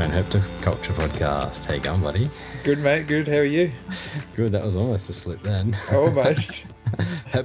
to 0.00 0.08
the 0.08 0.18
Australian 0.18 0.24
Herpetoculture 0.24 0.94
Podcast. 0.94 1.66
How 1.66 1.74
you 1.74 1.80
going, 1.80 2.00
buddy? 2.00 2.30
Good, 2.64 2.78
mate. 2.78 3.06
Good. 3.06 3.28
How 3.28 3.36
are 3.36 3.44
you? 3.44 3.70
Good. 4.34 4.52
That 4.52 4.64
was 4.64 4.74
almost 4.76 5.10
a 5.10 5.12
slip 5.12 5.42
then. 5.42 5.74
Almost. 5.92 6.68
I 6.98 7.40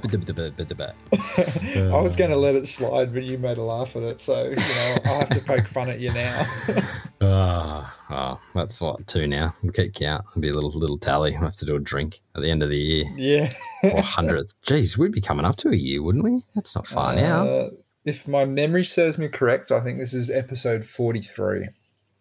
I 1.12 2.00
was 2.00 2.16
going 2.16 2.30
to 2.30 2.36
let 2.36 2.54
it 2.54 2.66
slide, 2.66 3.12
but 3.12 3.24
you 3.24 3.38
made 3.38 3.58
a 3.58 3.62
laugh 3.62 3.94
at 3.94 4.02
it, 4.02 4.20
so 4.20 4.44
you 4.44 4.56
know 4.56 4.96
I'll 5.04 5.18
have 5.20 5.30
to 5.30 5.40
poke 5.44 5.66
fun 5.66 5.90
at 5.90 6.00
you 6.00 6.12
now. 6.12 6.46
Ah, 7.18 7.96
oh, 8.10 8.40
that's 8.54 8.80
what 8.80 9.06
two 9.06 9.26
now. 9.26 9.54
We'll 9.62 9.72
keep 9.72 9.94
count. 9.94 10.24
It'll 10.30 10.42
be 10.42 10.50
a 10.50 10.54
little 10.54 10.70
little 10.70 10.98
tally. 10.98 11.34
I 11.34 11.38
will 11.38 11.46
have 11.46 11.56
to 11.56 11.64
do 11.64 11.74
a 11.74 11.80
drink 11.80 12.18
at 12.36 12.42
the 12.42 12.50
end 12.50 12.62
of 12.62 12.68
the 12.68 12.76
year. 12.76 13.04
yeah. 13.16 13.52
Or 13.82 14.02
hundredth. 14.02 14.52
Jeez, 14.66 14.98
we'd 14.98 15.12
be 15.12 15.22
coming 15.22 15.46
up 15.46 15.56
to 15.56 15.70
a 15.70 15.74
year, 15.74 16.02
wouldn't 16.02 16.22
we? 16.22 16.42
That's 16.54 16.76
not 16.76 16.86
far 16.86 17.16
now. 17.16 17.48
Uh, 17.48 17.70
if 18.04 18.28
my 18.28 18.44
memory 18.44 18.84
serves 18.84 19.16
me 19.16 19.28
correct, 19.28 19.72
I 19.72 19.80
think 19.80 19.98
this 19.98 20.12
is 20.12 20.28
episode 20.30 20.84
forty-three. 20.84 21.68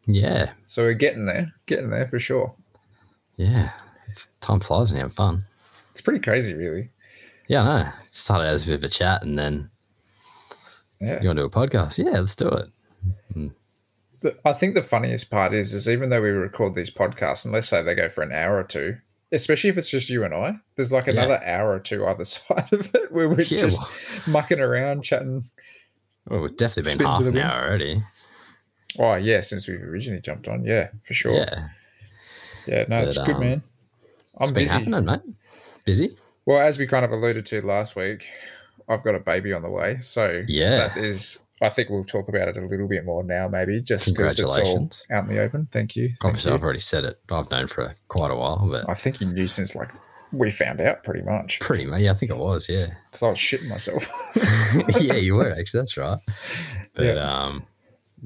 Yeah, 0.07 0.51
So 0.67 0.83
we're 0.83 0.93
getting 0.93 1.25
there, 1.25 1.51
getting 1.65 1.89
there 1.89 2.07
for 2.07 2.19
sure. 2.19 2.53
yeah. 3.37 3.71
It's 4.07 4.27
time 4.39 4.59
flies 4.59 4.91
and 4.91 4.99
you 4.99 5.03
have 5.03 5.13
fun. 5.13 5.43
It's 5.91 6.01
pretty 6.01 6.19
crazy, 6.19 6.53
really. 6.53 6.89
Yeah, 7.47 7.61
I 7.61 7.83
know. 7.83 7.89
Started 8.11 8.45
as 8.47 8.63
a 8.63 8.67
bit 8.67 8.75
of 8.75 8.83
a 8.83 8.89
chat, 8.89 9.23
and 9.23 9.37
then 9.37 9.69
Yeah. 11.01 11.21
you 11.21 11.27
want 11.29 11.37
to 11.39 11.43
do 11.43 11.45
a 11.45 11.49
podcast? 11.49 11.97
Yeah, 11.97 12.19
let's 12.19 12.35
do 12.35 12.47
it. 12.49 12.67
Hmm. 13.33 13.47
The- 14.21 14.37
I 14.45 14.53
think 14.53 14.75
the 14.75 14.83
funniest 14.83 15.29
part 15.31 15.53
is, 15.53 15.73
is 15.73 15.89
even 15.89 16.09
though 16.09 16.21
we 16.21 16.29
record 16.29 16.75
these 16.75 16.91
podcasts, 16.91 17.45
and 17.45 17.53
let's 17.53 17.67
say 17.67 17.81
they 17.81 17.95
go 17.95 18.07
for 18.09 18.21
an 18.23 18.31
hour 18.31 18.57
or 18.57 18.63
two, 18.63 18.95
especially 19.31 19.69
if 19.71 19.77
it's 19.77 19.89
just 19.89 20.09
you 20.09 20.23
and 20.23 20.33
I, 20.33 20.57
there's 20.75 20.91
like 20.91 21.07
Yeah. 21.07 21.13
another 21.13 21.43
hour 21.43 21.71
or 21.73 21.79
two 21.79 22.05
either 22.05 22.23
side 22.25 22.71
of 22.71 22.93
it 22.93 23.11
where 23.11 23.27
we're 23.27 23.41
Yeah, 23.41 23.61
just 23.61 23.81
well- 23.81 23.91
mucking 24.27 24.59
around, 24.59 25.03
chatting. 25.03 25.43
Well, 26.27 26.41
we've 26.41 26.55
definitely 26.55 26.95
been 26.95 27.05
half 27.05 27.21
the 27.23 27.29
an 27.29 27.37
hour 27.37 27.65
already. 27.67 28.03
Oh 28.99 29.15
yeah, 29.15 29.41
since 29.41 29.67
we 29.67 29.75
originally 29.75 30.21
jumped 30.21 30.47
on, 30.47 30.63
yeah, 30.63 30.89
for 31.03 31.13
sure. 31.13 31.33
Yeah, 31.33 31.67
Yeah, 32.67 32.85
no, 32.87 33.01
it's 33.01 33.17
good, 33.17 33.35
um, 33.35 33.39
man. 33.41 33.61
I'm 34.37 34.43
it's 34.43 34.51
been 34.51 34.63
busy. 34.63 34.73
happening, 34.73 35.05
mate. 35.05 35.21
Busy? 35.85 36.09
Well, 36.45 36.59
as 36.61 36.77
we 36.77 36.87
kind 36.87 37.03
of 37.05 37.11
alluded 37.11 37.45
to 37.47 37.61
last 37.61 37.95
week, 37.95 38.25
I've 38.87 39.03
got 39.03 39.15
a 39.15 39.19
baby 39.19 39.53
on 39.53 39.61
the 39.63 39.69
way, 39.69 39.97
so 39.99 40.43
Yeah. 40.47 40.87
that 40.87 40.97
is. 40.97 41.39
I 41.61 41.69
think 41.69 41.89
we'll 41.89 42.03
talk 42.03 42.27
about 42.27 42.49
it 42.49 42.57
a 42.57 42.61
little 42.65 42.87
bit 42.87 43.05
more 43.05 43.23
now, 43.23 43.47
maybe 43.47 43.79
just 43.81 44.07
because 44.13 44.37
it's 44.37 44.57
all 44.57 44.89
out 45.09 45.23
in 45.23 45.29
the 45.33 45.39
open. 45.41 45.67
Thank 45.71 45.95
you. 45.95 46.09
Thank 46.09 46.25
Obviously, 46.25 46.51
you. 46.51 46.55
I've 46.57 46.63
already 46.63 46.79
said 46.79 47.05
it. 47.05 47.15
I've 47.31 47.49
known 47.49 47.67
for 47.67 47.95
quite 48.09 48.29
a 48.31 48.35
while, 48.35 48.67
but 48.69 48.87
I 48.89 48.93
think 48.93 49.21
you 49.21 49.27
knew 49.27 49.47
since 49.47 49.73
like 49.73 49.87
we 50.33 50.51
found 50.51 50.81
out, 50.81 51.03
pretty 51.05 51.21
much, 51.23 51.61
pretty 51.61 51.85
much. 51.85 52.01
Yeah, 52.01 52.11
I 52.11 52.13
think 52.15 52.29
it 52.31 52.37
was. 52.37 52.67
Yeah, 52.67 52.87
because 53.11 53.23
I 53.23 53.29
was 53.29 53.39
shitting 53.39 53.69
myself. 53.69 54.05
yeah, 55.01 55.13
you 55.15 55.35
were 55.35 55.49
actually. 55.57 55.79
That's 55.79 55.95
right. 55.97 56.19
But 56.93 57.05
Yeah. 57.05 57.13
um, 57.43 57.63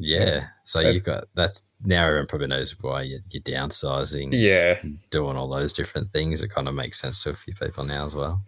yeah. 0.02 0.48
So 0.64 0.80
That's- 0.80 0.96
you've 0.96 1.04
got 1.04 1.26
that's 1.36 1.62
now 1.86 2.06
everyone 2.06 2.28
probably 2.28 2.48
knows 2.48 2.72
why 2.82 3.02
you're, 3.02 3.20
you're 3.32 3.42
downsizing, 3.44 4.30
yeah, 4.32 4.80
doing 5.12 5.36
all 5.36 5.48
those 5.50 5.74
different 5.74 6.10
things. 6.10 6.42
It 6.42 6.50
kind 6.50 6.68
of 6.68 6.74
makes 6.76 7.00
sense 7.02 7.24
to 7.24 7.32
a 7.32 7.34
few 7.34 7.54
people 7.54 7.84
now 7.84 8.06
as 8.06 8.16
well. 8.16 8.40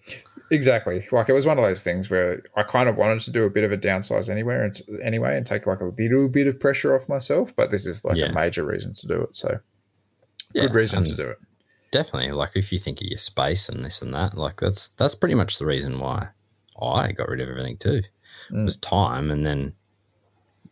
exactly. 0.50 1.04
Like 1.12 1.30
it 1.30 1.34
was 1.34 1.46
one 1.46 1.58
of 1.58 1.64
those 1.64 1.84
things 1.84 2.10
where 2.10 2.42
I 2.56 2.64
kind 2.64 2.88
of 2.90 2.96
wanted 2.98 3.22
to 3.22 3.32
do 3.32 3.44
a 3.44 3.50
bit 3.50 3.64
of 3.64 3.72
a 3.72 3.78
downsize 3.78 4.30
anywhere 4.30 4.64
and 4.64 4.76
anyway, 5.04 5.36
and 5.36 5.46
take 5.46 5.68
like 5.68 5.82
a 5.82 5.86
little 6.00 6.30
bit 6.30 6.48
of 6.48 6.60
pressure 6.60 6.96
off 6.96 7.10
myself. 7.10 7.52
But 7.56 7.72
this 7.72 7.86
is 7.86 8.06
like 8.06 8.18
Yeah. 8.18 8.28
a 8.28 8.34
major 8.34 8.64
reason 8.64 8.94
to 8.94 9.08
do 9.08 9.22
it. 9.22 9.36
So 9.36 9.58
Yeah, 10.54 10.64
good 10.64 10.76
reason 10.76 11.04
to 11.06 11.16
do 11.16 11.28
it. 11.28 11.38
Definitely. 11.92 12.32
Like 12.32 12.52
if 12.56 12.72
you 12.72 12.80
think 12.80 13.02
of 13.02 13.08
your 13.08 13.18
space 13.18 13.68
and 13.68 13.84
this 13.84 14.02
and 14.02 14.14
that, 14.14 14.38
like 14.38 14.58
that's 14.58 14.90
that's 14.90 15.16
pretty 15.16 15.36
much 15.36 15.58
the 15.60 15.66
reason 15.66 16.00
why 16.00 16.30
I 16.82 17.12
got 17.12 17.28
rid 17.28 17.42
of 17.42 17.50
everything 17.50 17.78
too. 17.78 18.02
Mm. 18.50 18.62
It 18.62 18.66
was 18.66 18.78
time, 18.78 19.30
and 19.32 19.44
then 19.46 19.74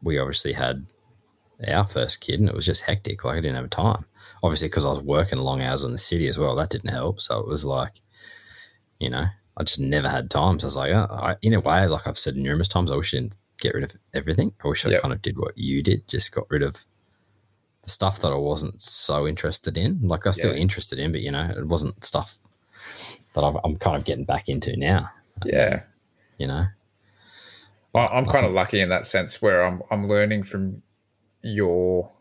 we 0.04 0.18
obviously 0.20 0.54
had 0.54 0.80
our 1.68 1.86
first 1.86 2.22
kid, 2.22 2.40
and 2.40 2.48
it 2.50 2.56
was 2.56 2.66
just 2.66 2.84
hectic. 2.84 3.24
Like 3.26 3.38
I 3.38 3.42
didn't 3.42 3.56
have 3.56 3.70
time. 3.70 4.06
Obviously, 4.42 4.70
because 4.70 4.86
I 4.86 4.90
was 4.90 5.02
working 5.02 5.40
long 5.40 5.62
hours 5.62 5.84
in 5.84 5.92
the 5.92 5.98
city 5.98 6.28
as 6.28 6.38
well, 6.38 6.56
that 6.56 6.70
didn't 6.70 6.92
help. 6.92 7.20
So 7.20 7.40
it 7.40 7.48
was 7.48 7.66
like, 7.66 7.92
you 9.00 9.10
know, 9.10 9.26
I 9.58 9.64
just 9.64 9.80
never 9.82 10.08
had 10.08 10.30
time. 10.32 10.60
So 10.60 10.66
I 10.66 10.68
was 10.68 10.78
like, 10.78 10.94
uh, 10.94 11.08
I, 11.12 11.36
in 11.42 11.54
a 11.54 11.60
way, 11.60 11.86
like 11.88 12.08
I've 12.08 12.18
said 12.18 12.38
numerous 12.38 12.70
times, 12.70 12.90
I 12.92 12.96
wish 12.96 13.14
I 13.14 13.18
didn't 13.18 13.36
get 13.60 13.74
rid 13.74 13.84
of 13.84 13.92
everything. 14.14 14.54
I 14.64 14.70
wish 14.70 14.86
I 14.86 14.92
Yep. 14.92 15.02
kind 15.02 15.14
of 15.14 15.22
did 15.22 15.38
what 15.38 15.58
you 15.58 15.84
did, 15.84 16.08
just 16.08 16.32
got 16.34 16.46
rid 16.50 16.62
of 16.64 16.74
the 17.84 17.90
stuff 17.90 18.22
that 18.22 18.32
I 18.32 18.36
wasn't 18.36 18.82
so 18.82 19.28
interested 19.28 19.78
in. 19.78 20.00
Like 20.02 20.26
I 20.26 20.30
was 20.30 20.38
still 20.38 20.54
Yeah. 20.54 20.62
interested 20.62 21.00
in, 21.00 21.12
but 21.12 21.20
you 21.20 21.32
know, 21.32 21.44
it 21.44 21.68
wasn't 21.68 22.02
stuff 22.06 22.38
that 23.36 23.44
I've, 23.44 23.58
I'm 23.66 23.76
kind 23.76 23.98
of 23.98 24.06
getting 24.06 24.24
back 24.24 24.48
into 24.48 24.78
now. 24.78 25.10
Yeah. 25.46 25.84
You 26.38 26.48
know, 26.48 26.64
I- 26.64 26.68
I'm 27.96 28.26
kind 28.26 28.46
of 28.46 28.52
lucky 28.52 28.82
in 28.82 28.90
that 28.90 29.06
sense 29.06 29.42
where 29.42 29.64
I'm 29.64 29.82
I'm 29.90 30.08
learning 30.08 30.44
from 30.44 30.82
your 31.42 32.12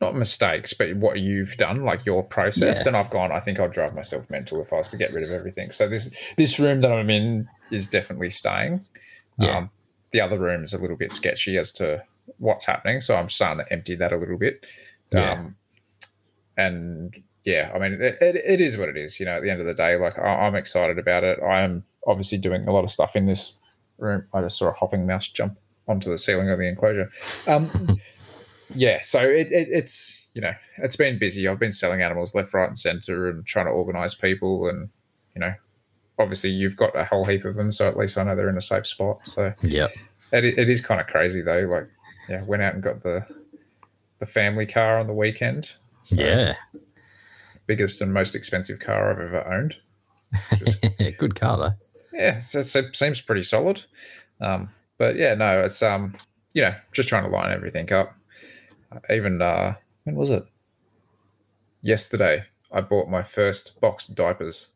not 0.00 0.14
mistakes, 0.14 0.72
but 0.72 0.96
what 0.96 1.18
you've 1.18 1.56
done, 1.56 1.84
like 1.84 2.06
your 2.06 2.22
process. 2.22 2.78
Yeah. 2.78 2.88
And 2.88 2.96
I've 2.96 3.10
gone, 3.10 3.32
I 3.32 3.40
think 3.40 3.60
I'd 3.60 3.72
drive 3.72 3.94
myself 3.94 4.30
mental 4.30 4.62
if 4.62 4.72
I 4.72 4.76
was 4.76 4.88
to 4.88 4.96
get 4.96 5.12
rid 5.12 5.24
of 5.24 5.30
everything. 5.30 5.70
So 5.70 5.88
this 5.88 6.14
this 6.36 6.58
room 6.58 6.80
that 6.80 6.92
I'm 6.92 7.10
in 7.10 7.46
is 7.70 7.86
definitely 7.86 8.30
staying. 8.30 8.80
Yeah. 9.38 9.58
Um, 9.58 9.70
the 10.12 10.20
other 10.20 10.38
room 10.38 10.64
is 10.64 10.72
a 10.72 10.78
little 10.78 10.96
bit 10.96 11.12
sketchy 11.12 11.56
as 11.56 11.70
to 11.72 12.02
what's 12.38 12.64
happening, 12.64 13.00
so 13.00 13.14
I'm 13.14 13.28
starting 13.28 13.64
to 13.64 13.72
empty 13.72 13.94
that 13.96 14.12
a 14.12 14.16
little 14.16 14.38
bit. 14.38 14.64
Yeah. 15.12 15.32
Um, 15.32 15.56
and 16.56 17.14
yeah, 17.44 17.70
I 17.74 17.78
mean, 17.78 17.92
it, 18.00 18.16
it, 18.20 18.36
it 18.36 18.60
is 18.60 18.76
what 18.76 18.88
it 18.88 18.96
is. 18.96 19.20
You 19.20 19.26
know, 19.26 19.32
at 19.32 19.42
the 19.42 19.50
end 19.50 19.60
of 19.60 19.66
the 19.66 19.74
day, 19.74 19.96
like 19.96 20.18
I, 20.18 20.46
I'm 20.46 20.54
excited 20.54 20.98
about 20.98 21.24
it. 21.24 21.38
I 21.42 21.60
am 21.60 21.84
obviously 22.06 22.38
doing 22.38 22.66
a 22.66 22.72
lot 22.72 22.84
of 22.84 22.90
stuff 22.90 23.14
in 23.16 23.26
this 23.26 23.59
room. 24.00 24.24
I 24.34 24.40
just 24.42 24.58
saw 24.58 24.68
a 24.68 24.72
hopping 24.72 25.06
mouse 25.06 25.28
jump 25.28 25.52
onto 25.88 26.10
the 26.10 26.18
ceiling 26.18 26.48
of 26.50 26.58
the 26.58 26.68
enclosure. 26.68 27.08
Um, 27.46 27.98
yeah, 28.74 29.00
so 29.02 29.20
it, 29.20 29.50
it, 29.52 29.68
it's 29.70 30.26
you 30.34 30.40
know 30.40 30.52
it's 30.78 30.96
been 30.96 31.18
busy. 31.18 31.46
I've 31.48 31.58
been 31.58 31.72
selling 31.72 32.02
animals 32.02 32.34
left, 32.34 32.54
right, 32.54 32.68
and 32.68 32.78
center, 32.78 33.28
and 33.28 33.44
trying 33.46 33.66
to 33.66 33.72
organise 33.72 34.14
people, 34.14 34.68
and 34.68 34.88
you 35.34 35.40
know, 35.40 35.52
obviously 36.18 36.50
you've 36.50 36.76
got 36.76 36.94
a 36.94 37.04
whole 37.04 37.24
heap 37.24 37.44
of 37.44 37.54
them, 37.56 37.72
so 37.72 37.88
at 37.88 37.96
least 37.96 38.16
I 38.18 38.22
know 38.24 38.34
they're 38.36 38.48
in 38.48 38.56
a 38.56 38.60
safe 38.62 38.86
spot. 38.86 39.18
So 39.24 39.52
yeah, 39.62 39.88
it, 40.32 40.44
it 40.44 40.70
is 40.70 40.80
kind 40.80 41.00
of 41.00 41.06
crazy 41.06 41.42
though. 41.42 41.60
Like, 41.60 41.88
yeah, 42.28 42.44
went 42.44 42.62
out 42.62 42.74
and 42.74 42.82
got 42.82 43.02
the 43.02 43.26
the 44.18 44.26
family 44.26 44.66
car 44.66 44.98
on 44.98 45.06
the 45.06 45.14
weekend. 45.14 45.72
So 46.02 46.16
Yeah. 46.20 46.54
biggest 47.66 48.00
and 48.00 48.12
most 48.12 48.34
expensive 48.34 48.80
car 48.80 49.10
I've 49.10 49.18
ever 49.20 49.52
owned. 49.52 49.76
Yeah, 50.98 51.10
good 51.10 51.34
car 51.34 51.56
though. 51.56 51.72
Yeah, 52.20 52.36
it 52.36 52.96
seems 52.96 53.20
pretty 53.22 53.42
solid. 53.42 53.82
Um, 54.40 54.68
but 54.98 55.16
yeah, 55.16 55.34
no, 55.34 55.64
it's 55.64 55.82
um, 55.82 56.14
you 56.52 56.62
know, 56.62 56.74
just 56.92 57.08
trying 57.08 57.24
to 57.24 57.30
line 57.30 57.52
everything 57.52 57.90
up. 57.92 58.08
Even 59.08 59.40
uh, 59.40 59.74
when 60.04 60.16
was 60.16 60.30
it? 60.30 60.42
Yesterday, 61.82 62.42
I 62.74 62.82
bought 62.82 63.08
my 63.08 63.22
first 63.22 63.80
box 63.80 64.08
of 64.08 64.16
diapers 64.16 64.74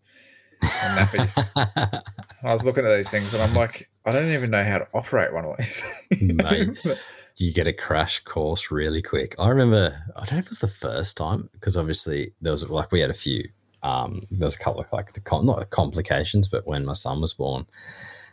and 0.63 0.99
nappies. 0.99 2.03
I 2.43 2.53
was 2.53 2.65
looking 2.65 2.87
at 2.87 2.97
these 2.97 3.11
things 3.11 3.35
and 3.35 3.43
I'm 3.43 3.55
like, 3.55 3.89
I 4.07 4.13
don't 4.13 4.31
even 4.31 4.51
know 4.51 4.65
how 4.65 4.79
to 4.79 4.87
operate 4.95 5.35
one 5.35 5.45
of 5.45 5.57
these. 5.59 5.85
Mate. 6.21 6.79
you 7.37 7.53
get 7.53 7.67
a 7.67 7.73
crash 7.73 8.21
course 8.21 8.71
really 8.71 9.03
quick. 9.03 9.35
I 9.39 9.49
remember, 9.49 10.01
I 10.17 10.21
don't 10.21 10.33
know 10.33 10.39
if 10.39 10.47
it 10.47 10.51
was 10.51 10.59
the 10.61 10.69
first 10.69 11.17
time 11.17 11.49
because 11.53 11.77
obviously 11.77 12.31
there 12.41 12.53
was 12.53 12.69
like 12.71 12.93
we 12.93 13.01
had 13.01 13.11
a 13.11 13.15
few. 13.15 13.45
Um, 13.85 14.23
there 14.31 14.47
was 14.47 14.57
a 14.57 14.59
couple 14.59 14.81
of 14.81 14.93
like 14.93 15.13
the 15.13 15.21
com- 15.21 15.47
not 15.47 15.71
complications, 15.71 16.49
but 16.49 16.67
when 16.67 16.85
my 16.85 16.95
son 16.95 17.21
was 17.21 17.35
born, 17.35 17.65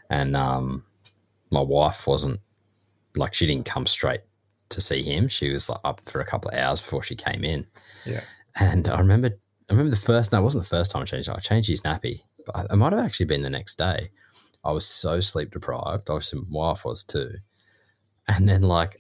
and 0.10 0.36
um, 0.36 0.84
my 1.52 1.62
wife 1.62 2.08
wasn't 2.08 2.40
like 3.16 3.34
she 3.34 3.46
didn't 3.46 3.66
come 3.66 3.86
straight 3.86 4.22
to 4.70 4.82
see 4.82 5.04
him. 5.04 5.28
She 5.28 5.52
was 5.52 5.70
like 5.70 5.82
up 5.84 6.00
for 6.02 6.22
a 6.22 6.26
couple 6.26 6.50
of 6.50 6.58
hours 6.58 6.82
before 6.82 7.04
she 7.04 7.16
came 7.16 7.44
in. 7.44 7.66
Yeah. 8.06 8.22
and 8.60 8.88
I 8.88 8.98
remember, 8.98 9.28
I 9.28 9.74
remember 9.74 9.92
the 9.92 10.02
first. 10.02 10.32
No, 10.32 10.40
it 10.40 10.44
wasn't 10.44 10.64
the 10.64 10.70
first 10.70 10.92
time 10.92 11.04
I 11.04 11.06
changed. 11.06 11.30
I 11.30 11.40
changed 11.40 11.70
his 11.70 11.82
nappy, 11.82 12.22
but 12.48 12.68
it 12.72 12.76
might 12.76 12.94
have 12.94 13.06
actually 13.06 13.28
been 13.28 13.44
the 13.44 13.50
next 13.50 13.78
day. 13.78 14.10
I 14.64 14.72
was 14.72 14.86
so 14.86 15.20
sleep 15.20 15.52
deprived. 15.52 16.10
Obviously, 16.10 16.40
my 16.50 16.60
wife 16.60 16.86
was 16.86 17.04
too. 17.04 17.32
And 18.28 18.48
then 18.48 18.62
like 18.62 18.96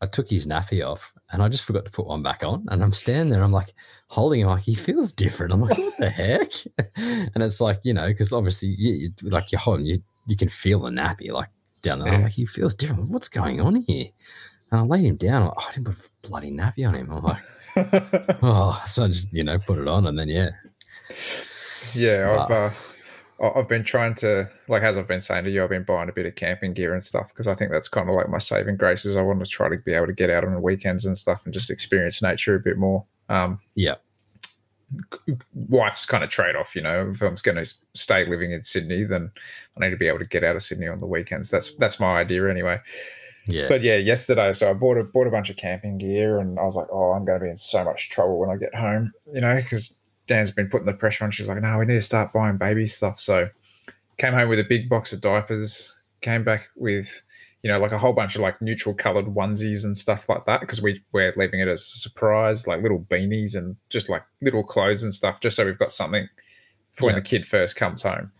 I 0.00 0.06
took 0.06 0.30
his 0.30 0.46
nappy 0.46 0.86
off 0.86 1.12
and 1.32 1.42
I 1.42 1.48
just 1.48 1.64
forgot 1.64 1.84
to 1.84 1.90
put 1.90 2.06
one 2.06 2.22
back 2.22 2.42
on. 2.44 2.64
And 2.70 2.82
I'm 2.82 2.92
standing 2.92 3.30
there, 3.30 3.42
I'm 3.42 3.52
like 3.52 3.72
holding 4.12 4.40
him 4.40 4.48
like 4.48 4.62
he 4.62 4.74
feels 4.74 5.10
different. 5.10 5.54
I'm 5.54 5.62
like, 5.62 5.78
what 5.78 5.96
the 5.96 6.10
heck? 6.10 6.50
And 7.34 7.42
it's 7.42 7.62
like, 7.62 7.78
you 7.82 7.94
know, 7.94 8.06
because 8.08 8.30
obviously 8.30 8.68
you, 8.68 9.08
you 9.22 9.30
like 9.30 9.50
you're 9.50 9.58
holding 9.58 9.86
you 9.86 9.96
you 10.26 10.36
can 10.36 10.48
feel 10.48 10.80
the 10.80 10.90
nappy 10.90 11.32
like 11.32 11.48
down 11.82 12.00
there. 12.00 12.12
I'm 12.12 12.22
like, 12.24 12.32
he 12.32 12.44
feels 12.44 12.74
different. 12.74 13.10
What's 13.10 13.28
going 13.28 13.62
on 13.62 13.76
here? 13.76 14.06
And 14.70 14.80
I 14.80 14.84
laid 14.84 15.04
him 15.04 15.16
down. 15.16 15.42
I'm 15.42 15.48
like, 15.48 15.56
oh, 15.56 15.66
I 15.66 15.72
didn't 15.72 15.86
put 15.86 15.96
a 15.96 16.28
bloody 16.28 16.50
nappy 16.50 16.86
on 16.86 16.94
him. 16.94 17.10
I'm 17.10 17.22
like, 17.22 17.42
oh, 18.42 18.82
so 18.84 19.04
I 19.04 19.08
just, 19.08 19.32
you 19.32 19.44
know, 19.44 19.58
put 19.58 19.78
it 19.78 19.88
on 19.88 20.06
and 20.06 20.18
then 20.18 20.28
yeah. 20.28 20.50
yeah, 21.94 22.36
I've 22.38 22.50
uh, 22.50 22.70
I've 23.42 23.68
been 23.68 23.82
trying 23.82 24.14
to 24.16 24.48
like 24.68 24.82
as 24.82 24.96
I've 24.96 25.08
been 25.08 25.20
saying 25.20 25.44
to 25.44 25.50
you, 25.50 25.64
I've 25.64 25.70
been 25.70 25.82
buying 25.82 26.08
a 26.08 26.12
bit 26.12 26.26
of 26.26 26.36
camping 26.36 26.74
gear 26.74 26.92
and 26.92 27.02
stuff 27.02 27.28
because 27.28 27.48
I 27.48 27.54
think 27.54 27.72
that's 27.72 27.88
kind 27.88 28.08
of 28.08 28.14
like 28.14 28.28
my 28.28 28.38
saving 28.38 28.76
graces. 28.76 29.16
I 29.16 29.22
want 29.22 29.40
to 29.40 29.46
try 29.46 29.68
to 29.68 29.76
be 29.84 29.92
able 29.94 30.06
to 30.06 30.12
get 30.12 30.30
out 30.30 30.44
on 30.44 30.54
the 30.54 30.60
weekends 30.60 31.04
and 31.04 31.18
stuff 31.18 31.44
and 31.44 31.52
just 31.52 31.70
experience 31.70 32.22
nature 32.22 32.54
a 32.54 32.60
bit 32.60 32.76
more. 32.76 33.04
Um, 33.28 33.58
Yeah. 33.74 33.96
wife's 35.68 36.04
kind 36.06 36.22
of 36.22 36.30
trade 36.30 36.54
off, 36.56 36.76
you 36.76 36.82
know. 36.82 37.08
If 37.08 37.22
I'm 37.22 37.36
going 37.42 37.56
to 37.56 37.64
stay 37.64 38.26
living 38.26 38.52
in 38.52 38.62
Sydney, 38.62 39.04
then 39.04 39.30
I 39.76 39.80
need 39.80 39.90
to 39.90 39.96
be 39.96 40.06
able 40.08 40.18
to 40.18 40.26
get 40.28 40.44
out 40.44 40.56
of 40.56 40.62
Sydney 40.62 40.86
on 40.86 41.00
the 41.00 41.06
weekends. 41.06 41.50
That's 41.50 41.74
that's 41.76 41.98
my 41.98 42.20
idea 42.20 42.48
anyway. 42.50 42.78
Yeah. 43.48 43.66
But 43.68 43.82
yeah, 43.82 43.96
yesterday, 43.96 44.52
so 44.52 44.70
I 44.70 44.74
bought 44.74 44.98
a 44.98 45.04
bought 45.04 45.26
a 45.26 45.30
bunch 45.30 45.50
of 45.50 45.56
camping 45.56 45.98
gear, 45.98 46.38
and 46.38 46.58
I 46.58 46.62
was 46.62 46.76
like, 46.76 46.88
oh, 46.92 47.12
I'm 47.12 47.24
going 47.24 47.38
to 47.38 47.44
be 47.44 47.50
in 47.50 47.56
so 47.56 47.82
much 47.84 48.10
trouble 48.10 48.38
when 48.38 48.50
I 48.50 48.56
get 48.56 48.74
home, 48.74 49.10
you 49.32 49.40
know, 49.40 49.56
because 49.56 49.98
Dan's 50.26 50.50
been 50.50 50.68
putting 50.68 50.86
the 50.86 50.94
pressure 50.94 51.24
on. 51.24 51.30
She's 51.30 51.48
like, 51.48 51.60
no, 51.60 51.78
we 51.78 51.86
need 51.86 51.94
to 51.94 52.02
start 52.02 52.32
buying 52.32 52.58
baby 52.58 52.86
stuff. 52.86 53.18
So 53.18 53.46
came 54.18 54.32
home 54.32 54.48
with 54.48 54.58
a 54.58 54.64
big 54.64 54.88
box 54.88 55.12
of 55.12 55.20
diapers. 55.20 55.92
Came 56.20 56.44
back 56.44 56.68
with, 56.76 57.22
you 57.62 57.70
know, 57.70 57.80
like 57.80 57.92
a 57.92 57.98
whole 57.98 58.12
bunch 58.12 58.36
of 58.36 58.42
like 58.42 58.60
neutral 58.62 58.94
colored 58.94 59.26
onesies 59.26 59.84
and 59.84 59.96
stuff 59.96 60.28
like 60.28 60.44
that 60.46 60.60
because 60.60 60.80
we 60.80 61.00
we're 61.12 61.32
leaving 61.36 61.60
it 61.60 61.68
as 61.68 61.80
a 61.80 61.98
surprise, 61.98 62.66
like 62.66 62.82
little 62.82 63.04
beanies 63.10 63.56
and 63.56 63.74
just 63.90 64.08
like 64.08 64.22
little 64.40 64.62
clothes 64.62 65.02
and 65.02 65.12
stuff, 65.12 65.40
just 65.40 65.56
so 65.56 65.64
we've 65.64 65.78
got 65.78 65.92
something 65.92 66.28
for 66.96 67.06
when 67.06 67.14
the 67.16 67.22
kid 67.22 67.46
first 67.46 67.76
comes 67.76 68.02
home. 68.02 68.30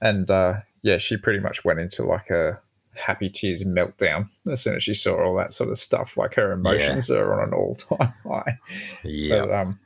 And 0.00 0.30
uh, 0.30 0.54
yeah, 0.82 0.98
she 0.98 1.16
pretty 1.16 1.40
much 1.40 1.64
went 1.64 1.80
into 1.80 2.04
like 2.04 2.30
a 2.30 2.56
happy 2.94 3.28
tears 3.28 3.64
meltdown 3.64 4.26
as 4.50 4.62
soon 4.62 4.74
as 4.76 4.82
she 4.82 4.94
saw 4.94 5.14
all 5.22 5.34
that 5.36 5.52
sort 5.52 5.70
of 5.70 5.78
stuff. 5.78 6.16
Like 6.16 6.34
her 6.34 6.52
emotions 6.52 7.10
are 7.10 7.40
on 7.40 7.48
an 7.48 7.54
all 7.54 7.74
time 7.74 8.12
high. 8.24 8.58
Yeah. 9.04 9.40
But, 9.40 9.54
um, 9.54 9.78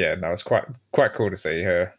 yeah, 0.00 0.14
no, 0.14 0.32
it's 0.32 0.42
quite 0.42 0.64
quite 0.92 1.12
cool 1.12 1.30
to 1.30 1.36
see 1.36 1.62
her. 1.62 1.92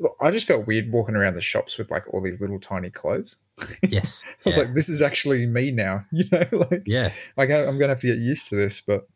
Look, 0.00 0.12
I 0.20 0.32
just 0.32 0.46
felt 0.46 0.66
weird 0.66 0.90
walking 0.90 1.14
around 1.14 1.34
the 1.34 1.40
shops 1.40 1.78
with 1.78 1.90
like 1.90 2.12
all 2.12 2.20
these 2.20 2.40
little 2.40 2.58
tiny 2.58 2.90
clothes. 2.90 3.36
yes. 3.82 4.24
I 4.44 4.48
was 4.48 4.56
yeah. 4.56 4.64
like, 4.64 4.74
this 4.74 4.88
is 4.88 5.00
actually 5.00 5.46
me 5.46 5.70
now. 5.70 6.04
You 6.10 6.24
know, 6.32 6.66
like 6.70 6.82
yeah. 6.84 7.12
I 7.38 7.46
go, 7.46 7.68
I'm 7.68 7.78
gonna 7.78 7.92
have 7.92 8.00
to 8.00 8.08
get 8.08 8.18
used 8.18 8.48
to 8.48 8.56
this. 8.56 8.80
But 8.80 9.06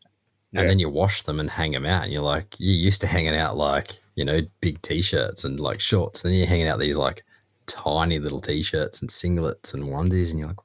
yeah, 0.53 0.61
And 0.61 0.71
then 0.71 0.79
you 0.79 0.89
wash 0.89 1.23
them 1.23 1.41
and 1.41 1.51
hang 1.51 1.73
them 1.73 1.85
out. 1.85 2.05
And 2.05 2.13
you're 2.13 2.23
like, 2.23 2.47
you're 2.59 2.75
used 2.75 3.01
to 3.01 3.09
hanging 3.09 3.35
out 3.35 3.57
like, 3.57 3.93
you 4.15 4.25
know, 4.25 4.41
big 4.61 4.81
t 4.83 5.03
shirts 5.03 5.45
and 5.45 5.59
like 5.59 5.81
shorts. 5.81 6.25
And 6.25 6.33
then 6.33 6.39
you're 6.39 6.49
hanging 6.49 6.69
out 6.69 6.79
these 6.79 6.97
like 6.97 7.23
tiny 7.67 8.21
little 8.21 8.41
t 8.41 8.63
shirts 8.63 9.01
and 9.01 9.11
singlets 9.11 9.75
and 9.75 9.83
onesies. 9.83 10.31
And 10.31 10.39
you're 10.39 10.49
like, 10.49 10.61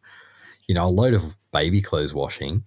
you 0.67 0.75
know, 0.75 0.85
a 0.85 0.87
load 0.87 1.15
of 1.15 1.33
baby 1.51 1.81
clothes 1.81 2.13
washing 2.13 2.63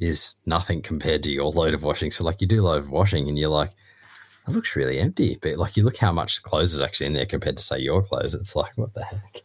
is 0.00 0.34
nothing 0.46 0.82
compared 0.82 1.22
to 1.24 1.32
your 1.32 1.50
load 1.50 1.74
of 1.74 1.82
washing. 1.82 2.10
So, 2.10 2.24
like, 2.24 2.40
you 2.40 2.46
do 2.46 2.62
load 2.62 2.78
of 2.78 2.90
washing 2.90 3.28
and 3.28 3.38
you're 3.38 3.48
like, 3.48 3.70
it 4.48 4.52
looks 4.52 4.74
really 4.74 4.98
empty. 4.98 5.38
But 5.40 5.58
like, 5.58 5.76
you 5.76 5.84
look 5.84 5.98
how 5.98 6.12
much 6.12 6.42
clothes 6.42 6.74
is 6.74 6.80
actually 6.80 7.08
in 7.08 7.12
there 7.12 7.26
compared 7.26 7.56
to, 7.56 7.62
say, 7.62 7.78
your 7.78 8.02
clothes. 8.02 8.34
It's 8.34 8.56
like, 8.56 8.76
what 8.76 8.94
the 8.94 9.04
heck? 9.04 9.42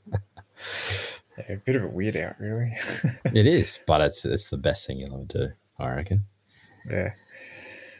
yeah, 1.50 1.56
a 1.56 1.60
bit 1.66 1.76
of 1.76 1.84
a 1.84 1.90
weird 1.90 2.16
out, 2.16 2.36
really. 2.40 2.72
it 3.26 3.46
is, 3.46 3.80
but 3.86 4.02
it's 4.02 4.26
it's 4.26 4.50
the 4.50 4.58
best 4.58 4.88
thing 4.88 5.00
you'll 5.00 5.16
ever 5.16 5.26
do, 5.26 5.48
I 5.80 5.96
reckon. 5.96 6.22
yeah. 6.90 7.10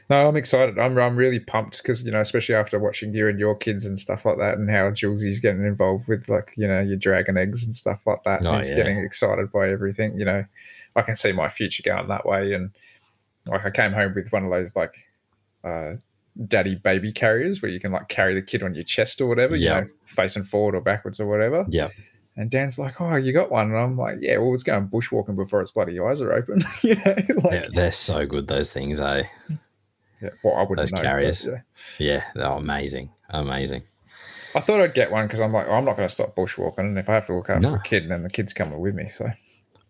No, 0.10 0.28
I'm 0.28 0.36
excited. 0.36 0.78
I'm 0.78 0.98
I'm 1.00 1.16
really 1.16 1.40
pumped 1.40 1.82
because 1.82 2.06
you 2.06 2.12
know, 2.12 2.20
especially 2.20 2.54
after 2.54 2.80
watching 2.80 3.12
you 3.14 3.28
and 3.28 3.40
your 3.40 3.58
kids 3.58 3.86
and 3.86 3.98
stuff 3.98 4.24
like 4.24 4.38
that, 4.38 4.58
and 4.60 4.70
how 4.70 4.92
Julesie's 4.92 5.40
getting 5.40 5.66
involved 5.66 6.08
with 6.08 6.30
like 6.30 6.52
you 6.58 6.68
know 6.68 6.80
your 6.80 6.98
dragon 6.98 7.38
eggs 7.38 7.66
and 7.66 7.74
stuff 7.76 8.06
like 8.06 8.20
that. 8.24 8.46
Oh, 8.46 8.56
He's 8.58 8.70
yeah. 8.70 8.78
getting 8.78 9.00
excited 9.00 9.48
by 9.52 9.70
everything. 9.70 10.16
You 10.16 10.26
know, 10.26 10.44
I 10.96 11.02
can 11.02 11.16
see 11.16 11.32
my 11.32 11.50
future 11.50 11.84
going 11.84 12.08
that 12.08 12.26
way. 12.26 12.54
And 12.54 12.70
like 13.48 13.66
I 13.66 13.70
came 13.72 13.92
home 13.94 14.14
with 14.16 14.32
one 14.32 14.46
of 14.46 14.52
those 14.52 14.76
like 14.76 14.92
uh, 15.64 15.94
daddy 16.48 16.76
baby 16.84 17.12
carriers 17.12 17.62
where 17.62 17.72
you 17.72 17.80
can 17.80 17.92
like 17.92 18.08
carry 18.08 18.34
the 18.34 18.42
kid 18.42 18.64
on 18.64 18.76
your 18.76 18.84
chest 18.84 19.22
or 19.22 19.28
whatever. 19.28 19.56
Yeah. 19.56 19.80
You 19.80 19.82
know, 19.82 19.88
facing 20.06 20.44
forward 20.44 20.76
or 20.76 20.82
backwards 20.82 21.20
or 21.20 21.28
whatever. 21.30 21.66
Yeah. 21.70 21.90
And 22.38 22.52
Dan's 22.52 22.78
like, 22.78 23.00
"Oh, 23.00 23.16
you 23.16 23.32
got 23.32 23.50
one?" 23.50 23.68
And 23.68 23.78
I'm 23.78 23.96
like, 23.98 24.16
"Yeah, 24.20 24.40
well, 24.40 24.54
it's 24.54 24.64
going 24.64 24.90
bushwalking 24.90 25.38
before 25.38 25.62
its 25.62 25.72
bloody 25.72 25.98
eyes 26.02 26.20
are 26.20 26.34
open." 26.34 26.62
you 26.84 26.96
know, 26.96 27.02
like, 27.44 27.54
Yeah, 27.54 27.66
they're 27.72 27.92
so 27.94 28.26
good, 28.26 28.48
those 28.50 28.74
things, 28.74 29.00
eh? 29.00 29.24
yeah, 30.22 30.30
well, 30.44 30.56
I 30.58 30.62
wouldn't 30.64 30.80
Those 30.80 30.92
know, 30.92 30.98
but, 30.98 31.04
carriers. 31.04 31.46
yeah. 31.48 31.58
Yeah, 31.98 32.24
they're 32.36 32.46
amazing. 32.52 33.10
Amazing. 33.30 33.84
I 34.54 34.60
thought 34.60 34.82
I'd 34.82 34.94
get 34.94 35.12
one 35.12 35.28
because 35.28 35.40
I'm 35.40 35.54
like, 35.54 35.68
oh, 35.70 35.74
I'm 35.76 35.86
not 35.86 35.96
going 35.96 36.10
to 36.10 36.14
stop 36.14 36.36
bushwalking, 36.36 36.80
and 36.80 36.98
if 37.00 37.08
I 37.10 37.14
have 37.14 37.26
to 37.28 37.36
look 37.36 37.50
after 37.50 37.62
No. 37.70 37.76
a 37.76 37.82
kid, 37.82 38.10
then 38.10 38.24
the 38.24 38.30
kid's 38.30 38.52
coming 38.54 38.80
with 38.82 38.96
me. 38.96 39.08
So 39.08 39.30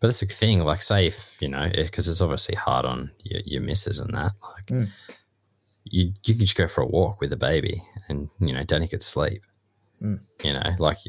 But 0.06 0.10
it's 0.10 0.22
a 0.22 0.28
thing, 0.28 0.64
like, 0.64 0.84
say 0.84 1.08
if, 1.08 1.42
you 1.42 1.48
know, 1.48 1.68
because 1.74 2.08
it's 2.08 2.22
obviously 2.22 2.54
hard 2.54 2.86
on 2.86 3.10
your, 3.24 3.42
your 3.44 3.62
missus 3.64 4.00
and 4.00 4.14
that, 4.14 4.34
like, 4.54 4.66
Mm. 4.68 4.88
you, 5.86 6.12
you 6.26 6.36
can 6.36 6.46
just 6.46 6.56
go 6.56 6.68
for 6.68 6.82
a 6.82 6.88
walk 6.88 7.22
with 7.22 7.34
a 7.34 7.38
baby 7.38 7.82
and, 8.08 8.30
you 8.40 8.54
know, 8.54 8.64
Danny 8.64 8.88
could 8.88 9.02
sleep. 9.02 9.42
Mm. 10.04 10.20
You 10.44 10.54
know, 10.54 10.70
like, 10.78 11.00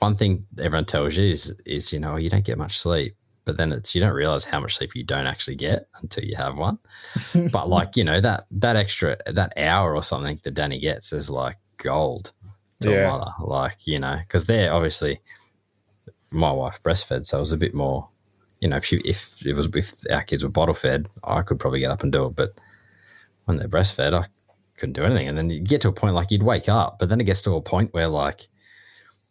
one 0.00 0.14
thing 0.14 0.44
everyone 0.60 0.84
tells 0.84 1.16
you 1.16 1.24
is, 1.24 1.58
is, 1.64 1.90
you 1.90 1.98
know, 1.98 2.16
you 2.16 2.28
don't 2.28 2.44
get 2.44 2.58
much 2.58 2.76
sleep. 2.78 3.14
But 3.46 3.56
then 3.56 3.72
it's, 3.72 3.94
you 3.94 4.02
don't 4.02 4.12
realize 4.12 4.44
how 4.44 4.60
much 4.60 4.76
sleep 4.76 4.94
you 4.94 5.04
don't 5.04 5.26
actually 5.26 5.56
get 5.56 5.86
until 6.02 6.24
you 6.24 6.36
have 6.36 6.58
one. 6.58 6.76
but 7.50 7.70
like, 7.70 7.96
you 7.96 8.04
know, 8.04 8.20
that, 8.20 8.42
that 8.50 8.76
extra, 8.76 9.16
that 9.24 9.56
hour 9.56 9.96
or 9.96 10.02
something 10.02 10.38
that 10.44 10.54
Danny 10.54 10.80
gets 10.80 11.14
is 11.14 11.30
like 11.30 11.56
gold 11.82 12.30
to 12.82 12.90
Yeah. 12.90 13.08
a 13.08 13.10
mother. 13.10 13.30
Like, 13.40 13.86
you 13.86 13.98
know, 13.98 14.18
because 14.20 14.44
they're 14.44 14.70
obviously, 14.70 15.18
my 16.30 16.52
wife 16.52 16.82
breastfed, 16.84 17.24
so 17.24 17.38
it 17.38 17.40
was 17.40 17.52
a 17.52 17.56
bit 17.56 17.72
more. 17.72 18.06
You 18.64 18.70
know, 18.70 18.76
if 18.76 18.86
she 18.86 18.96
if 19.04 19.44
it 19.44 19.52
was 19.52 19.66
if 19.76 19.92
our 20.10 20.22
kids 20.22 20.42
were 20.42 20.50
bottle 20.50 20.74
fed, 20.74 21.06
I 21.22 21.42
could 21.42 21.58
probably 21.58 21.80
get 21.80 21.90
up 21.90 22.02
and 22.02 22.10
do 22.10 22.24
it. 22.24 22.32
But 22.34 22.48
when 23.44 23.58
they're 23.58 23.68
breastfed, 23.68 24.14
I 24.14 24.24
couldn't 24.80 24.94
do 24.94 25.04
anything. 25.04 25.28
And 25.28 25.36
then 25.36 25.50
you 25.50 25.60
get 25.60 25.82
to 25.82 25.88
a 25.88 25.92
point 25.92 26.14
like 26.14 26.30
you'd 26.30 26.42
wake 26.42 26.66
up, 26.66 26.98
but 26.98 27.10
then 27.10 27.20
it 27.20 27.24
gets 27.24 27.42
to 27.42 27.52
a 27.56 27.60
point 27.60 27.92
where 27.92 28.08
like 28.08 28.46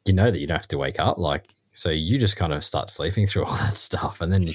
you 0.06 0.14
know 0.14 0.30
that 0.30 0.38
you 0.38 0.46
don't 0.46 0.58
have 0.58 0.68
to 0.68 0.78
wake 0.78 1.00
up, 1.00 1.18
like 1.18 1.46
so 1.74 1.90
you 1.90 2.20
just 2.20 2.38
kind 2.38 2.54
of 2.54 2.64
start 2.64 2.92
sleeping 2.92 3.26
through 3.26 3.46
all 3.46 3.56
that 3.56 3.76
stuff, 3.76 4.22
and 4.22 4.32
then 4.32 4.44
you, 4.44 4.54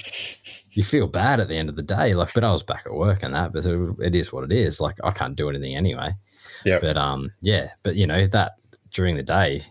you 0.71 0.83
feel 0.83 1.07
bad 1.07 1.41
at 1.41 1.49
the 1.49 1.57
end 1.57 1.67
of 1.67 1.75
the 1.75 1.83
day. 1.83 2.15
Like, 2.15 2.33
but 2.33 2.45
I 2.45 2.51
was 2.53 2.63
back 2.63 2.83
at 2.85 2.93
work 2.93 3.21
and 3.21 3.33
that, 3.33 3.51
but 3.51 3.65
it, 3.65 3.99
it 3.99 4.15
is 4.15 4.31
what 4.31 4.45
it 4.45 4.51
is. 4.53 4.79
Like, 4.79 4.95
I 5.03 5.11
can't 5.11 5.35
do 5.35 5.49
anything 5.49 5.75
anyway. 5.75 6.11
Yeah. 6.63 6.79
But 6.79 6.95
um, 6.95 7.31
yeah, 7.41 7.71
but 7.83 7.97
you 7.97 8.07
know 8.07 8.27
that 8.27 8.53
during 8.93 9.17
the 9.17 9.23
day, 9.23 9.63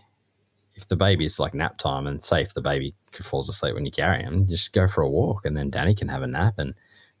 if 0.81 0.87
the 0.87 0.95
baby's 0.95 1.39
like 1.39 1.53
nap 1.53 1.77
time, 1.77 2.07
and 2.07 2.23
say 2.23 2.41
if 2.41 2.53
the 2.53 2.61
baby 2.61 2.93
falls 3.21 3.49
asleep 3.49 3.75
when 3.75 3.85
you 3.85 3.91
carry 3.91 4.21
him, 4.21 4.39
just 4.47 4.73
go 4.73 4.87
for 4.87 5.01
a 5.01 5.09
walk, 5.09 5.45
and 5.45 5.55
then 5.55 5.69
Danny 5.69 5.93
can 5.95 6.07
have 6.07 6.23
a 6.23 6.27
nap, 6.27 6.53
and 6.57 6.73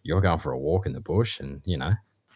you're 0.03 0.21
going 0.21 0.39
for 0.39 0.51
a 0.51 0.59
walk 0.59 0.85
in 0.85 0.93
the 0.93 1.01
bush, 1.01 1.39
and 1.39 1.61
you 1.65 1.77
know 1.77 1.93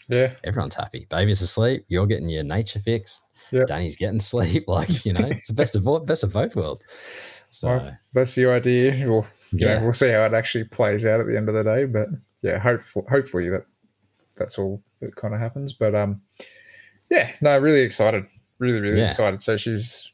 yeah, 0.09 0.33
everyone's 0.43 0.75
happy. 0.75 1.07
Baby's 1.09 1.41
asleep, 1.41 1.85
you're 1.87 2.05
getting 2.07 2.29
your 2.29 2.43
nature 2.43 2.79
fix. 2.79 3.21
Yep. 3.51 3.67
Danny's 3.67 3.97
getting 3.97 4.19
sleep. 4.19 4.65
Like 4.67 5.05
you 5.05 5.13
know, 5.13 5.25
it's 5.27 5.47
the 5.47 5.53
best 5.53 5.75
of 5.75 5.83
both, 5.83 6.05
best 6.05 6.23
of 6.23 6.33
both 6.33 6.55
worlds. 6.55 6.85
So 7.51 7.67
well, 7.69 7.97
that's 8.13 8.33
the 8.35 8.47
idea. 8.49 8.91
We'll, 9.09 9.27
you 9.51 9.67
yeah, 9.67 9.75
know, 9.77 9.83
we'll 9.83 9.93
see 9.93 10.09
how 10.09 10.23
it 10.23 10.33
actually 10.33 10.63
plays 10.65 11.05
out 11.05 11.19
at 11.19 11.27
the 11.27 11.37
end 11.37 11.47
of 11.49 11.55
the 11.55 11.63
day. 11.63 11.85
But 11.85 12.07
yeah, 12.41 12.57
hopefully, 12.57 13.05
hopefully 13.09 13.49
that 13.49 13.61
that's 14.37 14.57
all 14.57 14.81
that 15.01 15.15
kind 15.15 15.33
of 15.33 15.39
happens. 15.39 15.71
But 15.73 15.93
um, 15.93 16.21
yeah, 17.11 17.31
no, 17.41 17.57
really 17.59 17.81
excited, 17.81 18.23
really, 18.59 18.79
really 18.79 18.99
Yeah. 18.99 19.07
excited. 19.07 19.41
So 19.41 19.55
she's 19.57 20.11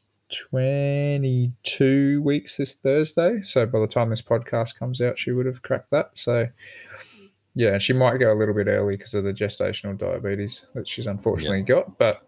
22 0.50 2.22
weeks 2.22 2.56
this 2.56 2.74
Thursday. 2.74 3.42
So 3.42 3.66
by 3.66 3.80
the 3.80 3.86
time 3.86 4.10
this 4.10 4.22
podcast 4.22 4.78
comes 4.78 5.00
out, 5.00 5.18
she 5.18 5.32
would 5.32 5.46
have 5.46 5.62
cracked 5.62 5.90
that. 5.90 6.06
So 6.14 6.46
yeah, 7.54 7.78
she 7.78 7.92
might 7.92 8.18
go 8.18 8.32
a 8.32 8.38
little 8.38 8.54
bit 8.54 8.68
early 8.68 8.96
because 8.96 9.14
of 9.14 9.24
the 9.24 9.32
gestational 9.32 9.98
diabetes 9.98 10.66
that 10.74 10.88
she's 10.88 11.06
unfortunately 11.06 11.62
got. 11.62 11.98
But 11.98 12.22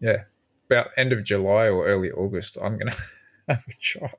yeah, 0.00 0.18
about 0.66 0.88
end 0.96 1.12
of 1.12 1.24
July 1.24 1.68
or 1.68 1.86
early 1.86 2.10
August, 2.10 2.56
I'm 2.60 2.78
gonna 2.78 2.94
have 3.48 3.64
a 3.68 3.72
child. 3.80 4.10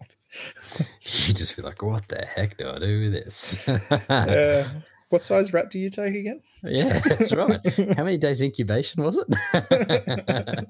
you 1.01 1.33
just 1.33 1.53
feel 1.53 1.65
like, 1.65 1.81
what 1.81 2.07
the 2.07 2.25
heck 2.25 2.57
do 2.57 2.69
I 2.69 2.79
do 2.79 2.99
with 2.99 3.13
this? 3.13 3.67
Uh, 3.67 4.67
what 5.09 5.23
size 5.23 5.53
rat 5.53 5.71
do 5.71 5.79
you 5.79 5.89
take 5.89 6.15
again? 6.15 6.39
yeah, 6.63 6.99
that's 6.99 7.33
right. 7.33 7.59
How 7.97 8.03
many 8.03 8.17
days 8.17 8.41
incubation 8.41 9.03
was 9.03 9.17
it? 9.17 10.67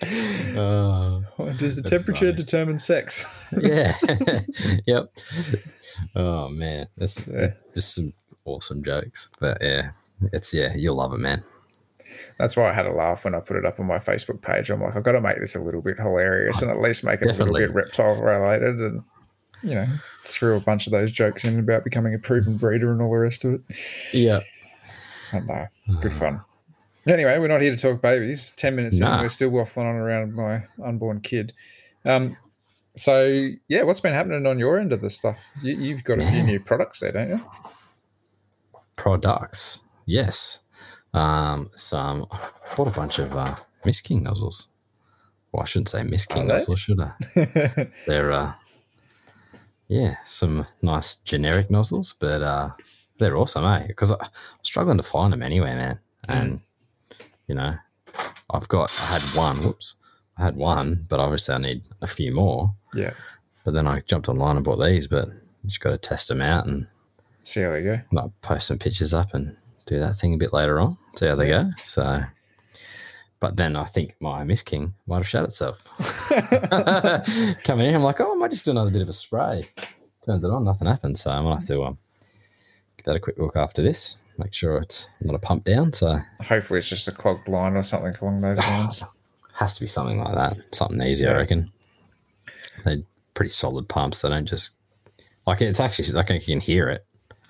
Uh, 0.00 1.20
oh, 1.38 1.52
Does 1.58 1.76
the 1.76 1.82
temperature 1.82 2.26
funny. 2.26 2.36
determine 2.36 2.78
sex? 2.78 3.24
yeah. 3.60 3.94
yep. 4.86 5.04
Oh 6.14 6.48
man, 6.50 6.86
that's 6.96 7.26
Yeah. 7.26 7.52
this 7.74 7.84
is 7.84 7.94
some 7.94 8.12
awesome 8.44 8.82
jokes. 8.84 9.28
But 9.40 9.58
yeah, 9.60 9.90
it's 10.32 10.54
yeah, 10.54 10.74
you'll 10.76 10.96
love 10.96 11.12
it, 11.12 11.18
man. 11.18 11.42
That's 12.38 12.56
why 12.56 12.70
I 12.70 12.72
had 12.72 12.86
a 12.86 12.92
laugh 12.92 13.24
when 13.24 13.34
I 13.34 13.40
put 13.40 13.56
it 13.56 13.66
up 13.66 13.80
on 13.80 13.86
my 13.86 13.98
Facebook 13.98 14.40
page. 14.42 14.70
I'm 14.70 14.80
like, 14.80 14.94
I've 14.94 15.02
got 15.02 15.12
to 15.12 15.20
make 15.20 15.38
this 15.40 15.56
a 15.56 15.60
little 15.60 15.82
bit 15.82 15.96
hilarious 15.96 16.62
and 16.62 16.70
at 16.70 16.78
least 16.80 17.02
make 17.04 17.20
it 17.20 17.26
a 17.26 17.32
little 17.44 17.56
bit 17.56 17.74
reptile 17.74 18.14
related 18.14 18.76
and, 18.76 19.02
you 19.64 19.74
know, 19.74 19.86
threw 20.22 20.56
a 20.56 20.60
bunch 20.60 20.86
of 20.86 20.92
those 20.92 21.10
jokes 21.10 21.44
in 21.44 21.58
about 21.58 21.82
becoming 21.82 22.14
a 22.14 22.18
proven 22.20 22.56
breeder 22.56 22.92
and 22.92 23.02
all 23.02 23.10
the 23.10 23.18
rest 23.18 23.44
of 23.44 23.54
it. 23.54 23.60
Yeah. 24.12 24.38
I 25.32 25.40
know. 25.40 25.66
Good 26.00 26.12
fun. 26.12 26.38
Anyway, 27.08 27.38
we're 27.38 27.48
not 27.48 27.62
here 27.62 27.74
to 27.74 27.76
talk 27.76 28.02
babies. 28.02 28.52
10 28.56 28.76
minutes 28.76 28.98
Nah. 28.98 29.16
in, 29.16 29.20
we're 29.22 29.28
still 29.30 29.50
waffling 29.50 29.88
on 29.88 29.96
around 29.96 30.34
my 30.34 30.60
unborn 30.84 31.20
kid. 31.22 31.52
Um, 32.04 32.36
so, 32.96 33.48
yeah, 33.68 33.82
what's 33.84 34.00
been 34.00 34.12
happening 34.12 34.46
on 34.46 34.58
your 34.58 34.78
end 34.78 34.92
of 34.92 35.00
the 35.00 35.08
stuff? 35.10 35.38
You, 35.62 35.74
you've 35.74 36.04
got 36.04 36.18
a 36.18 36.26
few 36.26 36.42
new 36.42 36.60
products 36.60 37.00
there, 37.00 37.12
don't 37.12 37.28
you? 37.30 37.40
Products. 38.96 39.80
Yes. 40.06 40.60
Um, 41.14 41.70
some 41.74 42.26
I 42.30 42.48
bought 42.76 42.88
a 42.88 42.90
bunch 42.90 43.18
of 43.18 43.34
uh 43.34 43.54
Mist 43.84 44.04
King 44.04 44.22
nozzles. 44.24 44.68
Well, 45.52 45.62
I 45.62 45.66
shouldn't 45.66 45.88
say 45.88 46.02
Mist 46.02 46.28
King 46.28 46.48
nozzles, 46.48 46.80
should 46.80 47.00
I? 47.00 47.12
They're 48.06 48.32
uh 48.32 48.52
yeah, 49.88 50.16
some 50.26 50.66
nice 50.82 51.14
generic 51.14 51.70
nozzles, 51.70 52.14
but 52.18 52.42
uh 52.42 52.70
they're 53.18 53.36
awesome, 53.36 53.64
eh? 53.64 53.86
Because 53.86 54.12
I'm 54.12 54.18
struggling 54.62 54.98
to 54.98 55.02
find 55.02 55.32
them 55.32 55.42
anywhere, 55.42 55.76
man. 55.76 56.00
And 56.28 56.60
you 57.48 57.54
know, 57.54 57.74
I've 58.50 58.68
got 58.68 58.90
I 59.08 59.14
had 59.14 59.22
one, 59.36 59.56
whoops. 59.56 59.96
I 60.38 60.42
had 60.44 60.56
one, 60.56 61.06
but 61.08 61.18
obviously 61.18 61.54
I 61.54 61.58
need 61.58 61.82
a 62.02 62.06
few 62.06 62.32
more. 62.32 62.70
yeah. 62.94 63.10
But 63.64 63.74
then 63.74 63.86
I 63.86 64.00
jumped 64.08 64.28
online 64.28 64.56
and 64.56 64.64
bought 64.64 64.76
these, 64.76 65.06
but 65.08 65.26
you 65.26 65.68
just 65.68 65.80
got 65.80 65.90
to 65.90 65.98
test 65.98 66.28
them 66.28 66.40
out 66.40 66.66
and 66.66 66.86
See 67.42 67.60
how 67.60 67.70
they 67.72 67.82
go. 67.82 67.96
like 68.12 68.30
post 68.42 68.68
some 68.68 68.78
pictures 68.78 69.12
up 69.12 69.34
and 69.34 69.56
do 69.86 69.98
that 69.98 70.14
thing 70.14 70.34
a 70.34 70.38
bit 70.38 70.52
later 70.54 70.78
on. 70.80 70.96
See 71.16 71.26
how 71.26 71.34
they 71.34 71.48
go. 71.48 71.70
So, 71.84 72.20
but 73.40 73.56
then 73.56 73.76
I 73.76 73.84
think 73.84 74.14
my 74.20 74.44
Mist 74.44 74.64
King 74.66 74.94
might 75.06 75.16
have 75.16 75.28
shut 75.28 75.44
itself. 75.44 75.84
Coming 77.64 77.86
in, 77.86 77.94
I'm 77.94 78.02
like, 78.02 78.20
oh, 78.20 78.32
I 78.34 78.38
might 78.38 78.50
just 78.52 78.64
do 78.64 78.70
another 78.70 78.90
bit 78.90 79.02
of 79.02 79.08
a 79.08 79.12
spray. 79.12 79.68
Turned 80.24 80.44
it 80.44 80.50
on, 80.50 80.64
nothing 80.64 80.86
happened. 80.88 81.18
So 81.18 81.30
I'm 81.30 81.42
gonna 81.42 81.56
have 81.56 81.66
to 81.66 81.84
um, 81.84 81.98
that 83.08 83.16
a 83.16 83.20
quick 83.20 83.38
look 83.38 83.56
after 83.56 83.82
this. 83.82 84.22
Make 84.38 84.54
sure 84.54 84.78
it's 84.78 85.08
not 85.22 85.34
a 85.34 85.38
pump 85.40 85.64
down. 85.64 85.92
So 85.92 86.16
Hopefully, 86.46 86.78
it's 86.78 86.88
just 86.88 87.08
a 87.08 87.12
clogged 87.12 87.48
line 87.48 87.76
or 87.76 87.82
something 87.82 88.14
along 88.22 88.40
those 88.40 88.58
lines. 88.68 89.02
has 89.54 89.74
to 89.74 89.80
be 89.80 89.86
something 89.88 90.18
like 90.20 90.34
that. 90.34 90.56
Something 90.74 91.02
easy, 91.02 91.26
I 91.26 91.36
reckon. 91.36 91.70
They're 92.84 92.98
pretty 93.34 93.50
solid 93.50 93.88
pumps. 93.88 94.22
They 94.22 94.28
don't 94.28 94.46
just 94.46 94.78
like 95.46 95.60
it's 95.60 95.80
actually 95.80 96.08
like 96.12 96.30
you 96.30 96.40
can 96.40 96.60
hear 96.60 96.88
it. 96.88 97.04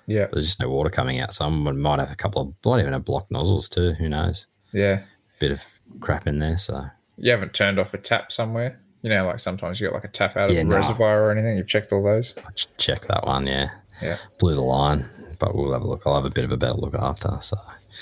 Yeah, 0.07 0.25
There's 0.31 0.45
just 0.45 0.59
no 0.59 0.71
water 0.71 0.89
coming 0.89 1.19
out. 1.19 1.35
Some 1.35 1.79
might 1.79 1.99
have 1.99 2.11
a 2.11 2.15
couple 2.15 2.41
of 2.41 2.47
might 2.65 2.79
even 2.79 2.93
have 2.93 3.05
blocked 3.05 3.31
nozzles 3.31 3.69
too. 3.69 3.91
Who 3.93 4.09
knows? 4.09 4.47
yeah. 4.73 5.03
Bit 5.39 5.51
of 5.51 5.63
crap 6.01 6.25
in 6.27 6.39
there. 6.39 6.57
So 6.57 6.81
You 7.17 7.31
haven't 7.31 7.53
turned 7.53 7.79
off 7.79 7.93
a 7.93 7.97
tap 7.99 8.31
somewhere. 8.31 8.75
You 9.03 9.09
know, 9.09 9.27
like 9.27 9.39
sometimes 9.39 9.79
you 9.79 9.87
got 9.87 9.93
like 9.93 10.03
a 10.03 10.07
tap 10.09 10.35
out 10.35 10.49
of 10.49 10.55
Yeah, 10.55 10.61
a 10.61 10.63
no. 10.65 10.75
reservoir 10.75 11.21
or 11.23 11.31
anything. 11.31 11.55
You've 11.57 11.67
checked 11.69 11.93
all 11.93 12.03
those. 12.03 12.33
I 12.37 12.51
check 12.77 13.01
that 13.07 13.25
one. 13.25 13.45
Yeah. 13.47 13.67
Yeah. 14.01 14.15
Blew 14.39 14.55
the 14.55 14.61
line, 14.61 15.05
but 15.39 15.53
we'll 15.55 15.73
have 15.73 15.81
a 15.81 15.87
look. 15.87 16.03
I'll 16.05 16.15
have 16.15 16.25
a 16.25 16.29
bit 16.29 16.43
of 16.45 16.51
a 16.51 16.57
better 16.57 16.73
look 16.73 16.95
after. 16.95 17.37
So 17.41 17.57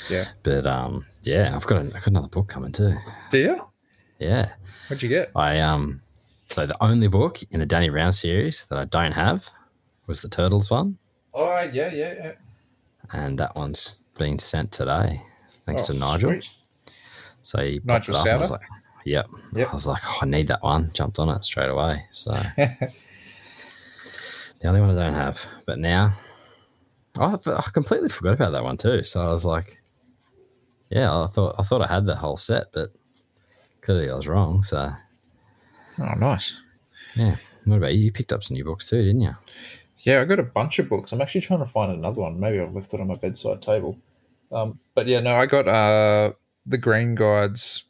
Yeah. 0.10 0.26
But 0.44 0.66
um, 0.68 1.06
yeah, 1.24 1.54
I've 1.56 1.66
got, 1.66 1.78
a, 1.78 1.86
I've 1.88 1.94
got 1.94 2.08
another 2.08 2.28
book 2.28 2.48
coming 2.48 2.72
too. 2.72 2.94
Do 3.32 3.40
you? 3.40 3.62
Yeah, 4.20 4.50
What'd 4.88 5.04
you 5.04 5.10
get? 5.10 5.30
I 5.36 5.60
um, 5.60 6.02
so 6.50 6.66
the 6.66 6.82
only 6.84 7.08
book 7.08 7.40
in 7.52 7.60
the 7.60 7.66
Danny 7.68 7.90
Brown 7.90 8.12
series 8.12 8.66
that 8.66 8.80
I 8.80 8.86
don't 8.86 9.12
have 9.12 9.48
was 10.08 10.22
the 10.22 10.30
Turtles 10.30 10.72
one, 10.72 10.98
Oh 11.36 11.60
yeah, 11.72 11.94
yeah, 11.94 12.14
yeah. 12.18 12.32
and 13.14 13.38
that 13.38 13.56
one's 13.56 13.98
been 14.18 14.40
sent 14.40 14.72
today, 14.72 15.22
thanks 15.68 15.88
Oh, 15.90 15.94
to 15.94 16.00
Nigel. 16.00 16.32
sweet. 16.32 16.50
So 17.44 17.62
he 17.62 17.80
Nigel 17.84 18.16
it 18.16 18.20
up 18.22 18.26
and 18.26 18.36
I 18.36 18.38
was 18.38 18.50
like, 18.52 18.62
yep. 19.06 19.28
Yep. 19.54 19.70
I 19.70 19.74
was 19.74 19.86
like, 19.86 20.02
oh, 20.04 20.20
I 20.24 20.26
need 20.26 20.48
that 20.48 20.64
one. 20.64 20.90
Jumped 20.94 21.20
on 21.20 21.30
it 21.30 21.44
straight 21.44 21.70
away. 21.70 21.98
So 22.12 22.32
the 24.62 24.68
only 24.68 24.82
one 24.82 24.92
I 24.92 24.96
don't 24.96 25.14
have, 25.14 25.46
but 25.66 25.80
now 25.80 26.14
oh, 27.20 27.40
I, 27.46 27.62
completely 27.72 28.10
forgot 28.10 28.34
about 28.34 28.52
that 28.52 28.64
one 28.64 28.78
too. 28.78 29.04
So 29.04 29.22
I 29.22 29.28
was 29.28 29.46
like, 29.46 29.78
yeah, 30.90 31.24
I 31.24 31.28
thought 31.28 31.56
I 31.60 31.64
thought 31.64 31.82
I 31.82 31.94
had 31.94 32.06
the 32.06 32.16
whole 32.16 32.38
set, 32.38 32.68
but 32.74 32.90
clearly 33.82 34.10
I 34.10 34.16
was 34.16 34.28
wrong. 34.28 34.64
So 34.64 34.92
oh, 36.00 36.14
nice. 36.18 36.60
yeah. 37.16 37.36
What 37.66 37.78
about 37.78 37.96
you? 37.96 38.06
You 38.06 38.12
picked 38.12 38.32
up 38.32 38.44
some 38.44 38.56
new 38.56 38.64
books 38.64 38.90
too, 38.90 39.04
didn't 39.04 39.22
you? 39.22 39.34
Yeah, 40.00 40.22
I 40.22 40.26
got 40.26 40.40
a 40.40 40.52
bunch 40.56 40.80
of 40.80 40.88
books. 40.88 41.12
I'm 41.12 41.22
actually 41.22 41.42
trying 41.42 41.60
to 41.60 41.66
find 41.66 41.92
another 41.92 42.22
one. 42.22 42.40
Maybe 42.40 42.62
I've 42.62 42.74
left 42.74 42.94
it 42.94 43.02
on 43.02 43.08
my 43.08 43.16
bedside 43.16 43.62
table. 43.62 43.98
Um, 44.54 44.80
but 44.96 45.06
yeah, 45.06 45.20
no, 45.20 45.36
I 45.36 45.46
got 45.46 45.68
uh, 45.68 46.32
the 46.66 46.78
Green 46.78 47.16
Guides 47.16 47.84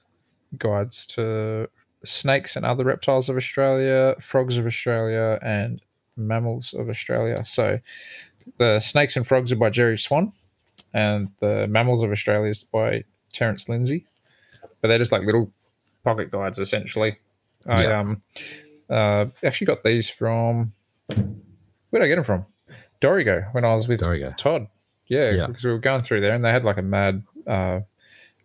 guides 0.57 1.05
to 1.05 1.67
snakes 2.05 2.55
and 2.55 2.65
other 2.65 2.85
reptiles 2.85 3.29
of 3.29 3.37
Australia, 3.37 4.15
frogs 4.19 4.57
of 4.57 4.65
Australia, 4.65 5.37
and 5.43 5.79
mammals 6.17 6.73
of 6.73 6.89
Australia. 6.89 7.45
So 7.45 7.79
the 8.57 8.79
snakes 8.79 9.15
and 9.15 9.25
frogs 9.27 9.51
are 9.51 9.55
by 9.57 9.69
Gerry 9.69 9.97
Swan, 9.97 10.31
and 10.93 11.27
the 11.41 11.67
mammals 11.67 12.03
of 12.03 12.11
Australia 12.11 12.49
is 12.49 12.63
by 12.63 13.03
Terence 13.33 13.69
Lindsey. 13.69 14.05
But 14.81 14.87
they're 14.89 14.97
just 14.99 15.11
like 15.11 15.23
little 15.23 15.51
pocket 16.03 16.31
guides 16.31 16.59
essentially. 16.59 17.17
I 17.67 17.83
Yeah. 17.83 17.99
um 17.99 18.21
uh, 18.89 19.25
actually 19.43 19.65
got 19.67 19.83
these 19.83 20.09
from 20.09 20.71
where 21.07 21.99
did 21.99 22.03
I 22.03 22.07
get 22.07 22.15
them 22.15 22.23
from? 22.23 22.45
Dorrigo 23.01 23.45
when 23.53 23.65
I 23.65 23.75
was 23.75 23.87
with 23.87 24.01
Dorrigo. 24.01 24.35
Todd. 24.37 24.67
Yeah, 25.09 25.31
Yeah. 25.31 25.47
because 25.47 25.63
we 25.63 25.71
were 25.71 25.77
going 25.79 26.01
through 26.01 26.21
there 26.21 26.33
and 26.33 26.43
they 26.43 26.51
had 26.51 26.63
like 26.63 26.77
a 26.77 26.81
mad 26.81 27.21
uh, 27.47 27.81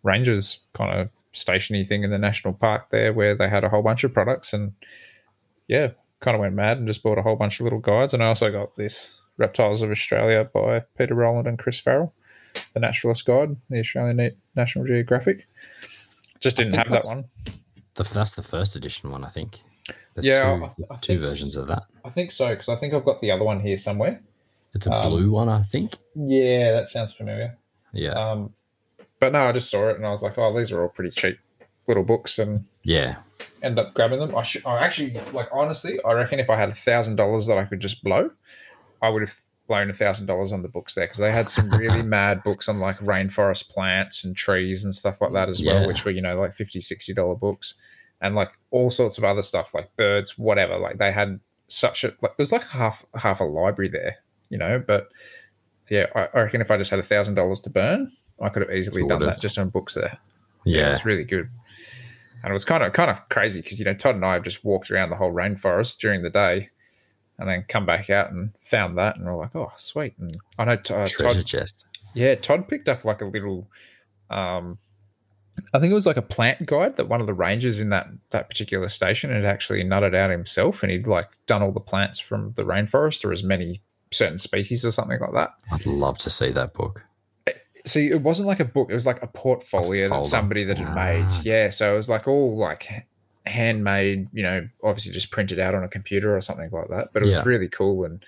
rangers 0.02 0.60
kind 0.74 1.00
of 1.00 1.10
stationy 1.32 1.84
thing 1.84 2.02
in 2.02 2.10
the 2.10 2.18
national 2.18 2.54
park 2.54 2.86
there 2.90 3.12
where 3.12 3.34
they 3.36 3.48
had 3.48 3.64
a 3.64 3.68
whole 3.68 3.82
bunch 3.82 4.02
of 4.04 4.12
products 4.12 4.52
and 4.52 4.72
yeah, 5.68 5.88
kind 6.22 6.34
of 6.34 6.40
went 6.40 6.54
mad 6.54 6.78
and 6.78 6.86
just 6.86 7.02
bought 7.02 7.18
a 7.18 7.22
whole 7.22 7.36
bunch 7.36 7.60
of 7.60 7.64
little 7.64 7.80
guides. 7.80 8.14
And 8.14 8.22
I 8.22 8.28
also 8.28 8.50
got 8.50 8.74
this 8.76 9.18
Reptiles 9.38 9.82
of 9.82 9.90
Australia 9.90 10.48
by 10.54 10.80
Peter 10.96 11.14
Rowland 11.14 11.46
and 11.46 11.58
Chris 11.58 11.80
Farrell, 11.80 12.12
the 12.72 12.80
Naturalist 12.80 13.26
Guide, 13.26 13.50
the 13.68 13.80
Australian 13.80 14.30
National 14.56 14.86
Geographic. 14.86 15.46
Just 16.40 16.56
didn't 16.56 16.74
have 16.74 16.90
that 16.90 17.04
one. 17.04 17.24
The, 17.96 18.04
that's 18.04 18.34
the 18.34 18.42
first 18.42 18.74
edition 18.76 19.10
one, 19.10 19.22
I 19.24 19.28
think. 19.28 19.60
There's 20.14 20.26
Yeah, 20.26 20.56
two, 20.56 20.64
I- 20.90 20.94
I 20.94 20.98
two 21.00 21.18
versions 21.18 21.56
of 21.56 21.66
that. 21.68 21.82
I 22.04 22.10
think 22.10 22.32
so 22.32 22.48
because 22.50 22.68
I 22.68 22.76
think 22.76 22.94
I've 22.94 23.04
got 23.04 23.20
the 23.20 23.30
other 23.30 23.44
one 23.44 23.60
here 23.60 23.76
somewhere. 23.78 24.20
It's 24.74 24.86
a 24.86 24.94
Um, 24.94 25.10
blue 25.10 25.30
one, 25.30 25.48
I 25.50 25.62
think. 25.64 25.96
Yeah, 26.14 26.72
that 26.72 26.88
sounds 26.88 27.14
familiar. 27.14 27.52
Yeah, 27.92 28.12
Um, 28.12 28.48
but 29.20 29.32
no, 29.32 29.40
I 29.40 29.52
just 29.52 29.70
saw 29.70 29.88
it 29.90 29.96
and 29.96 30.06
I 30.06 30.10
was 30.10 30.22
like, 30.22 30.38
oh, 30.38 30.56
these 30.56 30.72
are 30.72 30.80
all 30.82 30.88
pretty 30.94 31.10
cheap 31.10 31.36
little 31.88 32.04
books 32.04 32.38
and 32.38 32.62
yeah, 32.84 33.16
end 33.62 33.78
up 33.78 33.94
grabbing 33.94 34.18
them. 34.20 34.34
I 34.36 34.42
should, 34.42 34.64
I 34.66 34.78
actually, 34.84 35.18
like, 35.32 35.48
honestly, 35.52 35.98
I 36.04 36.12
reckon 36.12 36.40
if 36.40 36.50
I 36.50 36.56
had 36.56 36.68
a 36.70 36.74
thousand 36.74 37.16
dollars 37.16 37.46
that 37.46 37.58
I 37.58 37.64
could 37.64 37.80
just 37.80 38.02
blow, 38.02 38.30
I 39.02 39.08
would 39.08 39.22
have 39.22 39.34
blown 39.68 39.88
a 39.90 39.94
thousand 39.94 40.26
dollars 40.26 40.52
on 40.52 40.62
the 40.62 40.68
books 40.68 40.94
there 40.94 41.04
because 41.06 41.18
they 41.18 41.30
had 41.32 41.48
some 41.48 41.70
really 41.70 42.02
mad 42.18 42.42
books 42.44 42.68
on 42.68 42.78
like 42.80 42.96
rainforest 42.98 43.70
plants 43.70 44.24
and 44.24 44.36
trees 44.36 44.84
and 44.84 44.92
stuff 44.94 45.20
like 45.20 45.32
that 45.32 45.48
as 45.48 45.62
well, 45.64 45.82
Yeah. 45.82 45.86
which 45.86 46.04
were, 46.04 46.10
you 46.10 46.20
know, 46.22 46.36
like 46.36 46.54
50 46.54 46.80
$60 46.80 47.40
books 47.40 47.74
and 48.20 48.34
like 48.34 48.50
all 48.70 48.90
sorts 48.90 49.18
of 49.18 49.24
other 49.24 49.42
stuff 49.42 49.74
like 49.74 49.86
birds, 49.96 50.34
whatever. 50.36 50.78
Like 50.78 50.98
they 50.98 51.12
had 51.12 51.40
such 51.68 52.04
a, 52.04 52.08
like, 52.20 52.32
it 52.32 52.38
was 52.38 52.52
like 52.52 52.64
half, 52.68 53.04
half 53.16 53.40
a 53.40 53.44
library 53.44 53.88
there, 53.88 54.14
you 54.50 54.58
know, 54.58 54.82
but 54.86 55.04
yeah, 55.90 56.06
I, 56.14 56.26
I 56.34 56.42
reckon 56.42 56.60
if 56.60 56.70
I 56.70 56.76
just 56.76 56.90
had 56.90 57.00
a 57.00 57.04
thousand 57.04 57.34
dollars 57.34 57.60
to 57.60 57.70
burn, 57.70 58.10
I 58.40 58.48
could 58.48 58.62
have 58.62 58.70
easily 58.76 59.06
done 59.06 59.20
that 59.20 59.40
just 59.40 59.58
on 59.58 59.70
books 59.70 59.94
there. 59.94 60.18
yeah. 60.64 60.90
it's 60.92 61.04
really 61.04 61.24
good. 61.24 61.46
And 62.42 62.50
it 62.50 62.52
was 62.52 62.64
kind 62.64 62.82
of 62.82 62.92
kind 62.92 63.10
of 63.10 63.20
crazy 63.30 63.60
because 63.62 63.78
you 63.78 63.84
know 63.84 63.94
Todd 63.94 64.16
and 64.16 64.24
I 64.24 64.34
have 64.34 64.42
just 64.42 64.64
walked 64.64 64.90
around 64.90 65.10
the 65.10 65.16
whole 65.16 65.32
rainforest 65.32 65.98
during 65.98 66.22
the 66.22 66.30
day, 66.30 66.68
and 67.38 67.48
then 67.48 67.64
come 67.68 67.86
back 67.86 68.10
out 68.10 68.30
and 68.30 68.50
found 68.68 68.96
that, 68.98 69.16
and 69.16 69.24
we're 69.24 69.36
like, 69.36 69.54
oh, 69.54 69.72
sweet. 69.76 70.12
And 70.18 70.36
I 70.58 70.64
know 70.64 70.72
uh, 70.72 71.06
Treasure 71.06 71.34
Todd, 71.34 71.46
chest. 71.46 71.86
yeah, 72.14 72.34
Todd 72.34 72.68
picked 72.68 72.88
up 72.88 73.04
like 73.04 73.20
a 73.20 73.26
little, 73.26 73.66
um, 74.30 74.78
I 75.72 75.78
think 75.78 75.90
it 75.90 75.94
was 75.94 76.06
like 76.06 76.16
a 76.16 76.22
plant 76.22 76.66
guide 76.66 76.96
that 76.96 77.08
one 77.08 77.20
of 77.20 77.26
the 77.26 77.34
rangers 77.34 77.80
in 77.80 77.90
that 77.90 78.06
that 78.32 78.48
particular 78.48 78.88
station 78.88 79.30
had 79.30 79.44
actually 79.44 79.84
nutted 79.84 80.14
out 80.14 80.30
himself, 80.30 80.82
and 80.82 80.90
he'd 80.90 81.06
like 81.06 81.26
done 81.46 81.62
all 81.62 81.72
the 81.72 81.80
plants 81.80 82.18
from 82.18 82.52
the 82.56 82.64
rainforest 82.64 83.24
or 83.24 83.32
as 83.32 83.42
many 83.42 83.80
certain 84.10 84.38
species 84.38 84.84
or 84.84 84.90
something 84.90 85.20
like 85.20 85.32
that. 85.32 85.50
I'd 85.70 85.86
love 85.86 86.18
to 86.18 86.30
see 86.30 86.50
that 86.50 86.74
book. 86.74 87.02
See, 87.84 88.10
it 88.10 88.22
wasn't 88.22 88.48
like 88.48 88.60
a 88.60 88.64
book; 88.64 88.90
it 88.90 88.94
was 88.94 89.06
like 89.06 89.22
a 89.22 89.26
portfolio 89.26 90.08
that 90.08 90.24
somebody 90.24 90.64
that 90.64 90.78
had 90.78 90.94
made. 90.94 91.24
Ah. 91.26 91.40
Yeah, 91.44 91.68
so 91.68 91.92
it 91.92 91.96
was 91.96 92.08
like 92.08 92.28
all 92.28 92.56
like 92.56 92.88
handmade. 93.44 94.26
You 94.32 94.42
know, 94.42 94.66
obviously 94.84 95.12
just 95.12 95.30
printed 95.30 95.58
out 95.58 95.74
on 95.74 95.82
a 95.82 95.88
computer 95.88 96.36
or 96.36 96.40
something 96.40 96.70
like 96.70 96.88
that. 96.88 97.08
But 97.12 97.22
it 97.22 97.26
was 97.26 97.44
really 97.44 97.68
cool. 97.68 98.04
And 98.04 98.22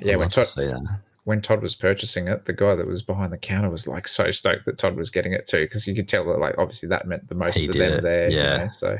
I'd 0.00 0.06
yeah, 0.06 0.16
when 0.16 0.28
to 0.28 0.34
Todd 0.34 0.46
that. 0.56 1.00
when 1.24 1.40
Todd 1.40 1.62
was 1.62 1.74
purchasing 1.74 2.28
it, 2.28 2.44
the 2.44 2.52
guy 2.52 2.74
that 2.74 2.86
was 2.86 3.02
behind 3.02 3.32
the 3.32 3.38
counter 3.38 3.70
was 3.70 3.88
like 3.88 4.06
so 4.06 4.30
stoked 4.30 4.66
that 4.66 4.78
Todd 4.78 4.96
was 4.96 5.10
getting 5.10 5.32
it 5.32 5.48
too, 5.48 5.60
because 5.60 5.86
you 5.86 5.94
could 5.94 6.08
tell 6.08 6.24
that 6.26 6.38
like 6.38 6.58
obviously 6.58 6.88
that 6.90 7.06
meant 7.06 7.28
the 7.28 7.34
most 7.34 7.58
He 7.58 7.66
to 7.66 7.72
them 7.72 7.98
it, 7.98 8.02
there. 8.02 8.30
you 8.30 8.36
yeah. 8.36 8.58
know, 8.58 8.66
so 8.68 8.98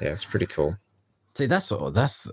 yeah, 0.00 0.08
it's 0.08 0.24
pretty 0.24 0.46
cool. 0.46 0.74
See, 1.34 1.46
that's 1.46 1.70
all. 1.72 1.90
That's 1.90 2.30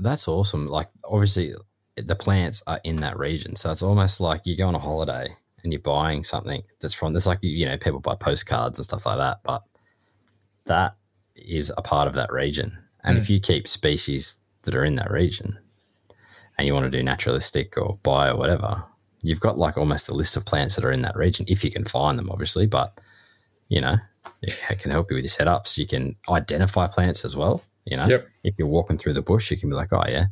that's 0.00 0.26
awesome. 0.26 0.66
Like, 0.66 0.88
obviously, 1.04 1.54
the 1.96 2.16
plants 2.16 2.62
are 2.66 2.80
in 2.84 2.96
that 2.96 3.18
region, 3.18 3.56
so 3.56 3.70
it's 3.70 3.82
almost 3.82 4.20
like 4.20 4.46
you 4.46 4.56
go 4.56 4.66
on 4.66 4.74
a 4.74 4.78
holiday 4.78 5.28
and 5.62 5.72
you're 5.72 5.82
buying 5.82 6.22
something 6.22 6.62
that's 6.80 6.94
from. 6.94 7.12
There's 7.12 7.26
like 7.26 7.38
you 7.42 7.66
know 7.66 7.76
people 7.76 8.00
buy 8.00 8.14
postcards 8.20 8.78
and 8.78 8.84
stuff 8.84 9.06
like 9.06 9.18
that, 9.18 9.38
but 9.44 9.60
that 10.66 10.94
is 11.36 11.72
a 11.76 11.82
part 11.82 12.08
of 12.08 12.14
that 12.14 12.32
region. 12.32 12.76
And 13.04 13.18
if 13.18 13.26
hmm. 13.26 13.34
you 13.34 13.40
keep 13.40 13.66
species 13.66 14.38
that 14.64 14.74
are 14.74 14.84
in 14.84 14.96
that 14.96 15.10
region, 15.10 15.54
and 16.58 16.66
you 16.66 16.74
want 16.74 16.84
to 16.84 16.90
do 16.90 17.02
naturalistic 17.02 17.76
or 17.78 17.94
bio 18.04 18.34
or 18.34 18.36
whatever, 18.36 18.76
you've 19.22 19.40
got 19.40 19.58
like 19.58 19.78
almost 19.78 20.08
a 20.08 20.14
list 20.14 20.36
of 20.36 20.44
plants 20.44 20.76
that 20.76 20.84
are 20.84 20.92
in 20.92 21.02
that 21.02 21.16
region 21.16 21.46
if 21.48 21.64
you 21.64 21.70
can 21.70 21.84
find 21.84 22.18
them, 22.18 22.30
obviously. 22.30 22.66
But 22.66 22.88
you 23.68 23.80
know, 23.80 23.94
it 24.42 24.78
can 24.80 24.90
help 24.90 25.06
you 25.10 25.16
with 25.16 25.24
your 25.24 25.30
setups. 25.30 25.78
You 25.78 25.86
can 25.86 26.16
identify 26.28 26.86
plants 26.86 27.24
as 27.24 27.36
well. 27.36 27.62
You 27.86 27.96
know, 27.96 28.06
Yep. 28.06 28.26
if 28.44 28.54
you're 28.58 28.68
walking 28.68 28.98
through 28.98 29.14
the 29.14 29.22
bush, 29.22 29.50
you 29.50 29.56
can 29.56 29.68
be 29.68 29.74
like, 29.74 29.92
oh 29.92 30.04
yeah, 30.08 30.26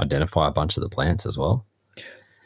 identify 0.00 0.48
a 0.48 0.52
bunch 0.52 0.76
of 0.76 0.82
the 0.82 0.88
plants 0.88 1.26
as 1.26 1.36
well. 1.36 1.64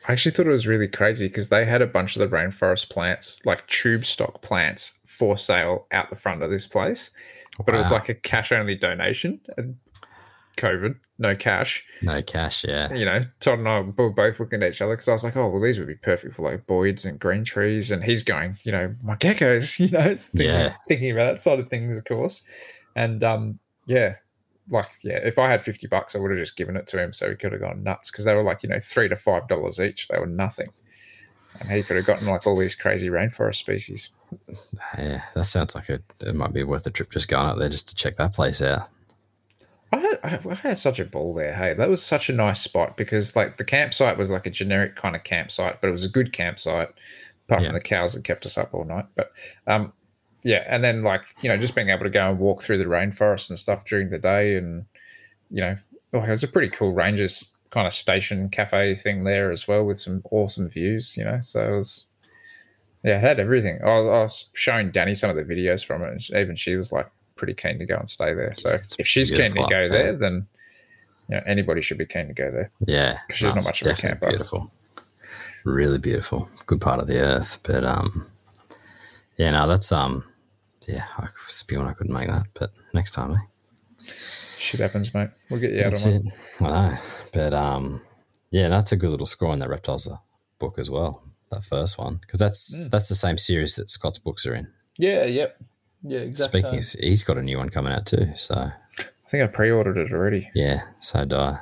I 0.08 0.12
actually 0.12 0.32
thought 0.32 0.46
it 0.46 0.50
was 0.50 0.66
really 0.66 0.88
crazy 0.88 1.28
because 1.28 1.48
they 1.48 1.64
had 1.64 1.80
a 1.82 1.86
bunch 1.86 2.16
of 2.16 2.20
the 2.20 2.36
rainforest 2.36 2.90
plants, 2.90 3.44
like 3.46 3.66
tube 3.68 4.04
stock 4.04 4.42
plants, 4.42 4.92
for 5.06 5.38
sale 5.38 5.86
out 5.92 6.10
the 6.10 6.16
front 6.16 6.42
of 6.42 6.50
this 6.50 6.66
place. 6.66 7.10
But 7.64 7.74
it 7.74 7.78
was 7.78 7.90
like 7.90 8.08
a 8.08 8.14
cash 8.14 8.50
only 8.52 8.74
donation. 8.74 9.40
And 9.56 9.76
COVID, 10.56 10.94
no 11.18 11.34
cash. 11.36 11.84
no 12.02 12.20
cash. 12.22 12.64
Yeah, 12.64 12.92
You 12.92 13.04
know, 13.06 13.22
Todd 13.40 13.60
and 13.60 13.68
I 13.68 13.80
were 13.80 14.10
both 14.12 14.38
looking 14.40 14.62
at 14.62 14.70
each 14.70 14.82
other 14.82 14.92
because 14.94 15.08
I 15.08 15.12
was 15.12 15.24
like, 15.24 15.36
oh, 15.36 15.48
well, 15.48 15.60
these 15.62 15.78
would 15.78 15.88
be 15.88 15.94
perfect 16.02 16.34
for 16.34 16.42
like 16.42 16.66
boyds 16.66 17.04
and 17.04 17.18
green 17.18 17.44
trees. 17.44 17.90
And 17.90 18.02
he's 18.04 18.22
going, 18.22 18.56
you 18.64 18.72
know, 18.72 18.94
my 19.02 19.14
geckos, 19.16 19.78
you 19.78 19.88
know, 19.88 20.00
it's 20.00 20.28
thinking, 20.28 20.48
Yeah. 20.50 20.74
thinking 20.88 21.10
about 21.12 21.32
that 21.34 21.42
side 21.42 21.60
of 21.60 21.68
things, 21.70 21.96
of 21.96 22.04
course. 22.04 22.42
And 22.96 23.22
um, 23.24 23.58
yeah, 23.86 24.14
like, 24.70 24.88
yeah, 25.02 25.18
if 25.22 25.38
I 25.38 25.50
had 25.50 25.62
fifty 25.62 25.86
bucks, 25.86 26.14
I 26.14 26.18
would 26.18 26.30
have 26.30 26.40
just 26.40 26.56
given 26.56 26.76
it 26.76 26.86
to 26.88 27.02
him 27.02 27.12
so 27.12 27.28
he 27.30 27.36
could 27.36 27.52
have 27.52 27.60
gone 27.60 27.82
nuts 27.82 28.10
because 28.10 28.24
they 28.24 28.34
were 28.34 28.42
like, 28.42 28.62
you 28.62 28.68
know, 28.68 28.80
three 28.80 29.08
to 29.08 29.16
five 29.16 29.46
dollars 29.48 29.80
each. 29.80 30.08
They 30.08 30.18
were 30.18 30.26
nothing, 30.26 30.68
and 31.60 31.70
he 31.70 31.82
could 31.82 31.96
have 31.96 32.06
gotten 32.06 32.26
like 32.26 32.46
all 32.46 32.56
these 32.56 32.74
crazy 32.74 33.08
rainforest 33.08 33.56
species. 33.56 34.10
Yeah, 34.98 35.22
that 35.34 35.44
sounds 35.44 35.74
like 35.74 35.88
it. 35.88 36.02
It 36.20 36.34
might 36.34 36.52
be 36.54 36.64
worth 36.64 36.86
a 36.86 36.90
trip 36.90 37.10
just 37.10 37.28
going 37.28 37.46
up 37.46 37.58
there 37.58 37.68
just 37.68 37.88
to 37.90 37.94
check 37.94 38.16
that 38.16 38.32
place 38.34 38.62
out. 38.62 38.88
I 39.92 39.98
had, 39.98 40.18
I 40.24 40.40
I 40.50 40.54
had 40.54 40.78
such 40.78 40.98
a 40.98 41.04
ball 41.04 41.34
there. 41.34 41.54
Hey, 41.54 41.74
that 41.74 41.88
was 41.88 42.02
such 42.02 42.28
a 42.28 42.32
nice 42.32 42.60
spot 42.60 42.96
because 42.96 43.36
like 43.36 43.58
the 43.58 43.64
campsite 43.64 44.16
was 44.16 44.30
like 44.30 44.46
a 44.46 44.50
generic 44.50 44.96
kind 44.96 45.14
of 45.14 45.22
campsite, 45.24 45.76
but 45.80 45.88
it 45.88 45.92
was 45.92 46.04
a 46.04 46.08
good 46.08 46.32
campsite. 46.32 46.88
Apart 47.46 47.60
Yeah. 47.62 47.68
from 47.68 47.74
the 47.74 47.80
cows 47.80 48.14
that 48.14 48.24
kept 48.24 48.46
us 48.46 48.56
up 48.56 48.72
all 48.72 48.86
night, 48.86 49.04
but 49.14 49.30
um, 49.66 49.92
yeah, 50.44 50.64
and 50.68 50.84
then 50.84 51.02
like 51.02 51.22
you 51.42 51.48
know 51.48 51.56
just 51.56 51.74
being 51.74 51.88
able 51.88 52.04
to 52.04 52.10
go 52.10 52.28
and 52.30 52.38
walk 52.38 52.62
through 52.62 52.78
the 52.78 52.84
rainforest 52.84 53.50
and 53.50 53.58
stuff 53.58 53.84
during 53.86 54.10
the 54.10 54.18
day, 54.18 54.56
and 54.56 54.84
you 55.50 55.60
know, 55.60 55.76
like, 56.12 56.28
it 56.28 56.30
was 56.30 56.44
a 56.44 56.48
pretty 56.48 56.68
cool 56.70 56.92
rangers 56.92 57.50
kind 57.70 57.86
of 57.88 57.92
station 57.92 58.48
cafe 58.50 58.94
thing 58.94 59.24
there 59.24 59.50
as 59.50 59.66
well 59.66 59.84
with 59.84 59.98
some 59.98 60.22
awesome 60.30 60.68
views. 60.68 61.16
You 61.16 61.24
know, 61.24 61.38
so 61.40 61.60
it 61.60 61.76
was. 61.76 62.06
Yeah, 63.02 63.18
it 63.18 63.20
had 63.20 63.38
everything. 63.38 63.78
I 63.84 63.88
was, 63.98 64.06
I 64.06 64.18
was 64.22 64.50
showing 64.54 64.90
Danny 64.90 65.14
some 65.14 65.28
of 65.28 65.36
the 65.36 65.42
videos 65.44 65.84
from 65.84 66.00
it, 66.00 66.08
and 66.08 66.40
even 66.40 66.56
she 66.56 66.74
was 66.74 66.90
like 66.90 67.04
pretty 67.36 67.52
keen 67.52 67.78
to 67.78 67.84
go 67.84 67.96
and 67.96 68.08
stay 68.08 68.32
there. 68.32 68.54
So 68.54 68.78
if 68.98 69.06
she's 69.06 69.30
keen 69.30 69.52
to 69.52 69.66
go 69.68 69.88
there. 69.90 70.14
then 70.14 70.46
you 71.28 71.36
know 71.36 71.42
anybody 71.46 71.82
should 71.82 71.98
be 71.98 72.06
keen 72.06 72.28
to 72.28 72.32
go 72.32 72.50
there. 72.50 72.70
Yeah, 72.86 73.18
'Cause 73.28 73.36
she's 73.36 73.54
not 73.54 73.64
much 73.64 73.82
of 73.82 73.88
a 73.88 73.94
camper. 73.94 74.28
Beautiful, 74.28 74.70
really 75.66 75.98
beautiful, 75.98 76.48
good 76.66 76.80
part 76.80 76.98
of 77.00 77.06
the 77.06 77.18
earth. 77.18 77.58
But 77.66 77.84
um, 77.84 78.26
yeah, 79.36 79.50
no, 79.50 79.68
that's 79.68 79.92
um, 79.92 80.24
yeah, 80.88 81.04
I 81.18 81.22
was 81.22 81.32
spewing 81.48 81.86
I 81.86 81.92
couldn't 81.92 82.12
make 82.14 82.28
that, 82.28 82.46
but 82.58 82.70
next 82.92 83.12
time, 83.12 83.32
eh? 83.32 84.04
Shit 84.58 84.80
happens, 84.80 85.12
mate. 85.14 85.28
We'll 85.50 85.60
get 85.60 85.72
you 85.72 85.80
out 85.84 85.90
That's 85.92 86.06
on 86.06 86.12
it. 86.14 86.22
one. 86.58 86.72
I 86.72 86.88
know, 86.90 86.98
but 87.32 87.54
um, 87.54 88.00
yeah, 88.50 88.68
that's 88.68 88.92
a 88.92 88.96
good 88.96 89.10
little 89.10 89.26
score 89.26 89.52
in 89.52 89.58
that 89.60 89.68
reptiles 89.68 90.08
book 90.58 90.78
as 90.78 90.90
well. 90.90 91.22
That 91.50 91.62
first 91.64 91.98
one, 91.98 92.16
because 92.16 92.40
that's 92.40 92.86
Mm. 92.86 92.90
that's 92.90 93.08
the 93.08 93.14
same 93.14 93.38
series 93.38 93.76
that 93.76 93.90
Scott's 93.90 94.18
books 94.18 94.46
are 94.46 94.54
in. 94.54 94.68
Yeah, 94.96 95.24
yep. 95.24 95.54
Yeah, 96.02 96.20
exactly. 96.20 96.60
Speaking, 96.62 96.78
of, 96.78 96.86
he's 97.00 97.22
got 97.24 97.38
a 97.38 97.42
new 97.42 97.58
one 97.58 97.70
coming 97.70 97.92
out 97.92 98.06
too. 98.06 98.32
So 98.36 98.54
I 98.54 98.72
think 99.30 99.42
I 99.48 99.52
pre-ordered 99.52 99.96
it 99.96 100.12
already. 100.12 100.48
yeah, 100.54 100.82
so 101.00 101.24
do 101.24 101.36
I. 101.36 101.58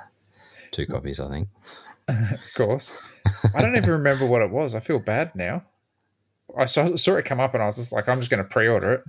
Two 0.70 0.86
copies, 0.86 1.20
I 1.20 1.28
think. 1.28 1.48
of 2.08 2.54
course. 2.56 2.92
I 3.54 3.60
don't 3.62 3.76
even 3.76 3.90
remember 3.90 4.26
what 4.26 4.42
it 4.42 4.50
was. 4.50 4.74
I 4.74 4.80
feel 4.80 4.98
bad 4.98 5.34
now. 5.36 5.62
I 6.56 6.64
saw, 6.66 6.94
saw 6.96 7.16
it 7.16 7.24
come 7.24 7.40
up 7.40 7.54
and 7.54 7.62
I 7.62 7.66
was 7.66 7.76
just 7.76 7.92
like, 7.92 8.08
I'm 8.08 8.18
just 8.20 8.30
going 8.30 8.42
to 8.42 8.48
pre-order 8.48 8.92
it. 8.92 9.00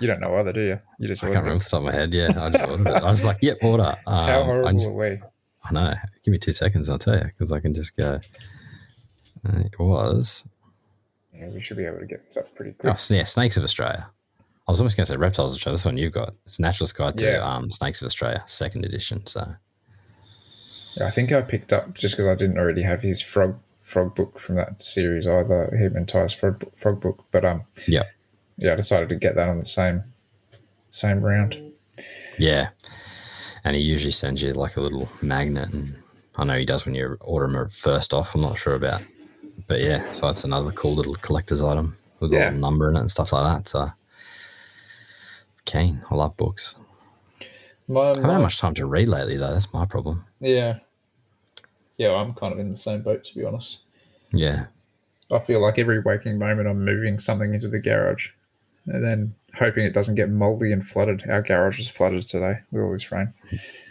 You 0.00 0.06
don't 0.06 0.20
know 0.20 0.34
either, 0.38 0.52
do 0.52 0.60
you? 0.60 0.78
You 0.98 1.08
just 1.08 1.22
I 1.22 1.26
can't 1.26 1.38
remember 1.44 1.52
it. 1.52 1.56
off 1.56 1.64
the 1.64 1.70
top 1.70 1.78
of 1.80 1.84
my 1.86 1.92
head. 1.92 2.12
Yeah, 2.12 2.28
I 2.36 2.48
just 2.50 2.64
ordered 2.68 2.86
it. 2.88 3.02
I 3.02 3.10
was 3.10 3.24
like, 3.26 3.36
"Yep, 3.42 3.58
order." 3.62 3.96
Um, 4.06 4.26
How 4.28 4.44
horrible 4.44 4.72
just- 4.72 4.86
are 4.88 4.92
we? 4.94 5.18
I 5.64 5.72
know. 5.72 5.94
Give 6.24 6.32
me 6.32 6.38
two 6.38 6.52
seconds, 6.52 6.88
I'll 6.88 6.98
tell 6.98 7.16
you, 7.18 7.24
because 7.24 7.52
I 7.52 7.60
can 7.60 7.74
just 7.74 7.94
go. 7.96 8.18
And 9.44 9.66
It 9.66 9.78
was. 9.78 10.44
Yeah, 11.34 11.50
we 11.50 11.60
should 11.60 11.76
be 11.76 11.84
able 11.84 11.98
to 12.00 12.06
get 12.06 12.22
this 12.22 12.38
up 12.38 12.44
pretty 12.56 12.70
Oh, 12.72 12.80
quick. 12.80 12.92
s- 12.94 13.10
yeah, 13.10 13.24
Snakes 13.24 13.58
of 13.58 13.62
Australia. 13.64 14.08
I 14.66 14.70
was 14.72 14.80
almost 14.80 14.96
going 14.96 15.04
to 15.04 15.12
say 15.12 15.16
Reptiles 15.16 15.52
of 15.52 15.56
Australia. 15.58 15.76
This 15.76 15.84
one 15.84 15.98
you've 15.98 16.12
got. 16.14 16.32
It's 16.46 16.58
Naturalist 16.58 16.96
Guide 16.96 17.18
to 17.18 17.26
Yeah. 17.32 17.38
um, 17.44 17.70
Snakes 17.70 18.00
of 18.00 18.06
Australia, 18.06 18.42
second 18.46 18.84
edition. 18.86 19.26
So, 19.26 19.44
Yeah, 20.96 21.06
I 21.06 21.10
think 21.10 21.30
I 21.32 21.42
picked 21.42 21.72
up 21.74 21.92
just 21.94 22.16
because 22.16 22.26
I 22.28 22.34
didn't 22.36 22.56
already 22.58 22.82
have 22.82 23.02
his 23.02 23.20
frog 23.20 23.56
frog 23.90 24.14
book 24.14 24.38
from 24.38 24.56
that 24.56 24.82
series 24.82 25.26
either. 25.26 25.66
Him 25.76 25.96
and 25.96 26.08
Ty's 26.08 26.32
frog, 26.32 26.58
book- 26.60 26.76
frog 26.76 27.00
book, 27.02 27.16
but 27.32 27.44
um, 27.44 27.62
yeah, 27.88 28.04
yeah, 28.56 28.72
I 28.72 28.76
decided 28.76 29.08
to 29.10 29.16
get 29.16 29.34
that 29.34 29.48
on 29.48 29.58
the 29.58 29.66
same 29.66 30.02
same 30.90 31.20
round. 31.20 31.54
yeah. 32.38 32.68
And 33.64 33.76
he 33.76 33.82
usually 33.82 34.12
sends 34.12 34.40
you 34.42 34.52
like 34.54 34.76
a 34.78 34.80
little 34.80 35.06
magnet. 35.20 35.70
And 35.74 35.94
I 36.38 36.44
know 36.44 36.54
he 36.54 36.64
does 36.64 36.86
when 36.86 36.94
you 36.94 37.16
order 37.20 37.46
them 37.46 37.68
first 37.68 38.14
off. 38.14 38.34
I'm 38.34 38.40
not 38.40 38.58
sure 38.58 38.74
about. 38.74 39.02
But 39.68 39.80
yeah, 39.82 40.10
so 40.12 40.26
that's 40.26 40.44
another 40.44 40.70
cool 40.72 40.94
little 40.94 41.14
collector's 41.16 41.62
item 41.62 41.94
with 42.22 42.32
a 42.32 42.36
little 42.38 42.58
number 42.58 42.88
in 42.88 42.96
it 42.96 43.00
and 43.00 43.10
stuff 43.10 43.34
like 43.34 43.44
that. 43.58 43.68
So, 43.68 43.86
keen. 45.66 46.00
I 46.10 46.14
love 46.14 46.36
books. 46.38 46.74
My, 47.88 48.00
I 48.00 48.06
haven't 48.08 48.24
had 48.30 48.38
much 48.38 48.58
time 48.58 48.74
to 48.74 48.86
read 48.86 49.08
lately, 49.08 49.36
though. 49.36 49.52
That's 49.52 49.72
my 49.74 49.84
problem. 49.84 50.24
yeah, 50.40 50.78
yeah, 52.00 52.14
I'm 52.14 52.32
kind 52.32 52.52
of 52.54 52.58
in 52.58 52.70
the 52.70 52.76
same 52.78 53.02
boat 53.02 53.22
to 53.24 53.38
be 53.38 53.44
honest. 53.44 53.80
Yeah. 54.32 54.66
I 55.30 55.38
feel 55.38 55.60
like 55.60 55.78
every 55.78 56.00
waking 56.00 56.38
moment 56.38 56.66
I'm 56.66 56.82
moving 56.84 57.18
something 57.18 57.52
into 57.52 57.68
the 57.68 57.78
garage 57.78 58.28
and 58.86 59.04
then 59.04 59.34
hoping 59.58 59.84
it 59.84 59.92
doesn't 59.92 60.14
get 60.14 60.30
moldy 60.30 60.72
and 60.72 60.84
flooded. 60.84 61.28
Our 61.28 61.42
garage 61.42 61.78
is 61.78 61.88
flooded 61.90 62.26
today 62.26 62.54
with 62.72 62.82
all 62.82 62.90
this 62.90 63.12
rain. 63.12 63.28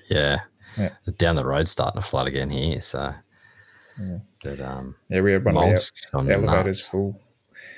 Yeah. 0.10 0.40
Yeah. 0.78 0.90
Down 1.18 1.36
the 1.36 1.46
road 1.46 1.68
starting 1.68 2.02
to 2.02 2.08
flood 2.08 2.28
again 2.28 2.50
here. 2.50 2.82
So, 2.82 3.14
Yeah. 4.02 4.18
but 4.44 4.60
um, 4.60 4.96
Yeah, 5.10 5.22
we 5.22 5.34
had 5.34 5.46
one 5.46 5.56
of 5.58 5.64
elevators 6.14 6.88
full. 6.88 7.16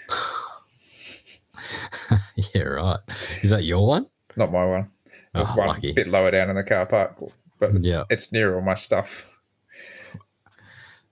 yeah, 2.56 2.64
right. 2.64 3.00
Is 3.42 3.50
that 3.52 3.64
your 3.66 3.86
one? 3.86 4.08
Not 4.38 4.52
my 4.52 4.66
one. 4.66 4.90
There's 5.34 5.50
Oh, 5.52 5.56
one 5.56 5.68
lucky. 5.68 5.92
bit 5.94 6.08
lower 6.08 6.32
down 6.32 6.50
in 6.50 6.56
the 6.56 6.64
car 6.64 6.86
park, 6.86 7.18
but 7.60 7.72
it's, 7.76 7.88
Yeah. 7.88 8.04
it's 8.10 8.32
near 8.32 8.56
all 8.56 8.62
my 8.62 8.74
stuff. 8.76 9.31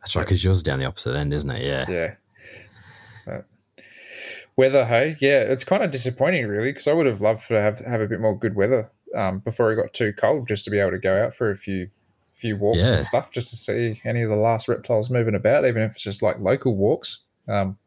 That's 0.09 0.15
right, 0.15 0.25
because 0.25 0.43
yours 0.43 0.63
down 0.63 0.79
the 0.79 0.85
opposite 0.85 1.15
end, 1.15 1.31
isn't 1.35 1.51
it? 1.51 1.61
Yeah. 1.63 1.85
Yeah. 1.87 2.15
But 3.27 3.41
weather, 4.57 4.83
hey, 4.83 5.15
yeah, 5.21 5.41
it's 5.41 5.63
kind 5.63 5.83
of 5.83 5.91
disappointing, 5.91 6.47
really, 6.47 6.71
because 6.71 6.87
I 6.87 6.93
would 6.93 7.05
have 7.05 7.21
loved 7.21 7.47
to 7.49 7.61
have 7.61 7.77
have 7.85 8.01
a 8.01 8.07
bit 8.07 8.19
more 8.19 8.35
good 8.35 8.55
weather 8.55 8.89
um, 9.15 9.37
before 9.37 9.71
it 9.71 9.75
got 9.75 9.93
too 9.93 10.11
cold, 10.13 10.47
just 10.47 10.65
to 10.65 10.71
be 10.71 10.79
able 10.79 10.89
to 10.89 10.97
go 10.97 11.13
out 11.25 11.35
for 11.35 11.51
a 11.51 11.55
few 11.55 11.85
few 12.33 12.57
walks 12.57 12.79
Yeah. 12.79 12.93
and 12.93 13.01
stuff, 13.01 13.29
just 13.29 13.49
to 13.49 13.55
see 13.55 14.01
any 14.03 14.23
of 14.23 14.31
the 14.31 14.35
last 14.35 14.67
reptiles 14.67 15.11
moving 15.11 15.35
about, 15.35 15.63
even 15.67 15.83
if 15.83 15.91
it's 15.91 16.01
just 16.01 16.23
like 16.23 16.39
local 16.39 16.75
walks. 16.75 17.21
Um, 17.47 17.77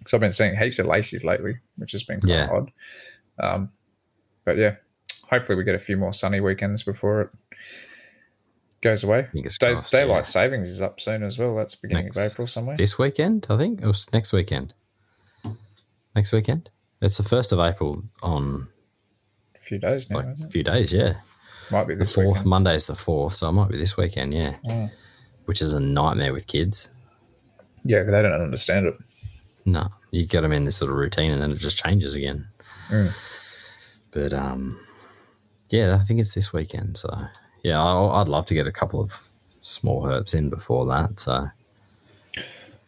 because 0.00 0.12
I've 0.12 0.20
been 0.20 0.32
seeing 0.32 0.54
heaps 0.54 0.78
of 0.78 0.84
laces 0.84 1.24
lately, 1.24 1.54
which 1.78 1.92
has 1.92 2.02
been 2.02 2.20
kind 2.20 2.28
Yeah. 2.34 2.44
of 2.44 2.50
odd. 2.50 2.70
Um, 3.40 3.72
but 4.44 4.58
yeah, 4.58 4.74
hopefully 5.30 5.56
we 5.56 5.64
get 5.64 5.74
a 5.74 5.78
few 5.78 5.96
more 5.96 6.12
sunny 6.12 6.40
weekends 6.40 6.82
before 6.82 7.20
it 7.22 7.28
goes 8.80 9.04
away. 9.04 9.26
Day, 9.32 9.72
crossed, 9.72 9.92
daylight 9.92 10.16
yeah. 10.18 10.22
savings 10.22 10.70
is 10.70 10.80
up 10.82 11.00
soon 11.00 11.22
as 11.22 11.38
well. 11.38 11.54
That's 11.56 11.74
beginning 11.74 12.06
Next- 12.06 12.18
of 12.18 12.32
April 12.32 12.46
somewhere. 12.46 12.76
This 12.76 12.98
weekend, 12.98 13.46
I 13.50 13.56
think. 13.56 13.80
It 13.80 13.86
was 13.86 14.12
next 14.12 14.32
weekend. 14.32 14.72
Next 16.14 16.32
weekend? 16.32 16.70
It's 17.00 17.16
the 17.18 17.22
1st 17.22 17.52
of 17.52 17.60
April 17.60 18.02
on 18.22 18.66
A 19.54 19.58
few 19.58 19.78
days 19.78 20.10
now. 20.10 20.16
like 20.16 20.26
a 20.44 20.48
few 20.48 20.64
days, 20.64 20.92
yeah. 20.92 21.14
Might 21.70 21.86
be 21.86 21.94
The 21.94 22.04
4th, 22.04 22.26
weekend. 22.28 22.46
Monday's 22.46 22.86
the 22.86 22.94
4th, 22.94 23.32
so 23.32 23.48
it 23.48 23.52
might 23.52 23.68
be 23.70 23.76
this 23.76 23.96
weekend, 23.96 24.34
yeah. 24.34 24.54
Mm. 24.64 24.90
Which 25.46 25.62
is 25.62 25.72
a 25.72 25.80
nightmare 25.80 26.32
with 26.32 26.46
kids. 26.46 26.88
Yeah, 27.84 28.02
but 28.04 28.10
they 28.12 28.22
don't 28.22 28.32
understand 28.40 28.86
it. 28.86 28.94
No, 29.64 29.88
you 30.10 30.26
get 30.26 30.40
them 30.40 30.52
in 30.52 30.64
this 30.64 30.80
little 30.80 30.96
routine 30.96 31.30
and 31.30 31.40
then 31.40 31.52
it 31.52 31.58
just 31.58 31.78
changes 31.82 32.14
again. 32.14 32.46
Mm. 32.90 34.10
But 34.12 34.32
um, 34.32 34.80
yeah, 35.70 35.94
I 35.94 35.98
think 36.04 36.20
it's 36.20 36.34
this 36.34 36.52
weekend. 36.52 36.96
So 36.96 37.08
yeah, 37.62 37.82
I, 37.82 38.20
I'd 38.20 38.28
love 38.28 38.46
to 38.46 38.54
get 38.54 38.66
a 38.66 38.72
couple 38.72 39.00
of 39.00 39.28
small 39.54 40.06
herbs 40.06 40.34
in 40.34 40.50
before 40.50 40.86
that. 40.86 41.18
So 41.18 41.46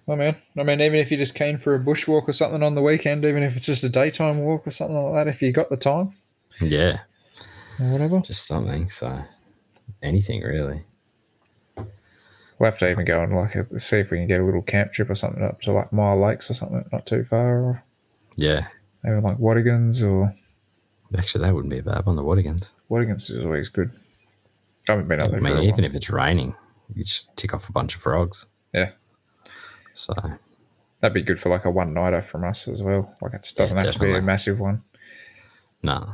Well, 0.06 0.16
man, 0.16 0.36
I 0.58 0.62
mean, 0.62 0.80
even 0.80 0.98
if 0.98 1.10
you're 1.10 1.18
just 1.18 1.34
keen 1.34 1.58
for 1.58 1.74
a 1.74 1.80
bushwalk 1.80 2.28
or 2.28 2.32
something 2.32 2.62
on 2.62 2.74
the 2.74 2.82
weekend, 2.82 3.24
even 3.24 3.42
if 3.42 3.56
it's 3.56 3.66
just 3.66 3.84
a 3.84 3.88
daytime 3.88 4.38
walk 4.38 4.66
or 4.66 4.70
something 4.70 4.96
like 4.96 5.14
that, 5.14 5.28
if 5.28 5.42
you 5.42 5.52
got 5.52 5.68
the 5.70 5.76
time 5.76 6.12
yeah, 6.60 6.98
whatever, 7.78 8.20
just 8.20 8.46
something. 8.46 8.90
So 8.90 9.22
anything 10.02 10.42
really. 10.42 10.82
we'll 12.58 12.70
have 12.70 12.78
to 12.78 12.90
even 12.90 13.04
go 13.04 13.22
and 13.22 13.34
like 13.34 13.54
see 13.78 13.98
if 13.98 14.10
we 14.10 14.18
can 14.18 14.26
get 14.26 14.40
a 14.40 14.44
little 14.44 14.62
camp 14.62 14.92
trip 14.92 15.10
or 15.10 15.14
something 15.14 15.42
up 15.42 15.60
to 15.62 15.72
like 15.72 15.90
Myall 15.90 16.20
Lakes 16.20 16.50
or 16.50 16.54
something, 16.54 16.84
not 16.92 17.06
too 17.06 17.24
far, 17.24 17.62
or 17.62 17.82
Yeah, 18.36 18.66
maybe 19.04 19.20
like 19.20 19.38
Watagans 19.38 20.02
or 20.06 20.28
actually, 21.16 21.44
that 21.44 21.54
wouldn't 21.54 21.72
be 21.72 21.78
a 21.78 21.82
bad 21.82 22.04
one. 22.04 22.16
The 22.16 22.22
Watagans. 22.22 22.72
Watagans 22.90 23.30
is 23.30 23.44
always 23.44 23.68
good. 23.68 23.90
I 24.90 24.94
haven't 24.94 25.08
been 25.08 25.20
I 25.20 25.24
up 25.24 25.30
there 25.30 25.40
mean, 25.40 25.52
for 25.54 25.58
a 25.60 25.62
even 25.62 25.84
if 25.84 25.94
it's 25.94 26.10
raining, 26.10 26.54
you 26.94 27.04
just 27.04 27.36
tick 27.36 27.54
off 27.54 27.68
a 27.68 27.72
bunch 27.72 27.94
of 27.94 28.02
frogs. 28.02 28.46
Yeah. 28.74 28.90
So 29.94 30.14
That'd 31.00 31.14
be 31.14 31.22
good 31.22 31.40
for 31.40 31.48
like 31.48 31.64
a 31.64 31.70
one 31.70 31.94
nighter 31.94 32.20
from 32.22 32.44
us 32.44 32.68
as 32.68 32.82
well. 32.82 33.14
Like 33.22 33.34
it 33.34 33.52
doesn't 33.56 33.76
have 33.78 33.92
to 33.94 33.98
be 33.98 34.14
a 34.14 34.20
massive 34.22 34.60
one. 34.60 34.82
no, 35.82 36.12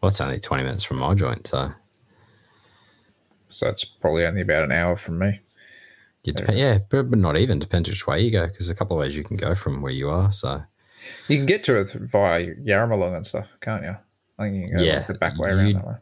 well, 0.00 0.10
it's 0.10 0.20
only 0.20 0.38
twenty 0.38 0.62
minutes 0.62 0.84
from 0.84 0.98
my 0.98 1.14
joint. 1.14 1.46
So 1.46 1.70
So 3.50 3.68
it's 3.68 3.84
probably 3.84 4.24
only 4.26 4.42
about 4.42 4.64
an 4.64 4.72
hour 4.72 4.96
from 4.96 5.18
me. 5.18 5.40
dep- 6.24 6.48
yeah, 6.52 6.78
but, 6.90 7.10
not 7.10 7.36
even 7.36 7.58
depends 7.58 7.88
which 7.88 8.06
way 8.06 8.20
you 8.20 8.30
go 8.30 8.46
because 8.46 8.70
a 8.70 8.74
couple 8.74 8.96
of 8.96 9.00
ways 9.00 9.16
you 9.16 9.24
can 9.24 9.36
go 9.36 9.54
from 9.54 9.82
where 9.82 9.92
you 9.92 10.08
are. 10.08 10.30
So 10.32 10.62
You 11.28 11.36
can 11.36 11.46
get 11.46 11.64
to 11.64 11.80
it 11.80 11.92
via 11.92 12.54
Yarramalong 12.54 13.16
and 13.16 13.26
stuff, 13.26 13.50
can't 13.60 13.82
you? 13.82 13.94
I 14.38 14.42
think 14.44 14.54
you 14.54 14.66
can 14.68 14.76
go 14.78 14.82
Yeah, 14.84 14.96
like 14.98 15.06
the 15.08 15.14
back 15.14 15.38
way 15.38 15.50
around 15.50 15.74
that 15.74 15.86
way. 15.86 15.94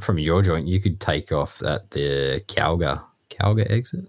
From 0.00 0.18
your 0.18 0.42
joint, 0.42 0.66
you 0.66 0.80
could 0.80 1.00
take 1.00 1.30
off 1.32 1.62
at 1.62 1.90
the 1.90 2.42
Calga 2.48 3.00
Calga 3.30 3.70
exit, 3.70 4.04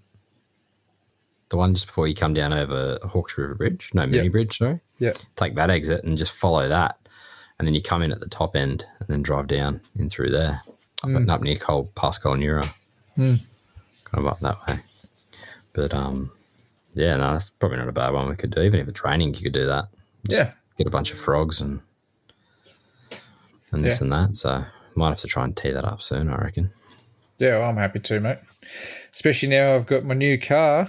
the 1.50 1.56
one 1.56 1.74
just 1.74 1.86
before 1.86 2.08
you 2.08 2.14
come 2.14 2.34
down 2.34 2.52
over 2.52 2.98
Hawkes 3.04 3.38
River 3.38 3.54
Bridge, 3.54 3.90
no 3.94 4.06
mini 4.06 4.24
Yeah. 4.24 4.28
bridge, 4.30 4.58
sorry. 4.58 4.80
Yeah. 4.98 5.12
Take 5.36 5.54
that 5.54 5.70
exit 5.70 6.02
and 6.04 6.18
just 6.18 6.32
follow 6.32 6.68
that, 6.68 6.96
and 7.58 7.66
then 7.68 7.74
you 7.74 7.82
come 7.82 8.02
in 8.02 8.10
at 8.12 8.20
the 8.20 8.28
top 8.28 8.56
end 8.56 8.84
and 8.98 9.08
then 9.08 9.22
drive 9.22 9.46
down 9.46 9.80
in 9.96 10.08
through 10.10 10.30
there. 10.30 10.60
up, 11.04 11.10
Mm. 11.10 11.28
up 11.30 11.42
near 11.42 11.56
Col 11.56 11.86
past 11.94 12.22
Kulnura, 12.22 12.64
Mm. 13.18 13.38
kind 14.04 14.26
of 14.26 14.26
up 14.26 14.40
that 14.40 14.56
way. 14.66 14.78
But 15.74 15.92
um, 15.94 16.30
yeah, 16.94 17.16
no, 17.18 17.32
that's 17.32 17.50
probably 17.50 17.76
not 17.78 17.86
a 17.88 17.92
bad 17.92 18.14
one 18.14 18.28
we 18.28 18.34
could 18.34 18.50
do. 18.50 18.62
Even 18.62 18.80
if 18.80 18.88
it's 18.88 18.98
training, 18.98 19.34
you 19.34 19.42
could 19.42 19.52
do 19.52 19.66
that. 19.66 19.84
Just 20.26 20.38
Yeah. 20.48 20.52
get 20.78 20.86
a 20.86 20.90
bunch 20.90 21.12
of 21.12 21.18
frogs 21.18 21.60
and 21.60 21.80
and 23.72 23.84
this 23.84 23.96
Yeah. 24.00 24.04
and 24.04 24.12
that. 24.12 24.36
So 24.36 24.64
might 24.96 25.08
have 25.10 25.18
to 25.18 25.28
try 25.28 25.44
and 25.44 25.56
tee 25.56 25.70
that 25.72 25.84
up 25.84 26.02
soon. 26.02 26.28
I 26.30 26.36
reckon. 26.38 26.70
Yeah, 27.38 27.58
well, 27.58 27.68
I'm 27.70 27.76
happy 27.76 28.00
to, 28.00 28.20
mate. 28.20 28.38
Especially 29.12 29.48
now 29.48 29.74
I've 29.74 29.86
got 29.86 30.04
my 30.04 30.14
new 30.14 30.38
car. 30.38 30.88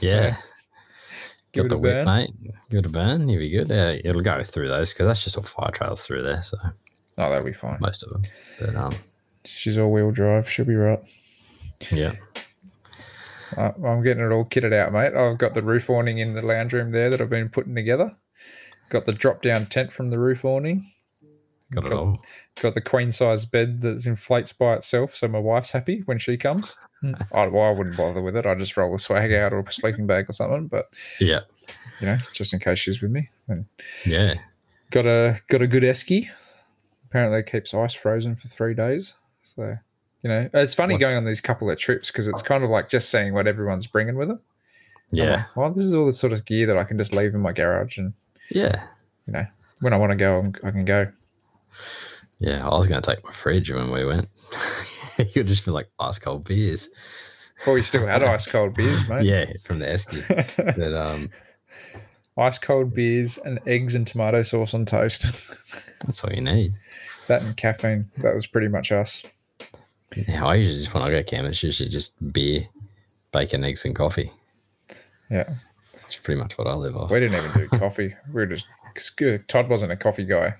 Yeah. 0.00 0.36
Give 1.52 1.64
Got 1.64 1.68
the 1.70 1.78
whip, 1.78 2.04
burn. 2.04 2.06
mate. 2.06 2.30
Give 2.70 2.80
it 2.80 2.86
a 2.86 2.88
burn. 2.88 3.28
You'll 3.28 3.38
be 3.40 3.48
good. 3.50 3.68
Yeah, 3.70 3.96
it'll 4.04 4.22
go 4.22 4.42
through 4.42 4.68
those 4.68 4.92
because 4.92 5.06
that's 5.06 5.24
just 5.24 5.36
all 5.36 5.42
fire 5.44 5.70
trails 5.70 6.06
through 6.06 6.22
there. 6.22 6.42
So 6.42 6.56
Oh, 7.16 7.30
that'll 7.30 7.44
be 7.44 7.52
fine. 7.52 7.78
most 7.80 8.02
of 8.02 8.10
them. 8.10 8.22
But 8.60 8.74
um, 8.76 8.94
She's 9.46 9.78
all 9.78 9.92
wheel 9.92 10.10
drive. 10.12 10.48
She'll 10.50 10.64
be 10.66 10.74
right. 10.74 10.98
yeah. 11.92 12.12
Uh, 13.56 13.70
I'm 13.86 14.02
getting 14.02 14.24
it 14.24 14.32
all 14.32 14.44
kitted 14.48 14.72
out, 14.72 14.92
mate. 14.92 15.14
I've 15.14 15.38
got 15.38 15.54
the 15.54 15.62
roof 15.62 15.88
awning 15.88 16.18
in 16.18 16.32
the 16.34 16.42
lounge 16.42 16.72
room 16.72 16.90
there 16.90 17.08
that 17.10 17.20
I've 17.20 17.30
been 17.30 17.48
putting 17.50 17.74
together. 17.74 18.10
Got 18.90 19.04
the 19.06 19.12
drop 19.12 19.42
down 19.42 19.66
tent 19.66 19.92
from 19.92 20.10
the 20.10 20.18
roof 20.18 20.44
awning. 20.44 20.84
Got 21.74 21.86
it 21.86 21.92
all. 21.92 22.18
Got 22.60 22.74
the 22.74 22.80
queen 22.80 23.10
size 23.10 23.44
bed 23.44 23.80
that 23.80 24.06
inflates 24.06 24.52
by 24.52 24.74
itself, 24.74 25.14
so 25.16 25.26
my 25.26 25.40
wife's 25.40 25.72
happy 25.72 26.02
when 26.06 26.18
she 26.20 26.36
comes. 26.36 26.76
I, 27.34 27.48
well, 27.48 27.64
I 27.64 27.70
wouldn't 27.76 27.96
bother 27.96 28.22
with 28.22 28.36
it. 28.36 28.46
I 28.46 28.54
just 28.54 28.76
roll 28.76 28.92
the 28.92 28.98
swag 28.98 29.32
out 29.32 29.52
or 29.52 29.58
a 29.60 29.72
sleeping 29.72 30.06
bag 30.06 30.30
or 30.30 30.32
something. 30.32 30.68
But 30.68 30.84
Yeah. 31.20 31.40
you 32.00 32.06
know, 32.06 32.16
just 32.32 32.52
in 32.54 32.60
case 32.60 32.78
she's 32.78 33.02
with 33.02 33.10
me. 33.10 33.26
And 33.48 33.64
Yeah. 34.06 34.34
got 34.92 35.04
a 35.06 35.40
got 35.48 35.62
a 35.62 35.66
good 35.66 35.82
esky. 35.82 36.28
Apparently, 37.08 37.40
it 37.40 37.46
keeps 37.50 37.74
ice 37.74 37.94
frozen 37.94 38.36
for 38.36 38.46
three 38.48 38.74
days. 38.74 39.14
So 39.42 39.74
you 40.22 40.30
know, 40.30 40.48
it's 40.54 40.74
funny 40.74 40.94
What- 40.94 41.00
going 41.00 41.16
on 41.16 41.24
these 41.24 41.40
couple 41.40 41.68
of 41.68 41.76
trips 41.76 42.10
because 42.12 42.28
it's 42.28 42.40
kind 42.42 42.62
of 42.62 42.70
like 42.70 42.88
just 42.88 43.10
seeing 43.10 43.34
what 43.34 43.46
everyone's 43.48 43.86
bringing 43.88 44.14
with 44.16 44.28
them. 44.28 44.40
Yeah. 45.10 45.30
like, 45.32 45.56
well, 45.56 45.72
this 45.74 45.84
is 45.84 45.92
all 45.92 46.06
the 46.06 46.12
sort 46.12 46.32
of 46.32 46.44
gear 46.44 46.66
that 46.68 46.78
I 46.78 46.84
can 46.84 46.96
just 46.98 47.12
leave 47.12 47.34
in 47.34 47.40
my 47.40 47.52
garage, 47.52 47.98
and 47.98 48.12
Yeah. 48.50 48.84
You 49.26 49.32
know, 49.32 49.44
when 49.80 49.92
I 49.92 49.96
want 49.96 50.12
to 50.12 50.18
go, 50.18 50.46
I 50.62 50.70
can 50.70 50.84
go. 50.84 51.06
Yeah. 52.40 52.66
I 52.66 52.70
was 52.76 52.86
going 52.88 53.00
to 53.00 53.10
take 53.14 53.24
my 53.24 53.30
fridge 53.30 53.70
when 53.72 53.90
we 53.90 54.04
went. 54.04 54.26
You'd 55.34 55.46
just 55.46 55.64
be 55.64 55.70
like 55.70 55.86
ice 56.00 56.18
cold 56.18 56.44
beers. 56.46 56.88
Well, 57.66 57.74
we 57.76 57.82
still 57.82 58.06
had 58.06 58.22
ice 58.22 58.46
cold 58.46 58.74
beers, 58.74 59.08
mate. 59.08 59.24
Yeah, 59.26 59.46
from 59.62 59.78
the 59.78 59.86
esky. 59.86 60.76
But 60.76 60.92
um, 60.94 61.28
ice 62.36 62.58
cold 62.58 62.94
beers 62.94 63.38
and 63.38 63.58
eggs 63.66 63.94
and 63.94 64.06
tomato 64.06 64.42
sauce 64.42 64.74
on 64.74 64.84
toast. 64.84 65.22
that's 66.04 66.22
all 66.24 66.32
you 66.32 66.42
need. 66.42 66.72
that 67.28 67.42
and 67.42 67.56
caffeine. 67.56 68.06
That 68.18 68.34
was 68.34 68.46
pretty 68.46 68.68
much 68.68 68.90
us. 68.92 69.22
Yeah, 70.16 70.44
I 70.46 70.56
usually 70.56 70.78
just 70.78 70.92
when 70.94 71.02
I 71.02 71.10
go 71.10 71.22
camping, 71.22 71.50
it's 71.52 71.62
usually 71.62 71.88
just 71.88 72.14
beer, 72.32 72.66
bacon, 73.32 73.64
eggs, 73.64 73.84
and 73.84 73.96
coffee. 73.96 74.30
Yeah, 75.30 75.48
It's 76.04 76.16
pretty 76.16 76.40
much 76.40 76.58
what 76.58 76.66
I 76.66 76.74
live 76.74 76.96
off. 76.96 77.10
we 77.10 77.18
didn't 77.20 77.38
even 77.44 77.62
do 77.62 77.78
coffee. 77.78 78.14
We 78.28 78.32
were 78.34 78.46
just. 78.46 78.66
Todd 79.48 79.68
wasn't 79.68 79.90
a 79.92 79.96
coffee 79.96 80.24
guy. 80.24 80.54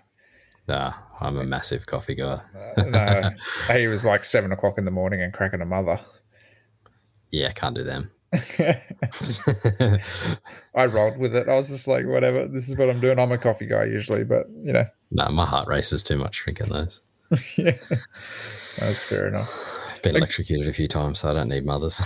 Nah, 0.66 0.92
I'm 1.20 1.38
a 1.38 1.44
massive 1.44 1.87
coffee 1.87 2.14
guy. 2.14 2.40
Uh, 2.77 2.83
no, 2.83 3.31
he 3.79 3.87
was 3.87 4.05
like 4.05 4.24
seven 4.24 4.53
o'clock 4.53 4.79
in 4.79 4.85
the 4.85 4.90
morning 4.90 5.22
and 5.22 5.33
cracking 5.33 5.61
a 5.61 5.66
mother. 5.66 5.98
Yeah, 7.31 7.50
can't 7.53 7.74
do 7.74 7.83
them. 7.83 8.11
I 10.74 10.87
rolled 10.87 11.18
with 11.18 11.37
it. 11.37 11.48
I 11.48 11.55
was 11.55 11.68
just 11.68 11.87
like, 11.87 12.05
whatever. 12.07 12.46
This 12.48 12.68
is 12.68 12.77
what 12.77 12.90
I'm 12.90 13.00
doing. 13.00 13.18
I'm 13.18 13.31
a 13.33 13.38
coffee 13.38 13.66
guy 13.66 13.85
usually, 13.85 14.24
but 14.24 14.46
you 14.50 14.72
know, 14.72 14.85
no, 15.12 15.29
my 15.31 15.46
heart 15.46 15.68
races 15.68 16.03
too 16.03 16.16
much 16.18 16.37
drinking 16.42 16.68
those. 16.70 17.00
yeah, 17.57 17.77
that's 18.79 19.09
fair 19.09 19.29
enough. 19.29 19.92
I've 19.94 20.03
been 20.03 20.16
electrocuted 20.16 20.68
a 20.68 20.72
few 20.72 20.88
times, 20.88 21.20
so 21.20 21.31
I 21.31 21.35
don't 21.35 21.48
need 21.48 21.64
mothers. 21.64 22.00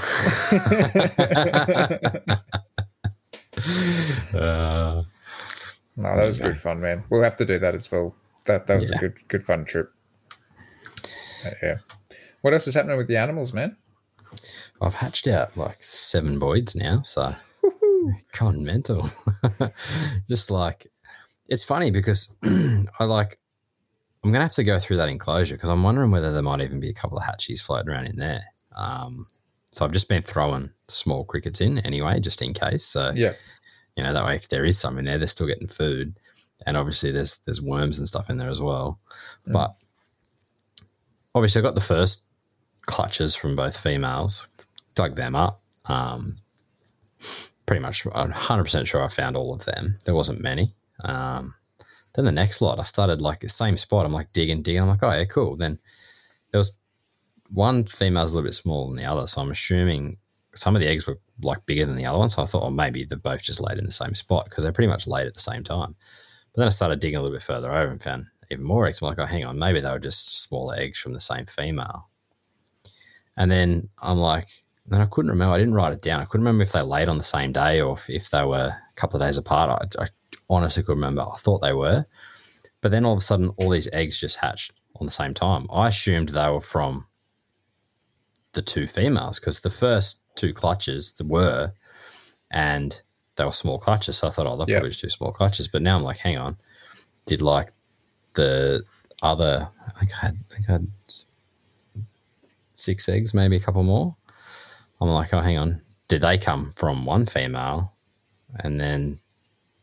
uh, 4.34 5.02
No, 5.96 6.16
that 6.16 6.24
was 6.24 6.38
good 6.38 6.58
fun, 6.58 6.80
man. 6.80 7.02
We'll 7.10 7.22
have 7.22 7.36
to 7.38 7.44
do 7.44 7.58
that 7.58 7.74
as 7.74 7.90
well. 7.90 8.14
That 8.48 8.66
that 8.66 8.80
was 8.80 8.90
Yeah. 8.90 8.96
a 8.96 9.00
good 9.00 9.14
good 9.28 9.44
fun 9.44 9.64
trip. 9.64 9.86
Uh, 11.46 11.50
Yeah. 11.62 11.74
What 12.42 12.52
else 12.54 12.66
is 12.66 12.74
happening 12.74 12.96
with 12.96 13.06
the 13.08 13.16
animals, 13.16 13.52
man? 13.52 13.76
I've 14.80 14.94
hatched 14.94 15.26
out 15.26 15.56
like 15.56 15.76
seven 15.82 16.38
boids 16.40 16.74
now, 16.76 17.02
so 17.02 17.34
gone 18.38 18.64
mental. 18.72 19.10
Just 20.28 20.50
like 20.50 20.86
it's 21.48 21.64
funny 21.64 21.90
because 21.90 22.28
I 22.98 23.04
like 23.04 23.36
I'm 24.24 24.32
gonna 24.32 24.44
have 24.44 24.52
to 24.54 24.64
go 24.64 24.78
through 24.78 24.96
that 24.96 25.08
enclosure 25.08 25.54
because 25.56 25.68
I'm 25.70 25.82
wondering 25.82 26.10
whether 26.10 26.32
there 26.32 26.42
might 26.42 26.60
even 26.60 26.80
be 26.80 26.88
a 26.90 26.94
couple 26.94 27.18
of 27.18 27.24
hatchies 27.24 27.60
floating 27.60 27.90
around 27.92 28.06
in 28.06 28.16
there. 28.16 28.42
Um, 28.76 29.26
so 29.72 29.84
I've 29.84 29.92
just 29.92 30.08
been 30.08 30.22
throwing 30.22 30.70
small 30.78 31.24
crickets 31.24 31.60
in 31.60 31.78
anyway, 31.80 32.18
just 32.20 32.40
in 32.42 32.54
case. 32.54 32.84
So 32.86 33.12
Yeah. 33.14 33.34
you 33.96 34.02
know 34.02 34.12
that 34.12 34.24
way 34.24 34.36
if 34.36 34.48
there 34.48 34.64
is 34.64 34.78
some 34.78 34.98
in 34.98 35.04
there, 35.04 35.18
they're 35.18 35.26
still 35.28 35.46
getting 35.46 35.68
food, 35.68 36.14
and 36.66 36.76
obviously 36.76 37.10
there's 37.10 37.38
there's 37.38 37.62
worms 37.62 37.98
and 37.98 38.08
stuff 38.08 38.30
in 38.30 38.38
there 38.38 38.50
as 38.50 38.62
well. 38.62 38.98
Mm. 39.46 39.52
But 39.52 39.70
obviously 41.34 41.60
I 41.60 41.62
got 41.62 41.74
the 41.74 41.80
first 41.80 42.24
clutches 42.86 43.34
from 43.34 43.56
both 43.56 43.80
females, 43.80 44.46
dug 44.96 45.14
them 45.16 45.36
up. 45.36 45.54
Um, 45.86 46.36
pretty 47.66 47.80
much, 47.80 48.06
I'm 48.14 48.32
100% 48.32 48.86
sure 48.86 49.02
I 49.02 49.08
found 49.08 49.36
all 49.36 49.54
of 49.54 49.64
them. 49.64 49.94
There 50.04 50.14
wasn't 50.14 50.42
many. 50.42 50.72
Um, 51.04 51.54
then 52.16 52.24
the 52.24 52.32
next 52.32 52.60
lot, 52.60 52.80
I 52.80 52.82
started 52.82 53.20
like 53.20 53.40
the 53.40 53.48
same 53.48 53.76
spot. 53.76 54.06
I'm 54.06 54.12
like 54.12 54.32
digging, 54.32 54.62
digging. 54.62 54.82
I'm 54.82 54.88
like, 54.88 55.02
oh 55.02 55.12
yeah, 55.12 55.24
cool. 55.24 55.56
Then 55.56 55.78
there 56.50 56.58
was 56.58 56.76
one 57.50 57.84
female's 57.84 58.32
a 58.32 58.36
little 58.36 58.48
bit 58.48 58.54
smaller 58.54 58.88
than 58.88 58.96
the 58.96 59.04
other, 59.04 59.26
so 59.26 59.40
I'm 59.40 59.50
assuming 59.50 60.16
some 60.54 60.74
of 60.74 60.80
the 60.80 60.88
eggs 60.88 61.06
were 61.06 61.18
like 61.42 61.58
bigger 61.66 61.86
than 61.86 61.96
the 61.96 62.06
other 62.06 62.18
one. 62.18 62.30
So 62.30 62.42
I 62.42 62.46
thought, 62.46 62.64
oh, 62.64 62.70
maybe 62.70 63.04
they're 63.04 63.18
both 63.18 63.42
just 63.42 63.60
laid 63.60 63.78
in 63.78 63.86
the 63.86 63.92
same 63.92 64.14
spot 64.14 64.46
because 64.46 64.64
they're 64.64 64.72
pretty 64.72 64.88
much 64.88 65.06
laid 65.06 65.26
at 65.26 65.34
the 65.34 65.40
same 65.40 65.62
time. 65.62 65.94
But 66.58 66.62
then 66.62 66.66
I 66.66 66.70
started 66.70 66.98
digging 66.98 67.18
a 67.18 67.22
little 67.22 67.36
bit 67.36 67.44
further 67.44 67.72
over 67.72 67.92
and 67.92 68.02
found 68.02 68.26
even 68.50 68.64
more 68.64 68.84
eggs. 68.84 69.00
I'm 69.00 69.06
like, 69.06 69.20
oh, 69.20 69.26
hang 69.26 69.44
on, 69.44 69.60
maybe 69.60 69.80
they 69.80 69.92
were 69.92 70.00
just 70.00 70.42
smaller 70.42 70.74
eggs 70.74 70.98
from 70.98 71.12
the 71.12 71.20
same 71.20 71.46
female. 71.46 72.02
And 73.36 73.48
then 73.48 73.88
I'm 74.02 74.18
like, 74.18 74.48
then 74.88 75.00
I 75.00 75.06
couldn't 75.06 75.30
remember. 75.30 75.54
I 75.54 75.58
didn't 75.58 75.74
write 75.74 75.92
it 75.92 76.02
down. 76.02 76.20
I 76.20 76.24
couldn't 76.24 76.44
remember 76.44 76.64
if 76.64 76.72
they 76.72 76.82
laid 76.82 77.06
on 77.06 77.16
the 77.16 77.22
same 77.22 77.52
day 77.52 77.80
or 77.80 77.94
if, 77.94 78.10
if 78.10 78.30
they 78.30 78.44
were 78.44 78.72
a 78.74 78.76
couple 78.96 79.22
of 79.22 79.24
days 79.24 79.38
apart. 79.38 79.94
I, 80.00 80.02
I 80.02 80.06
honestly 80.50 80.82
couldn't 80.82 80.98
remember. 80.98 81.22
I 81.22 81.36
thought 81.36 81.60
they 81.60 81.74
were. 81.74 82.04
But 82.82 82.90
then 82.90 83.04
all 83.04 83.12
of 83.12 83.18
a 83.18 83.20
sudden, 83.20 83.52
all 83.58 83.70
these 83.70 83.88
eggs 83.92 84.18
just 84.18 84.38
hatched 84.38 84.72
on 84.98 85.06
the 85.06 85.12
same 85.12 85.34
time. 85.34 85.68
I 85.72 85.86
assumed 85.86 86.30
they 86.30 86.50
were 86.50 86.60
from 86.60 87.04
the 88.54 88.62
two 88.62 88.88
females 88.88 89.38
because 89.38 89.60
the 89.60 89.70
first 89.70 90.22
two 90.34 90.52
clutches 90.52 91.22
were, 91.24 91.68
and 92.52 93.00
they 93.38 93.44
were 93.44 93.52
small 93.52 93.78
clutches. 93.78 94.18
So 94.18 94.28
I 94.28 94.30
thought, 94.30 94.46
oh, 94.46 94.56
they're 94.56 94.66
Yeah. 94.68 94.76
probably 94.76 94.90
just 94.90 95.00
two 95.00 95.08
small 95.08 95.32
clutches. 95.32 95.66
But 95.68 95.80
now 95.82 95.96
I'm 95.96 96.02
like, 96.02 96.18
hang 96.18 96.36
on, 96.36 96.56
did 97.26 97.40
like 97.40 97.70
the 98.34 98.82
other? 99.22 99.66
I 99.96 99.98
think 100.00 100.12
I 100.12 100.26
had, 100.26 100.34
I 100.34 100.54
think 100.54 100.68
I 100.68 100.72
had 100.72 100.86
six 102.74 103.08
eggs, 103.08 103.34
maybe 103.34 103.56
a 103.56 103.60
couple 103.60 103.82
more. 103.82 104.12
I'm 105.00 105.08
like, 105.08 105.32
oh, 105.32 105.40
hang 105.40 105.58
on, 105.58 105.80
did 106.08 106.22
they 106.22 106.38
come 106.38 106.72
from 106.76 107.04
one 107.06 107.26
female, 107.26 107.92
and 108.64 108.80
then 108.80 109.18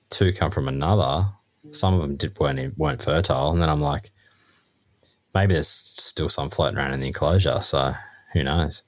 two 0.09 0.31
come 0.33 0.51
from 0.51 0.67
another? 0.67 1.23
Some 1.71 1.93
of 1.95 2.01
them 2.01 2.15
did, 2.17 2.31
weren't 2.39 2.77
weren't 2.77 3.01
fertile, 3.01 3.51
and 3.51 3.61
then 3.61 3.69
I'm 3.69 3.81
like, 3.81 4.09
maybe 5.33 5.53
there's 5.53 5.67
still 5.67 6.29
some 6.29 6.49
floating 6.49 6.77
around 6.77 6.93
in 6.93 6.99
the 6.99 7.07
enclosure. 7.07 7.59
So 7.61 7.93
who 8.33 8.43
knows? 8.43 8.83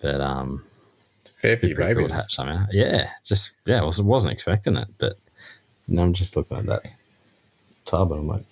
But 0.00 0.20
um, 0.20 0.58
Fair 1.40 1.56
few 1.56 1.74
babies. 1.74 2.12
hatch 2.12 2.34
something 2.34 2.56
out. 2.56 2.68
Yeah, 2.72 3.08
just 3.24 3.54
yeah, 3.66 3.80
I 3.80 3.84
wasn't, 3.84 4.08
wasn't 4.08 4.32
expecting 4.32 4.76
it, 4.76 4.88
but 4.98 5.12
now 5.88 6.02
I'm 6.02 6.12
just 6.12 6.36
looking 6.36 6.58
at 6.58 6.66
that 6.66 6.82
tub 7.86 8.08
and 8.10 8.20
I'm 8.20 8.26
like, 8.26 8.42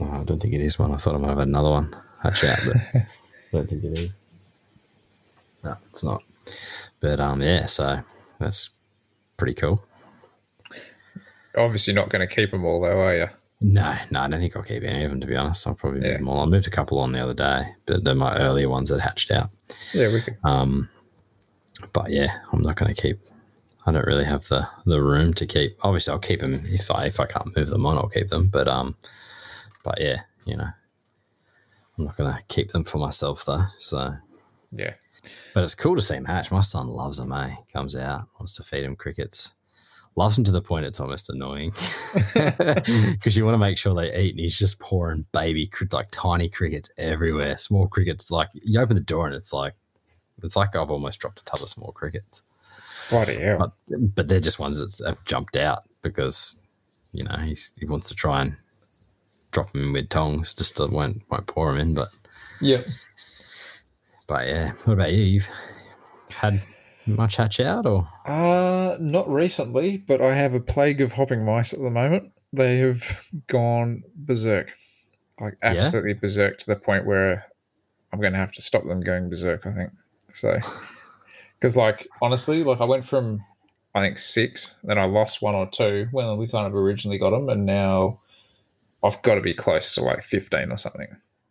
oh, 0.00 0.20
I 0.20 0.24
don't 0.24 0.38
think 0.40 0.54
it 0.54 0.60
is 0.62 0.78
one. 0.78 0.92
I 0.92 0.96
thought 0.96 1.14
I 1.14 1.18
might 1.18 1.28
have 1.28 1.38
had 1.38 1.48
another 1.48 1.70
one 1.70 1.94
hatch 2.22 2.44
out, 2.44 2.58
but 2.66 2.76
I 2.94 3.02
don't 3.52 3.66
think 3.68 3.84
it 3.84 3.98
is. 3.98 4.96
No, 5.64 5.72
it's 5.90 6.02
not. 6.02 6.20
But 7.00 7.20
um, 7.20 7.42
yeah, 7.42 7.66
so 7.66 7.98
that's 8.38 8.70
pretty 9.38 9.54
cool. 9.54 9.82
Obviously, 11.56 11.92
not 11.94 12.08
going 12.10 12.26
to 12.26 12.32
keep 12.34 12.50
them 12.50 12.64
all 12.64 12.80
though, 12.80 13.00
are 13.00 13.14
you? 13.16 13.26
No, 13.60 13.94
no, 14.10 14.20
I 14.20 14.28
don't 14.28 14.40
think 14.40 14.56
I'll 14.56 14.62
keep 14.62 14.84
any 14.84 15.04
of 15.04 15.10
them 15.10 15.20
to 15.20 15.26
be 15.26 15.36
honest. 15.36 15.66
I'll 15.66 15.74
probably 15.74 16.00
Yeah. 16.00 16.12
move 16.12 16.18
them 16.18 16.28
all. 16.28 16.40
I 16.40 16.46
moved 16.46 16.66
a 16.66 16.70
couple 16.70 16.98
on 17.00 17.12
the 17.12 17.20
other 17.22 17.34
day, 17.34 17.62
but 17.86 18.04
they're 18.04 18.14
my 18.14 18.34
earlier 18.38 18.68
ones 18.70 18.88
that 18.88 19.00
hatched 19.00 19.30
out. 19.30 19.48
Yeah, 19.92 20.12
we 20.12 20.20
could. 20.22 20.36
Um, 20.44 20.88
but 21.92 22.10
yeah, 22.10 22.28
I'm 22.52 22.62
not 22.62 22.76
going 22.76 22.94
to 22.94 23.00
keep. 23.00 23.16
I 23.86 23.92
don't 23.92 24.06
really 24.06 24.24
have 24.24 24.44
the 24.48 24.66
the 24.86 25.00
room 25.02 25.32
to 25.34 25.46
keep. 25.46 25.72
Obviously, 25.82 26.12
I'll 26.12 26.18
keep 26.18 26.40
them 26.40 26.52
if 26.52 26.90
I 26.90 27.06
if 27.06 27.18
I 27.20 27.26
can't 27.26 27.56
move 27.56 27.70
them 27.70 27.86
on. 27.86 27.96
I'll 27.96 28.08
keep 28.08 28.28
them. 28.28 28.48
But 28.52 28.68
um, 28.68 28.94
but 29.84 30.00
yeah, 30.00 30.20
you 30.44 30.56
know, 30.56 30.68
I'm 31.98 32.04
not 32.04 32.16
going 32.16 32.32
to 32.32 32.38
keep 32.48 32.68
them 32.68 32.84
for 32.84 32.98
myself 32.98 33.44
though. 33.46 33.64
So, 33.78 34.12
Yeah. 34.70 34.94
but 35.54 35.64
it's 35.64 35.74
cool 35.74 35.96
to 35.96 36.02
see 36.02 36.14
them 36.14 36.26
hatch. 36.26 36.50
My 36.50 36.60
son 36.60 36.88
loves 36.88 37.18
them. 37.18 37.32
Eh? 37.32 37.54
Comes 37.72 37.96
out, 37.96 38.28
wants 38.38 38.52
to 38.54 38.62
feed 38.62 38.84
him 38.84 38.96
crickets. 38.96 39.54
loves 40.16 40.34
them 40.36 40.44
to 40.44 40.52
the 40.52 40.60
point 40.60 40.84
it's 40.84 41.00
almost 41.00 41.30
annoying 41.30 41.70
because 42.34 43.36
you 43.36 43.44
want 43.44 43.54
to 43.54 43.58
make 43.58 43.78
sure 43.78 43.94
they 43.94 44.14
eat, 44.20 44.30
and 44.32 44.40
he's 44.40 44.58
just 44.58 44.78
pouring 44.78 45.24
baby 45.32 45.70
like 45.92 46.06
tiny 46.12 46.48
crickets 46.50 46.90
everywhere, 46.98 47.56
small 47.56 47.88
crickets. 47.88 48.30
Like 48.30 48.48
you 48.52 48.78
open 48.80 48.96
the 48.96 49.02
door 49.02 49.26
and 49.26 49.34
it's 49.34 49.52
like 49.52 49.74
it's 50.42 50.56
like 50.56 50.74
I've 50.76 50.90
almost 50.90 51.20
dropped 51.20 51.40
a 51.40 51.44
tub 51.44 51.62
of 51.62 51.68
small 51.68 51.92
crickets. 51.92 52.42
Bloody 53.10 53.40
hell. 53.40 53.58
But, 53.88 53.98
but 54.14 54.28
they're 54.28 54.40
just 54.40 54.58
ones 54.58 54.78
that 54.78 55.06
have 55.06 55.24
jumped 55.26 55.56
out 55.56 55.80
because 56.02 56.60
you 57.12 57.24
know 57.24 57.36
he's, 57.36 57.72
he 57.78 57.86
wants 57.86 58.08
to 58.08 58.14
try 58.14 58.42
and 58.42 58.54
drop 59.52 59.72
them 59.72 59.84
in 59.84 59.92
with 59.92 60.08
tongs, 60.08 60.54
just 60.54 60.76
to, 60.76 60.86
won't 60.86 61.18
won't 61.30 61.46
pour 61.46 61.70
them 61.72 61.80
in. 61.80 61.94
But 61.94 62.08
yeah. 62.60 62.82
but 64.28 64.46
yeah, 64.46 64.72
what 64.84 64.94
about 64.94 65.12
you? 65.12 65.22
You've 65.24 65.50
had 66.30 66.62
much 67.06 67.36
hatch 67.36 67.60
out 67.60 67.86
or 67.86 68.06
Uh, 68.26 68.96
not 69.00 69.28
recently, 69.28 69.98
but 69.98 70.20
I 70.20 70.34
have 70.34 70.54
a 70.54 70.60
plague 70.60 71.00
of 71.00 71.12
hopping 71.12 71.44
mice 71.44 71.72
at 71.72 71.80
the 71.80 71.90
moment. 71.90 72.28
They 72.52 72.78
have 72.78 73.22
gone 73.46 74.02
berserk, 74.26 74.70
like 75.40 75.54
Yeah? 75.62 75.70
absolutely 75.70 76.14
berserk 76.14 76.58
to 76.58 76.66
the 76.66 76.76
point 76.76 77.06
where 77.06 77.46
I'm 78.12 78.20
going 78.20 78.32
to 78.32 78.38
have 78.38 78.52
to 78.52 78.62
stop 78.62 78.84
them 78.84 79.00
going 79.00 79.28
berserk. 79.28 79.66
I 79.66 79.72
think 79.72 79.90
so, 80.32 80.58
because 81.54 81.76
like 81.76 82.06
honestly, 82.22 82.64
like 82.64 82.80
I 82.80 82.84
went 82.84 83.06
from 83.08 83.40
I 83.94 84.00
think 84.00 84.18
six, 84.18 84.74
then 84.84 84.98
I 84.98 85.04
lost 85.04 85.42
one 85.42 85.54
or 85.54 85.68
two 85.68 86.06
when 86.12 86.36
we 86.36 86.48
kind 86.48 86.66
of 86.66 86.74
originally 86.74 87.18
got 87.18 87.30
them, 87.30 87.48
and 87.48 87.66
now 87.66 88.10
I've 89.04 89.20
got 89.22 89.36
to 89.36 89.40
be 89.40 89.54
close 89.54 89.94
to 89.94 90.02
like 90.02 90.22
15 90.22 90.70
or 90.70 90.76
something 90.76 91.08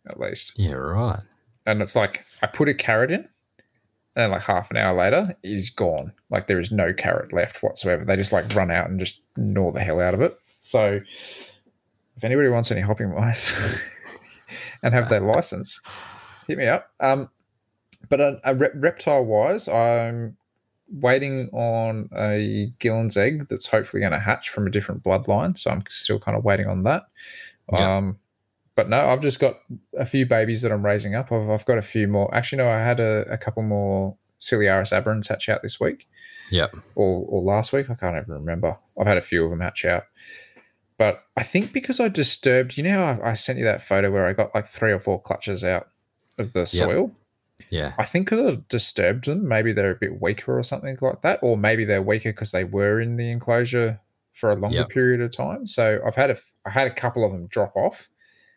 at 0.08 0.18
least. 0.18 0.58
yeah, 0.58 0.72
right. 0.72 1.20
And 1.66 1.82
it's 1.82 1.94
like 1.94 2.24
I 2.42 2.46
put 2.46 2.68
a 2.68 2.74
carrot 2.74 3.10
in, 3.10 3.28
and 4.16 4.32
like 4.32 4.42
half 4.42 4.70
an 4.70 4.76
hour 4.76 4.96
later, 4.96 5.34
he's 5.42 5.70
gone. 5.70 6.12
Like 6.30 6.46
there 6.46 6.60
is 6.60 6.72
no 6.72 6.92
carrot 6.92 7.32
left 7.32 7.62
whatsoever. 7.62 8.04
They 8.04 8.16
just 8.16 8.32
like 8.32 8.54
run 8.54 8.70
out 8.70 8.88
and 8.88 8.98
just 8.98 9.20
gnaw 9.36 9.70
the 9.70 9.80
hell 9.80 10.00
out 10.00 10.14
of 10.14 10.20
it. 10.20 10.36
So 10.60 11.00
if 12.16 12.24
anybody 12.24 12.48
wants 12.48 12.70
any 12.70 12.80
hopping 12.80 13.14
mice 13.14 13.82
and 14.82 14.94
have 14.94 15.08
their 15.08 15.20
license, 15.20 15.80
hit 16.46 16.58
me 16.58 16.66
up. 16.66 16.90
Um, 17.00 17.28
but 18.10 18.20
a, 18.20 18.40
uh, 18.44 18.54
rep- 18.54 18.72
reptile 18.74 19.24
wise, 19.24 19.68
I'm 19.68 20.36
waiting 21.00 21.48
on 21.52 22.08
a 22.16 22.68
Gillen's 22.80 23.16
egg 23.16 23.46
that's 23.48 23.68
hopefully 23.68 24.00
going 24.00 24.12
to 24.12 24.18
hatch 24.18 24.50
from 24.50 24.66
a 24.66 24.70
different 24.70 25.02
bloodline. 25.02 25.56
So 25.56 25.70
I'm 25.70 25.82
still 25.88 26.18
kind 26.18 26.36
of 26.36 26.44
waiting 26.44 26.66
on 26.66 26.82
that. 26.82 27.04
Yeah. 27.72 27.96
Um, 27.96 28.16
but 28.76 28.88
no, 28.88 28.98
I've 28.98 29.22
just 29.22 29.40
got 29.40 29.56
a 29.98 30.04
few 30.04 30.26
babies 30.26 30.62
that 30.62 30.72
I'm 30.72 30.84
raising 30.84 31.14
up. 31.14 31.30
I've, 31.32 31.48
I've 31.48 31.64
got 31.64 31.78
a 31.78 31.82
few 31.82 32.08
more. 32.08 32.32
Actually, 32.34 32.58
no, 32.58 32.70
I 32.70 32.78
had 32.78 32.98
a, 33.00 33.24
a 33.32 33.38
couple 33.38 33.62
more 33.62 34.16
Ciliaris 34.40 34.92
aberrans 34.92 35.28
hatch 35.28 35.48
out 35.48 35.62
this 35.62 35.80
week 35.80 36.04
Yep. 36.50 36.74
or, 36.96 37.24
or 37.28 37.42
last 37.42 37.72
week. 37.72 37.90
I 37.90 37.94
can't 37.94 38.16
even 38.16 38.34
remember. 38.34 38.74
I've 38.98 39.06
had 39.06 39.18
a 39.18 39.22
few 39.22 39.44
of 39.44 39.50
them 39.50 39.60
hatch 39.60 39.84
out. 39.84 40.02
But 40.98 41.22
I 41.36 41.42
think 41.42 41.72
because 41.72 42.00
I 42.00 42.08
disturbed, 42.08 42.76
you 42.76 42.84
know, 42.84 43.00
I, 43.02 43.30
I 43.30 43.34
sent 43.34 43.58
you 43.58 43.64
that 43.64 43.82
photo 43.82 44.10
where 44.10 44.26
I 44.26 44.32
got 44.32 44.54
like 44.54 44.66
three 44.66 44.92
or 44.92 44.98
four 44.98 45.20
clutches 45.20 45.64
out 45.64 45.86
of 46.38 46.52
the 46.52 46.66
soil. 46.66 47.14
Yeah. 47.70 47.92
I 47.98 48.04
think 48.04 48.28
because 48.28 48.54
I 48.54 48.58
disturbed 48.68 49.26
them, 49.26 49.46
maybe 49.46 49.72
they're 49.72 49.92
a 49.92 49.98
bit 49.98 50.20
weaker 50.20 50.58
or 50.58 50.62
something 50.62 50.98
like 51.00 51.22
that, 51.22 51.38
or 51.42 51.56
maybe 51.56 51.84
they're 51.84 52.02
weaker 52.02 52.32
because 52.32 52.50
they 52.52 52.64
were 52.64 53.00
in 53.00 53.16
the 53.16 53.30
enclosure 53.30 53.98
for 54.34 54.50
a 54.50 54.54
longer 54.56 54.78
Yep. 54.78 54.88
period 54.88 55.20
of 55.20 55.34
time. 55.36 55.66
So 55.66 56.00
I've 56.04 56.14
had 56.16 56.30
a, 56.30 56.36
I 56.66 56.70
had 56.70 56.86
a 56.86 56.94
couple 56.94 57.24
of 57.24 57.32
them 57.32 57.46
drop 57.48 57.76
off 57.76 58.06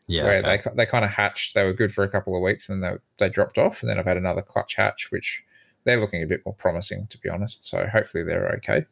Yeah. 0.07 0.23
where 0.23 0.37
okay. 0.37 0.61
they 0.65 0.75
they 0.75 0.85
kind 0.85 1.05
of 1.05 1.11
hatched. 1.11 1.53
They 1.53 1.63
were 1.63 1.73
good 1.73 1.93
for 1.93 2.03
a 2.03 2.09
couple 2.09 2.35
of 2.35 2.41
weeks, 2.41 2.69
and 2.69 2.83
they 2.83 2.91
they 3.19 3.29
dropped 3.29 3.57
off. 3.57 3.81
And 3.81 3.89
then 3.89 3.99
I've 3.99 4.05
had 4.05 4.17
another 4.17 4.41
clutch 4.41 4.75
hatch, 4.75 5.07
which 5.11 5.43
they're 5.85 5.99
looking 5.99 6.23
a 6.23 6.27
bit 6.27 6.41
more 6.45 6.55
promising, 6.55 7.05
to 7.07 7.17
be 7.19 7.29
honest. 7.29 7.67
So 7.67 7.85
hopefully 7.87 8.23
they're 8.23 8.49
okay. 8.57 8.83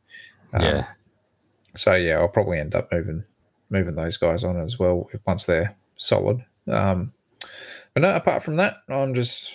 Um, 0.54 0.62
yeah. 0.62 0.86
So 1.76 1.96
yeah, 1.96 2.20
I'll 2.20 2.28
probably 2.28 2.60
end 2.60 2.76
up 2.76 2.92
moving 2.92 3.24
moving 3.70 3.96
those 3.96 4.18
guys 4.18 4.44
on 4.44 4.58
as 4.58 4.78
well 4.78 5.10
once 5.26 5.46
they're 5.46 5.74
solid. 5.98 6.38
Um, 6.68 7.08
but 7.94 8.02
no, 8.02 8.14
apart 8.16 8.44
from 8.44 8.58
that, 8.58 8.76
I'm 8.90 9.14
just 9.14 9.54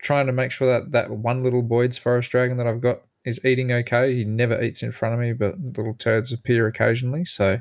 trying 0.00 0.26
to 0.26 0.32
make 0.32 0.50
sure 0.52 0.66
that 0.68 0.92
that 0.92 1.10
one 1.10 1.42
little 1.42 1.62
Boyd's 1.62 1.98
forest 1.98 2.30
dragon 2.30 2.56
that 2.58 2.66
I've 2.66 2.80
got 2.80 2.98
is 3.24 3.44
eating 3.44 3.72
okay. 3.72 4.14
He 4.14 4.24
never 4.24 4.62
eats 4.62 4.82
in 4.82 4.92
front 4.92 5.14
of 5.14 5.20
me, 5.20 5.32
but 5.38 5.58
little 5.58 5.94
turds 5.94 6.32
appear 6.32 6.66
occasionally. 6.66 7.24
So 7.24 7.58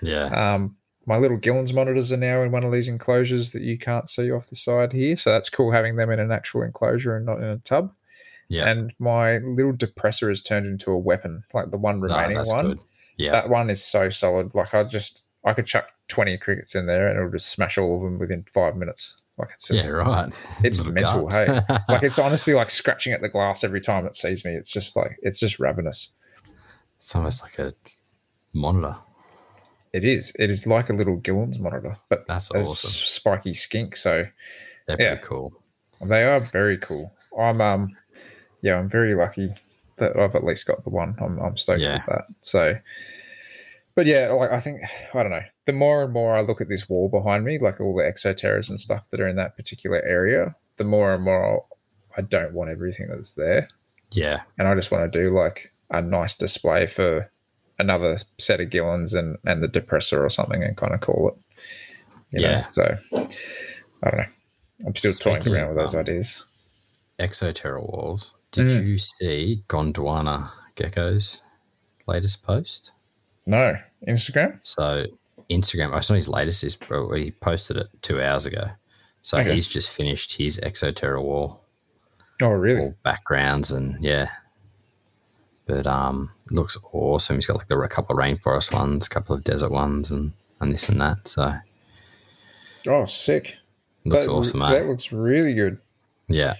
Yeah. 0.00 0.26
um, 0.54 0.74
my 1.06 1.18
little 1.18 1.36
Gillen's 1.36 1.74
monitors 1.74 2.10
are 2.10 2.16
now 2.16 2.40
in 2.42 2.50
one 2.52 2.64
of 2.64 2.72
these 2.72 2.88
enclosures 2.88 3.52
that 3.52 3.60
you 3.62 3.78
can't 3.78 4.08
see 4.08 4.30
off 4.32 4.46
the 4.48 4.56
side 4.56 4.92
here. 4.92 5.16
So 5.16 5.30
that's 5.30 5.50
cool 5.50 5.70
having 5.70 5.96
them 5.96 6.10
in 6.10 6.18
an 6.18 6.32
actual 6.32 6.62
enclosure 6.62 7.14
and 7.16 7.26
not 7.26 7.38
in 7.38 7.44
a 7.44 7.58
tub. 7.58 7.90
Yeah. 8.48 8.68
And 8.70 8.92
my 8.98 9.38
little 9.38 9.72
depressa 9.74 10.28
has 10.30 10.42
turned 10.42 10.66
into 10.66 10.90
a 10.90 10.98
weapon, 10.98 11.42
like 11.52 11.70
the 11.70 11.76
one 11.78 12.00
remaining 12.00 12.36
that's 12.38 12.52
one. 12.52 12.68
good. 12.68 12.78
Yeah. 13.18 13.32
That 13.32 13.50
one 13.50 13.68
is 13.70 13.84
so 13.84 14.08
solid. 14.10 14.54
Like 14.54 14.72
I 14.74 14.82
just, 14.84 15.22
I 15.44 15.52
could 15.52 15.66
chuck 15.66 15.86
20 16.08 16.38
crickets 16.38 16.74
in 16.74 16.86
there 16.86 17.08
and 17.08 17.18
it'll 17.18 17.30
just 17.30 17.48
smash 17.50 17.76
all 17.78 17.96
of 17.96 18.02
them 18.02 18.18
within 18.18 18.42
five 18.52 18.74
minutes. 18.76 19.23
Like 19.38 19.48
it's 19.54 19.66
just, 19.68 19.84
yeah. 19.86 19.90
Right. 19.92 20.32
it's 20.64 20.78
Little 20.78 20.92
mental, 20.92 21.22
guts. 21.28 21.36
hey? 21.38 21.60
like 21.88 22.02
it's 22.02 22.18
honestly 22.18 22.54
like 22.54 22.70
scratching 22.70 23.12
at 23.12 23.20
the 23.20 23.28
glass 23.28 23.64
every 23.64 23.80
time 23.80 24.06
it 24.06 24.14
sees 24.16 24.44
me. 24.44 24.52
It's 24.52 24.72
just 24.72 24.94
like, 24.96 25.16
it's 25.22 25.40
just 25.40 25.58
ravenous. 25.58 26.12
it's 26.98 27.14
almost 27.16 27.42
like 27.42 27.58
a 27.58 27.72
monitor. 28.54 28.96
It 29.92 30.04
is. 30.04 30.32
It 30.38 30.50
is 30.50 30.66
like 30.66 30.90
a 30.90 30.92
little 30.92 31.16
Gillen's 31.20 31.58
monitor, 31.58 31.96
but 32.10 32.26
That's 32.26 32.50
awesome. 32.50 32.76
spiky 32.76 33.54
skink. 33.54 33.96
So 33.96 34.24
They're 34.86 34.96
yeah. 35.00 35.08
pretty 35.14 35.24
cool. 35.26 35.52
They 36.06 36.24
are 36.24 36.40
very 36.40 36.76
cool. 36.78 37.12
I'm 37.38 37.60
um 37.60 37.96
yeah, 38.62 38.78
I'm 38.78 38.88
very 38.88 39.14
lucky 39.14 39.48
that 39.98 40.16
I've 40.16 40.34
at 40.34 40.42
least 40.44 40.66
got 40.66 40.82
the 40.84 40.90
one. 40.90 41.14
I'm 41.20 41.38
I'm 41.38 41.56
stoked 41.56 41.80
Yeah. 41.80 41.94
with 41.98 42.06
that. 42.06 42.24
So 42.40 42.74
but 43.96 44.06
yeah, 44.06 44.28
like 44.32 44.50
I 44.50 44.60
think 44.60 44.80
I 45.14 45.22
don't 45.22 45.32
know. 45.32 45.42
The 45.66 45.72
more 45.72 46.02
and 46.02 46.12
more 46.12 46.36
I 46.36 46.40
look 46.42 46.60
at 46.60 46.68
this 46.68 46.88
wall 46.88 47.08
behind 47.10 47.44
me, 47.44 47.58
like 47.58 47.80
all 47.80 47.94
the 47.94 48.02
exoterras 48.04 48.68
and 48.70 48.80
stuff 48.80 49.08
that 49.10 49.20
are 49.20 49.28
in 49.28 49.36
that 49.36 49.56
particular 49.56 50.02
area, 50.04 50.54
the 50.78 50.84
more 50.84 51.14
and 51.14 51.24
more 51.24 51.62
I 52.16 52.22
don't 52.22 52.54
want 52.54 52.70
everything 52.70 53.06
that's 53.08 53.34
there. 53.34 53.66
Yeah. 54.12 54.42
And 54.58 54.68
I 54.68 54.74
just 54.74 54.90
want 54.90 55.12
to 55.12 55.18
do 55.18 55.30
like 55.30 55.68
a 55.90 56.00
nice 56.02 56.36
display 56.36 56.86
for 56.86 57.26
another 57.78 58.18
set 58.38 58.60
of 58.60 58.70
Gillens 58.70 59.14
and 59.18 59.36
and 59.44 59.62
the 59.62 59.68
depressa 59.68 60.18
or 60.18 60.30
something 60.30 60.62
and 60.62 60.76
kind 60.76 60.94
of 60.94 61.00
call 61.00 61.28
it. 61.30 61.34
You 62.32 62.42
know? 62.42 62.50
Yeah. 62.50 62.58
So 62.60 62.96
I 63.12 64.10
don't 64.10 64.18
know. 64.18 64.24
I'm 64.86 64.96
still 64.96 65.12
toying 65.12 65.48
around 65.48 65.68
with 65.68 65.78
those 65.78 65.94
um, 65.94 66.00
ideas. 66.00 66.44
Exoterra 67.20 67.80
walls. 67.80 68.32
Did 68.52 68.66
Mm. 68.66 68.86
you 68.86 68.98
see 68.98 69.62
Gondwana 69.68 70.50
Gecko's 70.76 71.42
latest 72.06 72.42
post? 72.44 72.90
No, 73.46 73.74
Instagram. 74.08 74.58
So 74.62 75.04
Instagram, 75.50 75.92
I 75.94 76.00
saw 76.00 76.14
his 76.14 76.28
latest 76.28 76.64
is 76.64 76.76
bro, 76.76 77.10
he 77.12 77.30
posted 77.30 77.76
it 77.76 77.86
two 78.02 78.20
hours 78.22 78.46
ago. 78.46 78.68
So 79.22 79.38
Okay. 79.38 79.54
he's 79.54 79.68
just 79.68 79.90
finished 79.90 80.36
his 80.36 80.58
Exoterra 80.60 81.22
wall, 81.22 81.60
Oh, 82.42 82.48
really? 82.48 82.80
all 82.80 82.94
backgrounds 83.04 83.70
and 83.70 83.96
yeah. 84.02 84.28
But 85.66 85.86
um, 85.86 86.28
looks 86.50 86.76
awesome. 86.92 87.36
He's 87.36 87.46
got 87.46 87.56
like 87.56 87.70
a 87.70 87.88
couple 87.88 88.18
of 88.18 88.22
rainforest 88.22 88.72
ones, 88.72 89.06
a 89.06 89.10
couple 89.10 89.34
of 89.34 89.44
desert 89.44 89.70
ones, 89.70 90.10
and 90.10 90.32
and 90.60 90.72
this 90.72 90.88
and 90.88 91.00
that. 91.00 91.26
So 91.28 91.54
Oh, 92.86 93.06
sick. 93.06 93.56
looks 94.04 94.26
that, 94.26 94.32
awesome, 94.32 94.60
That 94.60 94.82
mate. 94.82 94.86
looks 94.88 95.10
really 95.12 95.54
good. 95.54 95.78
Yeah, 96.28 96.54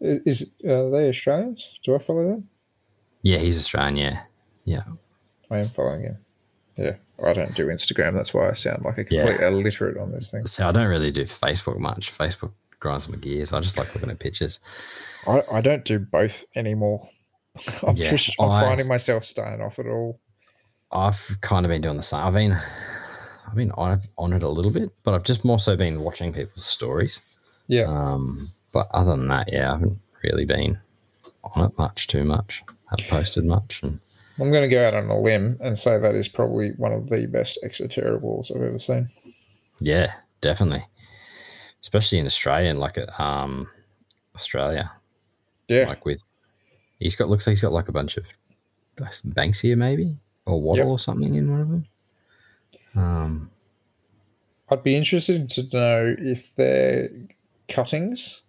Is 0.00 0.54
are 0.64 0.90
they 0.90 1.08
Australians? 1.08 1.78
Do 1.84 1.94
I 1.94 1.98
follow 1.98 2.24
them? 2.28 2.48
yeah, 3.22 3.38
he's 3.38 3.58
Australian. 3.58 3.96
Yeah, 3.96 4.22
yeah, 4.64 4.82
I 5.50 5.58
am 5.58 5.64
following 5.64 6.02
him. 6.02 6.14
Yeah, 6.76 6.92
I 7.24 7.32
don't 7.32 7.54
do 7.56 7.66
Instagram. 7.66 8.14
That's 8.14 8.32
why 8.32 8.48
I 8.48 8.52
sound 8.52 8.84
like 8.84 8.98
a 8.98 9.04
Yeah. 9.10 9.26
complete 9.26 9.46
illiterate 9.46 9.96
on 9.98 10.12
this 10.12 10.30
thing. 10.30 10.46
So 10.46 10.68
I 10.68 10.72
don't 10.72 10.88
really 10.88 11.10
do 11.10 11.22
Facebook 11.22 11.78
much. 11.78 12.16
Facebook 12.16 12.52
grinds 12.78 13.08
my 13.08 13.16
gears. 13.16 13.52
I 13.52 13.60
just 13.60 13.76
like 13.76 13.92
looking 13.94 14.10
at 14.10 14.20
pictures. 14.20 14.60
I, 15.26 15.42
I 15.52 15.60
don't 15.60 15.84
do 15.84 15.98
both 16.12 16.44
anymore. 16.54 17.08
I'm 17.86 17.96
Yeah, 17.96 18.10
just 18.10 18.34
I'm 18.38 18.50
I- 18.50 18.60
finding 18.62 18.86
myself 18.86 19.24
starting 19.24 19.60
off 19.64 19.78
it 19.80 19.86
all. 19.86 20.20
I've 20.92 21.36
kind 21.42 21.66
of 21.66 21.70
been 21.70 21.82
doing 21.82 21.96
the 21.98 22.02
same. 22.02 22.20
I've 22.20 22.32
been, 22.34 22.52
I've 22.52 23.56
been 23.56 23.72
on 23.72 23.92
it, 23.98 24.06
on 24.16 24.32
it 24.32 24.42
a 24.42 24.48
little 24.48 24.70
bit, 24.72 24.88
but 25.04 25.12
I've 25.14 25.24
just 25.24 25.44
more 25.44 25.58
so 25.58 25.76
been 25.76 26.00
watching 26.00 26.32
people's 26.32 26.64
stories. 26.64 27.20
Yeah. 27.66 27.82
Um, 27.88 28.48
but 28.72 28.86
other 28.92 29.10
than 29.16 29.28
that, 29.28 29.52
yeah, 29.52 29.68
I 29.70 29.74
haven't 29.74 29.98
really 30.22 30.46
been 30.46 30.78
on 31.56 31.66
it 31.66 31.72
much, 31.76 32.06
too 32.06 32.24
much. 32.24 32.62
I 32.68 32.72
haven't 32.92 33.10
posted 33.10 33.44
much, 33.44 33.82
and 33.82 33.98
I'm 34.40 34.50
going 34.50 34.62
to 34.62 34.68
go 34.68 34.86
out 34.86 34.94
on 34.94 35.06
a 35.06 35.18
limb 35.18 35.56
and 35.62 35.76
say 35.76 35.98
that 35.98 36.14
is 36.14 36.28
probably 36.28 36.70
one 36.78 36.92
of 36.92 37.08
the 37.08 37.26
best 37.26 37.58
exoterra 37.64 38.20
walls 38.20 38.50
I've 38.50 38.62
ever 38.62 38.78
seen. 38.78 39.08
yeah, 39.80 40.12
definitely, 40.40 40.84
especially 41.80 42.18
in 42.18 42.26
Australia 42.26 42.70
and 42.70 42.78
like 42.78 42.98
at 42.98 43.08
um, 43.20 43.68
Australia, 44.34 44.90
Yeah. 45.68 45.88
like 45.88 46.04
with 46.04 46.22
he's 47.00 47.16
got 47.16 47.28
looks 47.28 47.46
like 47.46 47.52
he's 47.52 47.62
got 47.62 47.72
like 47.72 47.88
a 47.88 47.92
bunch 47.92 48.16
of 48.16 48.26
Banksia 48.96 49.76
maybe 49.76 50.14
or 50.46 50.60
Wattle 50.60 50.84
Yep. 50.86 50.92
or 50.92 50.98
something 50.98 51.34
in 51.34 51.50
one 51.50 51.60
of 51.60 51.68
them. 51.68 51.86
Um, 52.96 53.50
I'd 54.70 54.82
be 54.82 54.96
interested 54.96 55.48
to 55.50 55.62
know 55.72 56.14
if 56.18 56.54
they're 56.56 57.08
cuttings 57.68 58.42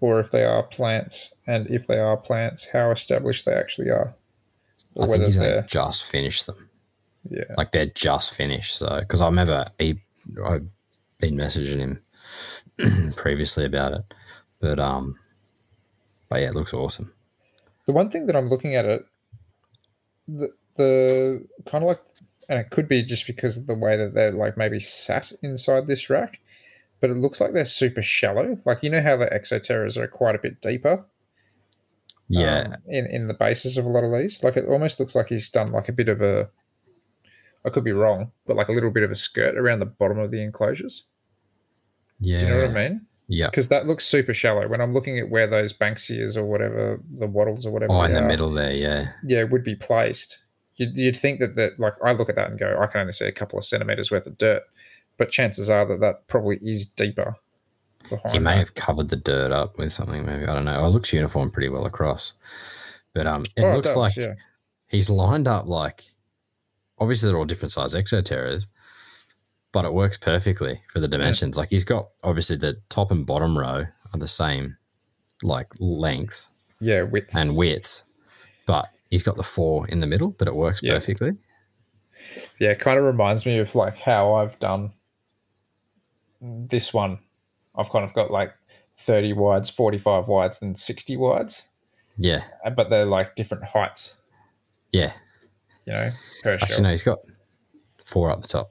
or 0.00 0.20
if 0.20 0.30
they 0.30 0.44
are 0.44 0.62
plants, 0.62 1.34
and 1.46 1.66
if 1.68 1.86
they 1.88 1.98
are 1.98 2.16
plants, 2.16 2.68
how 2.72 2.90
established 2.92 3.44
they 3.44 3.52
actually 3.52 3.90
are. 3.90 4.14
I 5.00 5.06
think 5.06 5.24
he's 5.24 5.36
they're 5.36 5.62
just 5.62 6.10
finished 6.10 6.46
them. 6.46 6.68
yeah. 7.30 7.44
Like 7.56 7.72
they're 7.72 7.86
just 7.86 8.34
finished. 8.34 8.76
So 8.76 8.98
because 9.00 9.20
I 9.22 9.26
remember 9.26 9.66
he, 9.78 9.96
I've 10.46 10.62
been 11.20 11.36
messaging 11.36 11.78
him 12.78 13.12
previously 13.16 13.64
about 13.64 13.92
it, 13.92 14.02
but 14.60 14.78
um, 14.78 15.16
but 16.30 16.40
yeah, 16.40 16.48
it 16.48 16.54
looks 16.54 16.74
awesome. 16.74 17.12
The 17.86 17.92
one 17.92 18.10
thing 18.10 18.26
that 18.26 18.36
I'm 18.36 18.48
looking 18.48 18.74
at 18.74 18.84
it, 18.84 19.02
the 20.26 20.48
the 20.76 21.46
kind 21.66 21.82
of 21.84 21.88
like, 21.88 22.00
and 22.48 22.58
it 22.58 22.70
could 22.70 22.88
be 22.88 23.02
just 23.02 23.26
because 23.26 23.56
of 23.56 23.66
the 23.66 23.74
way 23.74 23.96
that 23.96 24.14
they're 24.14 24.32
like 24.32 24.56
maybe 24.56 24.80
sat 24.80 25.32
inside 25.42 25.86
this 25.86 26.10
rack, 26.10 26.38
but 27.00 27.10
it 27.10 27.14
looks 27.14 27.40
like 27.40 27.52
they're 27.52 27.64
super 27.64 28.02
shallow. 28.02 28.58
Like 28.64 28.82
you 28.82 28.90
know 28.90 29.02
how 29.02 29.16
the 29.16 29.26
Exoterras 29.26 29.96
are 29.96 30.06
quite 30.06 30.34
a 30.34 30.38
bit 30.40 30.60
deeper. 30.60 31.04
Yeah, 32.28 32.60
um, 32.60 32.74
in 32.88 33.06
in 33.06 33.28
the 33.28 33.34
basis 33.34 33.76
of 33.76 33.84
a 33.84 33.88
lot 33.88 34.04
of 34.04 34.12
these, 34.12 34.44
like 34.44 34.56
it 34.56 34.66
almost 34.66 35.00
looks 35.00 35.14
like 35.14 35.28
he's 35.28 35.48
done 35.50 35.72
like 35.72 35.88
a 35.88 35.92
bit 35.92 36.08
of 36.08 36.20
a. 36.20 36.48
I 37.66 37.70
could 37.70 37.84
be 37.84 37.92
wrong, 37.92 38.30
but 38.46 38.56
like 38.56 38.68
a 38.68 38.72
little 38.72 38.90
bit 38.90 39.02
of 39.02 39.10
a 39.10 39.14
skirt 39.16 39.56
around 39.56 39.80
the 39.80 39.86
bottom 39.86 40.18
of 40.18 40.30
the 40.30 40.42
enclosures. 40.42 41.04
yeah, 42.20 42.40
Do 42.40 42.46
you 42.46 42.52
know 42.52 42.60
what 42.66 42.76
I 42.76 42.88
mean? 42.88 43.06
yeah. 43.28 43.46
Because 43.50 43.68
that 43.68 43.86
looks 43.86 44.06
super 44.06 44.32
shallow. 44.32 44.68
When 44.68 44.80
I'm 44.80 44.94
looking 44.94 45.18
at 45.18 45.28
where 45.28 45.46
those 45.46 45.72
Banksias 45.72 46.36
or 46.36 46.44
whatever 46.44 47.00
the 47.18 47.26
wattles 47.26 47.66
or 47.66 47.72
whatever, 47.72 47.92
Oh, 47.92 48.02
in 48.02 48.12
the 48.14 48.20
are, 48.22 48.28
middle 48.28 48.50
there, 48.52 48.72
yeah, 48.72 49.08
yeah, 49.24 49.44
would 49.50 49.64
be 49.64 49.74
placed. 49.74 50.38
You'd, 50.76 50.94
you'd 50.94 51.18
think 51.18 51.40
that 51.40 51.56
that 51.56 51.78
like 51.80 51.94
I 52.04 52.12
look 52.12 52.28
at 52.28 52.36
that 52.36 52.48
and 52.50 52.58
go, 52.58 52.76
I 52.78 52.86
can 52.86 53.00
only 53.00 53.12
see 53.12 53.26
a 53.26 53.32
couple 53.32 53.58
of 53.58 53.64
centimeters 53.64 54.10
worth 54.10 54.26
of 54.26 54.38
dirt, 54.38 54.62
but 55.18 55.30
chances 55.30 55.68
are 55.68 55.84
that 55.86 55.98
that 56.00 56.28
probably 56.28 56.58
is 56.62 56.86
deeper. 56.86 57.36
He 58.32 58.38
may 58.38 58.52
that. 58.52 58.58
have 58.58 58.74
covered 58.74 59.08
the 59.10 59.16
dirt 59.16 59.52
up 59.52 59.78
with 59.78 59.92
something. 59.92 60.24
Maybe 60.24 60.44
I 60.46 60.54
don't 60.54 60.64
know. 60.64 60.84
It 60.84 60.88
looks 60.88 61.12
uniform 61.12 61.50
pretty 61.50 61.68
well 61.68 61.86
across, 61.86 62.34
but 63.14 63.26
um, 63.26 63.44
it 63.56 63.62
Oh, 63.64 63.74
looks 63.74 63.88
does, 63.88 63.96
like 63.96 64.16
yeah, 64.16 64.34
he's 64.90 65.10
lined 65.10 65.46
up 65.48 65.66
like 65.66 66.04
obviously 66.98 67.28
they're 67.28 67.38
all 67.38 67.44
different 67.44 67.72
size 67.72 67.94
exoterras, 67.94 68.66
but 69.72 69.84
it 69.84 69.92
works 69.94 70.16
perfectly 70.16 70.80
for 70.92 71.00
the 71.00 71.08
dimensions. 71.08 71.56
Like 71.56 71.68
he's 71.70 71.84
got 71.84 72.06
obviously 72.24 72.56
the 72.56 72.78
top 72.88 73.10
and 73.10 73.24
bottom 73.26 73.56
row 73.58 73.84
are 74.12 74.18
the 74.18 74.26
same 74.26 74.76
like 75.42 75.66
length 75.78 76.48
yeah, 76.80 77.02
widths. 77.02 77.36
and 77.36 77.56
width, 77.56 78.02
but 78.66 78.86
he's 79.10 79.22
got 79.22 79.36
the 79.36 79.42
four 79.42 79.86
in 79.88 79.98
the 79.98 80.06
middle, 80.06 80.34
but 80.38 80.48
it 80.48 80.54
works 80.54 80.82
Yeah. 80.82 80.94
perfectly. 80.94 81.32
yeah, 82.60 82.70
it 82.70 82.80
kind 82.80 82.98
of 82.98 83.04
reminds 83.04 83.46
me 83.46 83.58
of 83.58 83.74
like 83.74 83.96
how 83.98 84.34
I've 84.34 84.58
done 84.58 84.90
this 86.70 86.92
one. 86.94 87.18
I've 87.78 87.90
kind 87.90 88.04
of 88.04 88.12
got 88.12 88.30
like 88.30 88.50
30 88.98 89.32
wides, 89.34 89.70
45 89.70 90.26
wides, 90.26 90.60
and 90.60 90.78
60 90.78 91.16
wides, 91.16 91.68
Yeah, 92.16 92.42
uh, 92.64 92.70
but 92.70 92.90
they're 92.90 93.04
like 93.04 93.36
different 93.36 93.64
heights, 93.64 94.16
yeah. 94.92 95.12
you 95.86 95.92
know, 95.92 96.10
per 96.42 96.54
Actually, 96.54 96.74
shell. 96.74 96.82
no, 96.82 96.90
he's 96.90 97.04
got 97.04 97.18
four 98.04 98.30
up 98.30 98.42
the 98.42 98.48
top. 98.48 98.68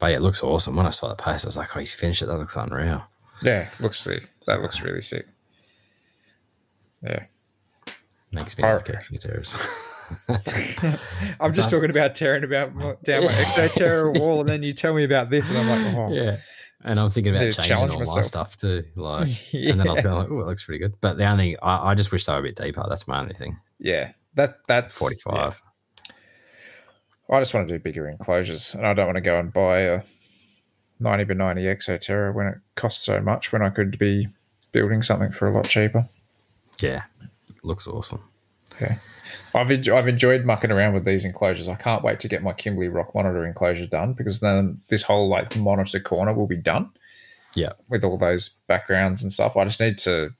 But 0.00 0.10
yeah, 0.10 0.16
it 0.16 0.22
looks 0.22 0.42
awesome. 0.42 0.76
When 0.76 0.86
I 0.86 0.90
saw 0.90 1.08
the 1.08 1.14
post, 1.14 1.44
I 1.44 1.48
was 1.48 1.56
like, 1.56 1.74
oh, 1.76 1.78
he's 1.78 1.94
finished 1.94 2.22
it. 2.22 2.26
That 2.26 2.38
looks 2.38 2.56
unreal. 2.56 3.04
Yeah, 3.42 3.68
looks 3.80 4.00
sick. 4.00 4.22
That 4.46 4.60
looks 4.60 4.80
really 4.80 5.00
sick. 5.00 5.24
Yeah. 7.02 7.24
Makes 8.32 8.58
me 8.58 8.64
like. 8.64 8.88
I'm 11.40 11.52
just 11.52 11.70
talking 11.70 11.90
about 11.90 12.14
tearing 12.14 12.44
about 12.44 12.72
down 13.04 13.24
my 13.24 13.28
Exoterra 13.28 14.18
wall, 14.18 14.40
and 14.40 14.48
then 14.48 14.62
you 14.62 14.72
tell 14.72 14.94
me 14.94 15.04
about 15.04 15.30
this, 15.30 15.50
and 15.50 15.58
I'm 15.58 15.68
like, 15.68 15.94
oh, 15.96 16.12
yeah. 16.12 16.36
And 16.84 17.00
I'm 17.00 17.08
thinking 17.08 17.34
about 17.34 17.52
changing 17.52 17.76
all 17.76 17.88
challenge 17.88 18.08
my 18.14 18.20
stuff 18.20 18.56
too. 18.56 18.84
Like, 18.94 19.52
yeah. 19.52 19.70
and 19.70 19.80
then 19.80 19.88
I'll 19.88 20.02
go 20.02 20.16
like, 20.18 20.28
oh, 20.30 20.40
it 20.40 20.46
looks 20.46 20.64
pretty 20.64 20.78
good. 20.78 20.94
But 21.00 21.16
the 21.16 21.26
only, 21.26 21.58
I, 21.60 21.90
I 21.90 21.94
just 21.94 22.12
wish 22.12 22.26
they 22.26 22.32
were 22.34 22.40
a 22.40 22.42
bit 22.42 22.56
deeper. 22.56 22.84
That's 22.88 23.08
my 23.08 23.20
only 23.20 23.34
thing. 23.34 23.56
yeah, 23.78 24.12
that 24.36 24.56
that's 24.68 24.98
45. 24.98 25.34
yeah. 25.34 25.50
I 27.34 27.40
just 27.40 27.54
want 27.54 27.66
to 27.68 27.78
do 27.78 27.82
bigger 27.82 28.06
enclosures, 28.06 28.74
and 28.74 28.86
I 28.86 28.92
don't 28.92 29.06
want 29.06 29.16
to 29.16 29.22
go 29.22 29.38
and 29.38 29.52
buy 29.52 29.78
a 29.80 30.02
90 31.00 31.24
by 31.24 31.34
90 31.34 31.62
Exoterra 31.62 32.34
when 32.34 32.48
it 32.48 32.56
costs 32.76 33.04
so 33.04 33.20
much. 33.20 33.50
When 33.50 33.62
I 33.62 33.70
could 33.70 33.98
be 33.98 34.26
building 34.72 35.02
something 35.02 35.32
for 35.32 35.48
a 35.48 35.52
lot 35.52 35.66
cheaper. 35.66 36.02
Yeah. 36.80 37.02
Looks 37.62 37.88
awesome. 37.88 38.20
Okay. 38.74 38.96
I've 39.54 39.70
I've 39.88 40.08
enjoyed 40.08 40.44
mucking 40.44 40.72
around 40.72 40.94
with 40.94 41.04
these 41.04 41.24
enclosures. 41.24 41.68
I 41.68 41.76
can't 41.76 42.02
wait 42.02 42.18
to 42.20 42.28
get 42.28 42.42
my 42.42 42.52
Kimberley 42.52 42.88
rock 42.88 43.14
monitor 43.14 43.46
enclosure 43.46 43.86
done 43.86 44.12
because 44.14 44.40
then 44.40 44.80
this 44.88 45.02
whole 45.04 45.28
like 45.28 45.56
monitor 45.56 46.00
corner 46.00 46.34
will 46.34 46.46
be 46.48 46.60
done. 46.60 46.90
Yeah. 47.54 47.72
With 47.88 48.02
all 48.04 48.18
those 48.18 48.48
backgrounds 48.66 49.22
and 49.22 49.32
stuff. 49.32 49.56
I 49.56 49.64
just 49.64 49.80
need 49.80 49.96
to 49.98 50.30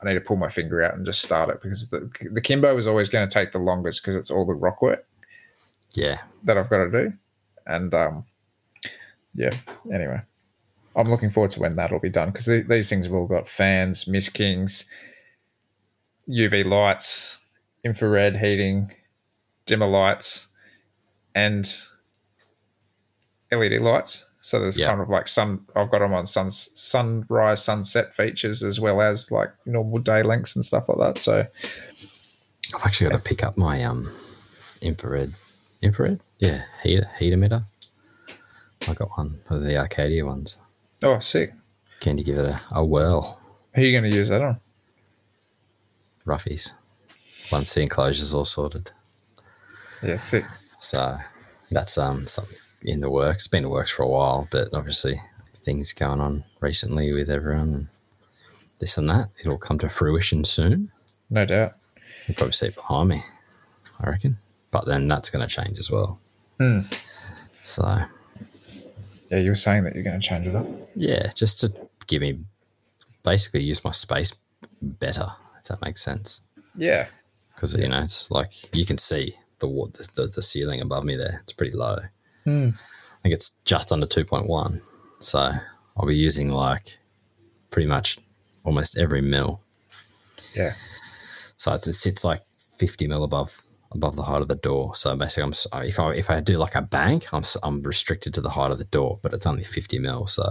I 0.00 0.06
need 0.06 0.14
to 0.14 0.20
pull 0.20 0.36
my 0.36 0.48
finger 0.48 0.82
out 0.82 0.94
and 0.94 1.04
just 1.04 1.20
start 1.22 1.50
it 1.50 1.60
because 1.60 1.90
the 1.90 2.08
the 2.30 2.40
Kimbo 2.40 2.76
is 2.76 2.86
always 2.86 3.08
going 3.08 3.28
to 3.28 3.32
take 3.32 3.50
the 3.50 3.58
longest 3.58 4.02
because 4.02 4.14
it's 4.14 4.30
all 4.30 4.46
the 4.46 4.54
rock 4.54 4.80
work 4.82 5.04
Yeah. 5.94 6.18
that 6.44 6.56
I've 6.56 6.70
got 6.70 6.84
to 6.84 6.90
do. 6.90 7.12
And 7.66 7.92
um 7.92 8.24
yeah, 9.34 9.50
anyway. 9.92 10.18
I'm 10.96 11.08
looking 11.08 11.30
forward 11.30 11.50
to 11.52 11.60
when 11.60 11.76
that'll 11.76 12.00
be 12.00 12.08
done 12.08 12.30
because 12.30 12.46
these 12.46 12.88
things 12.88 13.06
have 13.06 13.14
all 13.14 13.26
got 13.26 13.46
fans, 13.48 14.08
Mist 14.08 14.34
Kings, 14.34 14.90
UV 16.28 16.64
lights, 16.64 17.37
infrared 17.84 18.36
heating, 18.36 18.90
dimmer 19.66 19.86
lights, 19.86 20.46
and 21.34 21.66
LED 23.52 23.80
lights. 23.80 24.24
So 24.42 24.60
there's 24.60 24.78
Yeah. 24.78 24.88
kind 24.88 25.00
of 25.00 25.08
like 25.10 25.28
sun. 25.28 25.64
I've 25.76 25.90
got 25.90 25.98
them 26.00 26.14
on 26.14 26.26
sun, 26.26 26.50
sunrise, 26.50 27.62
sunset 27.62 28.08
features 28.14 28.62
as 28.62 28.80
well 28.80 29.00
as 29.02 29.30
like 29.30 29.50
normal 29.66 29.98
day 29.98 30.22
lengths 30.22 30.56
and 30.56 30.64
stuff 30.64 30.88
like 30.88 30.98
that. 30.98 31.18
So 31.18 31.44
I've 32.74 32.84
actually 32.86 33.10
got 33.10 33.16
to 33.16 33.22
pick 33.22 33.44
up 33.44 33.58
my 33.58 33.82
um 33.84 34.04
infrared. 34.80 35.32
Infrared? 35.82 36.18
Yeah. 36.38 36.62
Heat, 36.82 37.04
heat 37.18 37.34
emitter. 37.34 37.64
I 38.88 38.94
got 38.94 39.08
one 39.16 39.34
of 39.50 39.62
the 39.62 39.76
Arcadia 39.76 40.24
ones. 40.24 40.56
oh, 41.02 41.18
sick. 41.18 41.52
Can 42.00 42.16
you 42.16 42.24
give 42.24 42.38
it 42.38 42.46
a, 42.46 42.60
a 42.72 42.84
whirl? 42.84 43.38
Who 43.74 43.82
are 43.82 43.84
you 43.84 43.92
going 43.92 44.10
to 44.10 44.16
use 44.16 44.28
that 44.30 44.40
on? 44.40 44.56
Roughies. 46.26 46.72
Once 47.52 47.74
the 47.74 47.82
enclosure's 47.82 48.34
all 48.34 48.44
sorted. 48.44 48.90
Yeah, 50.02 50.16
sick. 50.18 50.44
So 50.78 51.16
that's 51.70 51.96
um 51.98 52.26
something 52.26 52.56
in 52.82 53.00
the 53.00 53.10
works. 53.10 53.46
Been 53.46 53.58
in 53.58 53.64
the 53.64 53.70
works 53.70 53.90
for 53.90 54.02
a 54.02 54.08
while, 54.08 54.46
but 54.52 54.68
obviously 54.72 55.20
things 55.54 55.92
going 55.92 56.20
on 56.20 56.44
recently 56.60 57.12
with 57.12 57.30
everyone. 57.30 57.88
This 58.80 58.96
and 58.96 59.08
that. 59.10 59.28
It'll 59.40 59.58
come 59.58 59.78
to 59.78 59.88
fruition 59.88 60.44
soon. 60.44 60.90
No 61.30 61.44
doubt. 61.44 61.72
You'll 62.26 62.36
probably 62.36 62.52
see 62.52 62.66
it 62.66 62.76
behind 62.76 63.08
me, 63.08 63.22
I 64.04 64.10
reckon. 64.10 64.36
But 64.72 64.86
then 64.86 65.08
that's 65.08 65.30
going 65.30 65.46
to 65.46 65.52
change 65.52 65.78
as 65.78 65.90
well. 65.90 66.18
Hmm. 66.60 66.80
So 67.64 67.82
Yeah, 69.30 69.38
you 69.38 69.50
were 69.50 69.54
saying 69.56 69.82
that 69.84 69.94
you're 69.94 70.04
going 70.04 70.20
to 70.20 70.26
change 70.26 70.46
it 70.46 70.54
up. 70.54 70.66
yeah, 70.94 71.30
just 71.34 71.58
to 71.60 71.72
give 72.06 72.22
me 72.22 72.38
basically 73.24 73.62
use 73.62 73.82
my 73.84 73.90
space 73.90 74.32
better, 74.80 75.26
if 75.60 75.64
that 75.68 75.82
makes 75.82 76.02
sense. 76.04 76.40
Yeah. 76.76 77.08
Because 77.58 77.74
you 77.74 77.88
know 77.88 77.98
it's 77.98 78.30
like 78.30 78.52
you 78.72 78.86
can 78.86 78.98
see 78.98 79.34
the, 79.58 79.66
the 80.14 80.30
the 80.32 80.42
ceiling 80.42 80.80
above 80.80 81.02
me 81.02 81.16
there. 81.16 81.40
It's 81.42 81.52
pretty 81.52 81.76
low. 81.76 81.96
Hmm. 82.44 82.68
I 82.68 83.20
think 83.22 83.34
it's 83.34 83.50
just 83.64 83.90
under 83.90 84.06
2.1. 84.06 84.78
So 85.20 85.50
I'll 85.96 86.06
be 86.06 86.14
using 86.14 86.52
like 86.52 86.98
pretty 87.72 87.88
much 87.88 88.16
almost 88.64 88.96
every 88.96 89.20
mil. 89.20 89.60
Yeah. 90.54 90.72
So 91.56 91.74
it's, 91.74 91.88
it 91.88 91.94
sits 91.94 92.22
like 92.24 92.38
50 92.78 93.08
mil 93.08 93.24
above 93.24 93.60
above 93.90 94.14
the 94.14 94.22
height 94.22 94.42
of 94.42 94.46
the 94.46 94.54
door. 94.54 94.94
So 94.94 95.16
basically, 95.16 95.42
I'm 95.42 95.84
if 95.84 95.98
I 95.98 96.12
if 96.12 96.30
I 96.30 96.38
do 96.38 96.58
like 96.58 96.76
a 96.76 96.82
bank, 96.82 97.34
I'm 97.34 97.42
I'm 97.64 97.82
restricted 97.82 98.34
to 98.34 98.40
the 98.40 98.50
height 98.50 98.70
of 98.70 98.78
the 98.78 98.84
door, 98.92 99.16
but 99.24 99.32
it's 99.32 99.46
only 99.46 99.64
50 99.64 99.98
mil. 99.98 100.26
So 100.26 100.44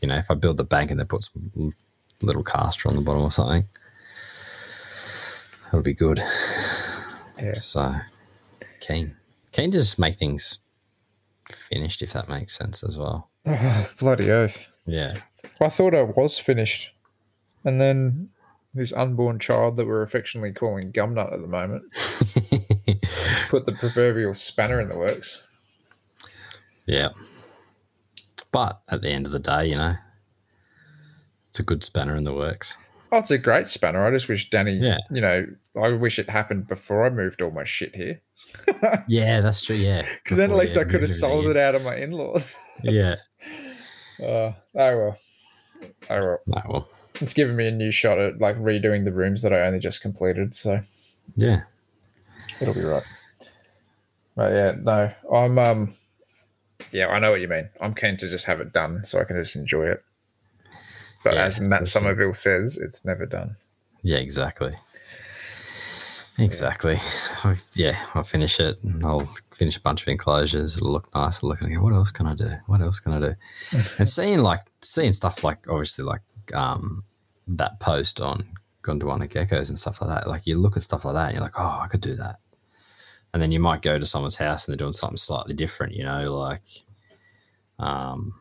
you 0.00 0.08
know, 0.08 0.16
if 0.16 0.30
I 0.30 0.34
build 0.34 0.56
the 0.56 0.64
bank 0.64 0.90
and 0.90 0.98
then 0.98 1.06
put 1.06 1.24
some 1.24 1.50
little 2.22 2.44
caster 2.44 2.88
on 2.88 2.96
the 2.96 3.02
bottom 3.02 3.24
or 3.24 3.30
something, 3.30 3.62
that'll 5.70 5.84
be 5.84 5.94
good. 5.94 6.18
Yeah. 7.38 7.54
So 7.60 7.94
keen, 8.80 9.14
keen 9.52 9.70
to 9.70 9.78
just 9.78 9.98
make 9.98 10.14
things 10.14 10.62
finished, 11.48 12.02
if 12.02 12.12
that 12.12 12.28
makes 12.28 12.56
sense 12.56 12.82
as 12.82 12.98
well. 12.98 13.30
bloody 14.00 14.30
oath. 14.30 14.66
Yeah. 14.86 15.16
I 15.60 15.68
thought 15.68 15.94
I 15.94 16.02
was 16.02 16.38
finished. 16.38 16.92
And 17.64 17.80
then 17.80 18.30
this 18.74 18.92
unborn 18.92 19.38
child 19.38 19.76
that 19.76 19.86
we're 19.86 20.02
affectionately 20.02 20.52
calling 20.52 20.92
Gumnut 20.92 21.32
at 21.32 21.40
the 21.40 21.46
moment 21.46 21.82
put 23.48 23.66
the 23.66 23.76
proverbial 23.78 24.34
spanner 24.34 24.80
in 24.80 24.88
the 24.88 24.96
works. 24.96 25.40
yeah. 26.86 27.08
But 28.52 28.80
at 28.88 29.00
the 29.00 29.10
end 29.10 29.26
of 29.26 29.32
the 29.32 29.38
day, 29.38 29.66
you 29.66 29.76
know, 29.76 29.94
it's 31.48 31.60
a 31.60 31.64
good 31.64 31.84
spanner 31.84 32.16
in 32.16 32.24
the 32.24 32.34
works. 32.34 32.76
Oh, 33.12 33.18
it's 33.18 33.30
a 33.30 33.38
great 33.38 33.66
spanner. 33.68 34.04
I 34.04 34.10
just 34.10 34.28
wish 34.28 34.50
Danny, 34.50 34.74
Yeah. 34.74 34.98
you 35.10 35.20
know, 35.20 35.44
I 35.80 35.88
wish 35.96 36.18
it 36.18 36.30
happened 36.30 36.68
before 36.68 37.04
I 37.06 37.10
moved 37.10 37.42
all 37.42 37.50
my 37.50 37.64
shit 37.64 37.94
here. 37.94 38.20
Yeah, 39.08 39.40
that's 39.40 39.62
true. 39.62 39.76
Yeah. 39.76 40.06
Because 40.22 40.36
then 40.36 40.50
at 40.50 40.56
least 40.56 40.74
you 40.74 40.80
I 40.80 40.84
could 40.84 41.00
have 41.02 41.10
sold 41.10 41.46
it 41.46 41.56
out 41.56 41.74
of 41.74 41.84
my 41.84 41.96
in 41.96 42.10
laws. 42.12 42.58
Yeah. 42.82 43.16
Uh, 44.22 44.52
oh 44.54 44.54
well. 44.74 45.18
Oh 46.10 46.24
well. 46.24 46.38
No, 46.46 46.62
well, 46.68 46.88
It's 47.20 47.34
given 47.34 47.56
me 47.56 47.66
a 47.68 47.70
new 47.70 47.90
shot 47.90 48.18
at 48.18 48.38
like 48.40 48.56
redoing 48.56 49.04
the 49.04 49.12
rooms 49.12 49.42
that 49.42 49.52
I 49.52 49.60
only 49.62 49.78
just 49.80 50.02
completed. 50.02 50.54
So 50.54 50.78
yeah. 51.36 51.60
It'll 52.60 52.74
be 52.74 52.80
right. 52.82 53.02
But 54.36 54.52
yeah, 54.52 54.72
no, 54.82 55.10
I'm 55.34 55.58
um, 55.58 55.94
yeah, 56.92 57.08
I 57.08 57.18
know 57.18 57.30
what 57.30 57.40
you 57.40 57.48
mean. 57.48 57.68
I'm 57.80 57.94
keen 57.94 58.16
to 58.18 58.28
just 58.28 58.46
have 58.46 58.60
it 58.60 58.72
done 58.72 59.04
so 59.04 59.18
I 59.20 59.24
can 59.24 59.36
just 59.36 59.56
enjoy 59.56 59.86
it. 59.86 59.98
But 61.24 61.34
Yeah, 61.34 61.44
as 61.44 61.60
Matt. 61.60 61.86
Somerville 61.86 62.34
says, 62.34 62.76
it's 62.76 63.04
never 63.04 63.26
done. 63.26 63.56
Yeah, 64.02 64.18
exactly. 64.18 64.72
Exactly. 66.38 66.96
I, 67.44 67.54
yeah, 67.74 68.02
I'll 68.14 68.22
finish 68.22 68.60
it 68.60 68.82
and 68.82 69.04
I'll 69.04 69.26
finish 69.54 69.76
a 69.76 69.80
bunch 69.80 70.02
of 70.02 70.08
enclosures. 70.08 70.76
It'll 70.78 70.90
look 70.90 71.14
nice. 71.14 71.38
It'll 71.38 71.50
look, 71.50 71.60
what 71.60 71.92
else 71.92 72.10
can 72.10 72.26
I 72.26 72.34
do? 72.34 72.50
What 72.66 72.80
else 72.80 72.98
can 72.98 73.12
I 73.12 73.20
do? 73.20 73.34
and 73.98 74.08
seeing 74.08 74.38
like, 74.38 74.60
seeing 74.80 75.12
stuff 75.12 75.44
like, 75.44 75.58
obviously, 75.68 76.04
like 76.04 76.22
um, 76.54 77.02
that 77.46 77.72
post 77.82 78.22
on 78.22 78.46
Gondwana 78.82 79.28
geckos 79.28 79.68
and 79.68 79.78
stuff 79.78 80.00
like 80.00 80.08
that. 80.08 80.28
Like, 80.28 80.46
you 80.46 80.56
look 80.56 80.78
at 80.78 80.82
stuff 80.82 81.04
like 81.04 81.14
that 81.14 81.26
and 81.26 81.34
you're 81.34 81.42
like, 81.42 81.58
oh, 81.58 81.80
I 81.82 81.88
could 81.88 82.00
do 82.00 82.14
that. 82.16 82.36
And 83.34 83.42
then 83.42 83.52
you 83.52 83.60
might 83.60 83.82
go 83.82 83.98
to 83.98 84.06
someone's 84.06 84.36
house 84.36 84.66
and 84.66 84.72
they're 84.72 84.82
doing 84.84 84.94
something 84.94 85.18
slightly 85.18 85.54
different, 85.54 85.94
you 85.94 86.04
know, 86.04 86.32
like 86.32 86.62
um, 87.78 88.32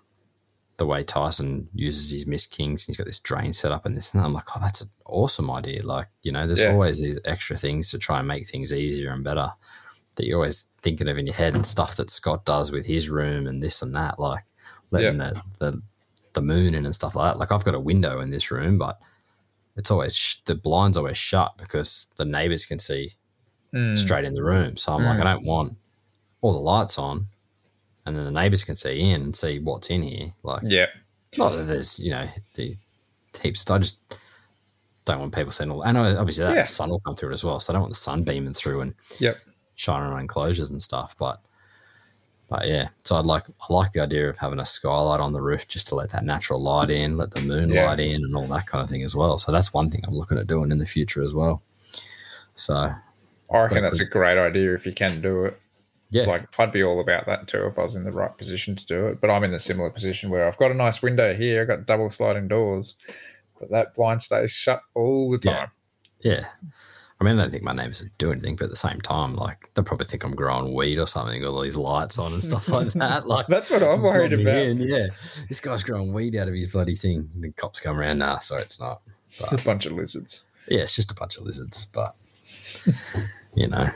the 0.80 0.86
way 0.88 1.04
Tyson 1.04 1.68
uses 1.74 2.10
his 2.12 2.26
Mist 2.26 2.52
Kings. 2.52 2.86
He's 2.86 2.98
got 2.98 3.06
this 3.06 3.20
drain 3.20 3.54
set 3.54 3.72
up 3.72 3.86
and 3.86 3.96
this 3.96 4.14
and. 4.16 4.24
I'm 4.26 4.34
like, 4.34 4.46
oh, 4.56 4.60
that's 4.62 4.82
an 4.82 4.88
awesome 5.06 5.52
idea. 5.52 5.86
Like, 5.86 6.08
you 6.24 6.32
know, 6.32 6.48
there's 6.48 6.62
Yeah. 6.62 6.72
always 6.72 7.00
these 7.02 7.20
extra 7.26 7.56
things 7.56 7.92
to 7.92 8.00
try 8.00 8.18
and 8.20 8.28
make 8.28 8.48
things 8.48 8.74
easier 8.74 9.12
and 9.12 9.24
better 9.24 9.50
that 10.16 10.26
you're 10.26 10.38
always 10.38 10.64
thinking 10.82 11.08
of 11.08 11.18
in 11.18 11.28
your 11.28 11.36
head 11.36 11.54
and 11.54 11.66
stuff 11.66 11.96
that 11.98 12.10
Scott 12.10 12.44
does 12.46 12.72
with 12.72 12.86
his 12.88 13.10
room 13.10 13.46
and 13.48 13.62
this 13.62 13.82
and 13.82 13.94
that, 13.96 14.20
like 14.20 14.44
letting 14.92 15.18
the, 15.20 15.42
the 15.60 15.82
the 16.34 16.42
moon 16.42 16.76
in 16.76 16.86
and 16.86 16.94
stuff 16.96 17.16
like 17.16 17.34
that. 17.34 17.40
Like 17.40 17.52
I've 17.52 17.64
got 17.66 17.76
a 17.76 17.80
window 17.80 18.20
in 18.20 18.30
this 18.30 18.50
room, 18.52 18.78
but 18.78 18.96
it's 19.78 19.92
always 19.92 20.16
sh- 20.16 20.38
the 20.46 20.56
blinds 20.56 20.98
always 20.98 21.18
shut 21.18 21.54
because 21.58 22.08
the 22.18 22.26
neighbors 22.26 22.66
can 22.66 22.80
see 22.80 23.12
Mm, 23.74 23.96
straight 23.98 24.26
in 24.26 24.34
the 24.34 24.44
room. 24.44 24.78
So 24.78 24.94
I'm 24.94 25.04
like, 25.04 25.20
I 25.20 25.24
don't 25.24 25.46
want 25.46 25.74
all 26.42 26.54
the 26.54 26.60
lights 26.60 26.98
on, 26.98 27.28
and 28.06 28.16
then 28.16 28.26
the 28.26 28.32
neighbors 28.32 28.64
can 28.64 28.76
see 28.76 29.00
in 29.12 29.22
and 29.22 29.36
see 29.36 29.60
what's 29.60 29.90
in 29.90 30.02
here. 30.04 30.30
Like, 30.44 30.64
Yeah, 30.64 30.88
not 31.38 31.50
that 31.52 31.68
there's 31.68 32.00
you 32.00 32.12
know 32.12 32.28
the 32.56 32.76
heaps. 33.42 33.70
I 33.70 33.78
just 33.78 34.00
don't 35.06 35.20
want 35.20 35.34
people 35.36 35.52
seeing 35.52 35.72
all. 35.72 35.84
And 35.84 35.98
obviously 35.98 36.46
that 36.46 36.56
Yeah. 36.56 36.64
sun 36.66 36.90
will 36.90 37.00
come 37.02 37.16
through 37.16 37.32
it 37.32 37.34
as 37.34 37.44
well. 37.44 37.60
So 37.60 37.72
I 37.72 37.74
don't 37.74 37.82
want 37.84 37.94
the 37.94 38.00
sun 38.00 38.24
beaming 38.24 38.54
through 38.54 38.82
and 38.82 38.94
Yep. 39.20 39.38
shining 39.76 40.12
on 40.12 40.20
enclosures 40.20 40.72
and 40.72 40.82
stuff. 40.82 41.16
But 41.18 41.40
but 42.50 42.68
yeah, 42.68 42.88
so 43.04 43.16
I'd 43.16 43.26
like 43.26 43.44
I 43.48 43.72
like 43.74 43.92
the 43.92 44.00
idea 44.02 44.28
of 44.28 44.38
having 44.38 44.60
a 44.60 44.66
skylight 44.66 45.20
on 45.20 45.34
the 45.34 45.42
roof 45.42 45.68
just 45.68 45.86
to 45.88 45.96
let 45.96 46.10
that 46.10 46.26
natural 46.26 46.60
light 46.60 46.90
in, 46.90 47.16
let 47.16 47.30
the 47.32 47.42
moon 47.42 47.70
Yeah. 47.70 47.86
light 47.86 48.00
in, 48.00 48.16
and 48.24 48.36
all 48.36 48.48
that 48.48 48.66
kind 48.66 48.84
of 48.84 48.90
thing 48.90 49.04
as 49.04 49.16
well. 49.16 49.38
So 49.38 49.52
that's 49.52 49.72
one 49.72 49.92
thing 49.92 50.02
I'm 50.08 50.16
looking 50.16 50.40
at 50.40 50.48
doing 50.48 50.72
in 50.72 50.80
the 50.80 50.86
future 50.88 51.22
as 51.22 51.34
well. 51.36 51.62
So 52.56 52.92
I 53.52 53.58
reckon 53.60 53.84
that's 53.84 54.00
a 54.00 54.06
great 54.06 54.38
idea 54.40 54.74
if 54.74 54.86
you 54.88 54.94
can 54.94 55.22
do 55.22 55.46
it. 55.46 55.60
Yeah, 56.12 56.24
Like 56.24 56.60
I'd 56.60 56.72
be 56.72 56.84
all 56.84 57.00
about 57.00 57.26
that 57.28 57.48
too 57.48 57.66
if 57.68 57.78
I 57.78 57.84
was 57.84 57.96
in 57.96 58.04
the 58.04 58.12
right 58.12 58.36
position 58.38 58.76
to 58.76 58.86
do 58.86 59.08
it. 59.08 59.22
But 59.22 59.30
I'm 59.30 59.44
in 59.44 59.54
a 59.54 59.60
similar 59.60 59.90
position 59.90 60.30
where 60.30 60.48
I've 60.48 60.58
got 60.58 60.72
a 60.72 60.76
nice 60.76 61.02
window 61.02 61.34
here, 61.34 61.62
I've 61.62 61.68
got 61.68 61.86
double 61.86 62.10
sliding 62.10 62.48
doors, 62.48 62.96
but 63.60 63.70
that 63.72 63.88
blind 63.96 64.22
stays 64.22 64.52
shut 64.52 64.82
all 64.96 65.30
the 65.32 65.38
time. 65.38 65.68
Yeah. 66.22 66.46
I 67.22 67.26
mean, 67.26 67.38
I 67.38 67.42
don't 67.42 67.52
think 67.52 67.64
my 67.64 67.74
neighbors 67.74 68.02
would 68.02 68.12
do 68.18 68.32
anything, 68.32 68.56
but 68.56 68.66
at 68.66 68.70
the 68.70 68.78
same 68.78 69.02
time, 69.02 69.36
like 69.36 69.58
they'll 69.76 69.84
probably 69.84 70.06
think 70.06 70.24
I'm 70.24 70.36
growing 70.36 70.74
weed 70.74 71.00
or 71.00 71.06
something, 71.06 71.42
with 71.42 71.50
all 71.50 71.62
these 71.62 71.76
lights 71.76 72.18
on 72.18 72.32
and 72.32 72.42
stuff 72.42 72.70
like 72.70 72.88
that. 72.94 73.28
Like 73.28 73.48
That's 73.48 73.70
what 73.70 73.84
I'm 73.84 74.02
worried 74.02 74.32
about. 74.32 74.64
in, 74.64 74.80
yeah, 74.80 75.08
this 75.50 75.60
guy's 75.60 75.84
growing 75.84 76.14
weed 76.14 76.38
out 76.38 76.48
of 76.48 76.54
his 76.54 76.72
bloody 76.72 76.96
thing. 76.96 77.30
The 77.38 77.52
cops 77.52 77.82
come 77.82 78.00
around. 78.00 78.20
Nah, 78.20 78.40
sorry, 78.40 78.62
it's 78.62 78.80
not. 78.80 79.00
It's 79.28 79.52
a 79.52 79.58
bunch 79.58 79.86
of 79.86 79.92
lizards. 79.92 80.44
Yeah, 80.70 80.80
it's 80.80 80.96
just 80.96 81.12
a 81.12 81.16
bunch 81.16 81.38
of 81.38 81.44
lizards, 81.44 81.86
but 81.94 82.12
you 83.54 83.68
know, 83.68 83.88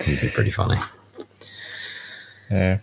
it'd 0.00 0.22
be 0.22 0.28
pretty 0.30 0.50
funny. 0.50 0.76
Yeah. 2.50 2.76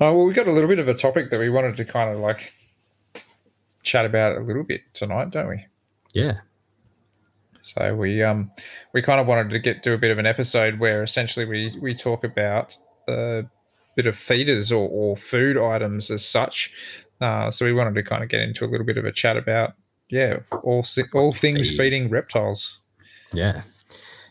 Oh, 0.00 0.14
well, 0.14 0.24
we 0.24 0.32
got 0.32 0.46
a 0.48 0.52
little 0.52 0.68
bit 0.68 0.78
of 0.78 0.88
a 0.88 0.94
topic 0.94 1.30
that 1.30 1.38
we 1.38 1.50
wanted 1.50 1.76
to 1.76 1.84
kind 1.84 2.10
of 2.10 2.18
like 2.18 2.52
chat 3.82 4.04
about 4.06 4.36
a 4.36 4.40
little 4.40 4.64
bit 4.64 4.80
tonight, 4.94 5.30
don't 5.30 5.48
we? 5.48 5.66
Yeah, 6.14 6.38
So 7.62 7.94
we 7.96 8.22
um 8.22 8.50
we 8.92 9.02
kind 9.02 9.20
of 9.20 9.26
wanted 9.26 9.50
to 9.50 9.58
get 9.58 9.82
to 9.84 9.94
a 9.94 9.98
bit 9.98 10.10
of 10.10 10.18
an 10.18 10.26
episode 10.26 10.78
where 10.78 11.02
essentially 11.02 11.46
we 11.46 11.72
we 11.80 11.94
talk 11.94 12.22
about 12.24 12.76
a 13.08 13.44
bit 13.96 14.06
of 14.06 14.16
feeders 14.16 14.70
or, 14.72 14.88
or 14.90 15.16
food 15.16 15.56
items 15.56 16.10
as 16.10 16.24
such. 16.24 16.70
Uh, 17.20 17.50
so 17.50 17.64
we 17.64 17.72
wanted 17.72 17.94
to 17.94 18.02
kind 18.02 18.22
of 18.22 18.28
get 18.28 18.40
into 18.40 18.64
a 18.64 18.66
little 18.66 18.86
bit 18.86 18.96
of 18.96 19.04
a 19.04 19.12
chat 19.12 19.36
about 19.36 19.72
yeah 20.10 20.40
all 20.62 20.84
all 21.14 21.32
things 21.32 21.70
feeding 21.76 22.10
reptiles. 22.10 22.88
yeah. 23.32 23.62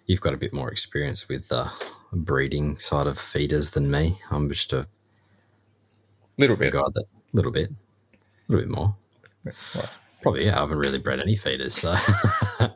You've 0.07 0.22
got 0.22 0.34
a 0.34 0.38
bit 0.38 0.51
more 0.51 0.70
experience 0.70 1.30
with 1.30 1.47
the 1.47 1.72
breeding 2.14 2.78
side 2.78 3.07
of 3.07 3.18
feeders 3.18 3.72
than 3.72 3.89
me. 3.89 4.20
I'm 4.32 4.49
just 4.49 4.74
a 4.74 4.86
little 6.38 6.55
bit. 6.55 6.74
guy 6.74 6.82
that 6.93 7.05
little 7.34 7.51
bit, 7.51 7.70
a 7.70 8.51
little 8.51 8.66
bit 8.68 8.76
more. 8.76 8.93
Well, 9.76 9.89
Probably, 10.22 10.45
yeah. 10.45 10.57
I 10.57 10.59
haven't 10.62 10.78
really 10.78 10.99
bred 10.99 11.20
any 11.20 11.36
feeders, 11.36 11.74
so 11.74 11.95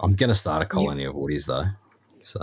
I'm 0.00 0.14
gonna 0.14 0.34
start 0.34 0.62
a 0.62 0.66
colony 0.66 1.04
of 1.04 1.14
woodies 1.14 1.46
though. 1.46 1.64
So 2.20 2.40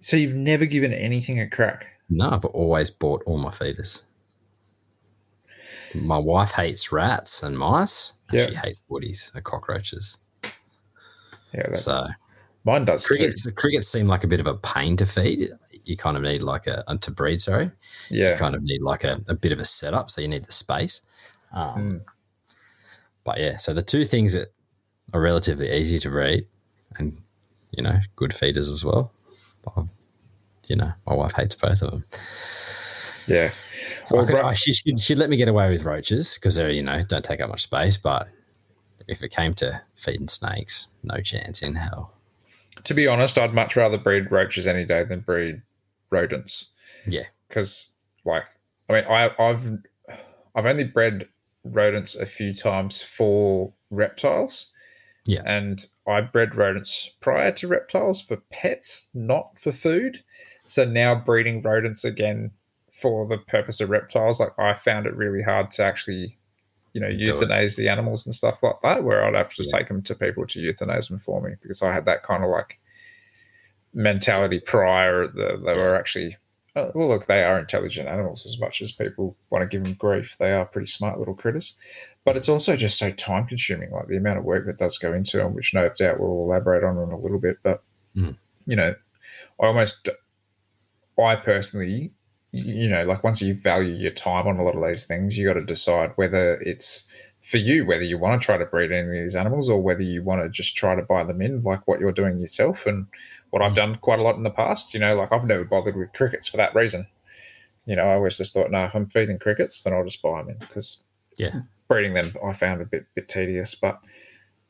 So 0.00 0.16
you've 0.16 0.34
never 0.34 0.64
given 0.66 0.92
anything 0.92 1.40
a 1.40 1.48
crack. 1.48 1.84
no, 2.08 2.30
I've 2.30 2.44
always 2.46 2.90
bought 2.90 3.22
all 3.26 3.38
my 3.38 3.50
feeders. 3.50 4.06
My 5.94 6.18
wife 6.18 6.52
hates 6.52 6.92
rats 6.92 7.42
and 7.42 7.58
mice. 7.58 8.14
and 8.30 8.38
Yeah. 8.40 8.46
She 8.46 8.54
hates 8.54 8.80
woodies 8.90 9.34
and 9.34 9.42
cockroaches. 9.44 10.16
Yeah, 11.52 11.74
So 11.74 12.06
mine 12.64 12.84
does 12.84 13.02
too. 13.02 13.14
crickets, 13.16 13.50
crickets 13.52 13.88
seem 13.88 14.06
like 14.06 14.24
a 14.24 14.28
bit 14.28 14.40
of 14.40 14.46
a 14.46 14.54
pain 14.54 14.96
to 14.98 15.06
feed. 15.06 15.48
You 15.84 15.96
kind 15.96 16.16
of 16.16 16.22
need 16.22 16.42
like 16.42 16.66
a, 16.66 16.84
to 17.02 17.10
breed. 17.10 17.40
Sorry, 17.40 17.70
you 18.10 18.22
Yeah, 18.24 18.36
kind 18.36 18.54
of 18.54 18.62
need 18.62 18.82
like 18.82 19.04
a, 19.04 19.18
a 19.28 19.34
bit 19.34 19.52
of 19.52 19.60
a 19.60 19.64
setup. 19.64 20.10
So 20.10 20.20
you 20.20 20.28
need 20.28 20.44
the 20.44 20.52
space. 20.52 21.02
Um, 21.54 21.74
Mm. 21.76 21.98
But 23.24 23.38
yeah, 23.40 23.56
so 23.58 23.74
the 23.74 23.82
two 23.82 24.04
things 24.04 24.32
that 24.32 24.48
are 25.12 25.20
relatively 25.20 25.70
easy 25.72 25.98
to 26.00 26.08
breed 26.10 26.40
and, 26.98 27.12
you 27.72 27.82
know, 27.82 27.94
good 28.16 28.32
feeders 28.34 28.68
as 28.68 28.82
well. 28.84 29.12
Um, 29.76 29.88
you 30.68 30.76
know, 30.76 30.88
my 31.06 31.14
wife 31.14 31.34
hates 31.34 31.54
both 31.54 31.82
of 31.82 31.90
them. 31.90 32.02
yeah. 33.28 33.50
I 34.10 34.14
Well, 34.14 34.26
could- 34.26 34.34
ro- 34.36 34.52
she, 34.54 34.72
she'd, 34.72 34.98
she'd 35.00 35.18
let 35.18 35.28
me 35.28 35.36
get 35.36 35.48
away 35.48 35.68
with 35.70 35.84
roaches 35.84 36.34
because 36.34 36.54
they're, 36.54 36.70
you 36.70 36.82
know, 36.82 37.00
don't 37.08 37.24
take 37.24 37.40
up 37.40 37.50
much 37.50 37.62
space. 37.62 37.98
But 37.98 38.26
if 39.08 39.22
it 39.22 39.30
came 39.32 39.52
to 39.54 39.72
feeding 39.94 40.28
snakes, 40.28 40.94
no 41.04 41.18
chance 41.20 41.62
in 41.62 41.74
hell. 41.74 42.10
To 42.84 42.94
be 42.94 43.06
honest, 43.06 43.38
I'd 43.38 43.54
much 43.54 43.76
rather 43.76 43.98
breed 43.98 44.30
roaches 44.30 44.66
any 44.66 44.84
day 44.84 45.04
than 45.04 45.20
breed 45.20 45.56
rodents. 46.10 46.72
Yeah. 47.06 47.22
because 47.48 47.92
like 48.24 48.44
I 48.88 48.92
mean, 48.92 49.04
I, 49.04 49.30
I've 49.38 49.66
I've 50.54 50.66
only 50.66 50.84
bred 50.84 51.26
rodents 51.64 52.16
a 52.16 52.26
few 52.26 52.52
times 52.54 53.02
for 53.02 53.70
reptiles. 53.90 54.70
Yeah. 55.26 55.42
and 55.44 55.78
I 56.08 56.22
bred 56.22 56.56
rodents 56.56 57.10
prior 57.20 57.52
to 57.52 57.68
reptiles 57.68 58.20
for 58.20 58.38
pets, 58.50 59.08
not 59.14 59.58
for 59.58 59.70
food. 59.70 60.22
So 60.66 60.84
now 60.84 61.14
breeding 61.14 61.62
rodents 61.62 62.04
again 62.04 62.50
for 62.92 63.28
the 63.28 63.38
purpose 63.38 63.80
of 63.80 63.90
reptiles, 63.90 64.40
like 64.40 64.58
I 64.58 64.72
found 64.72 65.06
it 65.06 65.14
really 65.14 65.42
hard 65.42 65.70
to 65.72 65.84
actually, 65.84 66.34
you 66.92 67.00
know, 67.00 67.08
euthanize 67.08 67.76
the 67.76 67.88
animals 67.88 68.26
and 68.26 68.34
stuff 68.34 68.62
like 68.62 68.80
that. 68.82 69.02
Where 69.04 69.24
I'd 69.24 69.34
have 69.34 69.52
to 69.54 69.62
Yeah. 69.64 69.78
take 69.78 69.88
them 69.88 70.02
to 70.02 70.14
people 70.14 70.46
to 70.46 70.58
euthanize 70.60 71.08
them 71.08 71.20
for 71.20 71.40
me 71.40 71.54
because 71.62 71.82
I 71.82 71.92
had 71.92 72.04
that 72.06 72.22
kind 72.22 72.42
of 72.44 72.50
like 72.50 72.76
mentality 73.94 74.60
prior 74.64 75.26
that 75.26 75.62
they 75.66 75.76
were 75.76 75.94
actually 75.96 76.36
uh, 76.76 76.90
well 76.94 77.08
look 77.08 77.26
they 77.26 77.42
are 77.42 77.58
intelligent 77.58 78.06
animals 78.08 78.46
as 78.46 78.60
much 78.60 78.80
as 78.80 78.92
people 78.92 79.36
want 79.50 79.68
to 79.68 79.76
give 79.76 79.82
them 79.84 79.94
grief 79.94 80.36
they 80.38 80.52
are 80.52 80.64
pretty 80.66 80.86
smart 80.86 81.18
little 81.18 81.34
critters 81.34 81.76
but 82.24 82.36
it's 82.36 82.48
also 82.48 82.76
just 82.76 82.96
so 82.96 83.10
time 83.10 83.44
consuming 83.46 83.90
like 83.90 84.06
the 84.06 84.16
amount 84.16 84.38
of 84.38 84.44
work 84.44 84.64
that 84.66 84.78
does 84.78 84.96
go 84.98 85.12
into 85.12 85.38
them 85.38 85.56
which 85.56 85.74
no 85.74 85.88
doubt 85.98 86.20
we'll 86.20 86.44
elaborate 86.44 86.84
on 86.84 86.96
in 86.98 87.10
a 87.10 87.16
little 87.16 87.40
bit 87.40 87.56
but 87.64 87.78
Mm. 88.16 88.36
you 88.66 88.74
know 88.76 88.94
i 89.60 89.66
almost 89.66 90.08
i 91.18 91.34
personally 91.36 92.10
you 92.52 92.88
know 92.88 93.04
like 93.04 93.22
once 93.22 93.40
you 93.40 93.54
value 93.62 93.94
your 93.94 94.10
time 94.10 94.46
on 94.46 94.58
a 94.58 94.62
lot 94.62 94.74
of 94.74 94.88
these 94.88 95.06
things 95.06 95.38
you 95.38 95.46
got 95.46 95.54
to 95.54 95.64
decide 95.64 96.10
whether 96.16 96.54
it's 96.62 97.06
for 97.42 97.58
you 97.58 97.86
whether 97.86 98.02
you 98.02 98.18
want 98.18 98.40
to 98.40 98.44
try 98.44 98.56
to 98.56 98.66
breed 98.66 98.90
any 98.90 99.06
of 99.06 99.12
these 99.24 99.36
animals 99.36 99.68
or 99.68 99.80
whether 99.82 100.02
you 100.02 100.24
want 100.24 100.42
to 100.42 100.48
just 100.50 100.74
try 100.76 100.94
to 100.94 101.02
buy 101.02 101.22
them 101.22 101.40
in 101.40 101.62
like 101.62 101.86
what 101.86 102.00
you're 102.00 102.12
doing 102.12 102.38
yourself 102.38 102.86
and 102.86 103.06
what 103.50 103.62
I've 103.62 103.74
done 103.74 103.96
quite 103.96 104.20
a 104.20 104.22
lot 104.22 104.36
in 104.36 104.44
the 104.44 104.50
past. 104.50 104.94
You 104.94 105.00
know, 105.00 105.16
like 105.16 105.32
I've 105.32 105.44
never 105.44 105.64
bothered 105.64 105.96
with 105.96 106.12
crickets 106.12 106.46
for 106.46 106.56
that 106.58 106.74
reason. 106.74 107.06
You 107.84 107.96
know, 107.96 108.04
I 108.04 108.12
always 108.14 108.36
just 108.38 108.54
thought, 108.54 108.70
no, 108.70 108.84
if 108.84 108.94
I'm 108.94 109.06
feeding 109.06 109.40
crickets, 109.40 109.82
then 109.82 109.92
I'll 109.92 110.04
just 110.04 110.22
buy 110.22 110.40
them 110.42 110.50
in 110.50 110.58
because 110.58 111.02
Yeah. 111.36 111.62
breeding 111.88 112.14
them 112.14 112.32
I 112.46 112.52
found 112.52 112.80
a 112.80 112.84
bit 112.84 113.06
bit 113.14 113.28
tedious. 113.28 113.74
But 113.74 113.96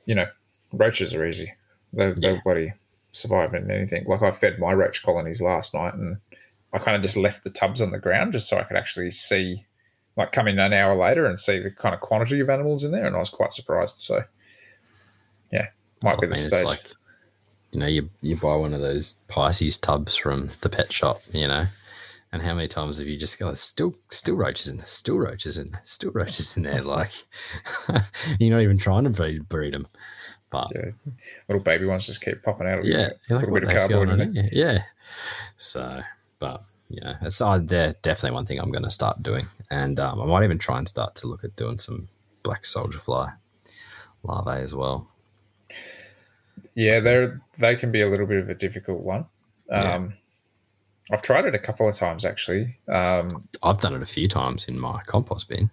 you 0.07 0.15
know, 0.15 0.27
roaches 0.73 1.15
are 1.15 1.27
easy. 1.27 1.53
They 1.93 2.13
Yeah. 2.17 2.41
bloody 2.43 2.73
survive 3.13 3.53
in 3.55 3.71
anything. 3.71 4.05
Like 4.07 4.23
I 4.23 4.31
fed 4.31 4.59
my 4.59 4.73
roach 4.73 5.03
colonies 5.03 5.43
last 5.43 5.75
night, 5.75 5.93
and 5.95 6.17
I 6.73 6.79
kind 6.79 6.97
of 6.97 7.03
just 7.03 7.17
left 7.17 7.45
the 7.45 7.51
tubs 7.51 7.81
on 7.81 7.91
the 7.91 7.99
ground 7.99 8.33
just 8.33 8.49
so 8.49 8.59
I 8.59 8.63
could 8.63 8.77
actually 8.77 9.11
see, 9.11 9.63
like, 10.17 10.33
come 10.33 10.49
in 10.49 10.59
an 10.59 10.73
hour 10.73 10.95
later 10.97 11.27
and 11.27 11.39
see 11.39 11.59
the 11.59 11.71
kind 11.71 11.95
of 11.95 12.01
quantity 12.01 12.41
of 12.41 12.51
animals 12.51 12.85
in 12.85 12.93
there, 12.93 13.07
and 13.07 13.17
I 13.17 13.19
was 13.19 13.31
quite 13.31 13.53
surprised. 13.53 13.99
So, 14.01 14.21
yeah, 15.53 15.67
might 16.03 16.19
I 16.19 16.21
be 16.21 16.27
mean, 16.29 16.41
the 16.43 16.47
it's 16.47 16.47
stage. 16.49 16.65
like 16.65 16.83
you 17.73 17.81
know, 17.81 17.87
you 17.87 18.11
you 18.21 18.37
buy 18.37 18.55
one 18.57 18.75
of 18.75 18.81
those 18.81 19.15
Pisces 19.29 19.79
tubs 19.79 20.17
from 20.17 20.51
the 20.61 20.69
pet 20.69 20.93
shop, 20.93 21.21
you 21.33 21.47
know, 21.47 21.65
and 22.33 22.43
how 22.43 22.55
many 22.55 22.69
times 22.69 22.99
have 22.99 23.09
you 23.09 23.17
just 23.19 23.39
got 23.39 23.57
still 23.59 23.95
still 24.11 24.37
roaches 24.37 24.69
in 24.69 24.79
there, 24.79 24.87
still 24.87 25.19
roaches 25.19 25.57
in 25.59 25.71
there, 25.71 25.81
still 25.85 26.11
roaches 26.15 26.57
in 26.57 26.65
there? 26.65 26.83
Like 26.83 27.13
you're 28.39 28.51
not 28.55 28.63
even 28.63 28.79
trying 28.79 29.05
to 29.05 29.11
breed, 29.11 29.49
breed 29.49 29.75
them, 29.75 29.87
but 30.51 30.69
Yeah, 30.75 30.91
little 31.49 31.63
baby 31.63 31.87
ones 31.87 32.07
just 32.07 32.25
keep 32.25 32.43
popping 32.43 32.67
out. 32.67 32.81
Of 32.81 32.87
yeah, 32.87 33.07
it. 33.09 33.13
you're 33.29 33.39
a 33.45 33.51
what 33.51 33.61
bit 33.61 33.65
of 33.65 33.89
cardboard 33.89 34.09
in 34.11 34.21
on 34.21 34.35
here? 34.35 34.49
Yeah. 34.53 34.83
So, 35.57 36.03
but 36.41 36.63
yeah, 36.89 37.17
it's 37.23 37.41
uh, 37.41 37.59
they're 37.63 37.95
definitely 38.03 38.35
one 38.35 38.47
thing 38.47 38.59
I'm 38.59 38.73
going 38.73 38.85
to 38.85 38.91
start 38.91 39.23
doing, 39.23 39.47
and 39.71 40.01
um, 40.01 40.21
I 40.21 40.27
might 40.27 40.45
even 40.45 40.59
try 40.59 40.79
and 40.79 40.89
start 40.89 41.15
to 41.17 41.29
look 41.29 41.45
at 41.45 41.55
doing 41.57 41.79
some 41.79 42.09
black 42.43 42.65
soldier 42.67 42.99
fly 42.99 43.29
larvae 44.25 44.61
as 44.63 44.75
well. 44.75 45.07
Yeah, 46.75 47.01
they're 47.01 47.41
they 47.59 47.77
can 47.77 47.93
be 47.93 48.03
a 48.03 48.09
little 48.09 48.27
bit 48.27 48.39
of 48.39 48.49
a 48.49 48.55
difficult 48.55 49.05
one. 49.05 49.25
Yeah. 49.69 49.95
Um, 49.95 50.15
I've 51.13 51.23
tried 51.23 51.45
it 51.45 51.55
a 51.55 51.59
couple 51.59 51.89
of 51.89 51.95
times 51.97 52.25
actually. 52.25 52.67
Um, 52.89 53.45
I've 53.63 53.79
done 53.81 53.95
it 53.95 54.03
a 54.03 54.07
few 54.07 54.29
times 54.29 54.67
in 54.69 54.79
my 54.79 55.01
compost 55.07 55.49
bin. 55.49 55.71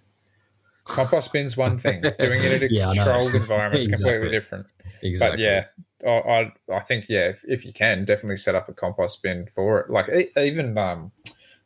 compost 0.84 1.32
bin's 1.32 1.56
one 1.56 1.78
thing. 1.78 2.00
Doing 2.18 2.40
it 2.42 2.62
in 2.62 2.68
a 2.70 2.74
Yeah, 2.74 2.92
controlled 2.94 3.34
environment 3.34 3.80
is 3.80 3.86
Exactly. 3.88 4.12
completely 4.12 4.36
different. 4.36 4.66
Exactly. 5.02 5.38
But 5.38 5.40
yeah, 5.42 5.64
I, 6.06 6.52
I 6.70 6.76
I 6.76 6.80
think 6.80 7.08
yeah, 7.08 7.28
if, 7.28 7.40
if 7.44 7.64
you 7.64 7.72
can, 7.72 8.04
definitely 8.04 8.36
set 8.36 8.54
up 8.54 8.68
a 8.68 8.74
compost 8.74 9.22
bin 9.22 9.46
for 9.54 9.80
it. 9.80 9.90
Like 9.90 10.08
even 10.36 10.76
um, 10.78 11.12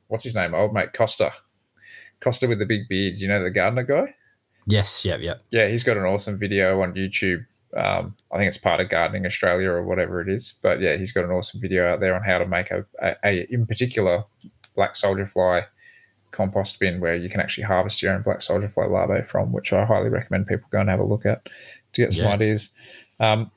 what's 0.08 0.24
his 0.24 0.34
name, 0.34 0.54
old 0.54 0.72
mate 0.74 0.92
Costa, 0.92 1.32
Costa 2.22 2.46
with 2.48 2.58
the 2.58 2.66
big 2.66 2.82
beard. 2.88 3.18
You 3.20 3.28
know 3.28 3.42
the 3.42 3.50
gardener 3.50 3.82
guy. 3.84 4.14
Yes. 4.66 5.04
Yep. 5.04 5.20
Yep. 5.20 5.38
Yeah, 5.50 5.68
he's 5.68 5.82
got 5.82 5.96
an 5.96 6.04
awesome 6.04 6.38
video 6.38 6.80
on 6.82 6.94
YouTube. 6.94 7.40
Um, 7.76 8.14
I 8.30 8.36
think 8.36 8.48
it's 8.48 8.58
part 8.58 8.80
of 8.80 8.90
Gardening 8.90 9.26
Australia 9.26 9.70
or 9.70 9.86
whatever 9.86 10.20
it 10.20 10.28
is. 10.28 10.58
But 10.62 10.80
yeah, 10.80 10.96
he's 10.96 11.10
got 11.10 11.24
an 11.24 11.30
awesome 11.30 11.60
video 11.60 11.86
out 11.86 12.00
there 12.00 12.14
on 12.14 12.22
how 12.22 12.38
to 12.38 12.46
make 12.46 12.70
a, 12.70 12.84
a, 13.00 13.14
a 13.24 13.46
in 13.50 13.66
particular 13.66 14.24
black 14.76 14.94
soldier 14.96 15.26
fly 15.26 15.64
compost 16.32 16.80
bin 16.80 17.00
where 17.00 17.14
you 17.16 17.28
can 17.28 17.40
actually 17.40 17.64
harvest 17.64 18.02
your 18.02 18.12
own 18.12 18.22
black 18.22 18.40
soldier 18.40 18.68
fly 18.68 18.84
larvae 18.86 19.22
from, 19.22 19.52
which 19.52 19.72
I 19.72 19.84
highly 19.84 20.08
recommend 20.08 20.46
people 20.46 20.66
go 20.70 20.80
and 20.80 20.88
have 20.88 21.00
a 21.00 21.04
look 21.04 21.26
at 21.26 21.44
to 21.44 22.00
get 22.02 22.12
some 22.12 22.24
Yeah. 22.24 22.32
ideas. 22.32 22.70
Um, 23.20 23.50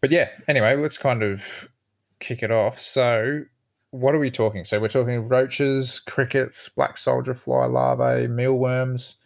but 0.00 0.10
yeah, 0.10 0.28
anyway, 0.48 0.76
let's 0.76 0.98
kind 0.98 1.22
of 1.22 1.68
kick 2.20 2.42
it 2.42 2.50
off. 2.50 2.78
So, 2.78 3.42
what 3.90 4.14
are 4.14 4.18
we 4.18 4.30
talking? 4.30 4.64
So, 4.64 4.78
we're 4.80 4.88
talking 4.88 5.28
roaches, 5.28 5.98
crickets, 6.00 6.68
black 6.68 6.98
soldier 6.98 7.34
fly 7.34 7.66
larvae, 7.66 8.28
mealworms, 8.28 9.16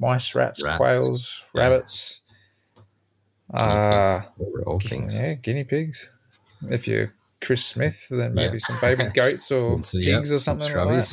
mice, 0.00 0.34
rats, 0.34 0.62
Rats. 0.62 0.76
quails, 0.78 1.42
Yeah. 1.54 1.60
rabbits. 1.62 2.20
Guinea 3.50 3.62
Uh, 3.64 4.20
All 4.66 4.80
things. 4.80 5.18
yeah, 5.18 5.34
guinea 5.34 5.64
pigs. 5.64 6.10
If 6.70 6.86
you're 6.86 7.14
Chris 7.40 7.64
Smith, 7.64 8.06
then 8.10 8.18
Yeah. 8.36 8.46
maybe 8.46 8.58
some 8.58 8.78
baby 8.80 9.04
goats 9.14 9.50
or 9.50 9.82
So, 9.82 9.96
yeah, 9.98 10.18
pigs 10.18 10.30
or 10.32 10.38
some 10.38 10.58
something 10.60 10.76
like 10.94 11.04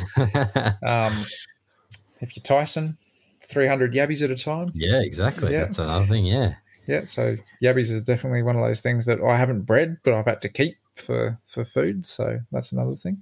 that. 0.53 0.77
Um, 0.83 1.13
if 2.19 2.35
you're 2.35 2.43
Tyson, 2.43 2.97
300 3.41 3.93
yabbies 3.93 4.21
at 4.23 4.31
a 4.31 4.35
time. 4.35 4.69
yeah. 4.73 4.99
Exactly. 5.01 5.53
Yeah. 5.53 5.61
That's 5.65 5.79
another 5.79 6.05
thing. 6.05 6.25
Yeah. 6.25 6.55
Yeah, 6.87 7.05
so 7.05 7.35
yabbies 7.63 7.91
is 7.91 8.01
definitely 8.01 8.43
one 8.43 8.55
of 8.55 8.63
those 8.65 8.81
things 8.81 9.05
that 9.05 9.21
I 9.21 9.37
haven't 9.37 9.63
bred, 9.65 9.97
but 10.03 10.13
I've 10.13 10.25
had 10.25 10.41
to 10.41 10.49
keep 10.49 10.75
for 10.95 11.39
for 11.45 11.65
food. 11.65 12.05
So 12.05 12.37
that's 12.51 12.71
another 12.71 12.95
thing. 12.95 13.21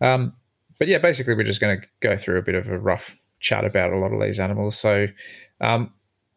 Um, 0.00 0.32
but 0.78 0.88
yeah, 0.88 0.98
basically, 0.98 1.34
we're 1.34 1.42
just 1.44 1.60
going 1.60 1.80
to 1.80 1.86
go 2.00 2.16
through 2.16 2.38
a 2.38 2.42
bit 2.42 2.54
of 2.54 2.68
a 2.68 2.78
rough 2.78 3.16
chat 3.40 3.64
about 3.64 3.92
a 3.92 3.98
lot 3.98 4.12
of 4.12 4.20
these 4.20 4.38
animals. 4.40 4.78
So, 4.78 5.06
um, 5.60 5.90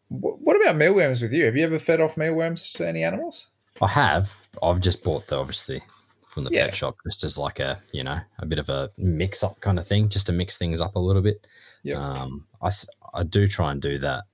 wh- 0.08 0.40
what 0.44 0.60
about 0.60 0.76
mealworms 0.76 1.22
with 1.22 1.32
you? 1.32 1.44
Have 1.46 1.56
you 1.56 1.64
ever 1.64 1.78
fed 1.78 2.00
off 2.00 2.16
mealworms 2.16 2.72
to 2.74 2.86
any 2.88 3.04
animals? 3.04 3.48
I 3.80 3.88
have. 3.88 4.34
I've 4.62 4.80
just 4.80 5.02
bought 5.04 5.26
the 5.28 5.36
obviously 5.38 5.80
from 6.28 6.44
the 6.44 6.50
Yeah. 6.50 6.66
pet 6.66 6.74
shop 6.74 6.94
just 7.04 7.24
as 7.24 7.36
like 7.38 7.60
a 7.60 7.78
you 7.92 8.02
know 8.02 8.18
a 8.38 8.46
bit 8.46 8.58
of 8.58 8.68
a 8.68 8.88
mix 8.98 9.42
up 9.44 9.60
kind 9.60 9.78
of 9.78 9.86
thing, 9.86 10.08
just 10.08 10.26
to 10.26 10.32
mix 10.32 10.58
things 10.58 10.80
up 10.80 10.94
a 10.96 11.00
little 11.00 11.22
bit. 11.22 11.36
Yep. 11.84 11.98
Um, 11.98 12.44
I 12.62 12.70
I 13.14 13.22
do 13.24 13.46
try 13.46 13.70
and 13.72 13.80
do 13.82 13.98
that. 13.98 14.24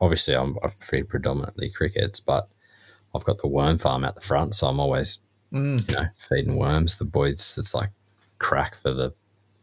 Obviously, 0.00 0.34
I'm, 0.34 0.56
I 0.64 0.68
feed 0.68 1.08
predominantly 1.08 1.70
crickets, 1.70 2.20
but 2.20 2.44
I've 3.14 3.24
got 3.24 3.38
the 3.38 3.48
worm 3.48 3.76
farm 3.78 4.04
out 4.04 4.14
the 4.14 4.20
front, 4.20 4.54
so 4.54 4.66
I'm 4.66 4.80
always 4.80 5.20
Mm, 5.52 5.88
you 5.90 5.96
know 5.96 6.04
feeding 6.16 6.56
worms. 6.56 6.96
The 6.96 7.04
boids, 7.04 7.58
it's 7.58 7.74
like 7.74 7.90
crack 8.38 8.76
for 8.76 8.92
the 8.94 9.12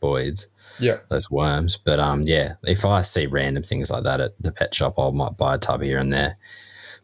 boids. 0.02 0.48
yeah, 0.80 0.98
those 1.10 1.32
worms. 1.32 1.78
But 1.78 2.00
um, 2.02 2.22
yeah, 2.24 2.56
if 2.64 2.84
I 2.86 3.02
see 3.04 3.26
random 3.26 3.64
things 3.64 3.90
like 3.90 4.04
that 4.04 4.20
at 4.20 4.38
the 4.38 4.52
pet 4.52 4.76
shop, 4.76 4.96
I 5.00 5.10
might 5.12 5.38
buy 5.40 5.56
a 5.56 5.58
tub 5.58 5.82
here 5.82 5.98
and 5.98 6.12
there. 6.12 6.36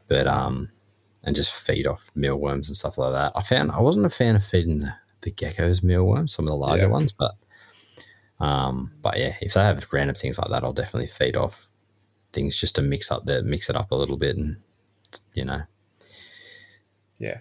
But 0.10 0.28
um, 0.28 0.70
and 1.24 1.34
just 1.36 1.54
feed 1.54 1.88
off 1.88 2.12
mealworms 2.14 2.68
and 2.70 2.76
stuff 2.76 2.98
like 2.98 3.14
that. 3.14 3.32
I 3.36 3.42
found 3.42 3.72
I 3.72 3.80
wasn't 3.82 4.06
a 4.06 4.10
fan 4.10 4.36
of 4.36 4.44
feeding 4.44 4.80
the, 4.80 4.94
the 5.22 5.32
geckos 5.32 5.82
mealworms, 5.82 6.34
some 6.34 6.44
of 6.46 6.50
the 6.50 6.58
larger 6.58 6.88
Yeah. 6.88 6.92
ones, 6.92 7.14
but 7.14 7.32
um, 8.42 8.92
but 9.02 9.18
yeah, 9.18 9.36
if 9.42 9.54
they 9.54 9.62
have 9.62 9.86
random 9.94 10.16
things 10.16 10.38
like 10.38 10.50
that, 10.50 10.64
I'll 10.66 10.74
definitely 10.74 11.08
feed 11.08 11.38
off 11.38 11.68
things 12.34 12.60
just 12.60 12.76
to 12.76 12.82
mix 12.82 13.12
up 13.12 13.24
the 13.26 13.42
mix 13.44 13.70
it 13.70 13.76
up 13.76 13.92
a 13.92 13.96
little 13.96 14.18
bit 14.18 14.36
and 14.36 14.58
you 15.34 15.46
know. 15.46 15.62
yeah. 17.20 17.38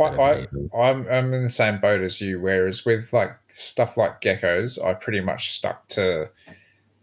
I, 0.00 0.02
I, 0.02 0.46
I'm, 0.78 1.06
I'm 1.08 1.34
in 1.34 1.42
the 1.42 1.48
same 1.50 1.78
boat 1.78 2.00
as 2.00 2.18
you. 2.20 2.40
Whereas 2.40 2.86
with 2.86 3.12
like 3.12 3.30
stuff 3.48 3.98
like 3.98 4.22
geckos, 4.22 4.82
I 4.82 4.94
pretty 4.94 5.20
much 5.20 5.50
stuck 5.50 5.86
to 5.88 6.26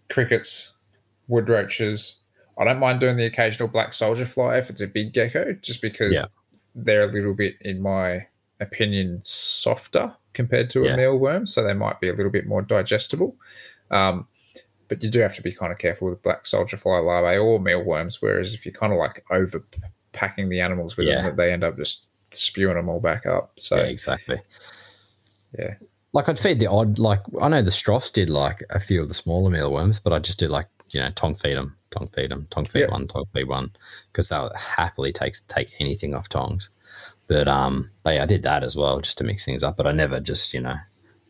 crickets, 0.09 0.97
wood 1.29 1.47
roaches. 1.47 2.17
I 2.59 2.63
don't 2.63 2.79
mind 2.79 2.99
doing 2.99 3.17
the 3.17 3.25
occasional 3.25 3.69
black 3.69 3.93
soldier 3.93 4.25
fly 4.25 4.57
if 4.57 4.69
it's 4.71 4.81
a 4.81 4.87
big 4.87 5.13
gecko, 5.13 5.53
just 5.61 5.81
because 5.81 6.13
Yeah. 6.13 6.25
they're 6.73 7.07
a 7.07 7.11
little 7.11 7.35
bit, 7.35 7.53
in 7.61 7.81
my 7.83 8.21
opinion, 8.59 9.19
softer 9.23 10.13
compared 10.33 10.69
to 10.71 10.83
Yeah. 10.83 10.93
a 10.93 10.97
mealworm, 10.97 11.47
so 11.47 11.63
they 11.63 11.73
might 11.73 11.99
be 11.99 12.09
a 12.09 12.13
little 12.13 12.31
bit 12.31 12.45
more 12.47 12.61
digestible. 12.63 13.35
Um, 13.91 14.25
but 14.91 15.01
you 15.01 15.09
do 15.09 15.19
have 15.21 15.33
to 15.33 15.41
be 15.41 15.53
kind 15.53 15.71
of 15.71 15.77
careful 15.77 16.09
with 16.09 16.21
black 16.21 16.45
soldier 16.45 16.75
fly 16.75 16.99
larvae 16.99 17.37
or 17.37 17.61
mealworms. 17.61 18.21
Whereas 18.21 18.53
if 18.53 18.65
you're 18.65 18.73
kind 18.73 18.91
of 18.91 18.99
like 18.99 19.23
over 19.31 19.61
packing 20.11 20.49
the 20.49 20.59
animals 20.59 20.97
with 20.97 21.07
Yeah. 21.07 21.21
them, 21.21 21.37
they 21.37 21.53
end 21.53 21.63
up 21.63 21.77
just 21.77 22.03
spewing 22.35 22.75
them 22.75 22.89
all 22.89 22.99
back 23.01 23.25
up. 23.25 23.53
So 23.55 23.77
yeah, 23.77 23.83
exactly. 23.83 24.41
Yeah. 25.57 25.75
Like 26.11 26.27
I'd 26.27 26.37
feed 26.37 26.59
the 26.59 26.67
odd, 26.67 26.99
like 26.99 27.21
I 27.41 27.47
know 27.47 27.61
the 27.61 27.71
Strophs 27.71 28.11
did 28.11 28.29
like 28.29 28.59
a 28.71 28.81
few 28.81 29.01
of 29.01 29.07
the 29.07 29.13
smaller 29.13 29.49
mealworms, 29.49 29.97
but 29.97 30.11
I 30.11 30.19
just 30.19 30.39
do 30.39 30.49
like 30.49 30.65
you 30.89 30.99
know 30.99 31.09
tongue 31.15 31.35
feed 31.35 31.55
them, 31.55 31.73
tongue 31.91 32.09
feed 32.13 32.31
them, 32.31 32.47
tongue 32.49 32.65
feed 32.65 32.81
Yeah. 32.81 32.91
one, 32.91 33.07
tongue 33.07 33.27
feed 33.33 33.47
one, 33.47 33.69
because 34.11 34.27
they'll 34.27 34.51
happily 34.53 35.13
take 35.13 35.35
take 35.47 35.69
anything 35.79 36.13
off 36.13 36.27
tongs. 36.27 36.67
But 37.29 37.47
um, 37.47 37.85
but 38.03 38.15
yeah, 38.15 38.23
I 38.23 38.25
did 38.25 38.43
that 38.43 38.61
as 38.63 38.75
well 38.75 38.99
just 38.99 39.17
to 39.19 39.23
mix 39.23 39.45
things 39.45 39.63
up. 39.63 39.77
But 39.77 39.87
I 39.87 39.93
never 39.93 40.19
just 40.19 40.53
you 40.53 40.59
know 40.59 40.75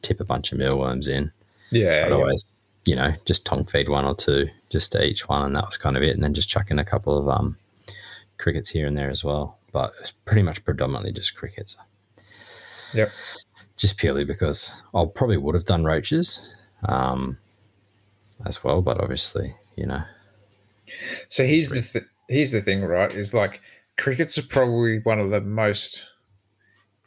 tip 0.01 0.20
a 0.20 0.26
bunch 0.26 0.51
of 0.51 0.57
mealworms 0.57 1.07
in. 1.07 1.30
yeah, 1.72 2.03
I'd 2.05 2.09
yeah. 2.09 2.16
always 2.16 2.41
you 2.86 2.95
know 2.95 3.11
just 3.25 3.45
tongue 3.45 3.63
feed 3.65 3.89
one 3.89 4.05
or 4.05 4.15
two 4.15 4.47
just 4.71 4.91
to 4.93 5.03
each 5.05 5.27
one, 5.29 5.45
and 5.45 5.55
that 5.55 5.65
was 5.65 5.77
kind 5.77 5.97
of 5.97 6.03
it. 6.03 6.13
And 6.15 6.23
then 6.23 6.34
just 6.34 6.49
chuck 6.49 6.71
in 6.71 6.79
a 6.79 6.86
couple 6.86 7.17
of 7.17 7.27
um 7.27 7.55
crickets 8.38 8.69
here 8.69 8.88
and 8.88 8.97
there 8.97 9.09
as 9.09 9.23
well. 9.23 9.59
But 9.73 9.93
it's 9.99 10.11
pretty 10.11 10.41
much 10.41 10.63
predominantly 10.65 11.13
just 11.13 11.36
crickets 11.38 11.77
Yep. 12.93 13.09
just 13.77 13.97
purely 13.97 14.25
because 14.25 14.71
I 14.93 15.05
probably 15.15 15.38
would 15.38 15.55
have 15.55 15.65
done 15.65 15.86
roaches 15.86 16.39
um, 16.89 17.38
as 18.45 18.63
well, 18.63 18.82
but 18.82 18.99
obviously, 18.99 19.53
you 19.77 19.86
know, 19.86 20.01
So 21.29 21.45
here's 21.45 21.69
the 21.69 21.82
th- 21.82 22.05
here's 22.27 22.51
the 22.51 22.61
thing, 22.61 22.82
right? 22.84 23.11
Is 23.13 23.34
like 23.34 23.61
crickets 23.97 24.38
are 24.38 24.43
probably 24.43 24.99
one 24.99 25.19
of 25.19 25.29
the 25.29 25.39
most 25.39 26.03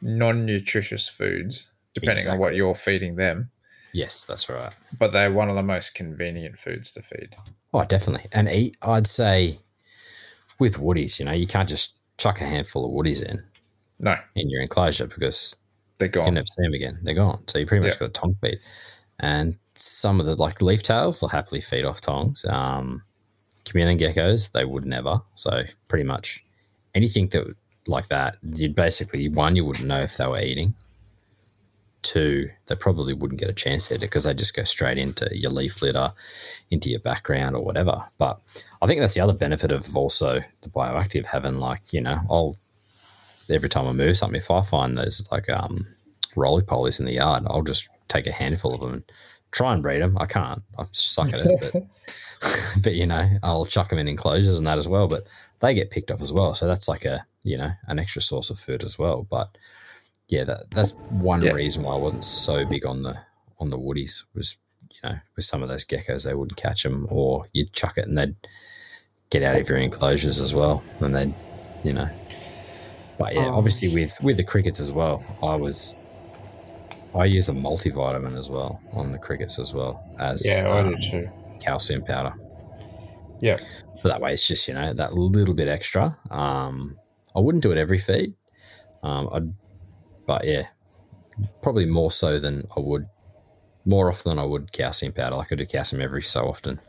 non-nutritious 0.01 1.07
foods, 1.07 1.69
depending 1.93 2.27
on 2.27 2.39
what 2.39 2.55
you're 2.55 2.75
feeding 2.75 3.15
them. 3.15 3.49
Yes, 3.95 4.25
that's 4.25 4.49
right. 4.49 4.73
But 4.99 5.11
they're 5.11 5.31
one 5.31 5.49
of 5.49 5.55
the 5.55 5.63
most 5.63 5.95
convenient 5.95 6.57
foods 6.59 6.91
to 6.91 7.01
feed. 7.01 7.29
Oh, 7.73 7.83
definitely. 7.85 8.29
And 8.33 8.49
eat, 8.49 8.75
I'd 8.81 9.07
say 9.07 9.59
with 10.59 10.77
woodies, 10.77 11.17
you 11.19 11.25
know, 11.25 11.31
you 11.31 11.47
can't 11.47 11.69
just 11.69 11.93
chuck 12.17 12.41
a 12.41 12.45
handful 12.45 12.85
of 12.85 12.91
woodies 12.91 13.23
in 13.27 13.41
No, 13.99 14.15
in 14.35 14.49
your 14.49 14.61
enclosure 14.61 15.07
because 15.07 15.55
they're 15.97 16.07
you 16.07 16.13
gone. 16.13 16.33
never 16.33 16.45
see 16.45 16.61
them 16.63 16.73
again. 16.73 16.97
They're 17.03 17.13
gone. 17.15 17.43
So 17.47 17.59
you 17.59 17.65
pretty 17.65 17.83
much 17.85 17.95
Yeah. 17.95 17.99
got 18.07 18.09
a 18.09 18.13
tongue 18.13 18.35
feed. 18.41 18.57
And 19.19 19.55
some 19.75 20.19
of 20.19 20.25
the 20.25 20.35
like 20.35 20.61
leaf 20.61 20.83
tails 20.83 21.21
will 21.21 21.29
happily 21.29 21.61
feed 21.61 21.85
off 21.85 22.01
tongs. 22.01 22.45
Um, 22.45 23.01
chameleon 23.65 23.97
geckos, 23.99 24.51
they 24.51 24.65
would 24.65 24.85
never. 24.85 25.21
So 25.35 25.63
pretty 25.89 26.05
much 26.05 26.39
anything 26.95 27.27
that 27.29 27.45
like 27.87 28.07
that, 28.07 28.35
you'd 28.43 28.75
basically 28.75 29.29
one, 29.29 29.55
you 29.55 29.63
wouldn't 29.65 29.87
know 29.87 30.01
if 30.01 30.17
they 30.17 30.27
were 30.27 30.39
eating. 30.41 30.73
Two, 32.05 32.49
they 32.67 32.75
probably 32.75 33.13
wouldn't 33.13 33.39
get 33.39 33.49
a 33.49 33.53
chance 33.53 33.91
at 33.91 33.97
it 33.97 34.01
because 34.01 34.25
they 34.25 34.33
just 34.35 34.55
go 34.55 34.63
straight 34.63 34.99
into 34.99 35.27
your 35.31 35.49
leaf 35.49 35.81
litter, 35.81 36.11
into 36.69 36.87
your 36.87 36.99
background 36.99 37.55
or 37.55 37.65
whatever. 37.65 37.97
But 38.19 38.39
I 38.79 38.85
think 38.85 39.01
that's 39.01 39.15
the 39.15 39.21
other 39.21 39.33
benefit 39.33 39.71
of 39.71 39.97
also 39.97 40.41
the 40.61 40.69
bioactive 40.69 41.25
having 41.25 41.57
like, 41.57 41.91
you 41.91 42.01
know, 42.01 42.17
I'll 42.29 42.57
every 43.49 43.69
time 43.69 43.87
I 43.87 43.93
move 43.93 44.17
something, 44.17 44.37
if 44.37 44.51
I 44.51 44.61
find 44.61 44.95
there's 44.95 45.27
like 45.31 45.49
um 45.49 45.79
roly 46.35 46.61
polies 46.61 46.99
in 46.99 47.07
the 47.07 47.13
yard, 47.13 47.43
I'll 47.47 47.63
just 47.63 47.89
take 48.07 48.27
a 48.27 48.31
handful 48.31 48.75
of 48.75 48.81
them 48.81 48.93
and 48.93 49.03
try 49.51 49.73
and 49.73 49.81
breed 49.81 50.01
them. 50.01 50.15
I 50.19 50.27
can't. 50.27 50.61
I 50.77 50.83
suck 50.91 51.33
at 51.33 51.39
it, 51.43 51.59
but 51.59 51.73
but 52.83 52.93
you 52.93 53.07
know, 53.07 53.27
I'll 53.41 53.65
chuck 53.65 53.89
them 53.89 53.97
in 53.97 54.07
enclosures 54.07 54.59
and 54.59 54.67
that 54.67 54.77
as 54.77 54.87
well. 54.87 55.07
But 55.07 55.21
they 55.61 55.73
get 55.73 55.89
picked 55.89 56.11
off 56.11 56.21
as 56.21 56.31
well. 56.31 56.53
So 56.53 56.67
that's 56.67 56.87
like 56.87 57.03
a 57.03 57.25
you 57.43 57.57
know 57.57 57.71
an 57.87 57.97
extra 57.97 58.21
source 58.21 58.51
of 58.51 58.59
food 58.59 58.83
as 58.83 58.99
well. 58.99 59.25
But 59.27 59.49
yeah, 60.27 60.43
that 60.45 60.71
that's 60.71 60.93
one 61.11 61.41
Yeah. 61.41 61.51
reason 61.51 61.83
why 61.83 61.93
I 61.93 61.97
wasn't 61.97 62.23
so 62.23 62.65
big 62.65 62.85
on 62.85 63.03
the 63.03 63.17
on 63.59 63.69
the 63.69 63.77
woodies 63.77 64.23
was 64.33 64.57
you 64.91 65.09
know 65.09 65.17
with 65.35 65.45
some 65.45 65.61
of 65.63 65.69
those 65.69 65.85
geckos 65.85 66.25
they 66.25 66.33
wouldn't 66.33 66.57
catch 66.57 66.83
them 66.83 67.07
or 67.09 67.47
you'd 67.53 67.71
chuck 67.73 67.97
it 67.97 68.05
and 68.07 68.17
they'd 68.17 68.35
get 69.29 69.43
out 69.43 69.55
of 69.59 69.67
your 69.69 69.77
enclosures 69.77 70.39
as 70.41 70.53
well 70.53 70.83
and 71.01 71.15
they'd 71.15 71.33
you 71.83 71.93
know. 71.93 72.07
But 73.17 73.33
yeah, 73.35 73.45
Oh. 73.47 73.55
obviously 73.55 73.87
with 73.89 74.17
with 74.21 74.37
the 74.37 74.43
crickets 74.43 74.79
as 74.79 74.91
well, 74.91 75.23
I 75.43 75.55
was. 75.55 75.95
I 77.15 77.23
use 77.23 77.47
a 77.47 77.53
multivitamin 77.53 78.37
as 78.37 78.49
well 78.49 78.77
on 78.91 79.13
the 79.13 79.17
crickets 79.17 79.57
as 79.57 79.73
well 79.73 80.03
as 80.19 80.45
Yeah, 80.45 80.67
I 80.67 80.79
um, 80.79 80.95
do 80.95 80.97
too. 81.11 81.29
calcium 81.61 82.01
powder. 82.03 82.33
Yeah. 83.41 83.57
So 84.01 84.09
that 84.09 84.19
way 84.19 84.33
it's 84.33 84.45
just, 84.45 84.67
you 84.67 84.73
know, 84.73 84.91
that 84.93 85.13
little 85.13 85.53
bit 85.53 85.69
extra. 85.69 86.17
Um, 86.29 86.93
I 87.33 87.39
wouldn't 87.39 87.63
do 87.63 87.71
it 87.71 87.77
every 87.77 87.99
feed. 87.99 88.33
Um, 89.01 89.29
I'd, 89.31 89.43
but 90.27 90.45
yeah, 90.45 90.67
probably 91.61 91.85
more 91.85 92.11
so 92.11 92.39
than 92.39 92.65
I 92.75 92.79
would, 92.79 93.05
more 93.85 94.09
often 94.09 94.31
than 94.31 94.39
I 94.39 94.43
would 94.45 94.71
calcium 94.71 95.13
powder. 95.13 95.35
Like 95.35 95.51
I 95.51 95.55
do 95.55 95.65
calcium 95.65 96.01
every 96.01 96.23
so 96.23 96.47
often. 96.47 96.79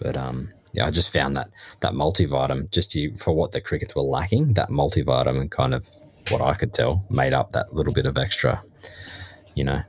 But 0.00 0.16
um, 0.16 0.50
yeah, 0.74 0.86
I 0.86 0.90
just 0.90 1.12
found 1.12 1.36
that 1.36 1.48
that 1.80 1.92
multivitamin, 1.92 2.70
just 2.70 2.90
to, 2.92 3.14
for 3.14 3.32
what 3.32 3.52
the 3.52 3.60
crickets 3.60 3.94
were 3.94 4.02
lacking, 4.02 4.54
that 4.54 4.68
multivitamin 4.68 5.50
kind 5.50 5.72
of, 5.72 5.88
what 6.30 6.40
I 6.40 6.54
could 6.54 6.74
tell, 6.74 7.06
made 7.10 7.32
up 7.32 7.52
that 7.52 7.72
little 7.72 7.92
bit 7.92 8.06
of 8.06 8.18
extra, 8.18 8.62
you 9.54 9.62
know, 9.64 9.80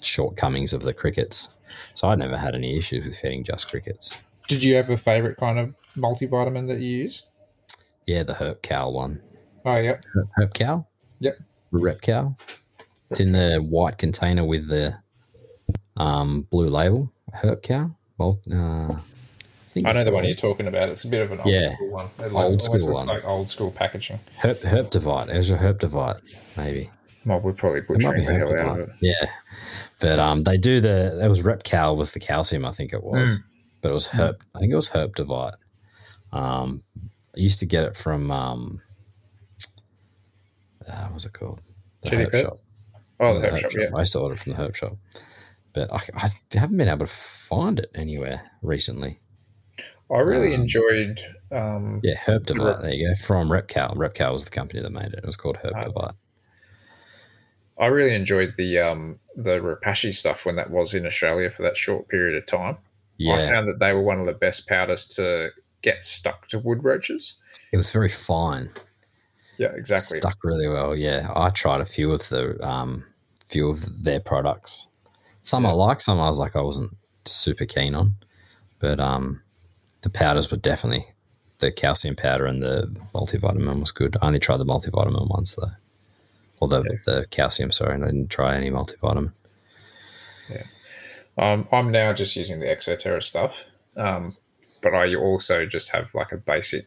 shortcomings 0.00 0.72
of 0.72 0.82
the 0.82 0.94
crickets. 0.94 1.56
So 1.94 2.08
I 2.08 2.14
never 2.14 2.36
had 2.36 2.54
any 2.54 2.76
issues 2.76 3.06
with 3.06 3.16
feeding 3.16 3.44
just 3.44 3.70
crickets. 3.70 4.16
Did 4.48 4.62
you 4.62 4.74
have 4.76 4.90
a 4.90 4.98
favorite 4.98 5.36
kind 5.36 5.58
of 5.58 5.74
multivitamin 5.96 6.68
that 6.68 6.78
you 6.78 7.04
use? 7.04 7.22
Yeah, 8.06 8.22
the 8.22 8.34
Herp 8.34 8.62
Cow 8.62 8.90
one. 8.90 9.20
Oh, 9.64 9.76
yep. 9.78 10.00
Herp 10.38 10.52
Cow? 10.54 10.86
Yep. 11.20 11.34
Repcal. 11.80 12.38
It's 13.10 13.20
in 13.20 13.32
the 13.32 13.58
white 13.58 13.98
container 13.98 14.44
with 14.44 14.68
the 14.68 14.96
um, 15.96 16.46
blue 16.50 16.68
label. 16.68 17.12
Herp 17.34 17.62
Cow. 17.62 17.90
Well, 18.18 18.40
uh, 18.52 19.00
think 19.74 19.86
I 19.86 19.92
know 19.92 20.04
the 20.04 20.12
one 20.12 20.24
you're 20.24 20.34
talking 20.34 20.66
about. 20.66 20.88
It's 20.88 21.04
a 21.04 21.08
bit 21.08 21.22
of 21.22 21.32
an 21.32 21.40
old 21.40 21.48
Yeah. 21.48 21.74
school 21.74 21.90
one. 21.90 22.08
It 22.20 22.32
Old 22.32 22.62
school 22.62 22.92
one. 22.92 23.06
Like 23.06 23.24
old 23.24 23.48
school 23.48 23.70
packaging. 23.72 24.20
Herp, 24.40 24.60
Herptivite. 24.62 25.28
It 25.30 25.36
was 25.36 25.50
a 25.50 25.58
Herptivite, 25.58 26.56
maybe. 26.56 26.90
Well, 27.26 27.40
we're 27.40 27.54
probably 27.54 27.80
butchering 27.80 28.24
the 28.24 28.34
hell 28.34 28.56
out 28.56 28.80
of 28.80 28.88
it. 28.88 28.94
Yeah. 29.00 29.30
But 30.00 30.18
um, 30.18 30.44
they 30.44 30.56
do 30.56 30.80
the, 30.80 31.20
it 31.22 31.28
was 31.28 31.42
Repcal 31.42 31.96
was 31.96 32.12
the 32.12 32.20
calcium, 32.20 32.64
I 32.64 32.70
think 32.70 32.92
it 32.92 33.02
was. 33.02 33.40
But 33.80 33.90
it 33.90 33.94
was 33.94 34.08
Herp, 34.08 34.34
I 34.54 34.60
think 34.60 34.72
it 34.72 34.76
was 34.76 34.90
Herptivite. 34.90 35.54
Um, 36.32 36.82
I 37.36 37.40
used 37.40 37.58
to 37.60 37.66
get 37.66 37.84
it 37.84 37.96
from, 37.96 38.30
um, 38.30 38.80
uh, 40.88 41.04
what 41.06 41.14
was 41.14 41.24
it 41.26 41.32
called? 41.32 41.60
The 42.02 42.10
Chili 42.10 42.26
Pet? 42.26 42.42
Shop. 42.42 42.60
Oh, 43.20 43.34
the 43.34 43.40
the 43.40 43.46
Herp 43.48 43.60
Shop, 43.60 43.70
yeah. 43.76 43.96
I 43.96 44.00
used 44.00 44.12
to 44.12 44.20
order 44.20 44.36
from 44.36 44.52
the 44.52 44.58
Herp 44.58 44.74
Shop, 44.74 44.92
but 45.74 45.92
I, 45.92 45.98
I 46.22 46.58
haven't 46.58 46.76
been 46.76 46.88
able 46.88 47.06
to 47.06 47.12
find 47.12 47.78
it 47.78 47.90
anywhere 47.94 48.50
recently. 48.62 49.18
I 50.12 50.18
really 50.18 50.54
Um, 50.54 50.60
enjoyed. 50.62 51.20
Um, 51.52 52.00
Yeah, 52.02 52.16
Herb. 52.26 52.48
Rep- 52.50 52.82
There 52.82 52.92
you 52.92 53.08
go. 53.08 53.14
From 53.14 53.48
Repcal. 53.48 53.96
Repcal 53.96 54.32
was 54.34 54.44
the 54.44 54.50
company 54.50 54.82
that 54.82 54.90
made 54.90 55.06
it. 55.12 55.20
It 55.22 55.26
was 55.26 55.36
called 55.36 55.56
Herb 55.58 55.72
Ah. 55.76 55.84
Divide. 55.84 56.14
I 57.80 57.86
really 57.86 58.14
enjoyed 58.14 58.54
the 58.56 58.78
um, 58.78 59.16
the 59.36 59.58
Repashy 59.60 60.14
stuff 60.14 60.44
when 60.46 60.56
that 60.56 60.70
was 60.70 60.94
in 60.94 61.06
Australia 61.06 61.50
for 61.50 61.62
that 61.62 61.76
short 61.76 62.08
period 62.08 62.36
of 62.36 62.46
time. 62.46 62.76
Yeah. 63.18 63.34
I 63.34 63.48
found 63.48 63.68
that 63.68 63.78
they 63.80 63.92
were 63.92 64.02
one 64.02 64.20
of 64.20 64.26
the 64.26 64.32
best 64.34 64.68
powders 64.68 65.04
to 65.16 65.50
get 65.82 66.04
stuck 66.04 66.46
to 66.48 66.58
wood 66.58 66.84
roaches. 66.84 67.34
it 67.72 67.76
was 67.76 67.90
very 67.90 68.08
fine. 68.08 68.70
Yeah, 69.58 69.72
exactly. 69.74 70.18
Stuck 70.18 70.42
really 70.42 70.68
well. 70.68 70.96
Yeah, 70.96 71.30
I 71.34 71.50
tried 71.50 71.80
a 71.80 71.84
few 71.84 72.12
of 72.12 72.28
the 72.28 72.58
um, 72.66 73.04
few 73.48 73.68
of 73.68 74.02
their 74.04 74.20
products. 74.20 74.88
Some 75.42 75.64
I 75.66 75.70
Yeah. 75.70 75.74
like. 75.74 76.00
Some 76.00 76.18
I 76.20 76.26
was 76.28 76.38
like 76.38 76.56
I 76.56 76.60
wasn't 76.60 76.96
super 77.24 77.64
keen 77.64 77.94
on, 77.94 78.14
but 78.80 78.98
um, 79.00 79.40
the 80.02 80.10
powders 80.10 80.50
were 80.50 80.56
definitely 80.56 81.06
the 81.60 81.70
calcium 81.70 82.16
powder 82.16 82.46
and 82.46 82.62
the 82.62 82.86
multivitamin 83.14 83.80
was 83.80 83.92
good. 83.92 84.16
I 84.20 84.26
only 84.26 84.40
tried 84.40 84.56
the 84.58 84.64
multivitamin 84.66 85.30
once 85.30 85.54
though, 85.54 85.70
or 86.60 86.68
the, 86.68 86.82
Yeah. 86.82 86.98
the 87.06 87.26
calcium. 87.30 87.70
Sorry, 87.70 87.94
and 87.94 88.02
I 88.04 88.08
didn't 88.08 88.30
try 88.30 88.56
any 88.56 88.70
multivitamin. 88.70 89.32
Yeah, 90.50 90.64
um, 91.38 91.68
I'm 91.72 91.88
now 91.90 92.12
just 92.12 92.34
using 92.36 92.60
the 92.60 92.66
Exoterra 92.66 93.22
stuff, 93.22 93.56
um, 93.96 94.34
but 94.82 94.94
I 94.94 95.14
also 95.14 95.64
just 95.64 95.92
have 95.92 96.12
like 96.14 96.32
a 96.32 96.38
basic. 96.38 96.84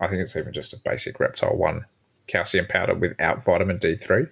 I 0.00 0.06
think 0.06 0.20
it's 0.20 0.36
even 0.36 0.52
just 0.52 0.72
a 0.72 0.78
basic 0.84 1.18
Reptile 1.18 1.56
One 1.56 1.82
calcium 2.26 2.66
powder 2.66 2.94
without 2.94 3.44
vitamin 3.44 3.78
D3. 3.78 4.26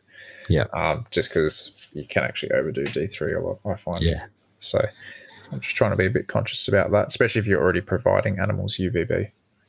Yeah. 0.48 0.64
Um, 0.72 1.04
just 1.10 1.30
because 1.30 1.88
you 1.94 2.04
can 2.06 2.24
actually 2.24 2.52
overdo 2.52 2.84
D3 2.84 3.36
a 3.36 3.40
lot, 3.40 3.56
I 3.64 3.74
find. 3.76 4.00
Yeah, 4.02 4.24
So 4.60 4.80
I'm 5.52 5.60
just 5.60 5.76
trying 5.76 5.90
to 5.92 5.96
be 5.96 6.06
a 6.06 6.10
bit 6.10 6.26
conscious 6.26 6.66
about 6.68 6.90
that, 6.90 7.06
especially 7.08 7.40
if 7.40 7.46
you're 7.46 7.62
already 7.62 7.80
providing 7.80 8.38
animals 8.38 8.76
UVB. 8.76 9.26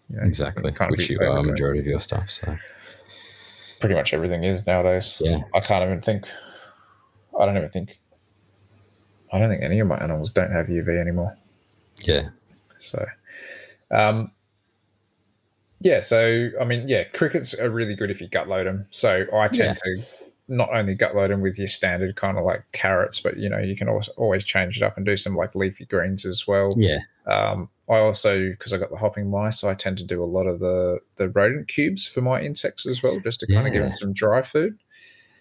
You 0.10 0.18
know, 0.18 0.24
exactly. 0.24 0.72
can't 0.72 0.92
Which 0.92 1.10
you 1.10 1.20
are 1.20 1.38
a 1.38 1.44
majority 1.44 1.80
of 1.80 1.86
your 1.86 2.00
stuff. 2.00 2.30
So 2.30 2.56
Pretty 3.80 3.96
much 3.96 4.14
everything 4.14 4.44
is 4.44 4.66
nowadays. 4.68 5.18
yeah, 5.20 5.40
I 5.54 5.60
can't 5.60 5.84
even 5.84 6.02
think. 6.02 6.28
I 7.40 7.46
don't 7.46 7.58
even 7.58 7.70
think. 7.70 7.96
I 9.34 9.40
don't 9.40 9.50
think 9.50 9.64
any 9.64 9.80
of 9.80 9.88
my 9.88 9.98
animals 9.98 10.32
don't 10.32 10.52
have 10.52 10.68
UV 10.68 11.00
anymore. 11.00 11.32
yeah, 12.04 12.30
So, 12.80 13.04
um, 13.92 14.30
yeah. 15.86 16.02
So 16.02 16.50
I 16.60 16.66
mean, 16.66 16.88
yeah, 16.88 17.04
crickets 17.04 17.54
are 17.54 17.70
really 17.70 17.96
good 17.96 18.10
if 18.10 18.20
you 18.20 18.28
gut 18.28 18.48
load 18.48 18.66
them. 18.66 18.88
So 18.90 19.24
I 19.34 19.48
tend 19.48 19.78
to 19.78 20.02
not 20.48 20.70
only 20.74 20.96
gut 20.96 21.16
load 21.16 21.30
them 21.30 21.42
with 21.42 21.60
your 21.60 21.68
standard 21.68 22.16
kind 22.16 22.38
of 22.40 22.44
like 22.44 22.64
carrots, 22.74 23.20
but 23.20 23.38
you 23.38 23.48
know 23.48 23.60
you 23.60 23.78
can 23.78 23.88
always 23.88 24.08
always 24.18 24.44
change 24.44 24.78
it 24.78 24.84
up 24.84 24.98
and 24.98 25.06
do 25.06 25.16
some 25.16 25.36
like 25.36 25.54
leafy 25.54 25.86
greens 25.86 26.26
as 26.26 26.48
well. 26.48 26.74
yeah, 26.76 26.98
Um, 27.28 27.70
I 27.88 27.98
also 27.98 28.50
because 28.50 28.74
I 28.74 28.78
got 28.80 28.90
the 28.90 28.98
hopping 28.98 29.30
mice, 29.30 29.64
I 29.64 29.76
tend 29.76 30.00
to 30.00 30.08
do 30.08 30.24
a 30.24 30.26
lot 30.26 30.48
of 30.48 30.58
the 30.60 31.00
the 31.18 31.30
rodent 31.30 31.68
cubes 31.68 32.08
for 32.08 32.22
my 32.22 32.42
insects 32.42 32.88
as 32.88 33.04
well, 33.04 33.20
just 33.20 33.40
to 33.42 33.48
kind 33.48 33.68
of 33.68 33.74
give 33.74 33.84
them 33.84 33.94
some 33.96 34.12
dry 34.12 34.42
food. 34.42 34.74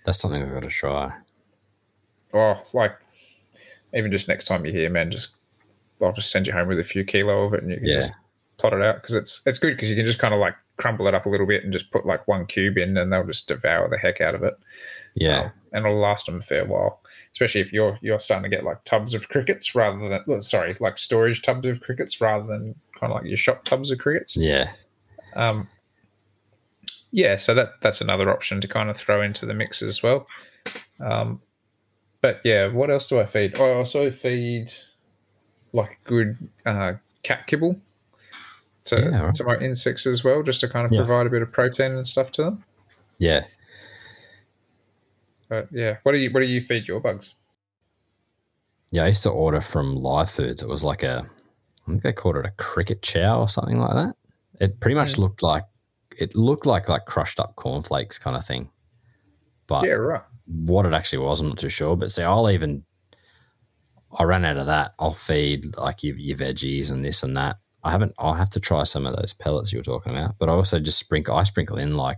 that's 0.05 0.19
something 0.21 0.43
I've 0.43 0.53
got 0.53 0.61
to 0.61 0.69
try. 0.69 1.15
Oh, 2.35 2.61
like 2.75 2.93
even 3.95 4.13
just 4.13 4.29
next 4.29 4.45
time 4.45 4.65
you're 4.65 4.75
here, 4.75 4.91
man, 4.91 5.11
just 5.11 5.31
I'll 6.03 6.13
just 6.13 6.31
send 6.31 6.47
you 6.47 6.53
home 6.53 6.69
with 6.69 6.81
a 6.81 6.85
few 6.85 7.05
kilo 7.05 7.45
of 7.45 7.55
it, 7.55 7.63
and 7.63 7.71
you 7.71 7.79
can 7.79 7.87
Yeah. 7.87 7.97
just 8.01 8.13
plot 8.59 8.73
it 8.73 8.83
out 8.83 8.97
because 8.97 9.15
it's 9.15 9.43
it's 9.47 9.59
good 9.59 9.75
because 9.75 9.91
you 9.91 9.97
can 9.97 10.07
just 10.07 10.19
kind 10.19 10.35
of 10.35 10.41
like 10.41 10.55
crumble 10.77 11.07
it 11.07 11.15
up 11.15 11.27
a 11.27 11.29
little 11.29 11.47
bit 11.47 11.65
and 11.65 11.73
just 11.73 11.93
put 11.93 12.07
like 12.07 12.27
one 12.29 12.47
cube 12.47 12.79
in, 12.79 12.97
and 12.97 13.13
they'll 13.13 13.27
just 13.27 13.49
devour 13.49 13.89
the 13.89 13.99
heck 13.99 14.21
out 14.21 14.35
of 14.35 14.43
it. 14.43 14.55
Yeah, 15.17 15.41
Um, 15.41 15.51
and 15.73 15.87
it'll 15.87 15.99
last 15.99 16.27
them 16.27 16.37
a 16.39 16.43
fair 16.43 16.65
while. 16.67 17.01
Especially 17.33 17.61
if 17.61 17.73
you're 17.73 17.99
you're 18.01 18.21
starting 18.21 18.49
to 18.49 18.57
get 18.57 18.65
like 18.65 18.83
tubs 18.85 19.13
of 19.15 19.29
crickets 19.29 19.75
rather 19.75 19.99
than 20.09 20.21
well, 20.27 20.43
sorry, 20.43 20.77
like 20.81 20.97
storage 20.99 21.43
tubs 21.43 21.67
of 21.67 21.81
crickets 21.81 22.21
rather 22.21 22.47
than 22.47 22.75
kind 22.99 23.13
of 23.13 23.17
like 23.19 23.27
your 23.27 23.37
shop 23.37 23.65
tubs 23.65 23.91
of 23.91 23.99
crickets. 23.99 24.37
yeah, 24.37 24.71
Um, 25.35 25.67
yeah, 27.13 27.37
so 27.37 27.55
that 27.55 27.81
that's 27.81 28.01
another 28.01 28.31
option 28.31 28.61
to 28.61 28.69
kind 28.69 28.89
of 28.91 28.97
throw 28.97 29.21
into 29.23 29.47
the 29.47 29.55
mix 29.55 29.83
as 29.83 30.03
well. 30.03 30.27
Um, 31.01 31.41
but 32.23 32.41
yeah, 32.45 32.69
what 32.73 32.91
else 32.91 33.09
do 33.09 33.19
I 33.21 33.27
feed? 33.27 33.59
I 33.61 33.73
also 33.73 34.11
feed 34.11 34.69
like 35.73 35.99
good 36.05 36.37
uh, 36.67 36.93
cat 37.25 37.47
kibble 37.47 37.77
to, 38.87 38.97
Yeah, 39.01 39.25
right. 39.25 39.35
to 39.35 39.45
my 39.45 39.57
insects 39.59 40.07
as 40.07 40.23
well, 40.25 40.43
just 40.43 40.61
to 40.61 40.69
kind 40.69 40.85
of 40.87 40.93
Yeah. 40.93 40.99
provide 41.01 41.27
a 41.27 41.31
bit 41.31 41.43
of 41.43 41.53
protein 41.53 41.93
and 41.93 42.07
stuff 42.07 42.31
to 42.33 42.43
them. 42.45 42.65
yeah. 43.19 43.45
But 45.49 45.67
yeah, 45.73 45.97
what 46.03 46.13
do 46.13 46.19
you 46.19 46.31
what 46.31 46.41
do 46.41 46.47
you 46.47 46.61
feed 46.61 46.89
your 46.89 47.01
bugs? 47.01 47.35
Yeah, 48.93 49.05
I 49.05 49.09
used 49.09 49.23
to 49.25 49.31
order 49.31 49.61
from 49.61 49.95
Live 49.95 50.31
Foods. 50.31 50.63
It 50.63 50.69
was 50.69 50.85
like 50.85 51.03
a, 51.03 51.23
I 51.87 51.91
think 51.91 52.03
they 52.03 52.13
called 52.13 52.37
it 52.37 52.47
a 52.47 52.51
cricket 52.53 53.03
chow 53.03 53.41
or 53.41 53.49
something 53.49 53.79
like 53.79 53.93
that. 53.95 54.15
It 54.61 54.81
pretty 54.81 54.95
much 54.95 55.15
Mm. 55.15 55.19
looked 55.19 55.43
like, 55.43 55.65
it 56.17 56.35
looked 56.37 56.65
like 56.65 56.89
like 56.89 57.05
crushed 57.05 57.41
up 57.41 57.57
cornflakes 57.57 58.19
kind 58.19 58.37
of 58.37 58.45
thing. 58.47 58.71
But 59.67 59.85
yeah, 59.85 59.93
right. 59.95 60.23
what 60.65 60.87
it 60.87 60.95
actually 60.95 61.19
was, 61.25 61.41
I'm 61.41 61.49
not 61.49 61.59
too 61.59 61.69
sure. 61.69 61.97
But 61.97 62.11
see, 62.11 62.23
I'll 62.23 62.51
even, 62.51 62.85
I 64.19 64.23
ran 64.25 64.45
out 64.45 64.57
of 64.59 64.67
that. 64.67 64.93
I'll 65.01 65.13
feed 65.15 65.77
like 65.77 66.03
your, 66.03 66.17
your 66.17 66.39
veggies 66.39 66.91
and 66.91 67.05
this 67.05 67.23
and 67.23 67.37
that. 67.37 67.57
I 67.85 67.91
haven't, 67.91 68.13
I'll 68.19 68.35
have 68.35 68.51
to 68.51 68.61
try 68.61 68.83
some 68.85 69.07
of 69.07 69.15
those 69.17 69.33
pellets 69.35 69.73
you 69.73 69.79
were 69.79 69.85
talking 69.85 70.13
about. 70.17 70.33
But 70.41 70.49
I 70.49 70.53
also 70.53 70.81
just 70.81 70.99
sprinkle, 70.99 71.37
I 71.37 71.43
sprinkle 71.43 71.77
in 71.79 71.97
like 71.97 72.17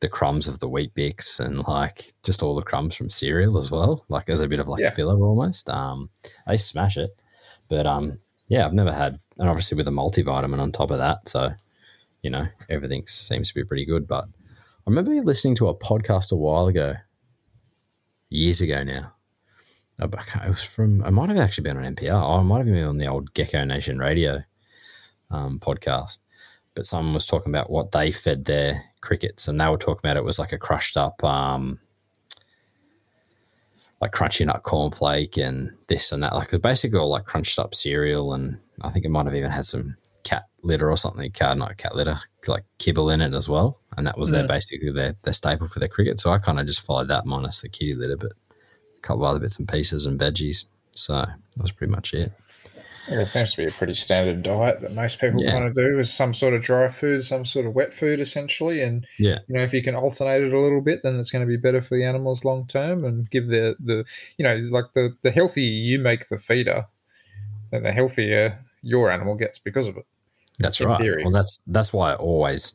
the 0.00 0.08
crumbs 0.08 0.46
of 0.46 0.60
the 0.60 0.68
wheat 0.68 0.90
bix 0.96 1.40
and 1.40 1.66
like 1.66 2.12
just 2.22 2.42
all 2.42 2.54
the 2.54 2.62
crumbs 2.62 2.94
from 2.94 3.10
cereal 3.10 3.58
as 3.58 3.70
well, 3.70 4.04
like 4.08 4.28
as 4.28 4.40
a 4.40 4.46
bit 4.48 4.60
of 4.60 4.68
like 4.68 4.80
Yeah. 4.80 4.90
filler 4.90 5.18
almost. 5.20 5.68
Um, 5.68 6.08
they 6.46 6.56
smash 6.56 6.96
it, 6.96 7.10
but 7.68 7.86
um, 7.86 8.18
yeah, 8.48 8.64
I've 8.64 8.72
never 8.72 8.92
had, 8.92 9.18
and 9.38 9.48
obviously 9.48 9.76
with 9.76 9.88
a 9.88 9.90
multivitamin 9.90 10.60
on 10.60 10.70
top 10.72 10.90
of 10.92 10.98
that, 10.98 11.28
so 11.28 11.50
you 12.22 12.30
know 12.30 12.44
everything 12.70 13.04
seems 13.06 13.48
to 13.48 13.54
be 13.54 13.64
pretty 13.64 13.84
good. 13.84 14.04
But 14.08 14.24
I 14.24 14.90
remember 14.90 15.10
listening 15.22 15.56
to 15.56 15.68
a 15.68 15.74
podcast 15.76 16.30
a 16.30 16.36
while 16.36 16.68
ago, 16.68 16.94
years 18.30 18.60
ago 18.60 18.82
now. 18.84 19.12
It 20.00 20.48
was 20.48 20.62
from, 20.62 21.02
it 21.04 21.10
might 21.10 21.28
have 21.28 21.38
actually 21.38 21.64
been 21.64 21.76
on 21.76 21.96
MPR. 21.96 22.22
Or 22.22 22.40
it 22.40 22.44
might 22.44 22.58
have 22.58 22.66
been 22.66 22.84
on 22.84 22.98
the 22.98 23.08
old 23.08 23.34
Gecko 23.34 23.64
Nation 23.64 23.98
radio 23.98 24.42
um, 25.30 25.58
podcast. 25.60 26.18
but 26.74 26.86
someone 26.86 27.14
was 27.14 27.26
talking 27.26 27.52
about 27.52 27.70
what 27.70 27.90
they 27.92 28.10
fed 28.12 28.44
their 28.44 28.82
crickets, 29.00 29.48
and 29.48 29.60
they 29.60 29.68
were 29.68 29.76
talking 29.76 30.00
about 30.08 30.16
it 30.16 30.24
was 30.24 30.38
like 30.38 30.52
a 30.52 30.58
crushed 30.58 30.96
up, 30.96 31.22
um, 31.24 31.78
like 34.00 34.12
crunchy 34.12 34.46
nut 34.46 34.62
cornflake 34.62 35.36
and 35.44 35.70
this 35.88 36.12
and 36.12 36.22
that. 36.22 36.34
Like 36.34 36.46
it 36.48 36.52
was 36.52 36.60
basically 36.60 36.98
all 36.98 37.08
like 37.08 37.24
crunched 37.24 37.58
up 37.58 37.74
cereal, 37.74 38.32
and 38.34 38.56
I 38.82 38.90
think 38.90 39.04
it 39.04 39.10
might 39.10 39.26
have 39.26 39.34
even 39.34 39.50
had 39.50 39.66
some 39.66 39.96
cat 40.24 40.44
litter 40.62 40.90
or 40.90 40.96
something, 40.96 41.30
cat 41.32 41.56
not 41.58 41.76
cat 41.78 41.94
litter, 41.96 42.16
like 42.46 42.64
kibble 42.78 43.10
in 43.10 43.20
it 43.20 43.34
as 43.34 43.48
well. 43.48 43.76
And 43.96 44.06
that 44.06 44.18
was 44.18 44.30
their 44.30 44.44
Mm. 44.44 44.48
basically 44.48 44.90
their, 44.92 45.14
their 45.24 45.32
staple 45.32 45.66
for 45.66 45.78
their 45.80 45.88
cricket. 45.88 46.20
So 46.20 46.30
I 46.30 46.38
kind 46.38 46.60
of 46.60 46.66
just 46.66 46.80
followed 46.82 47.08
that 47.08 47.26
minus 47.26 47.60
the 47.60 47.68
kitty 47.68 47.94
litter, 47.94 48.16
but 48.16 48.32
a 48.32 49.00
couple 49.02 49.24
of 49.24 49.30
other 49.30 49.40
bits 49.40 49.58
and 49.58 49.68
pieces 49.68 50.06
and 50.06 50.18
veggies. 50.20 50.66
So 50.90 51.24
that's 51.56 51.70
pretty 51.72 51.92
much 51.92 52.12
it. 52.14 52.32
It 53.10 53.26
seems 53.26 53.52
to 53.52 53.56
be 53.56 53.66
a 53.66 53.70
pretty 53.70 53.94
standard 53.94 54.42
diet 54.42 54.80
that 54.82 54.92
most 54.92 55.18
people 55.18 55.42
Yeah. 55.42 55.52
kind 55.52 55.64
of 55.64 55.74
do 55.74 55.98
is 55.98 56.12
some 56.12 56.34
sort 56.34 56.54
of 56.54 56.62
dry 56.62 56.88
food, 56.88 57.24
some 57.24 57.44
sort 57.44 57.66
of 57.66 57.74
wet 57.74 57.92
food, 57.92 58.20
essentially. 58.20 58.82
And 58.82 59.06
Yeah. 59.18 59.38
you 59.48 59.54
know, 59.54 59.62
if 59.62 59.72
you 59.72 59.82
can 59.82 59.94
alternate 59.94 60.42
it 60.42 60.52
a 60.52 60.58
little 60.60 60.82
bit, 60.82 61.00
then 61.02 61.18
it's 61.18 61.30
going 61.30 61.44
to 61.44 61.48
be 61.48 61.56
better 61.56 61.80
for 61.80 61.96
the 61.96 62.04
animals 62.04 62.44
long 62.44 62.66
term 62.66 63.04
and 63.04 63.28
give 63.30 63.48
the 63.48 63.74
the 63.84 64.04
you 64.36 64.44
know 64.44 64.56
like 64.70 64.92
the 64.94 65.10
the 65.22 65.30
healthier 65.30 65.64
you 65.70 65.98
make 65.98 66.28
the 66.28 66.38
feeder, 66.38 66.84
then 67.70 67.82
the 67.82 67.92
healthier 67.92 68.58
your 68.82 69.10
animal 69.10 69.36
gets 69.36 69.58
because 69.58 69.86
of 69.86 69.96
it. 69.96 70.04
That's 70.58 70.80
right. 70.80 71.00
theory. 71.00 71.22
Well, 71.22 71.32
that's 71.32 71.60
that's 71.66 71.92
why 71.92 72.12
I 72.12 72.14
always, 72.16 72.74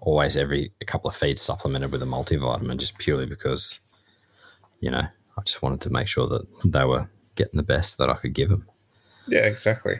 always 0.00 0.36
every 0.36 0.72
a 0.80 0.84
couple 0.84 1.08
of 1.08 1.16
feeds 1.16 1.40
supplemented 1.40 1.90
with 1.90 2.02
a 2.02 2.06
multivitamin, 2.06 2.76
just 2.76 2.98
purely 2.98 3.26
because, 3.26 3.80
you 4.80 4.90
know, 4.90 4.98
I 5.36 5.42
just 5.44 5.62
wanted 5.62 5.80
to 5.82 5.90
make 5.90 6.06
sure 6.06 6.28
that 6.28 6.46
they 6.64 6.84
were 6.84 7.08
getting 7.36 7.56
the 7.56 7.62
best 7.64 7.98
that 7.98 8.10
I 8.10 8.14
could 8.14 8.34
give 8.34 8.50
them. 8.50 8.66
Yeah, 9.28 9.40
exactly. 9.46 9.94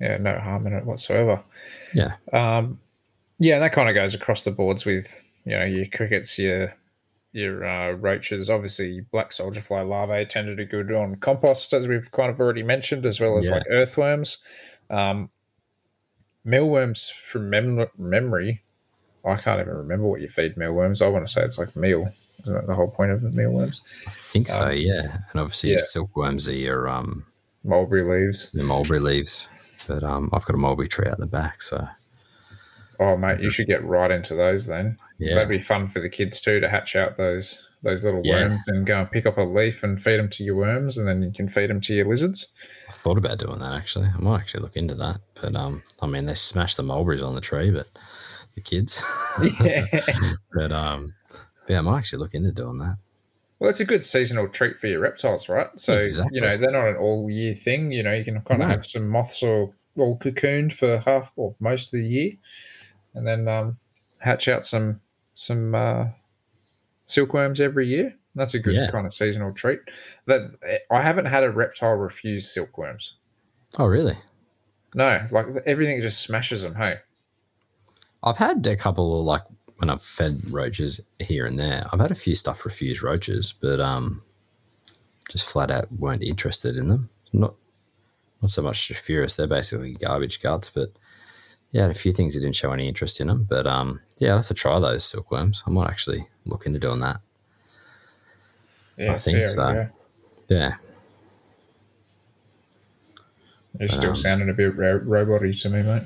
Yeah, 0.00 0.16
no 0.18 0.38
harm 0.38 0.66
in 0.66 0.72
it 0.74 0.84
whatsoever. 0.86 1.40
Yeah. 1.94 2.12
Um, 2.32 2.78
yeah, 3.38 3.54
and 3.54 3.62
that 3.62 3.72
kind 3.72 3.88
of 3.88 3.94
goes 3.94 4.14
across 4.14 4.42
the 4.42 4.50
boards 4.50 4.84
with 4.84 5.22
you 5.44 5.56
know 5.58 5.64
your 5.64 5.86
crickets, 5.86 6.38
your 6.38 6.72
your 7.32 7.64
uh, 7.64 7.92
roaches. 7.92 8.48
Obviously, 8.50 9.04
black 9.12 9.32
soldier 9.32 9.60
fly 9.60 9.80
larvae 9.82 10.24
tend 10.24 10.46
to 10.46 10.56
do 10.56 10.64
good 10.64 10.92
on 10.92 11.16
compost, 11.16 11.72
as 11.72 11.86
we've 11.86 12.10
kind 12.12 12.30
of 12.30 12.40
already 12.40 12.62
mentioned, 12.62 13.06
as 13.06 13.20
well 13.20 13.38
as 13.38 13.46
Yeah. 13.46 13.54
like 13.56 13.64
earthworms. 13.70 14.38
Um, 14.90 15.30
mealworms, 16.44 17.08
from 17.10 17.50
mem- 17.50 17.86
memory, 17.98 18.60
I 19.24 19.36
can't 19.36 19.60
even 19.60 19.74
remember 19.74 20.08
what 20.08 20.20
you 20.20 20.28
feed 20.28 20.56
mealworms. 20.56 21.02
I 21.02 21.08
want 21.08 21.26
to 21.26 21.32
say 21.32 21.42
it's 21.42 21.58
like 21.58 21.76
meal. 21.76 22.06
Isn't 22.40 22.54
that 22.54 22.66
the 22.66 22.74
whole 22.74 22.92
point 22.96 23.10
of 23.10 23.20
the 23.20 23.32
mealworms? 23.36 23.82
I 24.06 24.10
think 24.10 24.48
so, 24.48 24.62
Um, 24.68 24.76
yeah. 24.76 25.18
And 25.32 25.40
obviously, 25.40 25.72
yeah. 25.72 25.78
silkworms 25.80 26.48
are 26.48 26.54
your 26.54 26.88
um 26.88 27.26
Mulberry 27.64 28.02
leaves. 28.02 28.50
the 28.52 28.62
mulberry 28.64 29.00
leaves, 29.00 29.48
but 29.86 30.02
um 30.02 30.30
I've 30.32 30.44
got 30.44 30.54
a 30.54 30.58
mulberry 30.58 30.88
tree 30.88 31.08
out 31.08 31.18
the 31.18 31.26
back, 31.26 31.60
so 31.62 31.84
Oh, 33.00 33.16
mate, 33.16 33.38
you 33.40 33.48
should 33.48 33.68
get 33.68 33.84
right 33.84 34.10
into 34.10 34.34
those 34.34 34.66
then. 34.66 34.98
yeah, 35.20 35.34
That'd 35.36 35.48
be 35.48 35.60
fun 35.60 35.86
for 35.88 36.00
the 36.00 36.08
kids 36.08 36.40
too 36.40 36.58
to 36.60 36.68
hatch 36.68 36.96
out 36.96 37.16
those 37.16 37.64
those 37.84 38.02
little 38.02 38.22
Yeah. 38.24 38.48
worms 38.48 38.64
and 38.66 38.84
go 38.84 38.98
and 39.00 39.08
pick 39.10 39.24
up 39.24 39.36
a 39.38 39.42
leaf 39.42 39.84
and 39.84 40.02
feed 40.02 40.18
them 40.18 40.28
to 40.30 40.42
your 40.42 40.56
worms, 40.56 40.98
and 40.98 41.06
then 41.06 41.22
you 41.22 41.32
can 41.32 41.48
feed 41.48 41.70
them 41.70 41.80
to 41.82 41.94
your 41.94 42.06
lizards. 42.06 42.48
I 42.88 42.92
thought 42.92 43.18
about 43.18 43.38
doing 43.38 43.60
that 43.60 43.74
actually. 43.74 44.08
I 44.12 44.18
might 44.20 44.40
actually 44.40 44.62
look 44.62 44.76
into 44.76 44.96
that, 44.96 45.18
but 45.40 45.54
um, 45.54 45.82
I 46.02 46.06
mean 46.06 46.26
they 46.26 46.34
smashed 46.34 46.76
the 46.76 46.82
mulberries 46.82 47.22
on 47.22 47.36
the 47.36 47.40
tree, 47.40 47.70
but 47.70 47.86
the 48.56 48.62
kids, 48.62 49.00
Yeah. 49.64 49.86
but 50.52 50.72
um, 50.72 51.14
yeah, 51.68 51.78
I 51.78 51.82
might 51.82 51.98
actually 51.98 52.18
look 52.20 52.34
into 52.34 52.50
doing 52.50 52.78
that. 52.78 52.96
Well, 53.60 53.70
it's 53.70 53.80
a 53.80 53.84
good 53.84 54.04
seasonal 54.04 54.48
treat 54.48 54.78
for 54.78 54.86
your 54.86 55.00
reptiles, 55.00 55.48
right? 55.48 55.66
So 55.76 55.98
Exactly. 55.98 56.36
you 56.36 56.40
know 56.40 56.56
they're 56.56 56.70
not 56.70 56.88
an 56.88 56.96
all 56.96 57.28
year 57.30 57.54
thing. 57.54 57.90
You 57.92 58.02
know 58.02 58.12
you 58.12 58.24
can 58.24 58.40
kind 58.42 58.62
of 58.62 58.68
No. 58.68 58.74
have 58.74 58.86
some 58.86 59.08
moths 59.08 59.42
or 59.42 59.70
all 59.96 60.18
cocooned 60.20 60.72
for 60.72 60.98
half 60.98 61.32
or 61.36 61.54
most 61.60 61.86
of 61.86 61.92
the 62.00 62.06
year, 62.06 62.30
and 63.14 63.26
then 63.26 63.48
um, 63.48 63.76
hatch 64.20 64.48
out 64.48 64.64
some 64.66 65.00
some 65.34 65.74
uh, 65.74 66.04
silkworms 67.06 67.60
every 67.60 67.86
year. 67.86 68.12
That's 68.34 68.54
a 68.54 68.58
good 68.58 68.74
Yeah. 68.74 68.90
kind 68.90 69.06
of 69.06 69.12
seasonal 69.12 69.52
treat. 69.54 69.80
That 70.26 70.42
I 70.90 71.02
haven't 71.02 71.24
had 71.26 71.42
a 71.44 71.50
reptile 71.50 71.94
refuse 71.96 72.52
silkworms. 72.52 73.14
Oh, 73.78 73.86
really? 73.86 74.16
No, 74.94 75.20
like 75.30 75.46
everything 75.66 76.00
just 76.00 76.20
smashes 76.22 76.62
them. 76.62 76.74
Hey. 76.74 76.94
I've 78.22 78.36
had 78.38 78.66
a 78.66 78.76
couple 78.76 79.20
of 79.20 79.26
like 79.26 79.42
when 79.78 79.90
I've 79.90 80.02
fed 80.02 80.40
roaches 80.50 81.00
here 81.20 81.46
and 81.46 81.58
there. 81.58 81.86
I've 81.92 82.00
had 82.00 82.10
a 82.10 82.14
few 82.16 82.34
stuff 82.34 82.64
refuse 82.66 83.02
roaches, 83.02 83.52
but 83.60 83.80
um, 83.80 84.20
just 85.30 85.48
flat 85.50 85.70
out 85.70 85.88
weren't 86.00 86.22
interested 86.22 86.76
in 86.76 86.88
them. 86.88 87.08
Not 87.32 87.54
not 88.42 88.50
so 88.50 88.62
much 88.62 88.88
furious. 88.92 89.36
They're 89.36 89.46
basically 89.46 89.92
garbage 89.94 90.40
guts, 90.42 90.68
but 90.70 90.90
yeah, 91.72 91.86
a 91.86 91.94
few 91.94 92.12
things 92.12 92.34
that 92.34 92.40
didn't 92.40 92.56
show 92.56 92.72
any 92.72 92.88
interest 92.88 93.20
in 93.20 93.26
them. 93.28 93.46
But 93.48 93.66
um, 93.66 94.00
yeah, 94.18 94.30
I'll 94.30 94.36
have 94.38 94.46
to 94.46 94.54
try 94.54 94.78
those 94.78 95.04
silkworms. 95.04 95.62
I 95.66 95.70
might 95.70 95.88
actually 95.90 96.26
look 96.46 96.66
into 96.66 96.78
doing 96.78 97.00
that. 97.00 97.16
Yeah, 98.96 99.12
I 99.12 99.16
think 99.16 99.46
so. 99.48 99.56
go. 99.56 99.86
Yeah, 100.48 100.72
You're 103.78 103.88
still 103.88 104.10
Um, 104.10 104.16
sounding 104.16 104.48
a 104.50 104.54
bit 104.54 104.74
ro- 104.76 105.00
roboty 105.00 105.60
to 105.62 105.68
me, 105.70 105.82
mate. 105.82 106.02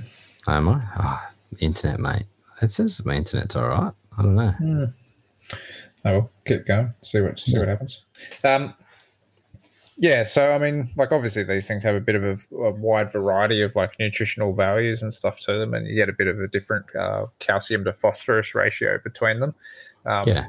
am 0.48 0.68
I? 0.68 0.82
Ah, 0.96 1.30
internet, 1.60 2.00
mate. 2.00 2.24
It 2.62 2.72
says 2.72 3.04
my 3.04 3.16
internet's 3.16 3.56
all 3.56 3.68
right. 3.68 3.92
I 4.18 4.22
don't 4.22 4.34
know. 4.36 4.52
Oh 4.60 4.86
well, 6.04 6.30
keep 6.46 6.66
going. 6.66 6.90
See 7.02 7.20
what 7.20 7.38
see 7.38 7.52
Yeah. 7.52 7.58
what 7.60 7.68
happens. 7.68 8.04
Um, 8.44 8.74
yeah. 9.96 10.22
So 10.22 10.52
I 10.52 10.58
mean, 10.58 10.90
like 10.96 11.12
obviously 11.12 11.42
these 11.44 11.68
things 11.68 11.84
have 11.84 11.94
a 11.94 12.00
bit 12.00 12.14
of 12.14 12.24
a, 12.24 12.56
a 12.56 12.70
wide 12.72 13.12
variety 13.12 13.62
of 13.62 13.76
like 13.76 13.98
nutritional 13.98 14.54
values 14.54 15.02
and 15.02 15.12
stuff 15.12 15.38
to 15.40 15.56
them, 15.58 15.74
and 15.74 15.86
you 15.86 15.94
get 15.94 16.08
a 16.08 16.12
bit 16.12 16.26
of 16.28 16.40
a 16.40 16.48
different 16.48 16.86
uh, 16.96 17.26
calcium 17.38 17.84
to 17.84 17.92
phosphorus 17.92 18.54
ratio 18.54 18.98
between 19.02 19.40
them. 19.40 19.54
Um, 20.06 20.28
Yeah. 20.28 20.46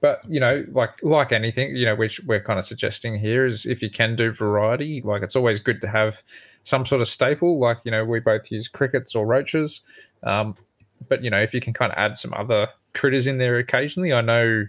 But 0.00 0.18
you 0.28 0.40
know, 0.40 0.64
like 0.72 1.00
like 1.04 1.30
anything, 1.30 1.76
you 1.76 1.86
know, 1.86 1.94
which 1.94 2.20
we're 2.26 2.42
kind 2.42 2.58
of 2.58 2.64
suggesting 2.64 3.18
here 3.20 3.46
is 3.46 3.64
if 3.66 3.80
you 3.82 3.88
can 3.88 4.16
do 4.16 4.32
variety, 4.32 5.00
like 5.02 5.22
it's 5.22 5.36
always 5.36 5.60
good 5.60 5.80
to 5.80 5.88
have 5.88 6.22
some 6.64 6.84
sort 6.84 7.00
of 7.00 7.06
staple. 7.08 7.60
Like 7.60 7.78
you 7.84 7.92
know, 7.92 8.04
we 8.04 8.18
both 8.18 8.50
use 8.50 8.66
crickets 8.66 9.14
or 9.14 9.24
roaches, 9.26 9.80
um, 10.24 10.56
but 11.08 11.22
you 11.22 11.30
know, 11.30 11.40
if 11.40 11.52
you 11.54 11.60
can 11.60 11.72
kind 11.72 11.92
of 11.92 11.98
add 11.98 12.18
some 12.18 12.32
other 12.34 12.68
critters 12.94 13.26
in 13.26 13.38
there 13.38 13.58
occasionally, 13.58 14.12
I 14.12 14.20
know 14.20 14.64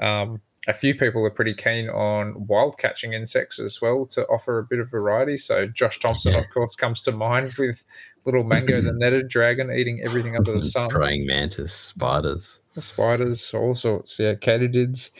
um, 0.00 0.40
a 0.68 0.72
few 0.72 0.94
people 0.94 1.24
are 1.24 1.30
pretty 1.30 1.54
keen 1.54 1.88
on 1.88 2.46
wild 2.46 2.78
catching 2.78 3.12
insects 3.12 3.58
as 3.58 3.80
well 3.80 4.06
to 4.06 4.24
offer 4.26 4.58
a 4.58 4.64
bit 4.68 4.78
of 4.78 4.90
variety. 4.90 5.36
So 5.36 5.66
Josh 5.74 5.98
Thompson, 5.98 6.32
Yeah. 6.32 6.40
of 6.40 6.50
course, 6.50 6.74
comes 6.74 7.00
to 7.02 7.12
mind 7.12 7.52
with 7.58 7.84
little 8.26 8.44
Mango 8.44 8.80
the 8.80 8.92
netted 8.96 9.28
dragon 9.28 9.70
eating 9.70 10.00
everything 10.04 10.36
under 10.36 10.52
the 10.52 10.60
sun. 10.62 10.88
Praying 10.88 11.26
mantis, 11.26 11.72
spiders. 11.72 12.60
Spiders, 12.78 13.52
all 13.54 13.74
sorts. 13.74 14.18
Yeah, 14.18 14.34
katydids. 14.34 15.10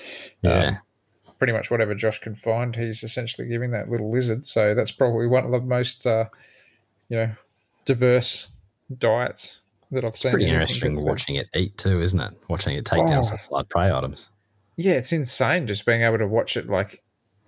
Yeah. 0.43 0.79
pretty 1.39 1.53
much 1.55 1.71
whatever 1.71 1.95
Josh 1.95 2.19
can 2.21 2.35
find, 2.37 2.77
he's 2.77 3.03
essentially 3.03 3.49
giving 3.49 3.71
that 3.71 3.89
little 3.89 4.11
lizard. 4.11 4.47
So 4.47 4.75
that's 4.75 4.91
probably 4.91 5.27
one 5.27 5.45
of 5.47 5.51
the 5.51 5.61
most, 5.61 6.07
uh, 6.07 6.27
you 7.09 7.17
know, 7.17 7.31
diverse 7.87 8.47
diets 8.99 9.57
that 9.93 10.05
I've 10.05 10.17
seen. 10.17 10.33
Pretty 10.33 10.47
interesting 10.47 11.03
watching 11.03 11.37
it 11.37 11.49
eat 11.55 11.77
too, 11.77 12.01
isn't 12.01 12.21
it? 12.21 12.33
Watching 12.49 12.77
it 12.77 12.85
take 12.85 13.07
down 13.07 13.19
Oh. 13.19 13.23
some 13.23 13.39
blood 13.49 13.69
prey 13.69 13.91
items. 13.93 14.31
Yeah, 14.77 14.93
it's 14.93 15.13
insane 15.13 15.67
just 15.67 15.85
being 15.85 16.03
able 16.03 16.19
to 16.19 16.27
watch 16.29 16.57
it. 16.57 16.69
Like, 16.69 16.99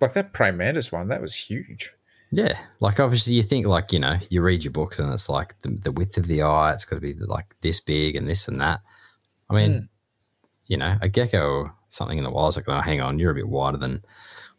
like 0.00 0.12
that 0.14 0.32
praying 0.32 0.56
mantis 0.58 0.92
one, 0.92 1.08
that 1.08 1.22
was 1.22 1.34
huge. 1.34 1.90
Yeah, 2.30 2.58
like 2.80 2.98
obviously 2.98 3.34
you 3.34 3.42
think 3.42 3.66
like 3.66 3.92
you 3.92 3.98
know 3.98 4.16
you 4.30 4.40
read 4.42 4.64
your 4.64 4.72
books 4.72 4.98
and 4.98 5.12
it's 5.12 5.28
like 5.28 5.58
the, 5.60 5.68
the 5.68 5.92
width 5.92 6.16
of 6.16 6.26
the 6.26 6.42
eye, 6.42 6.72
it's 6.72 6.84
got 6.86 6.96
to 6.96 7.00
be 7.02 7.12
like 7.14 7.46
this 7.60 7.78
big 7.80 8.16
and 8.16 8.28
this 8.28 8.48
and 8.48 8.60
that. 8.60 8.80
I 9.50 9.54
mean, 9.54 9.72
Hmm. 9.72 9.84
you 10.66 10.76
know, 10.78 10.96
a 11.02 11.08
gecko 11.10 11.46
or 11.50 11.74
something 11.88 12.16
in 12.18 12.24
the 12.24 12.30
wild 12.30 12.50
is 12.50 12.56
like, 12.56 12.68
oh, 12.68 12.80
hang 12.80 13.00
on, 13.02 13.18
you're 13.18 13.32
a 13.32 13.34
bit 13.34 13.48
wider 13.48 13.76
than 13.76 14.00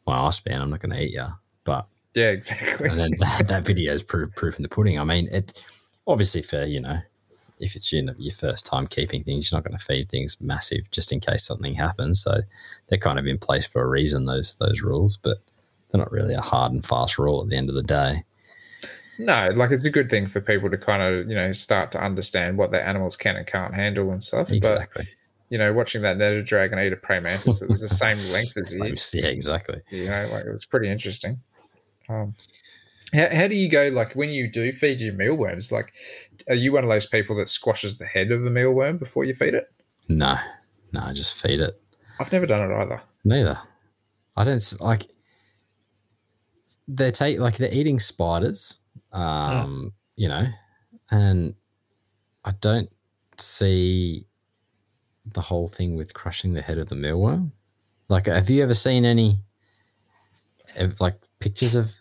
my 0.06 0.18
eye 0.20 0.30
span. 0.30 0.62
I'm 0.62 0.70
not 0.70 0.82
going 0.82 0.96
to 0.96 1.02
eat 1.04 1.14
you. 1.14 1.26
But 1.66 1.88
Yeah, 2.14 2.30
exactly. 2.30 2.90
and 2.90 3.00
then 3.00 3.12
that, 3.20 3.48
that 3.48 3.66
video 3.66 3.92
is 3.94 4.04
proof, 4.04 4.36
proof 4.36 4.58
in 4.58 4.64
the 4.64 4.70
pudding. 4.70 5.00
I 5.00 5.04
mean, 5.04 5.28
it 5.32 5.64
obviously 6.08 6.44
for 6.44 6.64
you 6.64 6.80
know, 6.80 7.00
if 7.60 7.76
it's 7.76 7.92
you 7.92 8.02
know, 8.02 8.14
your 8.18 8.34
first 8.34 8.66
time 8.66 8.88
keeping 8.88 9.24
things, 9.24 9.52
you're 9.52 9.58
not 9.58 9.66
going 9.66 9.78
to 9.78 9.84
feed 9.84 10.10
things 10.10 10.40
massive 10.42 10.90
just 10.92 11.12
in 11.12 11.20
case 11.20 11.46
something 11.46 11.74
happens. 11.74 12.22
So 12.22 12.42
they're 12.88 12.98
kind 12.98 13.20
of 13.20 13.26
in 13.26 13.38
place 13.38 13.66
for 13.66 13.82
a 13.82 13.88
reason. 13.88 14.26
Those 14.26 14.56
those 14.56 14.82
rules, 14.82 15.18
but 15.18 15.38
they're 15.92 16.00
not 16.00 16.12
really 16.12 16.34
a 16.34 16.42
hard 16.42 16.72
and 16.72 16.84
fast 16.86 17.18
rule 17.18 17.42
at 17.44 17.50
the 17.50 17.56
end 17.56 17.70
of 17.70 17.76
the 17.76 17.84
day. 17.84 18.24
No, 19.20 19.50
like 19.56 19.72
it's 19.72 19.86
a 19.86 19.92
good 19.92 20.10
thing 20.10 20.28
for 20.28 20.42
people 20.42 20.70
to 20.70 20.78
kind 20.78 21.02
of 21.02 21.28
you 21.30 21.36
know 21.36 21.52
start 21.52 21.92
to 21.94 22.04
understand 22.04 22.58
what 22.58 22.72
their 22.72 22.86
animals 22.86 23.16
can 23.16 23.36
and 23.36 23.46
can't 23.46 23.74
handle 23.74 24.12
and 24.12 24.24
stuff. 24.24 24.48
But 24.48 24.58
Exactly. 24.58 25.08
you 25.50 25.58
know, 25.60 25.72
watching 25.72 26.02
that 26.02 26.18
netted 26.18 26.46
dragon 26.46 26.80
eat 26.80 26.94
a 26.94 26.96
prey 26.98 27.20
mantis 27.20 27.60
that 27.60 27.70
was 27.70 27.82
the 27.82 27.90
same 27.90 28.18
length 28.32 28.58
as 28.58 28.72
his, 28.72 29.14
yeah, 29.14 29.28
exactly. 29.28 29.82
you 29.92 30.06
know, 30.08 30.30
like 30.34 30.46
it 30.46 30.52
was 30.52 30.66
pretty 30.66 30.90
interesting. 30.90 31.38
Um, 32.10 32.34
how, 33.14 33.36
how 33.36 33.48
do 33.48 33.56
you 33.56 33.70
go 33.70 33.90
like 33.90 34.16
when 34.16 34.30
you 34.30 34.50
do 34.50 34.72
feed 34.72 35.02
your 35.02 35.14
mealworms? 35.14 35.72
Like, 35.72 35.94
are 36.50 36.56
you 36.56 36.74
one 36.74 36.84
of 36.84 36.90
those 36.90 37.06
people 37.06 37.36
that 37.38 37.50
squashes 37.50 37.98
the 37.98 38.06
head 38.06 38.32
of 38.32 38.42
the 38.42 38.50
mealworm 38.50 38.98
before 39.00 39.24
you 39.26 39.34
feed 39.34 39.54
it? 39.54 39.66
No, 40.10 40.36
no, 40.92 41.02
just 41.14 41.42
feed 41.42 41.60
it. 41.60 41.80
I've 42.20 42.32
never 42.32 42.46
done 42.46 42.70
it 42.70 42.76
either. 42.76 43.02
Neither. 43.24 43.60
I 44.36 44.44
don't 44.44 44.74
like. 44.82 45.04
They 46.88 47.12
take 47.12 47.40
like 47.40 47.56
they're 47.56 47.74
eating 47.74 48.00
spiders, 48.00 48.80
um, 49.14 49.94
you 50.18 50.28
know, 50.28 50.46
and 51.12 51.56
I 52.44 52.52
don't 52.60 52.90
see 53.38 54.26
the 55.34 55.42
whole 55.42 55.70
thing 55.70 55.96
with 55.96 56.14
crushing 56.14 56.54
the 56.54 56.62
head 56.62 56.78
of 56.78 56.90
the 56.90 56.96
mealworm. 56.96 57.52
Like, 58.10 58.26
have 58.26 58.50
you 58.50 58.62
ever 58.62 58.74
seen 58.74 59.06
any, 59.06 59.38
like, 61.00 61.16
pictures 61.40 61.76
of? 61.76 61.92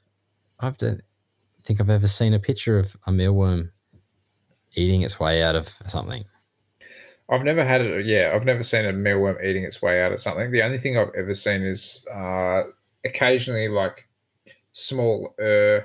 I 0.63 0.71
don't 0.71 1.03
think 1.63 1.81
I've 1.81 1.91
ever 1.91 2.07
seen 2.07 2.35
a 2.35 2.39
picture 2.39 2.79
of 2.79 2.97
a 3.07 3.11
mealworm 3.11 3.71
eating 4.75 5.03
its 5.03 5.19
way 5.19 5.43
out 5.43 5.57
of 5.57 5.69
something. 5.87 6.23
I've 7.31 7.45
never 7.45 7.65
had 7.65 7.81
it. 7.81 8.07
Yeah, 8.07 8.33
I've 8.35 8.45
never 8.45 8.63
seen 8.63 8.85
a 8.85 8.93
mealworm 8.93 9.43
eating 9.45 9.65
its 9.65 9.83
way 9.83 10.03
out 10.03 10.13
of 10.13 10.21
something. 10.21 10.51
The 10.51 10.63
only 10.63 10.79
thing 10.79 10.97
I've 10.97 11.15
ever 11.17 11.35
seen 11.35 11.63
is 11.63 12.07
uh, 12.15 12.63
occasionally 13.05 13.69
like 13.69 14.09
small 14.73 15.35
uh, 15.41 15.81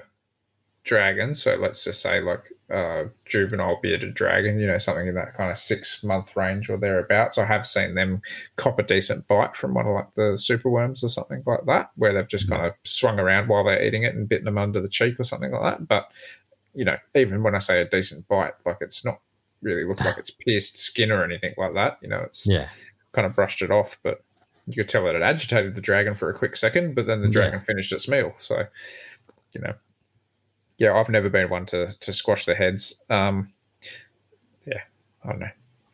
dragons. 0.87 1.43
So 1.43 1.55
let's 1.55 1.83
just 1.83 2.01
say 2.01 2.21
like 2.21 2.39
uh, 2.71 3.03
juvenile 3.27 3.79
bearded 3.81 4.15
dragon. 4.15 4.59
You 4.59 4.67
know, 4.67 4.77
something 4.79 5.07
in 5.07 5.13
that 5.15 5.33
kind 5.37 5.51
of 5.51 5.57
six 5.57 6.03
month 6.03 6.35
range 6.35 6.69
or 6.69 6.79
thereabouts. 6.79 7.37
I 7.37 7.45
have 7.45 7.67
seen 7.67 7.93
them 7.93 8.21
cop 8.55 8.79
a 8.79 8.83
decent 8.83 9.27
bite 9.27 9.55
from 9.55 9.75
one 9.75 9.85
of 9.85 9.93
like 9.93 10.13
the 10.15 10.37
superworms 10.39 11.03
or 11.03 11.09
something 11.09 11.43
like 11.45 11.65
that, 11.67 11.87
where 11.97 12.13
they've 12.13 12.27
just 12.27 12.49
kind 12.49 12.65
of 12.65 12.73
swung 12.83 13.19
around 13.19 13.47
while 13.47 13.63
they're 13.63 13.83
eating 13.83 14.03
it 14.03 14.15
and 14.15 14.27
bitten 14.27 14.45
them 14.45 14.57
under 14.57 14.81
the 14.81 14.89
cheek 14.89 15.19
or 15.19 15.23
something 15.23 15.51
like 15.51 15.77
that. 15.77 15.87
But 15.87 16.05
you 16.73 16.85
know, 16.85 16.97
even 17.15 17.43
when 17.43 17.55
I 17.55 17.59
say 17.59 17.81
a 17.81 17.85
decent 17.85 18.27
bite, 18.27 18.53
like 18.65 18.77
it's 18.81 19.05
not 19.05 19.15
really 19.61 19.83
look 19.83 20.03
like 20.03 20.17
it's 20.17 20.31
pierced 20.31 20.77
skin 20.77 21.11
or 21.11 21.23
anything 21.23 21.53
like 21.57 21.73
that. 21.73 21.95
You 22.01 22.09
know, 22.09 22.19
it's 22.19 22.47
Yeah, 22.47 22.69
kind 23.13 23.25
of 23.25 23.35
brushed 23.35 23.61
it 23.61 23.71
off, 23.71 23.97
but 24.03 24.19
you 24.67 24.75
could 24.75 24.89
tell 24.89 25.05
that 25.05 25.15
it 25.15 25.21
agitated 25.21 25.75
the 25.75 25.81
dragon 25.81 26.13
for 26.13 26.29
a 26.29 26.37
quick 26.37 26.55
second, 26.55 26.93
but 26.93 27.05
then 27.07 27.21
the 27.21 27.27
Yeah. 27.27 27.33
dragon 27.33 27.59
finished 27.61 27.91
its 27.93 28.07
meal. 28.07 28.33
So, 28.37 28.63
you 29.53 29.61
know, 29.61 29.73
yeah, 30.77 30.93
I've 30.93 31.09
never 31.09 31.29
been 31.29 31.49
one 31.49 31.65
to 31.67 31.87
to 31.99 32.13
squash 32.13 32.45
the 32.45 32.55
heads. 32.55 33.03
Um, 33.09 33.51
yeah, 34.65 34.81
I 35.23 35.29
don't 35.29 35.39
know. 35.39 35.47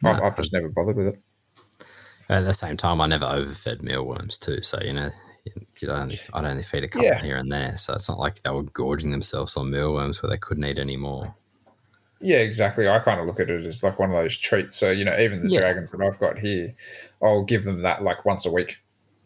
I've, 0.06 0.18
No. 0.20 0.24
I've 0.26 0.36
just 0.38 0.54
never 0.54 0.70
bothered 0.70 0.98
with 0.98 1.08
it. 1.08 1.16
at 2.30 2.44
the 2.46 2.54
same 2.54 2.78
time, 2.78 3.00
I 3.02 3.08
never 3.08 3.26
overfed 3.26 3.82
mealworms 3.84 4.38
too. 4.38 4.62
So 4.62 4.80
you 4.84 4.94
know, 4.94 5.10
you'd 5.82 5.92
only 5.92 6.20
I'd 6.34 6.46
only 6.46 6.64
feed 6.64 6.84
a 6.84 6.88
couple 6.88 7.06
Yeah. 7.08 7.22
here 7.22 7.38
and 7.38 7.52
there. 7.52 7.78
So 7.78 7.94
it's 7.94 8.10
not 8.10 8.20
like 8.20 8.42
they 8.42 8.50
were 8.52 8.64
gorging 8.64 9.12
themselves 9.12 9.56
on 9.58 9.72
mealworms 9.72 10.22
where 10.22 10.30
they 10.30 10.38
couldn't 10.38 10.66
eat 10.66 10.80
anymore. 10.80 11.34
Yeah, 12.22 12.38
exactly. 12.38 12.88
I 12.88 13.00
kind 13.00 13.20
of 13.20 13.26
look 13.26 13.42
at 13.42 13.50
it 13.50 13.62
as 13.66 13.84
like 13.84 14.00
one 14.00 14.10
of 14.10 14.16
those 14.16 14.38
treats. 14.38 14.78
So, 14.78 14.92
you 14.92 15.04
know, 15.04 15.18
even 15.20 15.44
the 15.44 15.50
Yeah. 15.50 15.60
dragons 15.60 15.92
that 15.92 16.02
I've 16.02 16.18
got 16.20 16.40
here, 16.40 16.70
I'll 17.22 17.44
give 17.44 17.66
them 17.66 17.82
that 17.82 18.02
like 18.02 18.24
once 18.24 18.46
a 18.46 18.52
week, 18.52 18.78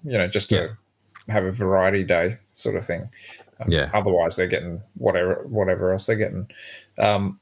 you 0.03 0.17
know, 0.17 0.25
just 0.27 0.49
to 0.49 0.75
have 1.29 1.45
a 1.45 1.51
variety 1.51 2.03
day 2.03 2.33
sort 2.55 2.75
of 2.75 2.83
thing. 2.85 3.03
Um, 3.59 3.67
Yeah. 3.71 3.89
Otherwise, 3.93 4.35
they're 4.35 4.47
getting 4.47 4.81
whatever 4.97 5.43
whatever 5.49 5.91
else 5.91 6.05
they're 6.05 6.15
getting. 6.15 6.47
Um, 6.99 7.39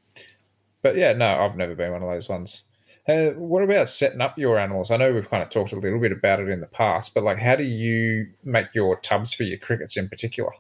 but 0.84 0.96
yeah, 0.98 1.14
no, 1.14 1.28
I've 1.28 1.56
never 1.58 1.76
been 1.76 1.92
one 1.92 2.04
of 2.04 2.10
those 2.10 2.30
ones. 2.30 2.64
Uh, 3.08 3.30
what 3.38 3.64
about 3.64 3.88
setting 3.88 4.22
up 4.22 4.38
your 4.38 4.58
animals? 4.58 4.90
I 4.90 4.98
know 4.98 5.14
we've 5.14 5.30
kind 5.30 5.44
of 5.44 5.50
talked 5.50 5.74
a 5.74 5.76
little 5.78 6.00
bit 6.00 6.12
about 6.12 6.40
it 6.40 6.50
in 6.50 6.60
the 6.60 6.68
past, 6.74 7.14
but 7.14 7.24
like, 7.24 7.38
how 7.38 7.56
do 7.56 7.64
you 7.64 8.26
make 8.46 8.74
your 8.74 9.00
tubs 9.02 9.34
for 9.34 9.44
your 9.44 9.58
crickets 9.60 9.96
in 9.96 10.10
particular? 10.10 10.52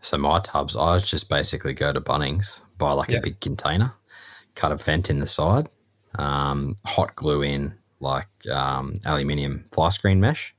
So 0.00 0.18
my 0.18 0.40
tubs, 0.40 0.74
I 0.76 0.98
just 0.98 1.28
basically 1.28 1.74
go 1.74 1.92
to 1.92 2.00
Bunnings, 2.00 2.62
buy 2.78 2.92
like 2.92 3.08
Yeah. 3.10 3.18
a 3.18 3.22
big 3.22 3.40
container, 3.40 3.90
cut 4.56 4.72
a 4.72 4.76
vent 4.76 5.10
in 5.10 5.20
the 5.20 5.26
side, 5.28 5.68
um, 6.18 6.74
hot 6.86 7.14
glue 7.14 7.42
in 7.42 7.74
like 8.00 8.26
um, 8.52 8.94
aluminium 9.04 9.64
fly 9.72 9.88
screen 9.90 10.20
mesh, 10.20 10.54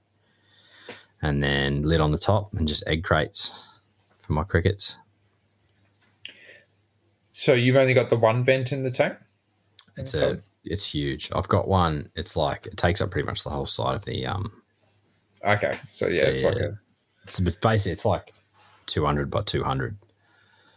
and 1.22 1.42
then 1.44 1.82
lid 1.84 2.00
on 2.02 2.12
the 2.12 2.18
top, 2.18 2.48
and 2.54 2.68
just 2.68 2.86
egg 2.88 3.04
crates 3.04 3.68
for 4.30 4.34
my 4.34 4.43
crickets. 4.43 4.95
So 7.34 7.53
you've 7.53 7.77
only 7.77 7.95
got 7.95 8.11
the 8.11 8.15
one 8.15 8.43
vent 8.43 8.71
in 8.71 8.84
the 8.84 8.91
tank. 8.91 9.17
It's 9.97 10.13
a 10.13 10.38
it's 10.63 10.93
huge. 10.93 11.32
I've 11.36 11.47
got 11.47 11.67
one. 11.67 12.05
It's 12.15 12.38
like 12.38 12.67
it 12.67 12.77
takes 12.77 13.01
up 13.01 13.09
pretty 13.09 13.25
much 13.25 13.43
the 13.43 13.49
whole 13.49 13.65
side 13.65 13.95
of 13.95 14.05
the 14.05 14.27
um. 14.27 14.51
Okay, 15.43 15.80
so 15.88 16.07
yeah, 16.07 16.25
it's 16.25 16.43
like 16.43 16.57
a 16.57 16.77
It's 17.23 17.39
a 17.39 17.43
bit 17.43 17.59
basically 17.59 17.93
it's 17.93 18.05
like 18.05 18.32
two 18.86 19.03
hundred 19.03 19.32
by 19.32 19.41
two 19.41 19.63
hundred. 19.63 19.95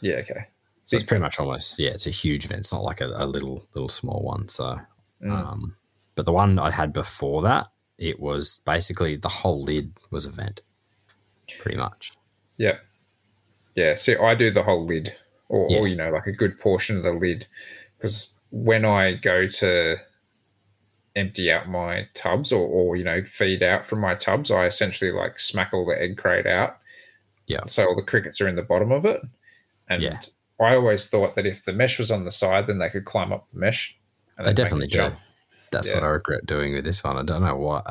yeah, 0.00 0.14
okay. 0.14 0.46
So 0.74 0.96
it's 0.96 1.04
Big 1.04 1.08
pretty 1.08 1.22
much 1.22 1.38
almost 1.38 1.78
yeah. 1.78 1.90
It's 1.90 2.06
a 2.06 2.10
huge 2.10 2.48
vent. 2.48 2.60
It's 2.60 2.72
not 2.72 2.84
like 2.84 3.02
a, 3.02 3.08
a 3.08 3.26
little 3.26 3.66
little 3.74 3.90
small 3.90 4.22
one. 4.22 4.48
So 4.48 4.78
Mm. 5.22 5.30
Um, 5.30 5.74
but 6.16 6.26
the 6.26 6.32
one 6.32 6.58
I 6.58 6.70
had 6.70 6.92
before 6.92 7.42
that, 7.42 7.66
it 7.98 8.18
was 8.18 8.60
basically 8.66 9.16
the 9.16 9.28
whole 9.28 9.62
lid 9.62 9.92
was 10.10 10.26
a 10.26 10.30
vent, 10.30 10.60
pretty 11.60 11.78
much. 11.78 12.12
Yeah. 12.58 12.78
Yeah. 13.74 13.94
See, 13.94 14.16
I 14.16 14.34
do 14.34 14.50
the 14.50 14.62
whole 14.62 14.84
lid, 14.86 15.10
or, 15.50 15.68
Yeah. 15.70 15.78
or 15.78 15.88
you 15.88 15.96
know, 15.96 16.10
like 16.10 16.26
a 16.26 16.32
good 16.32 16.52
portion 16.62 16.96
of 16.96 17.02
the 17.02 17.12
lid, 17.12 17.46
because 17.96 18.38
when 18.52 18.84
I 18.84 19.14
go 19.14 19.46
to 19.46 19.96
empty 21.14 21.50
out 21.52 21.68
my 21.68 22.06
tubs, 22.14 22.52
or, 22.52 22.66
or 22.66 22.96
you 22.96 23.04
know, 23.04 23.22
feed 23.22 23.62
out 23.62 23.84
from 23.84 24.00
my 24.00 24.14
tubs, 24.14 24.50
I 24.50 24.64
essentially 24.66 25.10
like 25.10 25.38
smack 25.38 25.72
all 25.72 25.86
the 25.86 26.00
egg 26.00 26.16
crate 26.16 26.46
out. 26.46 26.70
Yeah. 27.46 27.60
So 27.66 27.84
all 27.86 27.96
the 27.96 28.02
crickets 28.02 28.40
are 28.40 28.48
in 28.48 28.56
the 28.56 28.62
bottom 28.62 28.90
of 28.92 29.04
it, 29.04 29.20
and 29.90 30.02
Yeah. 30.02 30.20
I 30.60 30.74
always 30.76 31.08
thought 31.08 31.34
that 31.34 31.44
if 31.46 31.64
the 31.64 31.72
mesh 31.72 31.98
was 31.98 32.10
on 32.10 32.24
the 32.24 32.30
side, 32.32 32.66
then 32.66 32.78
they 32.78 32.88
could 32.88 33.04
climb 33.04 33.32
up 33.32 33.42
the 33.52 33.58
mesh. 33.58 33.96
And 34.38 34.46
They 34.46 34.50
then 34.50 34.54
make 34.54 34.58
a 34.58 34.62
definitely 34.62 34.86
do. 34.86 34.94
jump. 34.96 35.18
That's 35.72 35.88
Yeah. 35.88 35.94
what 35.94 36.04
I 36.04 36.08
regret 36.08 36.46
doing 36.46 36.72
with 36.74 36.84
this 36.84 37.02
one. 37.02 37.18
I 37.18 37.22
don't 37.22 37.42
know 37.42 37.56
why. 37.56 37.82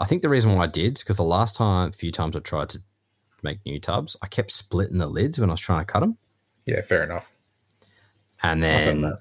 I 0.00 0.04
think 0.06 0.22
the 0.22 0.28
reason 0.28 0.54
why 0.54 0.64
I 0.64 0.68
did 0.68 0.96
is 0.96 1.02
because 1.02 1.16
the 1.16 1.24
last 1.24 1.56
time, 1.56 1.88
a 1.88 1.92
few 1.92 2.10
times 2.12 2.34
I 2.34 2.40
tried 2.40 2.70
to 2.70 2.80
make 3.44 3.64
new 3.66 3.78
tubs, 3.80 4.16
I 4.22 4.26
kept 4.26 4.50
splitting 4.50 4.98
the 4.98 5.06
lids 5.06 5.38
when 5.38 5.50
I 5.50 5.54
was 5.54 5.60
trying 5.60 5.84
to 5.84 5.92
cut 5.92 6.00
them, 6.00 6.16
Yeah, 6.66 6.82
fair 6.82 7.02
enough. 7.04 7.32
and 8.42 8.62
then 8.62 9.12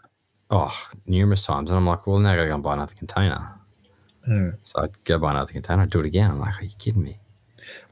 oh, 0.51 0.73
numerous 1.07 1.45
times, 1.45 1.69
and 1.71 1.77
I'm 1.77 1.85
like, 1.85 2.05
well, 2.07 2.19
now 2.19 2.31
I 2.31 2.35
got 2.35 2.41
to 2.43 2.47
go 2.49 2.55
and 2.55 2.63
buy 2.63 2.73
another 2.73 2.95
container. 2.97 3.39
Hmm. 4.25 4.49
So 4.63 4.81
I'd 4.81 4.89
go 5.05 5.19
buy 5.19 5.31
another 5.31 5.51
container, 5.53 5.83
I'd 5.83 5.89
do 5.89 5.99
it 5.99 6.05
again. 6.05 6.31
I'm 6.31 6.39
like, 6.39 6.59
are 6.61 6.65
you 6.65 6.71
kidding 6.79 7.03
me? 7.03 7.17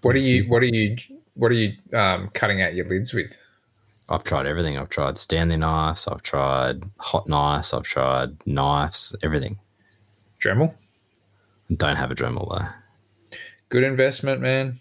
What 0.01 0.15
are 0.15 0.19
you? 0.19 0.43
What 0.45 0.61
are 0.63 0.67
you? 0.67 0.95
What 1.35 1.51
are 1.51 1.55
you 1.55 1.73
um, 1.93 2.29
cutting 2.33 2.61
out 2.61 2.75
your 2.75 2.87
lids 2.87 3.13
with? 3.13 3.37
I've 4.09 4.23
tried 4.23 4.45
everything. 4.45 4.77
I've 4.77 4.89
tried 4.89 5.17
Stanley 5.17 5.57
knives. 5.57 6.07
I've 6.07 6.21
tried 6.21 6.83
hot 6.99 7.27
knives. 7.27 7.73
I've 7.73 7.83
tried 7.83 8.35
knives. 8.45 9.15
Everything. 9.23 9.57
Dremel. 10.39 10.73
Don't 11.77 11.95
have 11.95 12.11
a 12.11 12.15
Dremel 12.15 12.47
though. 12.49 12.67
good 13.69 13.83
investment, 13.83 14.41
man. 14.41 14.73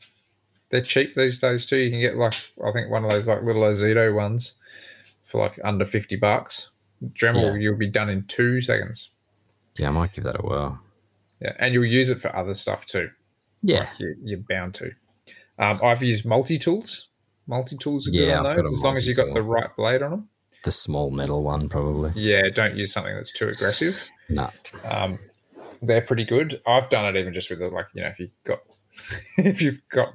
They're 0.70 0.80
cheap 0.80 1.14
these 1.14 1.38
days 1.38 1.66
too. 1.66 1.76
You 1.78 1.90
can 1.90 2.00
get 2.00 2.16
like 2.16 2.34
I 2.66 2.72
think 2.72 2.90
one 2.90 3.04
of 3.04 3.10
those 3.10 3.28
like 3.28 3.42
little 3.42 3.62
Ozito 3.62 4.14
ones 4.14 4.60
for 5.26 5.38
like 5.38 5.56
under 5.64 5.84
fifty 5.84 6.16
bucks. 6.16 6.70
Dremel, 7.02 7.54
Yeah. 7.54 7.58
you'll 7.60 7.78
be 7.78 7.90
done 7.90 8.08
in 8.08 8.24
two 8.26 8.60
seconds. 8.62 9.10
Yeah, 9.78 9.88
I 9.88 9.90
might 9.92 10.12
give 10.12 10.24
that 10.24 10.38
a 10.38 10.42
whirl. 10.42 10.80
Yeah, 11.40 11.52
and 11.58 11.74
you'll 11.74 11.84
use 11.84 12.08
it 12.10 12.20
for 12.20 12.34
other 12.34 12.54
stuff 12.54 12.86
too. 12.86 13.08
Yeah, 13.62 13.88
You, 13.98 14.14
you're 14.22 14.40
bound 14.48 14.74
to. 14.76 14.90
Um, 15.58 15.80
I've 15.82 16.02
used 16.02 16.24
multi 16.24 16.58
tools. 16.58 17.08
Multi 17.46 17.76
tools 17.76 18.08
are 18.08 18.10
good 18.10 18.26
Yeah, 18.28 18.40
on 18.40 18.46
I've 18.46 18.56
those 18.56 18.72
as 18.74 18.82
long 18.82 18.96
as 18.96 19.06
you've 19.06 19.16
got 19.16 19.32
the 19.34 19.42
right 19.42 19.68
blade 19.76 20.02
on 20.02 20.10
them. 20.10 20.28
the 20.64 20.72
small 20.72 21.10
metal 21.10 21.42
one 21.42 21.68
probably. 21.68 22.12
Yeah, 22.14 22.48
don't 22.48 22.74
use 22.76 22.92
something 22.92 23.14
that's 23.14 23.32
too 23.32 23.48
aggressive. 23.48 24.08
No, 24.30 24.48
Um, 24.84 25.18
they're 25.82 26.00
pretty 26.00 26.24
good. 26.24 26.60
I've 26.66 26.88
done 26.88 27.04
it 27.14 27.18
even 27.18 27.34
just 27.34 27.50
with 27.50 27.58
the, 27.58 27.68
like 27.68 27.86
you 27.94 28.02
know 28.02 28.08
if 28.08 28.18
you've 28.18 28.30
got 28.46 28.58
if 29.38 29.60
you've 29.60 29.78
got 29.90 30.14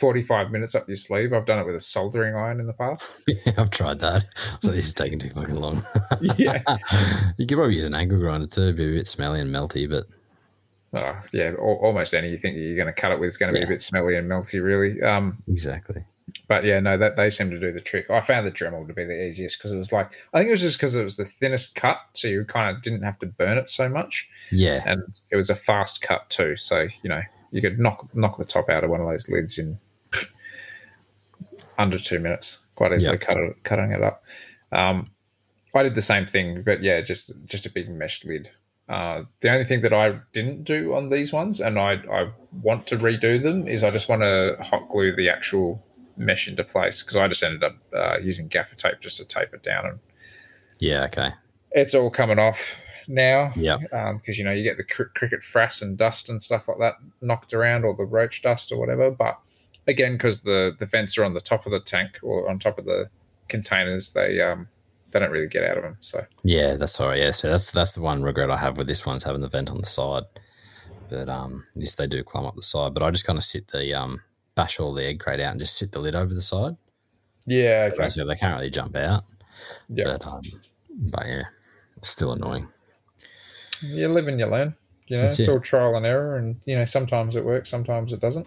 forty 0.00 0.22
five 0.22 0.50
minutes 0.50 0.74
up 0.74 0.88
your 0.88 0.96
sleeve. 0.96 1.32
I've 1.32 1.46
done 1.46 1.58
it 1.60 1.66
with 1.66 1.76
a 1.76 1.80
soldering 1.80 2.34
iron 2.34 2.58
in 2.58 2.66
the 2.66 2.72
past. 2.72 3.22
Yeah, 3.46 3.52
I've 3.58 3.70
tried 3.70 4.00
that. 4.00 4.24
So 4.60 4.72
this 4.72 4.86
is 4.86 4.94
taking 4.94 5.18
too 5.20 5.30
fucking 5.30 5.54
long. 5.54 5.82
Yeah. 6.36 6.62
you 7.38 7.46
could 7.46 7.56
probably 7.56 7.76
use 7.76 7.86
an 7.86 7.94
angle 7.94 8.18
grinder 8.18 8.46
too. 8.46 8.72
Be 8.72 8.84
a 8.90 8.96
bit 8.96 9.06
smelly 9.08 9.40
and 9.40 9.54
melty, 9.54 9.88
but 9.88 10.04
Oh, 10.92 11.22
yeah, 11.32 11.52
al- 11.56 11.78
almost 11.82 12.14
any 12.14 12.30
you 12.30 12.36
think 12.36 12.56
you're 12.56 12.74
going 12.74 12.92
to 12.92 13.00
cut 13.00 13.12
it 13.12 13.20
with 13.20 13.28
is 13.28 13.36
going 13.36 13.50
to 13.50 13.52
be 13.52 13.60
Yeah. 13.60 13.66
a 13.66 13.68
bit 13.68 13.80
smelly 13.80 14.16
and 14.16 14.28
melty, 14.28 14.60
really. 14.60 15.00
Um, 15.00 15.34
exactly. 15.46 16.02
but 16.48 16.64
yeah, 16.64 16.80
no, 16.80 16.96
that 16.96 17.14
they 17.14 17.30
seem 17.30 17.48
to 17.50 17.60
do 17.60 17.70
the 17.70 17.80
trick. 17.80 18.10
I 18.10 18.20
found 18.20 18.44
the 18.44 18.50
Dremel 18.50 18.84
to 18.88 18.92
be 18.92 19.04
the 19.04 19.24
easiest 19.24 19.56
because 19.58 19.70
it 19.70 19.78
was 19.78 19.92
like 19.92 20.08
I 20.34 20.38
think 20.40 20.48
it 20.48 20.52
was 20.52 20.62
just 20.62 20.78
because 20.78 20.96
it 20.96 21.04
was 21.04 21.16
the 21.16 21.24
thinnest 21.24 21.76
cut, 21.76 21.98
so 22.14 22.26
you 22.26 22.44
kind 22.44 22.74
of 22.74 22.82
didn't 22.82 23.02
have 23.04 23.20
to 23.20 23.26
burn 23.26 23.56
it 23.56 23.68
so 23.70 23.88
much, 23.88 24.28
Yeah, 24.50 24.82
and 24.84 25.00
it 25.30 25.36
was 25.36 25.48
a 25.48 25.54
fast 25.54 26.02
cut 26.02 26.28
too. 26.28 26.56
So 26.56 26.86
you 27.04 27.08
know 27.10 27.20
you 27.52 27.60
could 27.60 27.78
knock 27.78 28.04
knock 28.16 28.36
the 28.36 28.44
top 28.44 28.68
out 28.68 28.82
of 28.82 28.90
one 28.90 29.00
of 29.00 29.06
those 29.06 29.28
lids 29.28 29.58
in 29.60 29.76
under 31.78 31.98
two 31.98 32.18
minutes, 32.18 32.58
quite 32.76 32.92
easily. 32.92 33.18
Yeah. 33.20 33.26
Cut 33.26 33.36
it, 33.36 33.54
cutting 33.64 33.92
it 33.92 34.02
up. 34.02 34.22
Um, 34.72 35.08
I 35.74 35.82
did 35.82 35.94
the 35.94 36.02
same 36.02 36.26
thing, 36.26 36.62
but 36.62 36.82
yeah, 36.82 37.00
just 37.00 37.32
just 37.46 37.66
a 37.66 37.72
big 37.72 37.88
mesh 37.88 38.24
lid. 38.24 38.48
Uh, 38.88 39.22
the 39.40 39.48
only 39.50 39.64
thing 39.64 39.82
that 39.82 39.92
I 39.92 40.18
didn't 40.32 40.64
do 40.64 40.94
on 40.94 41.10
these 41.10 41.32
ones, 41.32 41.60
and 41.60 41.78
I, 41.78 41.92
I 42.12 42.30
want 42.60 42.88
to 42.88 42.96
redo 42.96 43.40
them, 43.40 43.68
is 43.68 43.84
I 43.84 43.90
just 43.90 44.08
want 44.08 44.22
to 44.22 44.56
hot 44.60 44.88
glue 44.88 45.14
the 45.14 45.28
actual 45.28 45.80
mesh 46.18 46.48
into 46.48 46.64
place 46.64 47.02
because 47.02 47.16
I 47.16 47.28
just 47.28 47.42
ended 47.44 47.62
up 47.62 47.72
uh, 47.94 48.16
using 48.20 48.48
gaffer 48.48 48.74
tape 48.74 49.00
just 49.00 49.18
to 49.18 49.24
tape 49.24 49.48
it 49.54 49.62
down, 49.62 49.86
and 49.86 50.00
yeah, 50.80 51.04
okay, 51.04 51.30
it's 51.70 51.94
all 51.94 52.10
coming 52.10 52.40
off 52.40 52.74
now 53.06 53.52
yeah, 53.54 53.78
because 54.14 54.38
you 54.38 54.44
know 54.44 54.52
you 54.52 54.64
get 54.64 54.76
the 54.76 54.84
cr- 54.84 55.12
cricket 55.14 55.40
frass 55.40 55.82
and 55.82 55.96
dust 55.96 56.28
and 56.28 56.42
stuff 56.42 56.66
like 56.66 56.78
that 56.78 56.94
knocked 57.20 57.54
around, 57.54 57.84
or 57.84 57.94
the 57.94 58.04
roach 58.04 58.42
dust 58.42 58.72
or 58.72 58.78
whatever. 58.78 59.12
But 59.12 59.36
again, 59.90 60.12
because 60.14 60.40
the 60.42 60.74
the 60.78 60.86
vents 60.86 61.18
are 61.18 61.24
on 61.24 61.34
the 61.34 61.40
top 61.40 61.66
of 61.66 61.72
the 61.72 61.80
tank 61.80 62.18
or 62.22 62.48
on 62.48 62.58
top 62.58 62.78
of 62.78 62.84
the 62.86 63.08
containers, 63.48 64.12
they 64.12 64.40
um 64.40 64.66
they 65.12 65.18
don't 65.18 65.30
really 65.32 65.48
get 65.48 65.64
out 65.68 65.76
of 65.76 65.82
them. 65.82 65.96
So 66.00 66.20
Yeah, 66.44 66.76
that's 66.76 67.00
all 67.00 67.08
right. 67.08 67.18
Yeah, 67.20 67.32
so 67.32 67.50
that's 67.50 67.70
that's 67.72 67.94
the 67.94 68.00
one 68.00 68.22
regret 68.22 68.50
I 68.50 68.56
have 68.56 68.78
with 68.78 68.86
this 68.86 69.04
one 69.04 69.16
is 69.16 69.24
having 69.24 69.42
the 69.42 69.48
vent 69.48 69.70
on 69.70 69.78
the 69.80 69.86
side. 69.86 70.24
But 71.10 71.28
um, 71.28 71.64
yes, 71.74 71.94
they 71.94 72.06
do 72.06 72.22
climb 72.22 72.46
up 72.46 72.54
the 72.54 72.62
side. 72.62 72.94
But 72.94 73.02
I 73.02 73.10
just 73.10 73.26
kind 73.26 73.36
of 73.36 73.42
sit 73.44 73.68
the 73.68 73.92
um, 73.94 74.20
bash 74.54 74.78
all 74.78 74.94
the 74.94 75.04
egg 75.04 75.18
crate 75.20 75.40
out 75.40 75.50
and 75.50 75.60
just 75.60 75.76
sit 75.76 75.90
the 75.92 75.98
lid 75.98 76.14
over 76.14 76.32
the 76.32 76.40
side. 76.40 76.74
yeah, 77.46 77.90
okay. 77.92 78.08
So 78.08 78.24
they 78.24 78.36
can't 78.36 78.54
really 78.56 78.70
jump 78.70 78.94
out. 78.96 79.24
yeah, 79.88 80.04
But 80.04 80.26
um, 80.26 80.40
but 81.10 81.26
yeah, 81.26 81.42
it's 81.96 82.08
still 82.10 82.32
annoying. 82.32 82.68
you 83.82 84.08
live 84.08 84.28
and 84.28 84.38
you 84.38 84.46
learn. 84.46 84.74
You 85.08 85.16
know, 85.16 85.22
That's 85.22 85.40
it's 85.40 85.48
it. 85.48 85.50
all 85.50 85.58
trial 85.58 85.96
and 85.96 86.06
error, 86.06 86.36
and 86.36 86.60
you 86.66 86.76
know 86.78 86.84
sometimes 86.84 87.34
it 87.34 87.44
works, 87.44 87.68
sometimes 87.68 88.12
it 88.12 88.20
doesn't. 88.20 88.46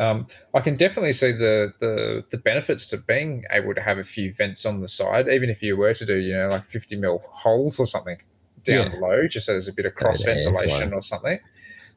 Um, 0.00 0.28
I 0.54 0.60
can 0.60 0.76
definitely 0.76 1.12
see 1.12 1.32
the, 1.32 1.72
the 1.80 2.24
the 2.30 2.38
benefits 2.38 2.86
to 2.86 2.98
being 2.98 3.42
able 3.50 3.74
to 3.74 3.80
have 3.80 3.98
a 3.98 4.04
few 4.04 4.32
vents 4.32 4.64
on 4.64 4.80
the 4.80 4.88
side, 4.88 5.28
even 5.28 5.50
if 5.50 5.60
you 5.62 5.76
were 5.76 5.92
to 5.94 6.06
do 6.06 6.16
you 6.16 6.34
know 6.34 6.48
like 6.48 6.64
fifty 6.64 6.94
mil 6.96 7.18
holes 7.18 7.80
or 7.80 7.86
something 7.86 8.16
down 8.64 8.90
Yeah. 8.92 8.98
low, 9.00 9.26
just 9.26 9.46
so 9.46 9.52
there's 9.52 9.68
a 9.68 9.72
bit 9.72 9.86
of 9.86 9.94
cross 9.94 10.22
air 10.24 10.34
ventilation 10.34 10.88
flow. 10.90 10.98
or 10.98 11.02
something. 11.02 11.38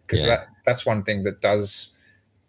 Because 0.06 0.24
Yeah. 0.24 0.30
that 0.38 0.48
that's 0.66 0.86
one 0.86 1.04
thing 1.04 1.24
that 1.24 1.42
does 1.42 1.96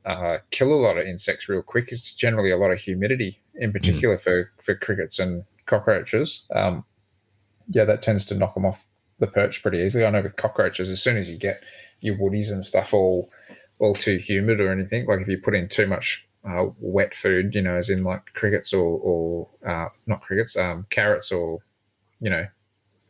uh, 0.07 0.39
kill 0.51 0.73
a 0.73 0.81
lot 0.81 0.97
of 0.99 1.07
insects 1.07 1.49
real 1.49 1.63
quick. 1.63 1.93
Is 1.93 2.15
generally 2.15 2.51
a 2.51 2.57
lot 2.57 2.71
of 2.73 2.79
humidity, 2.79 3.39
in 3.57 3.71
Mm. 3.71 3.75
particular 3.75 4.19
for 4.19 4.45
for 4.63 4.75
crickets 4.75 5.19
and 5.19 5.45
cockroaches. 5.67 6.47
Um, 6.55 6.85
yeah, 7.69 7.85
that 7.85 8.01
tends 8.03 8.25
to 8.27 8.35
knock 8.35 8.55
them 8.55 8.65
off 8.65 8.85
the 9.21 9.27
perch 9.27 9.63
pretty 9.63 9.79
easily. 9.79 10.05
I 10.07 10.11
know 10.11 10.23
with 10.23 10.37
cockroaches, 10.37 10.91
as 10.91 11.01
soon 11.03 11.17
as 11.19 11.31
you 11.31 11.37
get 11.39 11.57
your 12.01 12.17
woodies 12.17 12.51
and 12.51 12.65
stuff 12.65 12.93
all 12.93 13.31
all 13.83 13.95
too 13.95 14.17
humid 14.17 14.61
or 14.61 14.73
anything, 14.73 15.07
like 15.07 15.21
if 15.21 15.29
you 15.29 15.39
put 15.45 15.55
in 15.55 15.69
too 15.69 15.87
much 15.87 16.27
uh, 16.45 16.67
wet 16.83 17.15
food, 17.15 17.55
you 17.55 17.63
know, 17.63 17.75
as 17.75 17.91
in 17.91 18.03
like 18.05 18.23
crickets 18.35 18.73
or 18.73 18.99
or 19.03 19.49
uh, 19.67 19.89
not 20.07 20.23
crickets, 20.23 20.57
um, 20.57 20.87
carrots 20.91 21.31
or 21.33 21.59
you 22.21 22.31
know, 22.31 22.47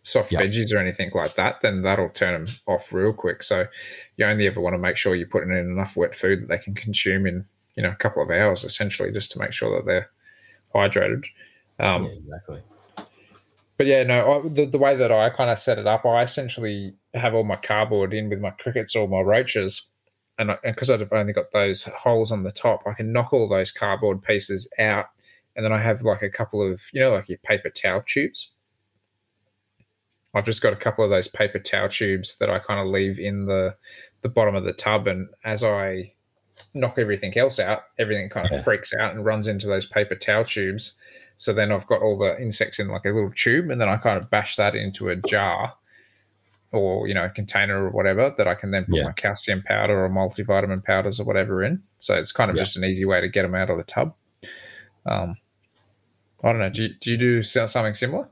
soft 0.05 0.33
Yep. 0.33 0.41
veggies 0.41 0.75
or 0.75 0.79
anything 0.79 1.11
like 1.15 1.35
that, 1.35 1.61
then 1.61 1.83
that'll 1.83 2.09
turn 2.09 2.45
them 2.45 2.55
off 2.67 2.93
real 2.93 3.13
quick. 3.13 3.43
So 3.43 3.67
you 4.17 4.27
only 4.27 4.47
ever 4.47 4.61
want 4.61 4.75
to 4.75 4.79
make 4.79 4.97
sure 4.97 5.15
you're 5.15 5.29
putting 5.29 5.51
in 5.51 5.71
enough 5.71 5.97
wet 5.97 6.15
food 6.15 6.41
that 6.43 6.49
they 6.49 6.59
can 6.59 6.75
consume 6.75 7.27
in 7.27 7.45
you 7.77 7.83
know 7.83 7.91
a 7.91 7.97
couple 7.97 8.23
of 8.23 8.31
hours, 8.31 8.65
essentially, 8.65 9.13
just 9.13 9.31
to 9.33 9.39
make 9.39 9.53
sure 9.53 9.71
that 9.77 9.87
they're 9.87 10.09
hydrated. 10.75 11.23
Um, 11.79 12.05
yeah, 12.05 12.11
exactly. 12.11 12.61
but 13.79 13.87
yeah, 13.87 14.03
no, 14.05 14.41
I, 14.45 14.49
the, 14.49 14.67
the 14.67 14.79
way 14.79 14.97
that 14.97 15.11
I 15.11 15.31
kind 15.31 15.51
of 15.51 15.59
set 15.59 15.79
it 15.79 15.87
up, 15.87 16.05
I 16.05 16.23
essentially 16.23 16.93
have 17.15 17.35
all 17.35 17.45
my 17.45 17.57
cardboard 17.57 18.13
in 18.15 18.29
with 18.29 18.41
my 18.41 18.51
crickets 18.51 18.95
or 18.95 19.09
my 19.09 19.21
roaches. 19.21 19.87
And 20.51 20.59
because 20.63 20.91
I've 20.91 21.13
only 21.13 21.33
got 21.33 21.53
those 21.53 21.85
holes 21.85 22.33
on 22.33 22.43
the 22.43 22.53
top, 22.53 22.83
I 22.87 22.93
can 22.95 23.13
knock 23.13 23.33
all 23.33 23.49
those 23.49 23.71
cardboard 23.71 24.23
pieces 24.23 24.69
out. 24.79 25.07
And 25.57 25.65
then 25.65 25.73
I 25.73 25.79
have 25.79 26.03
like 26.03 26.23
a 26.23 26.31
couple 26.31 26.63
of, 26.63 26.83
you 26.93 27.01
know, 27.01 27.11
like 27.11 27.29
your 27.29 27.39
paper 27.45 27.71
towel 27.71 28.03
tubes. 28.07 28.51
I've 30.35 30.47
just 30.47 30.63
got 30.63 30.73
a 30.73 30.77
couple 30.77 31.05
of 31.05 31.11
those 31.11 31.29
paper 31.29 31.59
towel 31.59 31.89
tubes 31.89 32.37
that 32.39 32.49
I 32.51 32.59
kind 32.59 32.81
of 32.81 32.87
leave 32.87 33.19
in 33.19 33.45
the, 33.47 33.75
the 34.23 34.31
bottom 34.31 34.55
of 34.55 34.65
the 34.65 34.73
tub. 34.73 35.07
And 35.07 35.29
as 35.45 35.63
I 35.63 36.13
knock 36.75 36.99
everything 36.99 37.37
else 37.37 37.59
out, 37.61 37.83
everything 37.99 38.29
kind 38.31 38.47
of 38.47 38.53
Yeah. 38.53 38.63
freaks 38.63 38.95
out 38.95 39.15
and 39.15 39.25
runs 39.25 39.47
into 39.47 39.67
those 39.67 39.87
paper 39.87 40.15
towel 40.15 40.45
tubes. 40.45 40.95
So 41.37 41.53
then 41.53 41.71
I've 41.73 41.87
got 41.87 42.01
all 42.01 42.17
the 42.19 42.41
insects 42.41 42.79
in 42.79 42.89
like 42.89 43.05
a 43.05 43.11
little 43.11 43.33
tube, 43.33 43.69
and 43.69 43.81
then 43.81 43.89
I 43.89 43.97
kind 43.97 44.17
of 44.21 44.31
bash 44.31 44.57
that 44.57 44.75
into 44.75 45.09
a 45.09 45.17
jar 45.17 45.75
or 46.73 47.07
you 47.09 47.15
know 47.15 47.25
a 47.25 47.31
container 47.31 47.87
or 47.87 47.91
whatever 47.91 48.33
that 48.39 48.49
I 48.49 48.55
can 48.55 48.71
then 48.71 48.85
put 48.87 48.97
Yeah. 48.97 49.05
my 49.05 49.13
calcium 49.13 49.63
powder 49.63 50.05
or 50.05 50.09
multivitamin 50.09 50.85
powders 50.85 51.21
or 51.21 51.25
whatever 51.25 51.63
in. 51.63 51.83
So 51.99 52.15
it's 52.15 52.33
kind 52.33 52.51
of 52.51 52.57
Yeah. 52.57 52.63
just 52.63 52.77
an 52.77 52.85
easy 52.85 53.05
way 53.05 53.21
to 53.21 53.29
get 53.29 53.43
them 53.43 53.55
out 53.55 53.71
of 53.71 53.77
the 53.77 53.85
tub. 53.85 54.09
Um, 55.07 55.37
I 56.45 56.49
don't 56.51 56.59
know. 56.61 56.71
Do 56.71 56.85
you, 56.85 56.89
do 57.01 57.11
you 57.13 57.17
do 57.17 57.43
something 57.43 57.95
similar? 57.95 58.29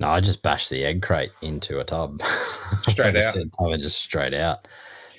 No, 0.00 0.08
I 0.10 0.20
just 0.20 0.42
bashed 0.42 0.70
the 0.70 0.84
egg 0.84 1.02
crate 1.02 1.30
into 1.42 1.80
a 1.80 1.84
tub. 1.84 2.20
Straight 2.88 3.16
out. 3.16 3.34
tub 3.34 3.70
and 3.72 3.82
just 3.82 4.00
straight 4.00 4.34
out. 4.34 4.68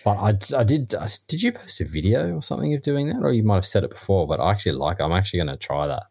But 0.06 0.12
I, 0.18 0.60
I 0.60 0.64
did. 0.64 0.96
I, 0.96 1.10
did 1.28 1.44
you 1.44 1.52
post 1.52 1.82
a 1.82 1.86
video 1.86 2.34
or 2.36 2.42
something 2.42 2.74
of 2.74 2.82
doing 2.82 3.08
that, 3.10 3.22
or 3.22 3.34
you 3.34 3.44
might 3.44 3.56
have 3.56 3.66
said 3.66 3.84
it 3.84 3.90
before? 3.90 4.26
But 4.28 4.40
I 4.40 4.52
actually 4.52 4.72
like. 4.74 5.02
I'm 5.02 5.12
actually 5.12 5.40
going 5.40 5.48
to 5.50 5.58
try 5.58 5.88
that. 5.88 6.04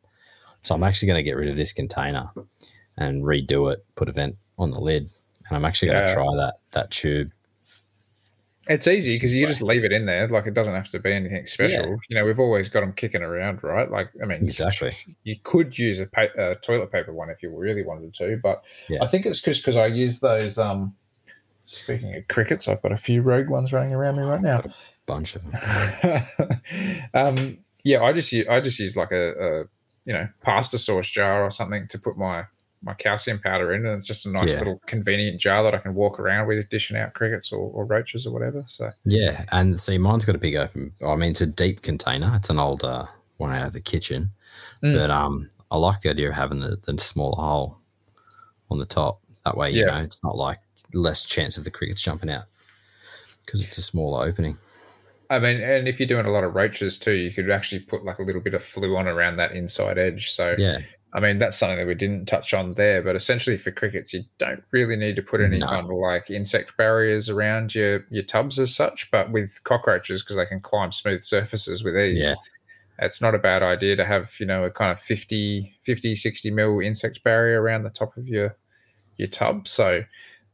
So 0.62 0.74
I'm 0.74 0.82
actually 0.82 1.06
going 1.08 1.18
to 1.18 1.22
get 1.22 1.36
rid 1.36 1.48
of 1.48 1.56
this 1.56 1.72
container 1.72 2.30
and 2.98 3.22
redo 3.24 3.72
it. 3.72 3.82
Put 3.96 4.10
a 4.10 4.12
vent 4.12 4.36
on 4.58 4.70
the 4.70 4.80
lid, 4.80 5.04
and 5.48 5.56
I'm 5.56 5.64
actually 5.64 5.88
going 5.90 6.02
to 6.04 6.08
Yeah. 6.08 6.14
try 6.14 6.26
that 6.36 6.54
that 6.72 6.90
tube. 6.90 7.28
It's 8.70 8.86
easy 8.86 9.16
because 9.16 9.34
you 9.34 9.46
just 9.46 9.62
leave 9.62 9.82
it 9.82 9.92
in 9.92 10.04
there. 10.04 10.28
Like 10.28 10.46
it 10.46 10.52
doesn't 10.52 10.74
have 10.74 10.90
to 10.90 10.98
be 10.98 11.10
anything 11.10 11.46
special. 11.46 11.96
You 12.10 12.16
know, 12.16 12.24
we've 12.26 12.38
always 12.38 12.68
got 12.68 12.80
them 12.80 12.92
kicking 12.92 13.22
around, 13.22 13.64
right? 13.64 13.88
Like, 13.88 14.08
I 14.22 14.26
mean, 14.26 14.42
Exactly. 14.44 14.92
You 15.24 15.36
could 15.42 15.78
use 15.78 16.00
a, 16.00 16.06
pa- 16.06 16.26
a 16.36 16.54
toilet 16.56 16.92
paper 16.92 17.14
one 17.14 17.30
if 17.30 17.42
you 17.42 17.58
really 17.58 17.82
wanted 17.82 18.12
to, 18.16 18.36
but 18.42 18.62
Yeah. 18.90 18.98
I 19.02 19.06
think 19.06 19.24
it's 19.24 19.40
just 19.40 19.62
because 19.62 19.76
I 19.76 19.86
use 19.86 20.20
those. 20.20 20.58
Um, 20.58 20.92
speaking 21.66 22.14
of 22.14 22.28
crickets, 22.28 22.68
I've 22.68 22.82
got 22.82 22.92
a 22.92 22.98
few 22.98 23.22
rogue 23.22 23.48
ones 23.48 23.72
running 23.72 23.94
around 23.94 24.16
me 24.16 24.22
right 24.24 24.42
now. 24.42 24.60
Bunch 25.06 25.34
of 25.36 25.42
them. 25.44 26.22
um, 27.14 27.56
yeah, 27.84 28.02
I 28.02 28.12
just 28.12 28.30
use, 28.32 28.46
I 28.48 28.60
just 28.60 28.78
use 28.78 28.98
like 28.98 29.12
a, 29.12 29.32
a 29.32 29.64
you 30.04 30.12
know 30.12 30.26
pasta 30.42 30.78
sauce 30.78 31.08
jar 31.10 31.42
or 31.42 31.50
something 31.50 31.86
to 31.88 31.98
put 31.98 32.18
my 32.18 32.44
my 32.82 32.94
calcium 32.94 33.38
powder 33.40 33.72
in, 33.72 33.84
and 33.84 33.96
it's 33.96 34.06
just 34.06 34.24
a 34.26 34.30
nice 34.30 34.52
Yeah. 34.52 34.58
little 34.60 34.80
convenient 34.86 35.40
jar 35.40 35.62
that 35.64 35.74
I 35.74 35.78
can 35.78 35.94
walk 35.94 36.20
around 36.20 36.46
with, 36.46 36.68
dishing 36.70 36.96
out 36.96 37.12
crickets 37.14 37.50
or, 37.52 37.58
or 37.58 37.86
roaches 37.86 38.26
or 38.26 38.32
whatever. 38.32 38.62
So 38.66 38.88
Yeah, 39.04 39.44
and 39.52 39.78
see, 39.80 39.98
mine's 39.98 40.24
got 40.24 40.36
a 40.36 40.38
big 40.38 40.54
open. 40.56 40.92
I 41.04 41.16
mean, 41.16 41.30
it's 41.32 41.40
a 41.40 41.46
deep 41.46 41.82
container. 41.82 42.32
It's 42.36 42.50
an 42.50 42.58
old 42.58 42.84
uh, 42.84 43.06
one 43.38 43.52
out 43.52 43.66
of 43.68 43.72
the 43.72 43.80
kitchen, 43.80 44.30
Mm. 44.82 44.94
but 44.96 45.10
um, 45.10 45.48
I 45.70 45.76
like 45.76 46.00
the 46.02 46.10
idea 46.10 46.28
of 46.28 46.34
having 46.34 46.60
the, 46.60 46.76
the 46.86 46.96
smaller 46.98 47.36
hole 47.42 47.76
on 48.70 48.78
the 48.78 48.86
top. 48.86 49.20
That 49.44 49.56
way, 49.56 49.70
you 49.72 49.80
Yeah. 49.80 49.86
know, 49.86 50.00
it's 50.02 50.22
not 50.22 50.36
like 50.36 50.58
less 50.94 51.24
chance 51.24 51.58
of 51.58 51.64
the 51.64 51.70
crickets 51.70 52.00
jumping 52.02 52.30
out 52.30 52.44
because 53.44 53.60
it's 53.66 53.76
a 53.78 53.82
smaller 53.82 54.26
opening. 54.26 54.56
I 55.30 55.38
mean, 55.38 55.60
and 55.60 55.86
if 55.88 55.98
you're 56.00 56.06
doing 56.06 56.24
a 56.26 56.30
lot 56.30 56.44
of 56.44 56.54
roaches 56.54 56.96
too, 56.98 57.12
you 57.12 57.30
could 57.30 57.50
actually 57.50 57.80
put 57.80 58.02
like 58.04 58.18
a 58.18 58.22
little 58.22 58.40
bit 58.40 58.54
of 58.54 58.62
Fluon 58.62 59.04
around 59.12 59.36
that 59.36 59.52
inside 59.52 59.98
edge. 59.98 60.30
So 60.30 60.54
Yeah, 60.58 60.78
I 61.14 61.20
mean, 61.20 61.38
that's 61.38 61.56
something 61.56 61.78
that 61.78 61.86
we 61.86 61.94
didn't 61.94 62.26
touch 62.26 62.52
on 62.52 62.72
there, 62.74 63.00
but 63.02 63.16
essentially 63.16 63.56
for 63.56 63.70
crickets, 63.70 64.12
you 64.12 64.24
don't 64.38 64.62
really 64.72 64.94
need 64.96 65.16
to 65.16 65.22
put 65.22 65.40
any 65.40 65.58
No. 65.58 65.66
kind 65.66 65.86
of 65.86 65.96
like 65.96 66.30
insect 66.30 66.76
barriers 66.76 67.30
around 67.30 67.74
your, 67.74 68.04
your 68.10 68.22
tubs 68.24 68.58
as 68.58 68.74
such. 68.76 69.10
But 69.10 69.32
with 69.32 69.58
cockroaches, 69.64 70.22
because 70.22 70.36
they 70.36 70.44
can 70.44 70.60
climb 70.60 70.92
smooth 70.92 71.22
surfaces 71.22 71.82
with 71.82 71.96
ease, 71.96 72.26
Yeah. 72.28 72.34
it's 72.98 73.22
not 73.22 73.34
a 73.34 73.38
bad 73.38 73.62
idea 73.62 73.96
to 73.96 74.04
have, 74.04 74.34
you 74.38 74.44
know, 74.44 74.64
a 74.64 74.70
kind 74.70 74.92
of 74.92 75.00
50, 75.00 75.72
50 75.84 76.14
60 76.14 76.50
mil 76.50 76.80
insect 76.80 77.24
barrier 77.24 77.62
around 77.62 77.84
the 77.84 77.90
top 77.90 78.14
of 78.18 78.28
your, 78.28 78.54
your 79.16 79.28
tub. 79.28 79.66
So 79.66 80.02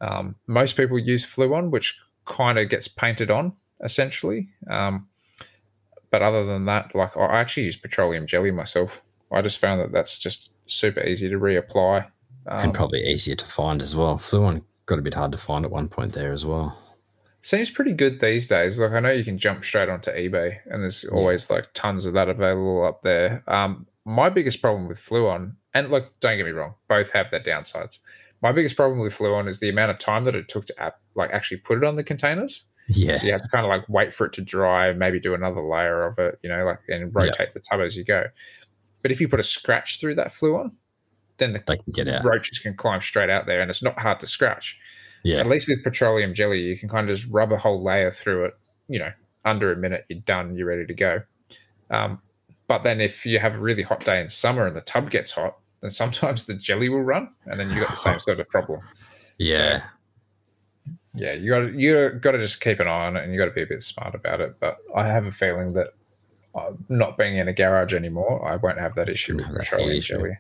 um, 0.00 0.36
most 0.46 0.76
people 0.76 0.98
use 1.00 1.26
Fluon, 1.26 1.72
which 1.72 1.98
kind 2.26 2.58
of 2.60 2.68
gets 2.68 2.86
painted 2.86 3.30
on 3.30 3.56
essentially. 3.82 4.48
Um, 4.70 5.08
but 6.12 6.22
other 6.22 6.44
than 6.46 6.64
that, 6.66 6.94
like 6.94 7.16
I 7.16 7.40
actually 7.40 7.64
use 7.64 7.76
petroleum 7.76 8.26
jelly 8.28 8.52
myself. 8.52 9.00
I 9.34 9.42
just 9.42 9.58
found 9.58 9.80
that 9.80 9.92
that's 9.92 10.18
just 10.18 10.70
super 10.70 11.02
easy 11.02 11.28
to 11.28 11.38
reapply. 11.38 12.06
Um, 12.46 12.58
and 12.60 12.74
probably 12.74 13.00
easier 13.04 13.34
to 13.34 13.46
find 13.46 13.82
as 13.82 13.96
well. 13.96 14.16
Fluon 14.16 14.62
got 14.86 14.98
a 14.98 15.02
bit 15.02 15.14
hard 15.14 15.32
to 15.32 15.38
find 15.38 15.64
at 15.64 15.70
one 15.70 15.88
point 15.88 16.12
there 16.12 16.32
as 16.32 16.44
well. 16.44 16.78
seems 17.42 17.70
pretty 17.70 17.92
good 17.92 18.20
these 18.20 18.46
days. 18.46 18.78
Like 18.78 18.92
I 18.92 19.00
know 19.00 19.10
you 19.10 19.24
can 19.24 19.38
jump 19.38 19.64
straight 19.64 19.88
onto 19.88 20.10
eBay, 20.10 20.56
and 20.66 20.82
there's 20.82 21.04
always 21.04 21.50
like 21.50 21.66
tons 21.74 22.06
of 22.06 22.12
that 22.14 22.28
available 22.28 22.84
up 22.84 23.02
there. 23.02 23.42
Um, 23.46 23.86
my 24.04 24.28
biggest 24.28 24.60
problem 24.60 24.86
with 24.86 24.98
Fluon, 24.98 25.52
and 25.74 25.90
look, 25.90 26.04
don't 26.20 26.36
get 26.36 26.44
me 26.46 26.52
wrong, 26.52 26.74
both 26.88 27.12
have 27.12 27.30
their 27.30 27.40
downsides. 27.40 27.98
My 28.42 28.52
biggest 28.52 28.76
problem 28.76 29.00
with 29.00 29.16
Fluon 29.16 29.48
is 29.48 29.60
the 29.60 29.70
amount 29.70 29.90
of 29.90 29.98
time 29.98 30.24
that 30.24 30.34
it 30.34 30.48
took 30.48 30.66
to 30.66 30.82
app, 30.82 30.94
like 31.14 31.30
actually 31.30 31.58
put 31.58 31.78
it 31.78 31.84
on 31.84 31.96
the 31.96 32.04
containers. 32.04 32.64
Yeah, 32.88 33.16
So 33.16 33.26
you 33.26 33.32
have 33.32 33.42
to 33.42 33.48
kind 33.48 33.64
of 33.64 33.70
like 33.70 33.88
wait 33.88 34.12
for 34.12 34.26
it 34.26 34.34
to 34.34 34.42
dry, 34.42 34.92
maybe 34.92 35.18
do 35.18 35.32
another 35.32 35.62
layer 35.62 36.02
of 36.06 36.18
it, 36.18 36.38
you 36.42 36.50
know, 36.50 36.66
like 36.66 36.80
and 36.88 37.14
rotate 37.14 37.54
the 37.54 37.60
tub 37.60 37.80
as 37.80 37.96
you 37.96 38.04
go. 38.04 38.24
But 39.04 39.10
if 39.10 39.20
you 39.20 39.28
put 39.28 39.38
a 39.38 39.42
scratch 39.42 40.00
through 40.00 40.14
that 40.14 40.28
Fluon, 40.28 40.72
then 41.36 41.52
the 41.52 41.60
they 41.66 41.76
can 41.76 41.92
get 41.92 42.08
out. 42.08 42.24
roaches 42.24 42.58
can 42.58 42.72
climb 42.74 43.02
straight 43.02 43.28
out 43.28 43.44
there, 43.44 43.60
and 43.60 43.68
it's 43.68 43.82
not 43.82 43.98
hard 43.98 44.18
to 44.20 44.26
scratch. 44.26 44.78
Yeah, 45.22 45.40
At 45.40 45.46
least 45.46 45.68
with 45.68 45.84
petroleum 45.84 46.32
jelly, 46.32 46.62
you 46.62 46.74
can 46.78 46.88
kind 46.88 47.10
of 47.10 47.14
just 47.14 47.30
rub 47.30 47.52
a 47.52 47.58
whole 47.58 47.84
layer 47.84 48.10
through 48.10 48.46
it. 48.46 48.54
You 48.88 49.00
know, 49.00 49.10
under 49.44 49.70
a 49.70 49.76
minute, 49.76 50.06
you're 50.08 50.22
done. 50.26 50.56
You're 50.56 50.68
ready 50.68 50.86
to 50.86 50.94
go. 50.94 51.18
Um, 51.90 52.18
but 52.66 52.82
then 52.82 53.02
if 53.02 53.26
you 53.26 53.40
have 53.40 53.54
a 53.56 53.58
really 53.58 53.82
hot 53.82 54.06
day 54.06 54.22
in 54.22 54.30
summer 54.30 54.66
and 54.66 54.74
the 54.74 54.80
tub 54.80 55.10
gets 55.10 55.32
hot, 55.32 55.52
then 55.82 55.90
sometimes 55.90 56.44
the 56.44 56.54
jelly 56.54 56.88
will 56.88 57.02
run, 57.02 57.28
and 57.44 57.60
then 57.60 57.68
you've 57.68 57.80
got 57.80 57.90
the 57.90 57.96
same 57.96 58.18
sort 58.20 58.40
of 58.40 58.48
problem. 58.48 58.80
yeah, 59.38 59.82
Yeah, 61.14 61.34
you 61.34 61.50
got 61.50 61.60
to 61.60 61.78
you 61.78 62.10
got 62.20 62.32
to 62.32 62.38
just 62.38 62.62
keep 62.62 62.80
an 62.80 62.88
eye 62.88 63.06
on 63.06 63.18
it, 63.18 63.24
and 63.24 63.34
you 63.34 63.38
got 63.38 63.44
to 63.44 63.50
be 63.50 63.62
a 63.62 63.66
bit 63.66 63.82
smart 63.82 64.14
about 64.14 64.40
it. 64.40 64.52
But 64.62 64.76
I 64.96 65.06
have 65.08 65.26
a 65.26 65.30
feeling 65.30 65.74
that 65.74 65.88
not 66.88 67.16
being 67.16 67.36
in 67.36 67.48
a 67.48 67.52
garage 67.52 67.94
anymore, 67.94 68.46
I 68.46 68.56
won't 68.56 68.78
have 68.78 68.94
that 68.94 69.08
issue 69.08 69.36
with 69.36 69.46
that 69.48 69.58
petroleum 69.58 69.90
issue. 69.98 70.16
jelly. 70.16 70.32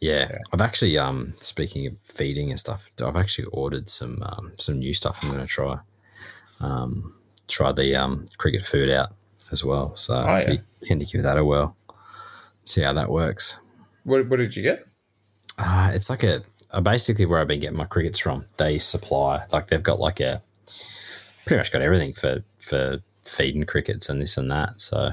yeah, 0.00 0.28
Yeah. 0.30 0.38
I've 0.52 0.60
actually 0.60 0.96
um 0.98 1.34
speaking 1.40 1.86
of 1.86 1.94
feeding 2.02 2.50
and 2.50 2.58
stuff, 2.58 2.88
I've 3.04 3.16
actually 3.16 3.46
ordered 3.52 3.88
some 3.88 4.22
um, 4.22 4.52
some 4.58 4.78
new 4.78 4.92
stuff. 4.94 5.20
I'm 5.22 5.30
going 5.30 5.40
to 5.40 5.46
try 5.46 5.76
um 6.60 7.12
try 7.48 7.72
the 7.72 7.94
um 7.96 8.26
cricket 8.38 8.64
food 8.64 8.90
out 8.90 9.10
as 9.52 9.64
well. 9.64 9.94
So 9.96 10.14
Oh, 10.14 10.36
yeah. 10.38 10.50
be 10.50 10.58
keen 10.86 10.98
to 11.00 11.06
give 11.06 11.22
that 11.22 11.38
a 11.38 11.44
whirl. 11.44 11.76
See 12.64 12.82
how 12.82 12.92
that 12.94 13.10
works. 13.10 13.58
What, 14.04 14.28
what 14.28 14.38
did 14.38 14.56
you 14.56 14.62
get? 14.62 14.80
Uh, 15.58 15.90
it's 15.94 16.10
like 16.10 16.22
a, 16.24 16.42
uh, 16.72 16.80
basically 16.80 17.26
where 17.26 17.40
I've 17.40 17.48
been 17.48 17.60
getting 17.60 17.76
my 17.78 17.84
crickets 17.86 18.18
from. 18.18 18.44
They 18.56 18.78
supply 18.78 19.44
like 19.52 19.68
they've 19.68 19.82
got 19.82 19.98
like 20.00 20.20
a 20.20 20.38
pretty 21.44 21.58
much 21.60 21.72
got 21.72 21.82
everything 21.82 22.12
for 22.12 22.40
for 22.58 22.98
feeding 23.26 23.64
crickets 23.64 24.08
and 24.08 24.20
this 24.20 24.36
and 24.36 24.50
that. 24.50 24.80
So 24.80 25.10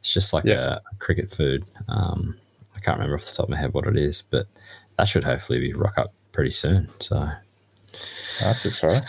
it's 0.00 0.12
just 0.12 0.32
like 0.32 0.44
Yeah. 0.44 0.76
a, 0.76 0.80
cricket 1.00 1.30
food. 1.30 1.62
Um, 1.88 2.36
I 2.76 2.80
can't 2.80 2.96
remember 2.98 3.16
off 3.16 3.26
the 3.26 3.34
top 3.34 3.44
of 3.44 3.50
my 3.50 3.56
head 3.58 3.72
what 3.74 3.86
it 3.86 3.96
is, 3.96 4.22
but 4.22 4.46
that 4.98 5.08
should 5.08 5.24
hopefully 5.24 5.58
be 5.60 5.72
rock 5.72 5.96
up 5.98 6.08
pretty 6.32 6.50
soon. 6.50 6.88
So 7.00 7.28
That's 8.40 8.64
exciting. 8.66 9.02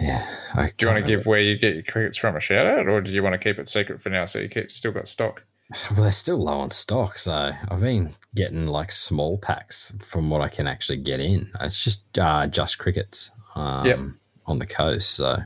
yeah, 0.00 0.24
I 0.54 0.66
Do 0.76 0.86
you 0.86 0.92
want 0.92 1.04
to 1.04 1.16
give 1.16 1.26
where 1.26 1.40
you 1.40 1.56
get 1.58 1.74
your 1.74 1.82
crickets 1.84 2.16
from 2.16 2.36
a 2.36 2.40
shout 2.40 2.66
out, 2.66 2.86
or 2.88 3.00
do 3.00 3.10
you 3.12 3.22
want 3.22 3.34
to 3.34 3.38
keep 3.38 3.58
it 3.58 3.68
secret 3.68 4.00
for 4.00 4.08
now 4.10 4.24
so 4.24 4.38
you 4.40 4.48
keep 4.48 4.72
still 4.72 4.92
got 4.92 5.08
stock? 5.08 5.44
Well, 5.92 6.02
they're 6.02 6.12
still 6.12 6.36
low 6.44 6.60
on 6.60 6.70
stock, 6.72 7.16
so 7.16 7.52
I've 7.70 7.80
been 7.80 8.10
getting 8.34 8.66
like 8.66 8.92
small 8.92 9.38
packs 9.38 9.94
from 9.98 10.28
what 10.30 10.42
I 10.42 10.48
can 10.48 10.66
actually 10.66 10.98
get 10.98 11.20
in. 11.20 11.50
It's 11.60 11.82
just 11.82 12.18
uh, 12.18 12.46
just 12.48 12.78
crickets 12.78 13.30
um, 13.56 13.86
Yep. 13.86 13.98
on 14.46 14.58
the 14.58 14.66
coast, 14.66 15.12
so 15.12 15.36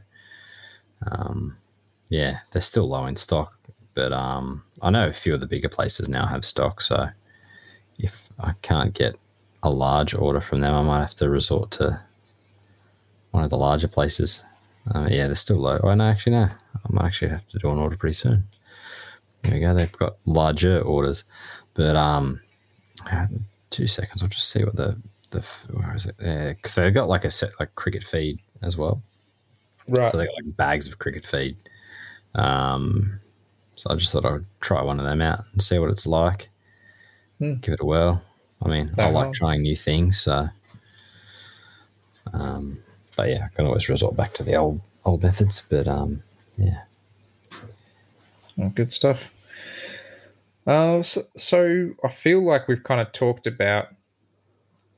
um, 1.13 1.57
yeah, 2.11 2.39
they're 2.53 2.63
still 2.63 2.89
low 2.89 3.07
in 3.07 3.17
stock. 3.17 3.53
But 3.95 4.13
um, 4.13 4.63
I 4.83 4.91
know 4.91 5.09
a 5.09 5.13
few 5.13 5.35
of 5.35 5.41
the 5.41 5.47
bigger 5.47 5.69
places 5.69 6.09
now 6.09 6.27
have 6.27 6.45
stock, 6.45 6.81
so 6.81 7.07
if 7.99 8.29
I 8.39 8.53
can't 8.63 8.95
get 8.95 9.17
a 9.63 9.71
large 9.71 10.15
order 10.15 10.41
from 10.41 10.61
them, 10.61 10.75
I 10.75 10.83
might 10.83 11.01
have 11.01 11.17
to 11.17 11.29
resort 11.29 11.73
to 11.73 11.99
one 13.33 13.43
of 13.45 13.51
the 13.51 13.57
larger 13.57 13.89
places. 13.89 14.45
Uh, 14.95 15.09
yeah, 15.11 15.27
they're 15.27 15.35
still 15.35 15.59
low. 15.59 15.81
Oh 15.83 15.95
no, 15.95 16.05
actually 16.05 16.33
no, 16.33 16.47
I 16.47 16.89
might 16.91 17.07
actually 17.07 17.31
have 17.31 17.47
to 17.49 17.59
do 17.59 17.71
an 17.71 17.79
order 17.79 17.97
pretty 17.97 18.15
soon. 18.15 18.45
There 19.43 19.53
we 19.53 19.61
go. 19.61 19.75
They've 19.75 19.93
got 19.93 20.15
larger 20.27 20.81
orders, 20.81 21.25
but 21.75 21.97
um, 21.97 22.41
two 23.71 23.87
seconds. 23.87 24.23
I'll 24.23 24.29
just 24.29 24.51
see 24.51 24.65
what 24.65 24.77
the 24.77 25.01
the 25.31 25.41
where 25.73 25.95
is 25.95 26.07
it? 26.07 26.15
Yeah, 26.21 26.53
so 26.65 26.83
they've 26.83 26.95
got 26.95 27.09
like 27.09 27.25
a 27.25 27.31
set 27.31 27.51
like 27.61 27.75
cricket 27.75 28.03
feed 28.03 28.37
as 28.63 28.77
well. 28.77 29.03
Right. 29.91 30.11
So 30.11 30.17
they 30.17 30.27
got 30.27 30.35
like 30.35 30.57
bags 30.57 30.87
of 30.87 30.99
cricket 30.99 31.25
feed. 31.25 31.55
Um, 32.39 33.19
so 33.73 33.91
I 33.91 33.97
just 33.97 34.13
thought 34.13 34.25
I 34.25 34.33
would 34.33 34.45
try 34.61 34.83
one 34.83 34.99
of 34.99 35.07
them 35.07 35.21
out 35.23 35.41
and 35.53 35.63
see 35.63 35.79
what 35.79 35.91
it's 35.91 36.07
like. 36.07 36.49
Hmm. 37.39 37.55
Give 37.63 37.75
it 37.75 37.81
a 37.81 37.87
whirl. 37.87 38.25
I 38.65 38.69
mean, 38.69 38.91
I 38.99 39.11
like 39.11 39.33
trying 39.33 39.63
new 39.63 39.77
things. 39.77 40.21
So, 40.21 40.49
um, 42.33 42.79
but 43.17 43.29
yeah, 43.29 43.47
I 43.47 43.57
can 43.57 43.67
always 43.67 43.89
resort 43.89 44.17
back 44.17 44.33
to 44.35 44.43
the 44.43 44.57
old 44.57 44.81
old 45.05 45.23
methods. 45.23 45.63
But 45.71 45.87
um, 45.87 46.21
yeah, 46.57 46.79
Oh, 48.61 48.71
good 48.75 48.93
stuff. 48.93 49.33
Uh, 50.67 51.03
so, 51.03 51.23
so 51.37 51.89
I 52.05 52.09
feel 52.09 52.43
like 52.43 52.67
we've 52.69 52.83
kind 52.83 53.01
of 53.01 53.13
talked 53.13 53.47
about 53.47 53.87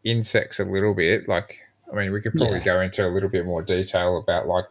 insects 0.03 0.59
a 0.59 0.65
little 0.65 0.95
bit. 0.95 1.29
Like, 1.29 1.59
I 1.93 1.97
mean, 1.97 2.13
we 2.13 2.23
could 2.23 2.33
probably 2.33 2.59
Yeah. 2.59 2.65
go 2.65 2.81
into 2.81 3.07
a 3.07 3.11
little 3.13 3.29
bit 3.29 3.45
more 3.45 3.63
detail 3.63 4.19
about 4.19 4.47
like 4.47 4.65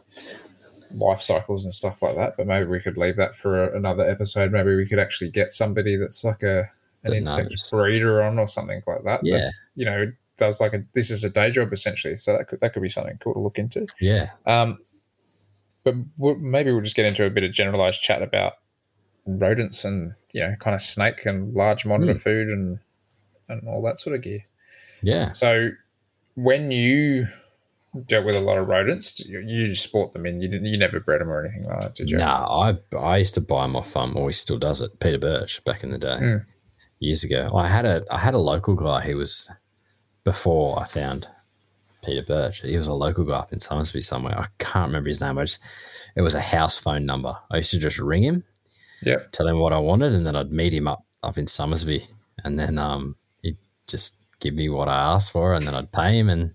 life 0.94 1.22
cycles 1.22 1.64
and 1.64 1.72
stuff 1.74 2.02
like 2.02 2.16
that, 2.16 2.34
but 2.36 2.46
maybe 2.46 2.66
we 2.66 2.80
could 2.80 2.96
leave 2.98 3.16
that 3.16 3.34
for 3.34 3.64
another 3.74 4.08
episode. 4.08 4.52
Maybe 4.52 4.74
we 4.74 4.86
could 4.86 4.98
actually 4.98 5.30
get 5.30 5.52
somebody 5.52 5.96
that's 5.96 6.22
like 6.24 6.42
a 6.42 6.70
an 7.02 7.12
That 7.12 7.16
insect 7.16 7.50
knows. 7.50 7.68
breeder 7.70 8.22
on 8.22 8.38
or 8.38 8.46
something 8.48 8.82
like 8.86 9.02
that. 9.04 9.20
Yeah. 9.22 9.38
that's, 9.38 9.60
you 9.74 9.84
know, 9.86 10.06
does 10.36 10.60
like 10.60 10.72
a 10.74 10.84
this 10.94 11.10
is 11.10 11.22
a 11.24 11.30
day 11.30 11.50
job 11.50 11.72
essentially. 11.72 12.16
So 12.16 12.36
that 12.36 12.48
could 12.48 12.60
that 12.60 12.72
could 12.72 12.82
be 12.82 12.88
something 12.88 13.16
cool 13.20 13.34
to 13.34 13.40
look 13.40 13.58
into. 13.58 13.86
yeah, 14.00 14.30
Um, 14.46 14.78
but 15.84 15.94
we'll, 16.18 16.36
maybe 16.36 16.72
we'll 16.72 16.82
just 16.82 16.96
get 16.96 17.06
into 17.06 17.24
a 17.24 17.30
bit 17.30 17.42
of 17.44 17.52
generalized 17.52 18.02
chat 18.02 18.22
about 18.22 18.52
rodents 19.26 19.84
and 19.84 20.14
you 20.32 20.40
know, 20.40 20.54
kind 20.60 20.74
of 20.74 20.82
snake 20.82 21.26
and 21.26 21.54
large 21.54 21.84
monitor 21.86 22.14
food 22.14 22.48
and 22.48 22.78
and 23.48 23.66
all 23.68 23.82
that 23.82 23.98
sort 23.98 24.14
of 24.14 24.22
gear. 24.22 24.44
yeah. 25.02 25.32
So 25.32 25.70
when 26.36 26.70
you 26.70 27.26
dealt 28.06 28.24
with 28.26 28.36
a 28.36 28.40
lot 28.40 28.58
of 28.58 28.68
rodents, 28.68 29.18
you, 29.26 29.40
you 29.40 29.66
just 29.68 29.90
bought 29.92 30.12
them 30.12 30.26
in. 30.26 30.40
You 30.40 30.48
didn't. 30.48 30.66
You 30.66 30.78
never 30.78 31.00
bred 31.00 31.20
them 31.20 31.30
or 31.30 31.44
anything 31.44 31.64
like 31.64 31.80
that, 31.80 31.94
did 31.94 32.10
you? 32.10 32.18
No, 32.18 32.26
I 32.26 32.74
I 32.96 33.16
used 33.18 33.34
to 33.34 33.40
buy 33.40 33.62
them 33.62 33.76
off 33.76 33.96
um, 33.96 34.16
or 34.16 34.28
he 34.28 34.32
still 34.32 34.58
does 34.58 34.80
it. 34.80 34.98
Peter 35.00 35.18
Birch 35.18 35.64
back 35.64 35.82
in 35.82 35.90
the 35.90 35.98
day, 35.98 36.18
Mm. 36.20 36.40
years 37.00 37.24
ago. 37.24 37.50
I 37.54 37.66
had 37.68 37.84
a 37.86 38.02
I 38.10 38.18
had 38.18 38.34
a 38.34 38.38
local 38.38 38.74
guy. 38.76 39.00
He 39.06 39.14
was 39.14 39.50
before 40.24 40.78
I 40.78 40.86
found 40.86 41.26
Peter 42.04 42.22
Birch. 42.26 42.60
He 42.62 42.76
was 42.76 42.86
a 42.86 42.94
local 42.94 43.24
guy 43.24 43.38
up 43.38 43.52
in 43.52 43.58
Somersby 43.60 44.02
somewhere. 44.02 44.38
I 44.38 44.46
can't 44.58 44.86
remember 44.88 45.08
his 45.08 45.20
name. 45.20 45.38
I 45.38 45.42
just 45.44 45.62
it 46.16 46.22
was 46.22 46.34
a 46.34 46.40
house 46.40 46.76
phone 46.78 47.06
number. 47.06 47.34
I 47.50 47.58
used 47.58 47.70
to 47.72 47.78
just 47.78 47.98
ring 47.98 48.22
him, 48.22 48.44
Yeah. 49.02 49.18
tell 49.32 49.46
him 49.48 49.58
what 49.60 49.72
I 49.72 49.78
wanted, 49.78 50.14
and 50.14 50.26
then 50.26 50.36
I'd 50.36 50.52
meet 50.52 50.72
him 50.74 50.88
up 50.88 51.02
up 51.22 51.38
in 51.38 51.46
Somersby, 51.46 52.06
and 52.44 52.58
then 52.58 52.78
um 52.78 53.16
he'd 53.42 53.56
just 53.88 54.14
give 54.40 54.54
me 54.54 54.68
what 54.68 54.88
I 54.88 54.94
asked 55.14 55.32
for, 55.32 55.54
and 55.54 55.66
then 55.66 55.74
I'd 55.74 55.92
pay 55.92 56.18
him, 56.18 56.30
and 56.30 56.54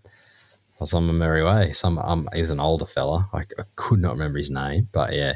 I 0.75 0.81
was 0.81 0.93
on 0.93 1.07
my 1.07 1.13
merry 1.13 1.43
way. 1.43 1.71
Some 1.71 1.97
um, 1.99 2.27
he 2.33 2.41
was 2.41 2.51
an 2.51 2.59
older 2.59 2.85
fella. 2.85 3.29
I, 3.33 3.39
I 3.39 3.63
could 3.77 3.99
not 3.99 4.13
remember 4.13 4.37
his 4.37 4.51
name, 4.51 4.87
but 4.93 5.13
yeah, 5.13 5.33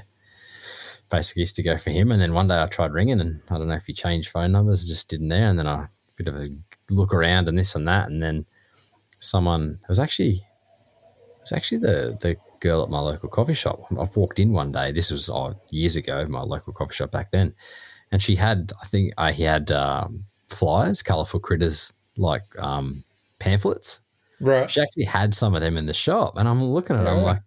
basically 1.10 1.42
used 1.42 1.56
to 1.56 1.64
go 1.64 1.78
for 1.78 1.92
him. 1.92 2.12
And 2.12 2.22
then 2.22 2.34
one 2.34 2.50
day 2.50 2.62
I 2.62 2.66
tried 2.66 2.92
ringing, 2.92 3.22
and 3.22 3.42
I 3.50 3.58
don't 3.58 3.70
know 3.70 3.76
if 3.76 3.86
he 3.86 3.94
changed 3.94 4.30
phone 4.30 4.52
numbers, 4.52 4.86
just 4.86 5.10
didn't 5.10 5.30
there. 5.30 5.50
And 5.50 5.58
then 5.58 5.68
I 5.68 5.88
bit 6.18 6.28
of 6.28 6.36
a 6.36 6.48
look 6.90 7.14
around 7.14 7.48
and 7.48 7.58
this 7.58 7.76
and 7.76 7.88
that, 7.88 8.10
and 8.10 8.22
then 8.22 8.46
someone 9.20 9.80
it 9.82 9.90
was 9.90 10.00
actually 10.00 10.34
it 10.34 11.42
was 11.42 11.54
actually 11.54 11.78
the 11.78 12.18
the 12.22 12.36
girl 12.60 12.84
at 12.84 12.90
my 12.90 13.00
local 13.00 13.30
coffee 13.30 13.54
shop. 13.54 13.80
I've 13.98 14.16
walked 14.18 14.40
in 14.40 14.52
one 14.52 14.74
day. 14.74 14.92
This 14.92 15.10
was 15.10 15.30
oh, 15.30 15.54
years 15.72 15.96
ago, 15.96 16.26
my 16.28 16.42
local 16.42 16.74
coffee 16.74 16.96
shop 16.96 17.12
back 17.12 17.32
then, 17.32 17.54
and 18.12 18.22
she 18.22 18.36
had 18.36 18.74
I 18.82 18.86
think 18.88 19.14
I 19.18 19.32
he 19.32 19.44
had 19.44 19.72
um, 19.72 20.26
flyers, 20.50 21.02
colourful 21.02 21.40
critters 21.40 21.94
like 22.18 22.42
um, 22.60 22.94
pamphlets 23.40 24.02
Right. 24.42 24.70
she 24.70 24.82
actually 24.82 25.06
had 25.06 25.34
some 25.34 25.56
of 25.56 25.62
them 25.62 25.78
in 25.78 25.86
the 25.86 25.94
shop, 25.94 26.34
and 26.38 26.48
I'm 26.48 26.64
looking 26.64 26.96
at 26.96 27.06
it. 27.06 27.10
I'm 27.10 27.24
like, 27.24 27.40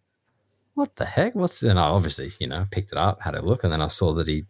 "What 0.75 0.95
the 0.97 1.05
heck? 1.05 1.35
What's?" 1.35 1.63
And 1.63 1.79
I 1.79 1.85
obviously, 1.85 2.31
you 2.41 2.47
know, 2.47 2.67
picked 2.71 2.93
it 2.93 2.99
up, 2.99 3.19
had 3.23 3.35
a 3.35 3.43
look, 3.43 3.65
and 3.65 3.73
then 3.73 3.81
I 3.81 3.89
saw 3.89 4.13
that 4.15 4.29
he 4.29 4.45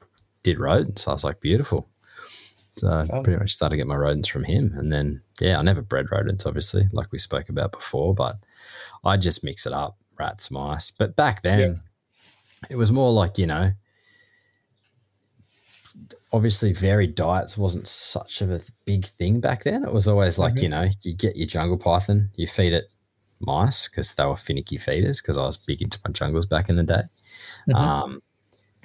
did 0.44 0.58
rodents. 0.58 1.06
I 1.06 1.12
was 1.12 1.24
like, 1.24 1.40
"Beautiful." 1.40 1.88
So 2.76 2.88
I 2.88 3.04
pretty 3.22 3.38
much 3.38 3.54
started 3.54 3.74
to 3.74 3.76
get 3.76 3.86
my 3.86 3.96
rodents 3.96 4.28
from 4.28 4.44
him, 4.44 4.72
and 4.74 4.92
then 4.92 5.20
yeah, 5.40 5.58
I 5.58 5.62
never 5.62 5.82
bred 5.82 6.06
rodents, 6.10 6.46
obviously, 6.46 6.84
like 6.92 7.12
we 7.12 7.18
spoke 7.18 7.48
about 7.48 7.72
before, 7.72 8.14
but 8.14 8.34
I 9.04 9.16
just 9.18 9.44
mix 9.44 9.66
it 9.66 9.72
up, 9.72 9.96
rats, 10.18 10.50
mice. 10.50 10.90
But 10.90 11.14
back 11.16 11.42
then, 11.42 11.82
it 12.70 12.76
was 12.76 12.90
more 12.90 13.12
like 13.12 13.38
you 13.38 13.46
know. 13.46 13.70
Obviously, 16.32 16.72
varied 16.72 17.14
diets 17.14 17.58
wasn't 17.58 17.86
such 17.86 18.40
of 18.40 18.50
a 18.50 18.60
big 18.86 19.04
thing 19.06 19.40
back 19.40 19.64
then. 19.64 19.84
It 19.84 19.92
was 19.92 20.08
always 20.08 20.38
like, 20.38 20.54
Mhm. 20.54 20.62
you 20.62 20.68
know, 20.70 20.86
you 21.02 21.14
get 21.14 21.36
your 21.36 21.46
jungle 21.46 21.76
python, 21.78 22.30
you 22.36 22.46
feed 22.46 22.72
it 22.72 22.90
mice 23.42 23.88
because 23.88 24.14
they 24.14 24.24
were 24.24 24.36
finicky 24.36 24.78
feeders 24.78 25.20
because 25.20 25.36
I 25.36 25.42
was 25.42 25.56
big 25.58 25.82
into 25.82 25.98
my 26.06 26.12
jungles 26.12 26.46
back 26.46 26.68
in 26.68 26.76
the 26.76 26.84
day. 26.84 27.02
Mhm. 27.68 27.74
Um, 27.74 28.22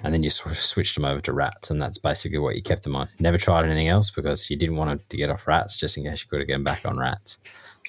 and 0.04 0.12
then 0.12 0.22
you 0.22 0.30
sort 0.30 0.52
of 0.52 0.58
switched 0.58 0.94
them 0.94 1.04
over 1.06 1.20
to 1.22 1.32
rats, 1.32 1.70
and 1.70 1.80
that's 1.80 1.98
basically 1.98 2.38
what 2.38 2.54
you 2.54 2.62
kept 2.62 2.82
them 2.82 2.94
on. 2.96 3.08
Never 3.18 3.38
tried 3.38 3.64
anything 3.64 3.88
else 3.88 4.10
because 4.10 4.50
you 4.50 4.56
didn't 4.56 4.76
want 4.76 5.00
to 5.08 5.16
get 5.16 5.30
off 5.30 5.46
rats 5.48 5.76
just 5.76 5.96
in 5.96 6.04
case 6.04 6.22
you 6.22 6.28
could 6.28 6.40
have 6.40 6.48
gone 6.48 6.62
back 6.64 6.82
on 6.84 6.98
rats. 6.98 7.38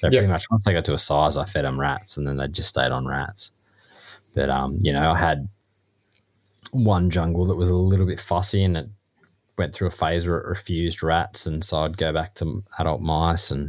So 0.00 0.06
Yeah. 0.06 0.20
pretty 0.20 0.26
much 0.32 0.46
once 0.50 0.64
they 0.64 0.72
got 0.72 0.84
to 0.86 0.94
a 0.94 0.98
size, 0.98 1.36
I 1.36 1.44
fed 1.44 1.64
them 1.66 1.78
rats, 1.78 2.16
and 2.16 2.26
then 2.26 2.36
they 2.38 2.48
just 2.48 2.70
stayed 2.70 2.92
on 2.92 3.06
rats. 3.06 3.50
But 4.34 4.48
um, 4.48 4.78
you 4.80 4.92
know, 4.92 5.10
I 5.10 5.18
had 5.18 5.48
one 6.72 7.10
jungle 7.10 7.44
that 7.46 7.56
was 7.56 7.68
a 7.70 7.74
little 7.74 8.06
bit 8.06 8.20
fussy, 8.20 8.64
and 8.64 8.76
it 8.76 8.86
went 9.60 9.74
through 9.74 9.88
a 9.88 9.92
phase 9.92 10.26
where 10.26 10.38
it 10.38 10.46
refused 10.48 11.02
rats, 11.02 11.46
and 11.46 11.62
so 11.64 11.78
I'd 11.80 11.96
go 11.96 12.12
back 12.12 12.34
to 12.36 12.60
adult 12.78 13.00
mice 13.02 13.50
and 13.50 13.68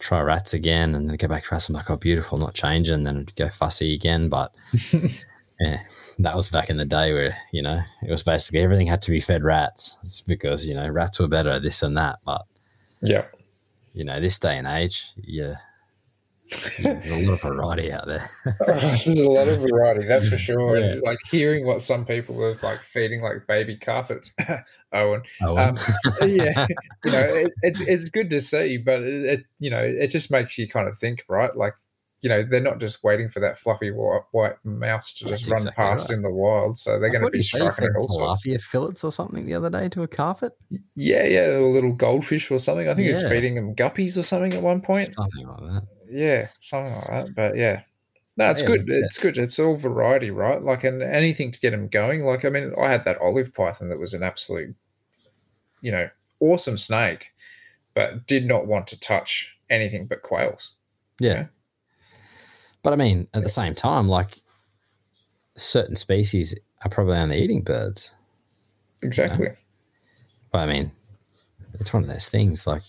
try 0.00 0.20
rats 0.22 0.54
again, 0.54 0.94
and 0.94 1.06
then 1.06 1.16
go 1.16 1.28
back 1.28 1.42
to 1.44 1.48
rats. 1.52 1.68
I'm 1.68 1.74
like, 1.74 1.90
oh, 1.90 1.96
beautiful, 1.96 2.38
not 2.38 2.54
changing. 2.54 3.04
Then 3.04 3.16
it'd 3.16 3.36
go 3.36 3.48
fussy 3.48 3.94
again, 3.94 4.28
but 4.28 4.52
yeah, 5.60 5.80
that 6.18 6.36
was 6.36 6.48
back 6.48 6.70
in 6.70 6.76
the 6.76 6.84
day 6.84 7.12
where 7.12 7.36
you 7.52 7.60
know 7.62 7.80
it 8.02 8.10
was 8.10 8.22
basically 8.22 8.60
everything 8.60 8.86
had 8.86 9.02
to 9.02 9.10
be 9.10 9.20
fed 9.20 9.42
rats 9.42 9.98
it's 10.02 10.20
because 10.20 10.64
you 10.66 10.72
know 10.74 10.88
rats 10.88 11.18
were 11.18 11.26
better 11.28 11.58
this 11.58 11.82
and 11.82 11.96
that, 11.96 12.18
but 12.24 12.42
Yeah. 13.02 13.24
you 13.94 14.04
know 14.04 14.20
this 14.20 14.38
day 14.38 14.56
and 14.56 14.66
age, 14.66 15.04
yeah. 15.16 15.54
There's 16.80 17.10
a 17.10 17.16
lot 17.26 17.32
of 17.34 17.42
variety 17.42 17.90
out 17.90 18.06
there. 18.06 18.24
There's 18.66 19.18
a 19.18 19.28
lot 19.28 19.48
of 19.48 19.60
variety, 19.60 20.04
that's 20.06 20.28
for 20.28 20.38
sure. 20.38 20.76
Yeah. 20.76 20.84
And 20.92 21.02
like 21.02 21.18
hearing 21.30 21.66
what 21.66 21.82
some 21.82 22.04
people 22.06 22.40
are 22.44 22.54
like 22.62 22.78
feeding 22.92 23.22
like 23.22 23.46
baby 23.48 23.76
carpets. 23.76 24.32
Owen, 24.94 25.22
Oh, 25.42 25.58
Um, 25.58 25.76
yeah, 26.22 26.66
you 27.04 27.12
know, 27.12 27.20
it, 27.28 27.52
it's 27.62 27.80
it's 27.82 28.08
good 28.10 28.30
to 28.30 28.40
see, 28.40 28.78
but 28.78 29.02
it, 29.02 29.24
it 29.24 29.42
you 29.58 29.70
know 29.70 29.82
it 29.82 30.08
just 30.08 30.30
makes 30.30 30.56
you 30.58 30.68
kind 30.68 30.88
of 30.88 30.96
think, 30.98 31.22
right? 31.28 31.54
Like, 31.56 31.74
you 32.22 32.28
know, 32.30 32.42
they're 32.42 32.60
not 32.60 32.80
just 32.80 33.04
waiting 33.04 33.28
for 33.28 33.40
that 33.40 33.58
fluffy 33.58 33.90
white, 33.90 34.22
white 34.32 34.52
mouse 34.64 35.12
to 35.14 35.24
That's 35.24 35.40
just 35.40 35.50
run 35.50 35.58
exactly 35.58 35.84
past 35.84 36.08
right. 36.10 36.16
in 36.16 36.22
the 36.22 36.30
wild, 36.30 36.78
so 36.78 36.98
they're 36.98 37.10
going 37.10 37.24
to 37.24 37.30
be 37.30 37.42
striking 37.42 37.84
at 37.84 37.90
all 38.00 38.08
sorts. 38.08 38.46
tilapia 38.46 38.60
fillets 38.62 39.04
or 39.04 39.12
something 39.12 39.44
the 39.44 39.54
other 39.54 39.68
day 39.68 39.88
to 39.90 40.02
a 40.04 40.08
carpet? 40.08 40.52
Yeah, 40.96 41.24
yeah, 41.24 41.56
a 41.58 41.60
little 41.60 41.94
goldfish 41.94 42.50
or 42.50 42.58
something. 42.58 42.88
I 42.88 42.94
think 42.94 43.08
it's 43.08 43.20
Yeah. 43.22 43.28
feeding 43.28 43.56
them 43.56 43.74
guppies 43.74 44.16
or 44.16 44.22
something 44.22 44.54
at 44.54 44.62
one 44.62 44.80
point. 44.80 45.12
Something 45.12 45.46
like 45.46 45.60
that. 45.60 45.82
Yeah, 46.10 46.48
something 46.60 46.94
like 46.94 47.08
that. 47.08 47.34
But 47.36 47.56
yeah, 47.56 47.82
no, 48.38 48.50
it's 48.50 48.62
Yeah, 48.62 48.68
good. 48.68 48.80
it. 48.88 49.04
It's 49.04 49.18
good. 49.18 49.36
It's 49.36 49.58
all 49.58 49.76
variety, 49.76 50.30
right? 50.30 50.62
Like, 50.62 50.82
and 50.84 51.02
anything 51.02 51.50
to 51.52 51.60
get 51.60 51.72
them 51.72 51.88
going. 51.88 52.24
Like, 52.24 52.44
I 52.46 52.48
mean, 52.48 52.72
I 52.80 52.88
had 52.88 53.04
that 53.04 53.18
olive 53.18 53.52
python 53.52 53.90
that 53.90 53.98
was 53.98 54.14
an 54.14 54.22
absolute, 54.22 54.74
you 55.84 55.92
know, 55.92 56.08
awesome 56.40 56.78
snake, 56.78 57.26
but 57.94 58.26
did 58.26 58.46
not 58.46 58.66
want 58.66 58.86
to 58.88 58.98
touch 58.98 59.54
anything 59.70 60.06
but 60.06 60.22
quails. 60.22 60.72
Yeah. 61.20 61.46
But 62.82 62.94
I 62.94 62.96
mean, 62.96 63.28
at 63.34 63.42
the 63.42 63.50
same 63.50 63.74
time, 63.74 64.08
like 64.08 64.38
certain 65.56 65.96
species 65.96 66.58
are 66.84 66.88
probably 66.88 67.18
only 67.18 67.38
eating 67.38 67.62
birds. 67.62 68.14
Exactly. 69.02 69.48
But 70.52 70.58
I 70.60 70.66
mean, 70.72 70.90
it's 71.78 71.92
one 71.92 72.02
of 72.02 72.08
those 72.08 72.30
things. 72.30 72.66
Like, 72.66 72.82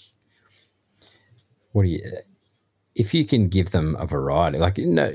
what 1.73 1.84
do 1.84 1.89
you? 1.89 1.99
If 2.95 3.13
you 3.13 3.26
can 3.26 3.49
give 3.49 3.72
them 3.72 3.97
a 3.99 4.05
variety, 4.05 4.57
like 4.57 4.77
you 4.77 4.88
know, 4.88 5.13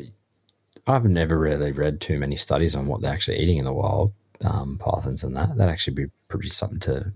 I've 0.86 1.05
never 1.05 1.39
really 1.39 1.73
read 1.73 2.02
too 2.02 2.19
many 2.19 2.36
studies 2.36 2.77
on 2.77 2.86
what 2.86 3.01
they're 3.01 3.12
actually 3.12 3.39
eating 3.39 3.57
in 3.57 3.65
the 3.65 3.73
wild, 3.73 4.12
um, 4.44 4.78
pythons 4.78 5.24
and 5.24 5.35
that. 5.35 5.57
That'd 5.57 5.73
actually 5.73 5.94
be 5.94 6.07
pretty 6.28 6.51
something 6.51 6.81
to 6.81 7.11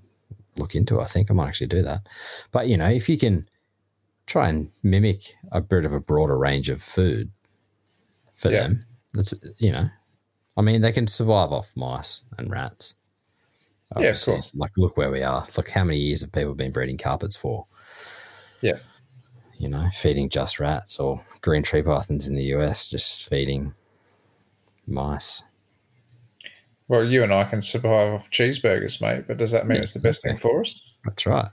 look 0.57 0.75
into. 0.75 1.01
I 1.01 1.05
think 1.07 1.31
I 1.31 1.35
might 1.35 1.49
actually 1.49 1.69
do 1.69 1.83
that. 1.83 2.01
But 2.53 2.69
you 2.69 2.77
know, 2.77 2.89
if 2.89 3.09
you 3.09 3.19
can 3.19 3.45
try 4.27 4.49
and 4.49 4.71
mimic 4.83 5.35
a 5.53 5.61
bit 5.61 5.85
of 5.85 5.93
a 5.93 6.01
broader 6.01 6.39
range 6.39 6.71
of 6.71 6.81
food 6.81 7.31
for 8.37 8.51
Yeah. 8.51 8.65
them, 8.65 8.85
that's 9.13 9.35
you 9.59 9.73
know, 9.73 9.87
I 10.57 10.63
mean, 10.63 10.81
they 10.81 10.93
can 10.93 11.07
survive 11.07 11.53
off 11.53 11.73
mice 11.77 12.23
and 12.39 12.51
rats. 12.51 12.95
Yeah, 13.99 14.09
of 14.09 14.25
course. 14.25 14.53
Like, 14.55 14.73
look 14.77 14.97
where 14.97 15.11
we 15.11 15.23
are. 15.23 15.47
Look 15.57 15.71
how 15.71 15.85
many 15.85 15.99
years 15.99 16.23
have 16.23 16.33
people 16.33 16.55
been 16.55 16.73
breeding 16.73 16.99
carpets 16.99 17.37
for? 17.37 17.65
Yeah. 18.61 18.79
You 19.59 19.69
know, 19.69 19.89
feeding 19.95 20.29
just 20.31 20.59
rats 20.59 20.99
or 20.99 21.23
green 21.43 21.63
tree 21.63 21.83
pythons 21.83 22.27
in 22.27 22.35
the 22.35 22.45
US, 22.57 22.89
just 22.89 23.29
feeding 23.29 23.73
mice. 24.89 25.43
Well, 26.89 27.05
you 27.05 27.23
and 27.23 27.33
I 27.33 27.45
can 27.45 27.63
survive 27.63 28.13
off 28.13 28.31
cheeseburgers, 28.31 29.01
mate. 29.01 29.25
But 29.27 29.39
does 29.39 29.51
that 29.53 29.67
mean 29.67 29.77
Yeah, 29.77 29.83
it's 29.83 29.95
the 29.95 30.01
best 30.01 30.23
thing 30.23 30.37
for 30.37 30.61
us? 30.61 30.81
That's 31.05 31.27
right. 31.27 31.49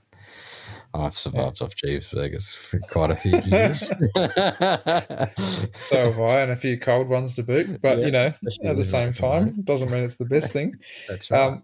I've 0.94 1.18
survived 1.18 1.62
off 1.62 1.74
cheeseburgers 1.76 2.56
for 2.56 2.80
quite 2.92 3.12
a 3.12 3.16
few 3.16 3.40
years. 3.46 3.90
So 5.74 5.98
have 5.98 6.20
I, 6.20 6.42
and 6.42 6.52
a 6.52 6.56
few 6.56 6.78
cold 6.78 7.10
ones 7.10 7.34
to 7.36 7.44
boot. 7.44 7.82
But 7.82 8.00
Yeah, 8.00 8.06
you 8.06 8.12
know, 8.12 8.34
at 8.66 8.76
the 8.76 8.84
same 8.84 9.14
time. 9.14 9.52
doesn't 9.64 9.92
mean 9.92 10.04
it's 10.04 10.18
the 10.18 10.26
best 10.26 10.52
thing. 10.52 10.74
That's 11.08 11.32
right. 11.32 11.48
Um, 11.48 11.64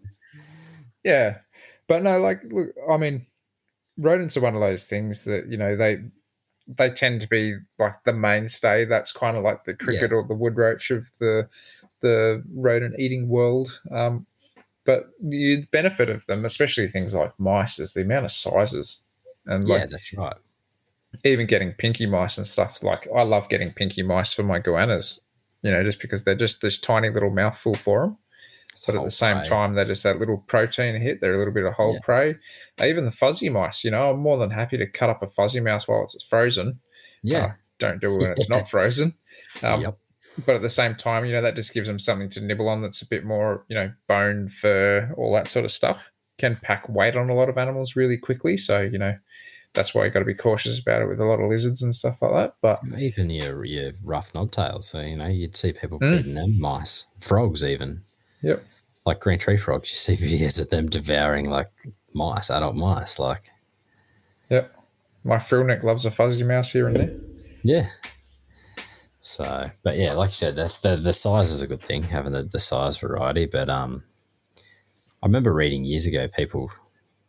yeah, 1.03 1.39
but 1.87 2.03
no, 2.03 2.19
like, 2.19 2.39
look, 2.51 2.69
I 2.89 2.97
mean, 2.97 3.25
rodents 3.97 4.37
are 4.37 4.41
one 4.41 4.55
of 4.55 4.61
those 4.61 4.85
things 4.85 5.23
that 5.25 5.47
you 5.47 5.57
know 5.57 5.75
they 5.75 5.97
they 6.67 6.89
tend 6.89 7.21
to 7.21 7.27
be 7.27 7.55
like 7.79 7.93
the 8.03 8.13
mainstay. 8.13 8.85
That's 8.85 9.11
kind 9.11 9.37
of 9.37 9.43
like 9.43 9.63
the 9.65 9.73
cricket 9.73 10.11
or 10.11 10.23
the 10.27 10.37
wood 10.37 10.57
roach 10.57 10.91
of 10.91 11.03
the 11.19 11.47
the 12.01 12.43
rodent 12.57 12.99
eating 12.99 13.29
world. 13.29 13.79
Um, 13.91 14.25
but 14.85 15.03
the 15.21 15.63
benefit 15.71 16.09
of 16.09 16.25
them, 16.27 16.45
especially 16.45 16.87
things 16.87 17.13
like 17.13 17.31
mice, 17.39 17.79
is 17.79 17.93
the 17.93 18.01
amount 18.01 18.25
of 18.25 18.31
sizes 18.31 19.03
and 19.45 19.67
like 19.67 19.81
yeah, 19.81 19.87
that's 19.89 20.17
right. 20.17 20.35
even 21.23 21.47
getting 21.47 21.73
pinky 21.73 22.05
mice 22.05 22.37
and 22.37 22.45
stuff. 22.45 22.83
Like 22.83 23.07
I 23.15 23.23
love 23.23 23.49
getting 23.49 23.71
pinky 23.71 24.03
mice 24.03 24.33
for 24.33 24.43
my 24.43 24.59
goannas, 24.59 25.19
you 25.63 25.71
know, 25.71 25.83
just 25.83 26.01
because 26.01 26.23
they're 26.23 26.35
just 26.35 26.61
this 26.61 26.79
tiny 26.79 27.09
little 27.09 27.33
mouthful 27.33 27.75
for 27.75 28.01
them. 28.01 28.17
But 28.85 28.95
at 28.95 29.03
the 29.03 29.11
same 29.11 29.37
prey. 29.37 29.49
time, 29.49 29.73
they're 29.73 29.85
just 29.85 30.03
that 30.03 30.17
little 30.19 30.43
protein 30.47 31.01
hit. 31.01 31.19
They're 31.21 31.33
a 31.33 31.37
little 31.37 31.53
bit 31.53 31.65
of 31.65 31.73
whole 31.73 31.93
Yeah. 31.93 31.99
prey. 32.03 32.35
Even 32.83 33.05
the 33.05 33.11
fuzzy 33.11 33.49
mice, 33.49 33.83
you 33.83 33.91
know, 33.91 34.11
I'm 34.11 34.19
more 34.19 34.37
than 34.37 34.51
happy 34.51 34.77
to 34.77 34.85
cut 34.87 35.09
up 35.09 35.21
a 35.23 35.27
fuzzy 35.27 35.59
mouse 35.59 35.87
while 35.87 36.03
it's 36.03 36.21
frozen. 36.23 36.79
yeah, 37.23 37.53
Don't 37.79 37.99
do 37.99 38.13
it 38.15 38.17
when 38.19 38.31
it's 38.31 38.49
not 38.49 38.69
frozen. 38.69 39.13
Um, 39.63 39.81
yep, 39.81 39.93
But 40.45 40.55
at 40.55 40.61
the 40.61 40.69
same 40.69 40.93
time, 40.95 41.25
you 41.25 41.31
know, 41.33 41.41
that 41.41 41.55
just 41.55 41.73
gives 41.73 41.87
them 41.87 41.97
something 41.99 42.29
to 42.29 42.41
nibble 42.41 42.69
on 42.69 42.81
that's 42.81 43.01
a 43.01 43.07
bit 43.07 43.23
more, 43.23 43.65
you 43.69 43.75
know, 43.75 43.89
bone, 44.07 44.49
fur, 44.49 45.11
all 45.17 45.33
that 45.33 45.47
sort 45.47 45.65
of 45.65 45.71
stuff. 45.71 46.11
Can 46.37 46.55
pack 46.57 46.87
weight 46.87 47.15
on 47.15 47.29
a 47.31 47.33
lot 47.33 47.49
of 47.49 47.57
animals 47.57 47.95
really 47.95 48.17
quickly. 48.17 48.57
So, 48.57 48.81
you 48.81 48.99
know, 48.99 49.15
that's 49.73 49.93
why 49.95 50.05
you 50.05 50.11
got 50.11 50.19
to 50.19 50.25
be 50.25 50.35
cautious 50.35 50.79
about 50.79 51.01
it 51.01 51.07
with 51.07 51.19
a 51.19 51.25
lot 51.25 51.39
of 51.39 51.49
lizards 51.49 51.81
and 51.81 51.93
stuff 51.95 52.21
like 52.21 52.31
that. 52.33 52.51
But 52.61 52.79
even 52.99 53.29
your 53.31 53.65
your 53.65 53.91
rough 54.05 54.33
knobtails. 54.33 54.83
So 54.85 55.01
you 55.01 55.15
know, 55.17 55.27
you'd 55.27 55.57
see 55.57 55.73
people 55.73 55.99
Mm. 55.99 56.17
feeding 56.17 56.33
them 56.35 56.59
mice, 56.59 57.07
frogs, 57.19 57.63
even. 57.63 57.99
Yep. 58.43 58.59
Like 59.05 59.19
green 59.19 59.39
tree 59.39 59.57
frogs, 59.57 59.89
you 59.91 59.95
see 59.95 60.15
videos 60.15 60.59
of 60.59 60.69
them 60.69 60.89
devouring 60.89 61.49
like 61.49 61.67
mice, 62.13 62.49
adult 62.49 62.75
mice. 62.75 63.19
Like, 63.19 63.41
yep. 64.49 64.69
my 65.23 65.39
frill 65.39 65.63
neck 65.63 65.83
loves 65.83 66.05
a 66.05 66.11
fuzzy 66.11 66.43
mouse 66.43 66.71
here 66.71 66.87
and 66.87 66.95
there. 66.95 67.11
yeah. 67.63 67.87
So, 69.19 69.69
but 69.83 69.97
yeah, 69.97 70.13
like 70.13 70.29
you 70.29 70.33
said, 70.33 70.55
that's 70.55 70.79
the 70.79 70.95
the 70.95 71.13
size 71.13 71.51
is 71.51 71.61
a 71.61 71.67
good 71.67 71.81
thing, 71.81 72.03
having 72.03 72.33
the, 72.33 72.43
the 72.43 72.59
size 72.59 72.97
variety. 72.97 73.47
But 73.51 73.69
um, 73.69 74.03
I 75.21 75.25
remember 75.25 75.53
reading 75.53 75.83
years 75.83 76.05
ago 76.05 76.27
people 76.27 76.71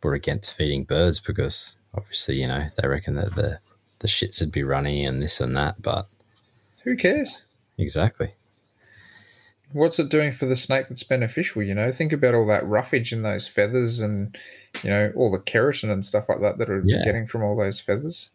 were 0.03 0.13
against 0.13 0.55
feeding 0.55 0.85
birds 0.85 1.19
because 1.19 1.77
obviously 1.95 2.39
you 2.39 2.47
know 2.47 2.67
they 2.77 2.87
reckon 2.87 3.15
that 3.15 3.35
the 3.35 3.57
the 4.01 4.07
shits 4.07 4.39
would 4.39 4.51
be 4.51 4.63
runny 4.63 5.03
and 5.05 5.21
this 5.21 5.41
and 5.41 5.55
that. 5.57 5.75
But 5.83 6.05
Who 6.85 6.95
cares? 6.95 7.37
exactly, 7.77 8.31
What's 9.73 9.99
it 9.99 10.09
doing 10.09 10.31
for 10.31 10.45
the 10.47 10.55
snake 10.55 10.87
that's 10.89 11.03
beneficial? 11.03 11.61
You 11.61 11.75
know, 11.75 11.91
think 11.91 12.11
about 12.11 12.33
all 12.33 12.47
that 12.47 12.65
roughage 12.65 13.13
in 13.13 13.21
those 13.21 13.47
feathers 13.47 14.01
and, 14.01 14.35
you 14.83 14.89
know, 14.89 15.11
all 15.15 15.31
the 15.31 15.37
keratin 15.39 15.91
and 15.91 16.03
stuff 16.03 16.27
like 16.27 16.39
that 16.41 16.57
that 16.57 16.69
are 16.69 16.81
Yeah. 16.85 17.03
getting 17.03 17.27
from 17.27 17.43
all 17.43 17.55
those 17.55 17.79
feathers. 17.79 18.29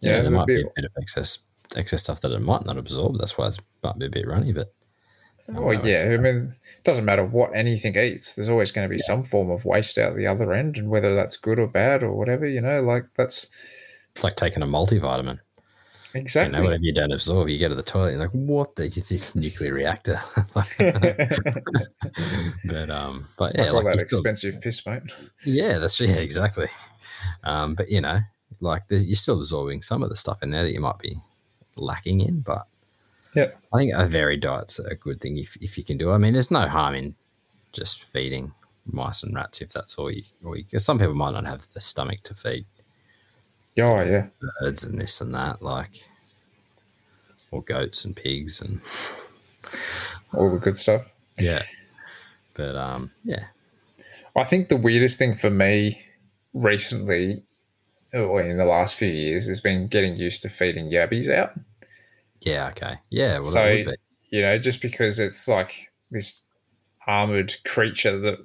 yeah, 0.00 0.12
there 0.12 0.22
there'd 0.22 0.34
might 0.34 0.46
be 0.46 0.60
a 0.60 0.64
bit 0.76 0.84
of 0.84 0.92
excess 1.02 1.38
excess 1.76 2.02
stuff 2.04 2.20
that 2.20 2.30
it 2.32 2.40
might 2.40 2.64
not 2.64 2.78
absorb. 2.78 3.18
That's 3.18 3.36
why 3.36 3.48
it 3.48 3.58
might 3.82 3.98
be 3.98 4.06
a 4.06 4.10
bit 4.10 4.26
runny. 4.28 4.52
But 4.52 4.68
Oh, 5.54 5.70
yeah. 5.72 6.10
I 6.12 6.16
mean, 6.18 6.54
it 6.78 6.84
doesn't 6.84 7.04
matter 7.04 7.24
what 7.26 7.50
anything 7.54 7.96
eats, 7.96 8.34
there's 8.34 8.48
always 8.48 8.70
going 8.70 8.86
to 8.88 8.92
be 8.94 8.98
some 9.00 9.24
form 9.24 9.50
of 9.50 9.64
waste 9.64 9.98
out 9.98 10.14
the 10.14 10.26
other 10.26 10.52
end, 10.52 10.76
and 10.76 10.90
whether 10.90 11.14
that's 11.14 11.36
good 11.36 11.58
or 11.58 11.66
bad 11.66 12.02
or 12.02 12.14
whatever, 12.16 12.46
you 12.46 12.60
know, 12.60 12.80
like 12.82 13.04
that's 13.16 13.48
it's 14.14 14.22
like 14.24 14.36
taking 14.36 14.62
a 14.62 14.66
multivitamin. 14.66 15.38
Exactly. 16.14 16.52
You 16.56 16.58
know, 16.58 16.64
whatever 16.64 16.82
you 16.82 16.92
don't 16.92 17.12
absorb, 17.12 17.48
you 17.48 17.58
go 17.58 17.68
to 17.68 17.74
the 17.74 17.82
toilet. 17.82 18.10
You're 18.12 18.20
like, 18.20 18.30
what 18.30 18.74
the 18.76 18.88
this 18.88 19.34
nuclear 19.34 19.72
reactor? 19.74 20.20
but 22.64 22.90
um, 22.90 23.26
but 23.38 23.54
yeah, 23.56 23.70
like 23.70 23.84
that 23.84 23.92
you 23.94 23.98
still- 23.98 24.18
expensive 24.18 24.60
piss, 24.60 24.86
mate. 24.86 25.02
yeah, 25.44 25.78
that's 25.78 26.00
yeah, 26.00 26.16
exactly. 26.16 26.68
Um, 27.44 27.74
but 27.74 27.88
you 27.90 28.00
know, 28.00 28.18
like 28.60 28.82
you're 28.90 29.14
still 29.14 29.38
absorbing 29.38 29.82
some 29.82 30.02
of 30.02 30.08
the 30.08 30.16
stuff 30.16 30.42
in 30.42 30.50
there 30.50 30.62
that 30.62 30.72
you 30.72 30.80
might 30.80 30.98
be 31.00 31.14
lacking 31.76 32.20
in. 32.20 32.42
But 32.46 32.62
Yeah. 33.34 33.50
I 33.74 33.78
think 33.78 33.92
a 33.94 34.06
varied 34.06 34.40
diet's 34.40 34.78
a 34.78 34.94
good 34.96 35.20
thing 35.20 35.38
if 35.38 35.56
if 35.60 35.76
you 35.78 35.84
can 35.84 35.98
do. 35.98 36.10
it. 36.10 36.14
I 36.14 36.18
mean, 36.18 36.32
there's 36.32 36.50
no 36.50 36.66
harm 36.68 36.94
in 36.94 37.14
just 37.74 38.04
feeding 38.12 38.50
mice 38.92 39.22
and 39.22 39.34
rats 39.34 39.60
if 39.60 39.70
that's 39.72 39.96
all 39.98 40.10
you. 40.10 40.22
Or 40.46 40.56
you 40.56 40.64
some 40.78 40.98
people 40.98 41.14
might 41.14 41.32
not 41.34 41.44
have 41.44 41.66
the 41.74 41.80
stomach 41.80 42.20
to 42.24 42.34
feed 42.34 42.64
Oh, 43.80 44.00
yeah. 44.02 44.28
birds 44.60 44.84
and 44.84 44.98
this 44.98 45.20
and 45.20 45.34
that, 45.34 45.62
like 45.62 45.90
or 47.52 47.62
goats 47.62 48.04
and 48.04 48.14
pigs 48.16 48.60
and 48.60 48.80
All 50.34 50.52
the 50.52 50.58
good 50.58 50.76
stuff. 50.76 51.02
yeah. 51.38 51.62
But 52.56 52.74
um, 52.76 53.08
yeah, 53.24 53.44
I 54.36 54.44
think 54.44 54.68
the 54.68 54.76
weirdest 54.76 55.18
thing 55.18 55.34
for 55.36 55.48
me 55.50 55.98
recently, 56.54 57.36
or 58.12 58.42
in 58.42 58.56
the 58.56 58.64
last 58.64 58.96
few 58.96 59.08
years, 59.08 59.46
has 59.46 59.60
been 59.60 59.86
getting 59.86 60.16
used 60.16 60.42
to 60.42 60.48
feeding 60.48 60.90
yabbies 60.90 61.32
out. 61.32 61.50
yeah, 62.44 62.68
okay, 62.70 62.96
yeah. 63.10 63.34
Well, 63.34 63.42
So-. 63.42 63.84
You 64.30 64.42
know, 64.42 64.58
just 64.58 64.82
because 64.82 65.18
it's 65.20 65.48
like 65.48 65.72
this 66.10 66.42
armored 67.06 67.54
creature 67.64 68.18
that 68.18 68.38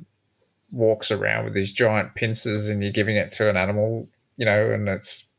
walks 0.71 1.11
around 1.11 1.43
with 1.43 1.53
these 1.55 1.73
giant 1.73 2.15
pincers 2.15 2.69
and 2.69 2.81
you're 2.81 2.91
giving 2.93 3.17
it 3.17 3.31
to 3.33 3.49
an 3.49 3.57
animal, 3.57 4.07
you 4.37 4.45
know, 4.45 4.69
and 4.71 4.87
it's 4.89 5.35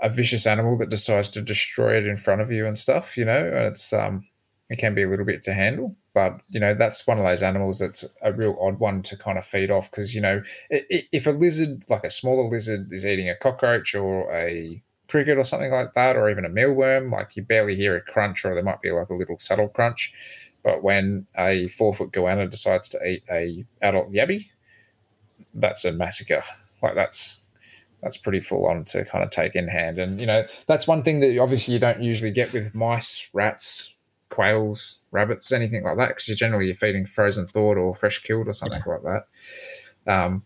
a 0.00 0.10
vicious 0.10 0.46
animal 0.46 0.76
that 0.78 0.90
decides 0.90 1.28
to 1.30 1.42
destroy 1.42 1.96
it 1.96 2.06
in 2.06 2.16
front 2.16 2.40
of 2.40 2.50
you 2.52 2.66
and 2.66 2.76
stuff, 2.76 3.16
you 3.16 3.24
know, 3.24 3.38
and 3.38 3.66
it's 3.68 3.92
um 3.92 4.24
it 4.68 4.78
can 4.78 4.94
be 4.96 5.02
a 5.04 5.08
little 5.08 5.24
bit 5.24 5.42
to 5.44 5.52
handle, 5.54 5.94
but 6.14 6.40
you 6.48 6.58
know 6.58 6.74
that's 6.74 7.06
one 7.06 7.18
of 7.18 7.24
those 7.24 7.42
animals 7.42 7.78
that's 7.78 8.04
a 8.22 8.32
real 8.32 8.56
odd 8.60 8.80
one 8.80 9.00
to 9.02 9.16
kind 9.16 9.38
of 9.38 9.44
feed 9.44 9.70
off 9.70 9.90
because 9.90 10.14
you 10.14 10.20
know 10.20 10.42
if 10.70 11.26
a 11.26 11.30
lizard, 11.30 11.82
like 11.88 12.04
a 12.04 12.10
smaller 12.10 12.48
lizard, 12.48 12.86
is 12.90 13.06
eating 13.06 13.30
a 13.30 13.36
cockroach 13.36 13.94
or 13.94 14.30
a 14.34 14.80
cricket 15.08 15.38
or 15.38 15.44
something 15.44 15.70
like 15.70 15.88
that, 15.94 16.16
or 16.16 16.28
even 16.28 16.44
a 16.44 16.48
mealworm, 16.48 17.12
like 17.12 17.36
you 17.36 17.44
barely 17.44 17.76
hear 17.76 17.96
a 17.96 18.00
crunch, 18.02 18.44
or 18.44 18.54
there 18.54 18.62
might 18.64 18.82
be 18.82 18.90
like 18.90 19.08
a 19.08 19.14
little 19.14 19.38
subtle 19.38 19.68
crunch. 19.74 20.12
But 20.64 20.82
when 20.82 21.28
a 21.38 21.68
four 21.68 21.94
foot 21.94 22.10
goanna 22.12 22.50
decides 22.50 22.88
to 22.90 22.98
eat 23.06 23.22
a 23.30 23.62
adult 23.82 24.10
yabby, 24.10 24.46
that's 25.54 25.84
a 25.84 25.92
massacre. 25.92 26.42
Like 26.82 26.94
that's 26.94 27.35
that's 28.06 28.16
pretty 28.16 28.38
full 28.40 28.66
on 28.66 28.84
to 28.84 29.04
kind 29.04 29.24
of 29.24 29.30
take 29.30 29.56
in 29.56 29.66
hand. 29.66 29.98
And 29.98 30.20
you 30.20 30.26
know, 30.26 30.44
that's 30.68 30.86
one 30.86 31.02
thing 31.02 31.18
that 31.20 31.36
obviously 31.38 31.74
you 31.74 31.80
don't 31.80 32.00
usually 32.00 32.30
get 32.30 32.52
with 32.52 32.72
mice, 32.74 33.28
rats, 33.34 33.92
quails, 34.30 35.08
rabbits, 35.10 35.50
anything 35.50 35.82
like 35.82 35.96
that, 35.96 36.08
because 36.10 36.28
you're 36.28 36.36
generally 36.36 36.66
you're 36.66 36.76
feeding 36.76 37.04
frozen 37.06 37.46
thawed 37.46 37.78
or 37.78 37.94
fresh 37.96 38.22
killed 38.22 38.46
or 38.46 38.52
something 38.52 38.80
like 38.86 39.02
that. 39.02 39.22
Um, 40.12 40.42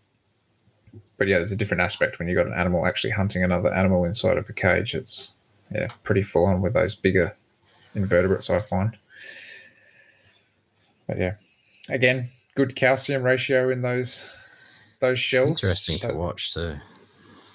but 1.19 1.27
yeah, 1.27 1.37
there's 1.37 1.51
a 1.51 1.55
different 1.57 1.81
aspect 1.81 2.17
when 2.17 2.27
you've 2.27 2.37
got 2.37 2.47
an 2.47 2.53
animal 2.59 2.87
actually 2.87 3.11
hunting 3.11 3.43
another 3.43 3.71
animal 3.73 4.05
inside 4.05 4.37
of 4.39 4.47
a 4.49 4.53
cage. 4.53 4.95
It's 4.95 5.37
yeah, 5.71 5.87
pretty 6.03 6.23
full 6.23 6.45
on 6.47 6.61
with 6.63 6.73
those 6.73 6.95
bigger 6.95 7.31
invertebrates, 7.93 8.49
I 8.49 8.57
find. 8.57 8.95
But 11.07 11.17
yeah, 11.19 11.31
again, 11.89 12.29
good 12.55 12.75
calcium 12.75 13.21
ratio 13.23 13.69
in 13.69 13.81
those 13.83 14.27
those 14.99 15.13
It's 15.19 15.21
shells. 15.21 15.63
interesting 15.63 15.97
So- 15.97 16.09
to 16.09 16.15
watch 16.15 16.53
too. 16.53 16.75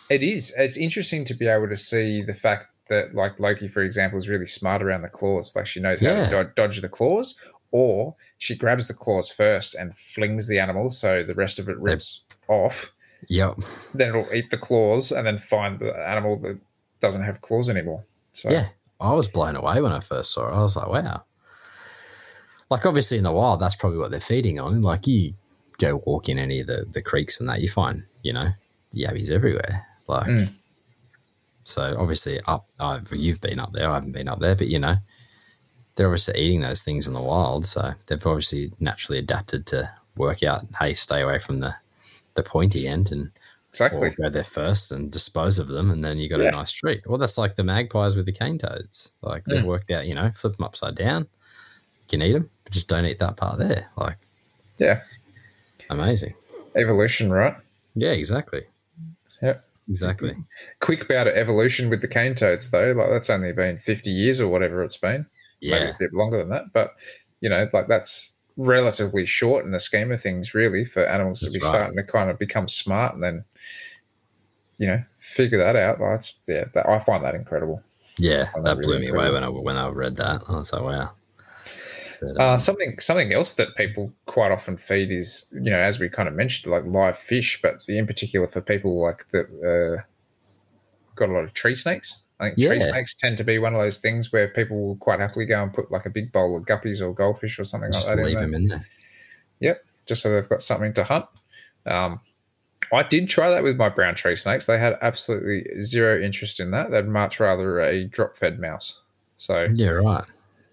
It 0.09 0.23
is. 0.23 0.53
It's 0.57 0.77
interesting 0.77 1.25
to 1.25 1.35
be 1.35 1.47
able 1.47 1.69
to 1.69 1.77
see 1.77 2.23
the 2.23 2.35
fact 2.35 2.67
that, 2.89 3.15
like 3.15 3.41
Loki, 3.41 3.69
for 3.69 3.83
example, 3.83 4.19
is 4.19 4.29
really 4.29 4.47
smart 4.47 4.83
around 4.83 5.03
the 5.03 5.09
claws. 5.09 5.55
Like 5.57 5.67
she 5.67 5.81
knows 5.81 6.01
how 6.01 6.07
to 6.07 6.51
dodge, 6.55 6.81
the 6.81 6.89
claws, 6.89 7.35
or 7.73 8.15
she 8.39 8.57
grabs 8.57 8.87
the 8.87 8.95
claws 8.95 9.31
first 9.31 9.75
and 9.75 9.97
flings 9.97 10.47
the 10.47 10.59
animal, 10.59 10.91
so 10.91 11.23
the 11.23 11.35
rest 11.35 11.59
of 11.59 11.69
it 11.69 11.77
rips 11.81 12.23
off. 12.49 12.93
Yep. 13.29 13.55
Then 13.95 14.11
it'll 14.11 14.33
eat 14.33 14.51
the 14.51 14.59
claws 14.59 15.11
and 15.11 15.27
then 15.27 15.39
find 15.39 15.79
the 15.81 15.93
animal 16.09 16.41
that 16.43 16.61
doesn't 17.01 17.25
have 17.25 17.41
claws 17.41 17.69
anymore. 17.69 18.05
So 18.33 18.51
Yeah. 18.51 18.69
I 19.01 19.13
was 19.13 19.29
blown 19.29 19.57
away 19.57 19.81
when 19.83 19.93
I 19.93 20.01
first 20.01 20.33
saw 20.33 20.49
it. 20.49 20.55
I 20.55 20.63
was 20.63 20.77
like, 20.77 20.89
wow. 20.89 21.23
Like 22.71 22.87
obviously 22.87 23.19
in 23.19 23.25
the 23.25 23.33
wild, 23.33 23.61
that's 23.61 23.77
probably 23.77 23.99
what 23.99 24.11
they're 24.11 24.21
feeding 24.21 24.59
on. 24.59 24.83
Like 24.83 25.07
you 25.07 25.33
go 25.79 26.01
walk 26.07 26.29
in 26.29 26.39
any 26.39 26.61
of 26.61 26.67
the, 26.67 26.87
the 26.93 27.03
creeks 27.03 27.39
and 27.39 27.49
that, 27.49 27.61
you 27.61 27.69
find, 27.69 27.99
you 28.23 28.33
know, 28.33 28.47
yabbies 28.95 29.31
everywhere. 29.31 29.83
Like 30.09 30.27
Mm. 30.29 30.53
so 31.65 31.97
obviously 31.99 32.39
up 32.47 32.65
i 32.79 33.01
you've 33.13 33.41
been 33.41 33.59
up 33.59 33.73
there, 33.73 33.91
I 33.91 33.95
haven't 33.95 34.13
been 34.13 34.29
up 34.29 34.39
there, 34.39 34.55
but 34.55 34.69
you 34.69 34.79
know, 34.79 34.95
they're 35.97 36.07
obviously 36.07 36.39
eating 36.39 36.61
those 36.61 36.83
things 36.83 37.07
in 37.09 37.15
the 37.15 37.23
wild. 37.23 37.67
So 37.67 37.91
they've 38.07 38.27
obviously 38.27 38.73
naturally 38.81 39.19
adapted 39.19 39.67
to 39.69 39.89
work 40.17 40.43
out, 40.43 40.63
hey, 40.81 40.95
stay 40.95 41.23
away 41.23 41.39
from 41.39 41.61
the 41.61 41.75
the 42.37 42.43
pointy 42.43 42.87
end 42.87 43.11
and 43.13 43.29
exactly. 43.71 44.11
go 44.11 44.29
there 44.29 44.45
first 44.45 44.93
and 44.93 45.11
dispose 45.11 45.59
of 45.59 45.69
them, 45.69 45.91
and 45.91 46.05
then 46.05 46.19
you 46.19 46.29
got 46.29 46.41
Yeah. 46.41 46.49
a 46.49 46.53
nice 46.53 46.71
treat. 46.73 47.03
Well, 47.07 47.19
that's 47.19 47.39
like 47.39 47.57
the 47.57 47.65
magpies 47.65 48.15
with 48.17 48.27
the 48.27 48.33
cane 48.33 48.59
toads. 48.59 49.11
Like 49.23 49.45
they've 49.45 49.65
worked 49.65 49.91
out, 49.91 50.07
you 50.07 50.15
know, 50.15 50.31
flip 50.31 50.55
them 50.57 50.65
upside 50.67 50.97
down. 50.97 51.23
You 52.03 52.09
can 52.11 52.23
eat 52.23 52.33
them, 52.35 52.49
but 52.65 52.73
just 52.75 52.89
don't 52.89 53.07
eat 53.07 53.19
that 53.21 53.37
part 53.39 53.59
there. 53.59 53.87
Like, 53.97 54.19
Yeah. 54.79 55.01
amazing. 55.91 56.35
Evolution, 56.77 57.31
right? 57.33 57.55
Yeah, 57.95 58.11
exactly. 58.13 58.65
Yep. 59.41 59.57
Exactly. 59.89 60.35
Quick 60.81 61.07
bout 61.07 61.29
of 61.29 61.35
evolution 61.35 61.91
with 61.91 62.01
the 62.01 62.09
cane 62.09 62.35
toads, 62.35 62.71
though. 62.71 62.93
Like 62.93 63.11
that's 63.11 63.31
only 63.31 63.53
been 63.53 63.79
fifty 63.79 64.11
years 64.11 64.41
or 64.41 64.49
whatever 64.49 64.83
it's 64.83 64.97
been. 64.97 65.25
Yeah. 65.61 65.79
maybe 65.79 65.91
a 65.91 65.97
bit 65.99 66.13
longer 66.13 66.39
than 66.39 66.51
that. 66.51 66.65
But 66.75 66.91
you 67.41 67.49
know, 67.49 67.69
like 67.73 67.87
that's 67.87 68.33
relatively 68.59 69.27
short 69.27 69.65
in 69.65 69.73
the 69.73 69.81
scheme 69.81 70.11
of 70.13 70.21
things, 70.21 70.55
really, 70.55 70.85
for 70.85 71.07
animals 71.07 71.41
to 71.41 71.51
be 71.51 71.59
right. 71.59 71.69
starting 71.69 71.97
to 71.97 72.03
kind 72.03 72.31
of 72.31 72.39
become 72.39 72.69
smart 72.69 73.15
and 73.15 73.23
then, 73.23 73.45
you 74.79 74.87
know, 74.87 74.99
figure 75.21 75.59
that 75.59 75.77
out. 75.77 76.01
Like, 76.01 76.11
that's 76.13 76.35
yeah, 76.49 76.65
that, 76.75 76.89
I 76.89 76.99
find 76.99 77.25
that 77.25 77.35
incredible. 77.35 77.83
Yeah, 78.19 78.47
Oh, 78.57 78.63
that 78.63 78.79
really 78.79 78.87
blew 78.87 78.99
me 79.01 79.09
away 79.09 79.31
when 79.31 79.45
I 79.45 79.49
when 79.49 79.77
I 79.77 79.91
read 79.91 80.17
that. 80.17 80.43
I 80.49 80.57
was 80.57 80.73
like, 80.73 80.83
wow. 80.83 81.09
Uh, 82.23 82.53
um, 82.53 82.59
something 82.59 82.99
something 83.01 83.33
else 83.33 83.55
that 83.55 83.75
people 83.77 84.11
quite 84.27 84.53
often 84.53 84.77
feed 84.77 85.11
is, 85.11 85.53
you 85.53 85.71
know, 85.71 85.79
as 85.79 85.99
we 85.99 86.09
kind 86.09 86.29
of 86.29 86.35
mentioned, 86.35 86.73
like 86.73 86.85
live 86.85 87.19
fish, 87.19 87.61
but 87.63 87.75
in 87.89 88.07
particular 88.07 88.47
for 88.47 88.61
people 88.61 89.03
like 89.03 89.29
that 89.33 89.47
uh, 89.63 90.03
got 91.17 91.29
a 91.29 91.33
lot 91.33 91.45
of 91.45 91.55
tree 91.55 91.75
snakes. 91.75 92.17
I 92.39 92.51
think 92.51 92.69
tree 92.69 92.81
snakes 92.81 93.15
tend 93.15 93.39
to 93.39 93.45
be 93.45 93.59
one 93.59 93.75
of 93.75 93.81
those 93.81 93.99
things 93.99 94.31
where 94.31 94.49
people 94.49 94.77
will 94.77 94.97
quite 94.97 95.21
happily 95.21 95.47
go 95.47 95.63
and 95.63 95.73
put 95.73 95.91
like 95.91 96.05
a 96.05 96.11
big 96.11 96.31
bowl 96.33 96.57
of 96.57 96.67
guppies 96.67 97.01
or 97.01 97.15
goldfish 97.15 97.59
or 97.59 97.65
something 97.65 97.91
just 97.91 98.09
like 98.09 98.17
that 98.17 98.21
in 98.21 98.27
leave 98.27 98.37
there. 98.37 98.47
them 98.47 98.55
in 98.55 98.69
there. 98.69 98.87
Yep, 99.61 99.77
just 100.07 100.23
so 100.23 100.33
they've 100.33 100.49
got 100.49 100.63
something 100.63 100.93
to 100.95 101.05
hunt. 101.05 101.25
Um, 101.87 102.21
I 102.93 103.03
did 103.03 103.29
try 103.29 103.51
that 103.51 103.63
with 103.63 103.77
my 103.77 103.89
brown 103.89 104.15
tree 104.15 104.37
snakes. 104.37 104.67
They 104.67 104.79
had 104.79 104.99
absolutely 105.01 105.83
zero 105.83 106.21
interest 106.21 106.61
in 106.61 106.71
that. 106.73 106.91
They'd 106.91 107.07
much 107.07 107.41
rather 107.41 107.81
a 107.81 108.05
drop 108.05 108.37
fed 108.37 108.59
mouse. 108.59 109.03
So 109.37 109.67
Yeah, 109.73 109.91
right. 109.91 110.25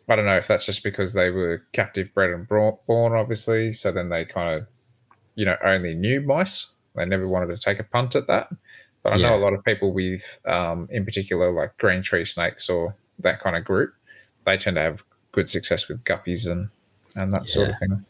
I 0.09 0.15
don't 0.15 0.25
know 0.25 0.37
if 0.37 0.47
that's 0.47 0.65
just 0.65 0.83
because 0.83 1.13
they 1.13 1.29
were 1.29 1.61
captive 1.73 2.13
bred 2.13 2.31
and 2.31 2.47
born, 2.47 3.13
obviously. 3.13 3.73
So 3.73 3.91
then 3.91 4.09
they 4.09 4.25
kind 4.25 4.53
of, 4.53 4.67
you 5.35 5.45
know, 5.45 5.55
only 5.63 5.95
knew 5.95 6.21
mice. 6.21 6.75
They 6.95 7.05
never 7.05 7.27
wanted 7.27 7.47
to 7.47 7.57
take 7.57 7.79
a 7.79 7.83
punt 7.83 8.15
at 8.15 8.27
that. 8.27 8.49
But 9.03 9.13
I 9.13 9.17
know 9.17 9.35
a 9.35 9.37
lot 9.37 9.53
of 9.53 9.63
people 9.63 9.93
with, 9.93 10.39
um, 10.45 10.87
in 10.91 11.03
particular, 11.05 11.51
like 11.51 11.77
green 11.77 12.01
tree 12.01 12.25
snakes 12.25 12.69
or 12.69 12.93
that 13.19 13.39
kind 13.39 13.55
of 13.55 13.65
group, 13.65 13.89
they 14.45 14.57
tend 14.57 14.75
to 14.75 14.81
have 14.81 15.03
good 15.31 15.49
success 15.49 15.89
with 15.89 16.03
guppies 16.05 16.49
and, 16.49 16.69
and 17.15 17.33
that 17.33 17.47
sort 17.47 17.69
of 17.69 17.75
thing. 17.79 18.05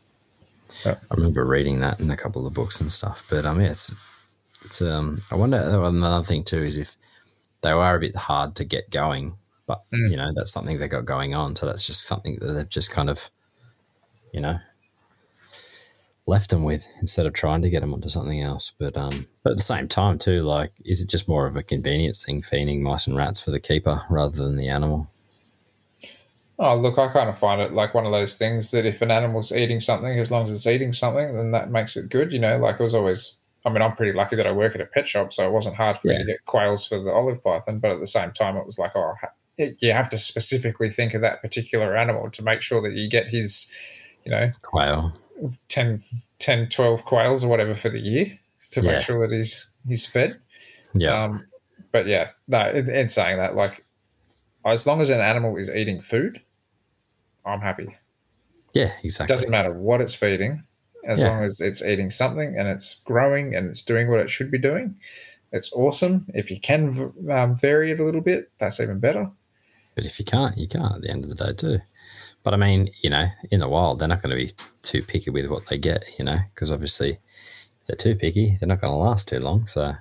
I 0.86 1.14
remember 1.16 1.48
reading 1.48 1.80
that 1.80 2.00
in 2.00 2.12
a 2.12 2.18
couple 2.18 2.46
of 2.46 2.54
books 2.54 2.82
and 2.82 2.92
stuff. 2.92 3.26
But 3.30 3.46
um, 3.46 3.62
yeah, 3.62 3.72
it's 3.72 3.96
it's 4.66 4.82
um. 4.82 5.22
I 5.32 5.36
wonder 5.36 5.58
another 5.58 6.24
thing 6.26 6.44
too 6.44 6.62
is 6.62 6.78
if 6.78 6.96
they 7.62 7.72
are 7.72 7.96
a 7.96 8.00
bit 8.00 8.16
hard 8.16 8.56
to 8.56 8.66
get 8.66 8.92
going, 8.92 9.36
but 9.68 9.80
Mm. 9.94 10.12
you 10.12 10.18
know 10.18 10.32
that's 10.36 10.52
something 10.52 10.78
they 10.80 10.88
got 10.88 11.06
going 11.06 11.34
on. 11.34 11.56
So 11.56 11.66
that's 11.66 11.86
just 11.88 12.06
something 12.06 12.38
that 12.42 12.54
they've 12.54 12.70
just 12.70 12.92
kind 12.92 13.10
of, 13.10 13.30
you 14.34 14.42
know, 14.42 14.58
left 16.28 16.50
them 16.50 16.64
with 16.64 16.86
instead 17.02 17.26
of 17.26 17.34
trying 17.34 17.62
to 17.62 17.70
get 17.70 17.82
them 17.82 17.94
onto 17.94 18.10
something 18.10 18.42
else. 18.42 18.72
But 18.80 18.98
um, 18.98 19.28
but 19.44 19.52
at 19.52 19.58
the 19.58 19.64
same 19.64 19.88
time 19.88 20.18
too, 20.18 20.44
like, 20.44 20.72
is 20.86 21.02
it 21.02 21.10
just 21.10 21.28
more 21.28 21.48
of 21.48 21.56
a 21.56 21.64
convenience 21.64 22.24
thing, 22.26 22.42
feeding 22.42 22.82
mice 22.84 23.08
and 23.08 23.16
rats 23.16 23.40
for 23.40 23.52
the 23.52 23.60
keeper 23.60 24.04
rather 24.10 24.36
than 24.44 24.56
the 24.56 24.70
animal? 24.70 25.08
Oh, 26.60 26.76
look, 26.78 27.00
I 27.00 27.12
kind 27.12 27.30
of 27.30 27.38
find 27.40 27.60
it 27.62 27.74
like 27.74 27.94
one 27.96 28.06
of 28.06 28.12
those 28.12 28.36
things 28.36 28.70
that 28.72 28.86
if 28.86 29.02
an 29.02 29.10
animal's 29.10 29.52
eating 29.52 29.80
something, 29.80 30.20
as 30.20 30.30
long 30.30 30.46
as 30.46 30.52
it's 30.52 30.68
eating 30.68 30.94
something, 30.94 31.36
then 31.36 31.52
that 31.52 31.72
makes 31.72 31.98
it 31.98 32.12
good. 32.12 32.32
You 32.32 32.40
know, 32.40 32.58
like 32.60 32.80
it 32.80 32.84
was 32.84 32.94
always, 32.94 33.38
I 33.66 33.70
mean, 33.70 33.82
I'm 33.82 33.96
pretty 33.96 34.14
lucky 34.14 34.36
that 34.36 34.46
I 34.46 34.52
work 34.52 34.76
at 34.76 34.80
a 34.82 34.86
pet 34.86 35.08
shop, 35.08 35.34
so 35.34 35.46
it 35.46 35.52
wasn't 35.52 35.76
hard 35.76 35.98
for 35.98 36.08
me 36.10 36.18
to 36.18 36.24
get 36.24 36.46
quails 36.46 36.86
for 36.86 37.02
the 37.02 37.12
olive 37.12 37.44
python. 37.44 37.80
But 37.82 37.92
at 37.92 38.00
the 38.00 38.08
same 38.08 38.32
time, 38.32 38.56
it 38.56 38.66
was 38.68 38.78
like, 38.78 38.92
oh, 38.96 39.14
you 39.58 39.92
have 39.92 40.10
to 40.10 40.18
specifically 40.20 40.90
think 40.90 41.14
of 41.14 41.22
that 41.22 41.42
particular 41.42 41.96
animal 41.96 42.30
to 42.32 42.42
make 42.42 42.62
sure 42.62 42.82
that 42.82 42.94
you 42.94 43.10
get 43.10 43.28
his, 43.28 43.72
you 44.26 44.32
know, 44.32 44.52
Quail. 44.64 45.14
10, 45.70 46.02
10 46.40 46.70
12 46.70 47.06
quails 47.06 47.44
or 47.44 47.48
whatever 47.50 47.76
for 47.76 47.90
the 47.90 48.00
year 48.00 48.28
to 48.72 48.82
Yeah. 48.82 48.94
make 48.94 49.02
sure 49.02 49.28
that 49.28 49.36
he's, 49.36 49.68
he's 49.88 50.06
fed. 50.06 50.34
Yeah. 50.94 51.24
Um, 51.24 51.44
but 51.92 52.08
yeah, 52.08 52.28
no, 52.48 52.70
in, 52.70 52.90
in 52.90 53.10
saying 53.10 53.38
that, 53.38 53.56
like, 53.56 53.82
as 54.66 54.88
long 54.88 55.02
as 55.02 55.10
an 55.10 55.20
animal 55.20 55.58
is 55.58 55.70
eating 55.70 56.02
food, 56.02 56.38
I'm 57.46 57.60
happy. 57.60 57.88
yeah. 58.74 58.86
It 58.86 59.06
Exactly. 59.06 59.34
doesn't 59.34 59.50
matter 59.52 59.74
what 59.82 60.02
it's 60.02 60.16
feeding, 60.16 60.64
as 61.06 61.20
Yeah. 61.22 61.30
long 61.30 61.44
as 61.44 61.60
it's 61.62 61.82
eating 61.84 62.10
something 62.10 62.56
and 62.58 62.68
it's 62.68 63.04
growing 63.04 63.54
and 63.56 63.70
it's 63.70 63.84
doing 63.84 64.10
what 64.10 64.20
it 64.22 64.30
should 64.30 64.50
be 64.50 64.58
doing. 64.58 64.96
It's 65.52 65.72
awesome. 65.74 66.26
If 66.34 66.50
you 66.50 66.60
can 66.60 67.12
um, 67.30 67.56
vary 67.58 67.92
it 67.92 68.00
a 68.00 68.04
little 68.04 68.22
bit, 68.24 68.46
that's 68.58 68.80
even 68.80 69.00
better. 69.00 69.30
But 69.96 70.06
if 70.06 70.20
you 70.20 70.26
can't, 70.26 70.58
you 70.58 70.68
can't 70.68 70.96
at 70.96 71.02
the 71.02 71.10
end 71.10 71.24
of 71.24 71.30
the 71.36 71.46
day 71.46 71.54
too. 71.54 71.78
But 72.44 72.54
I 72.54 72.58
mean, 72.58 72.90
you 73.02 73.10
know, 73.10 73.26
in 73.52 73.62
the 73.62 73.70
wild, 73.70 74.00
they're 74.00 74.08
not 74.08 74.22
going 74.22 74.32
to 74.32 74.36
be 74.46 74.52
too 74.82 75.02
picky 75.04 75.30
with 75.30 75.48
what 75.48 75.68
they 75.68 75.78
get, 75.78 76.04
you 76.20 76.26
know, 76.26 76.38
because 76.54 76.72
obviously, 76.72 77.12
if 77.12 77.88
they're 77.88 77.96
too 77.96 78.16
picky, 78.16 78.58
they're 78.60 78.68
not 78.68 78.82
going 78.82 78.92
to 78.92 78.98
last 78.98 79.30
too 79.30 79.40
long. 79.40 79.66
So 79.68 79.94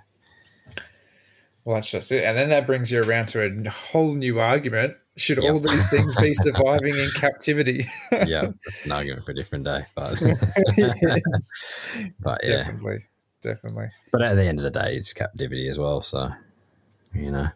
Well, 1.65 1.77
that's 1.77 1.91
just 1.91 2.11
it. 2.11 2.25
And 2.25 2.37
then 2.37 2.49
that 2.49 2.67
brings 2.67 2.91
you 2.91 3.03
around 3.03 3.27
to 3.29 3.45
a 3.45 3.71
whole 3.71 4.15
new 4.15 4.41
argument. 4.41 4.97
Should 5.17 5.39
Yep. 5.39 5.53
all 5.53 5.61
these 5.61 5.89
things 5.91 6.17
be 6.17 6.35
surviving 6.35 6.99
in 6.99 7.11
captivity? 7.11 7.89
yeah, 8.27 8.51
that's 8.65 8.85
an 8.85 8.93
argument 8.93 9.25
for 9.25 9.33
a 9.33 9.35
different 9.35 9.65
day. 9.65 9.83
But 9.95 10.21
but 12.21 12.41
yeah, 12.49 12.57
Definitely. 12.65 13.05
Definitely. 13.43 13.89
but 14.13 14.23
at 14.23 14.35
the 14.37 14.45
end 14.45 14.59
of 14.59 14.63
the 14.65 14.71
day, 14.71 14.97
it's 14.97 15.13
captivity 15.13 15.69
as 15.69 15.79
well. 15.79 16.03
So 16.03 16.31
you 17.15 17.31
know, 17.31 17.49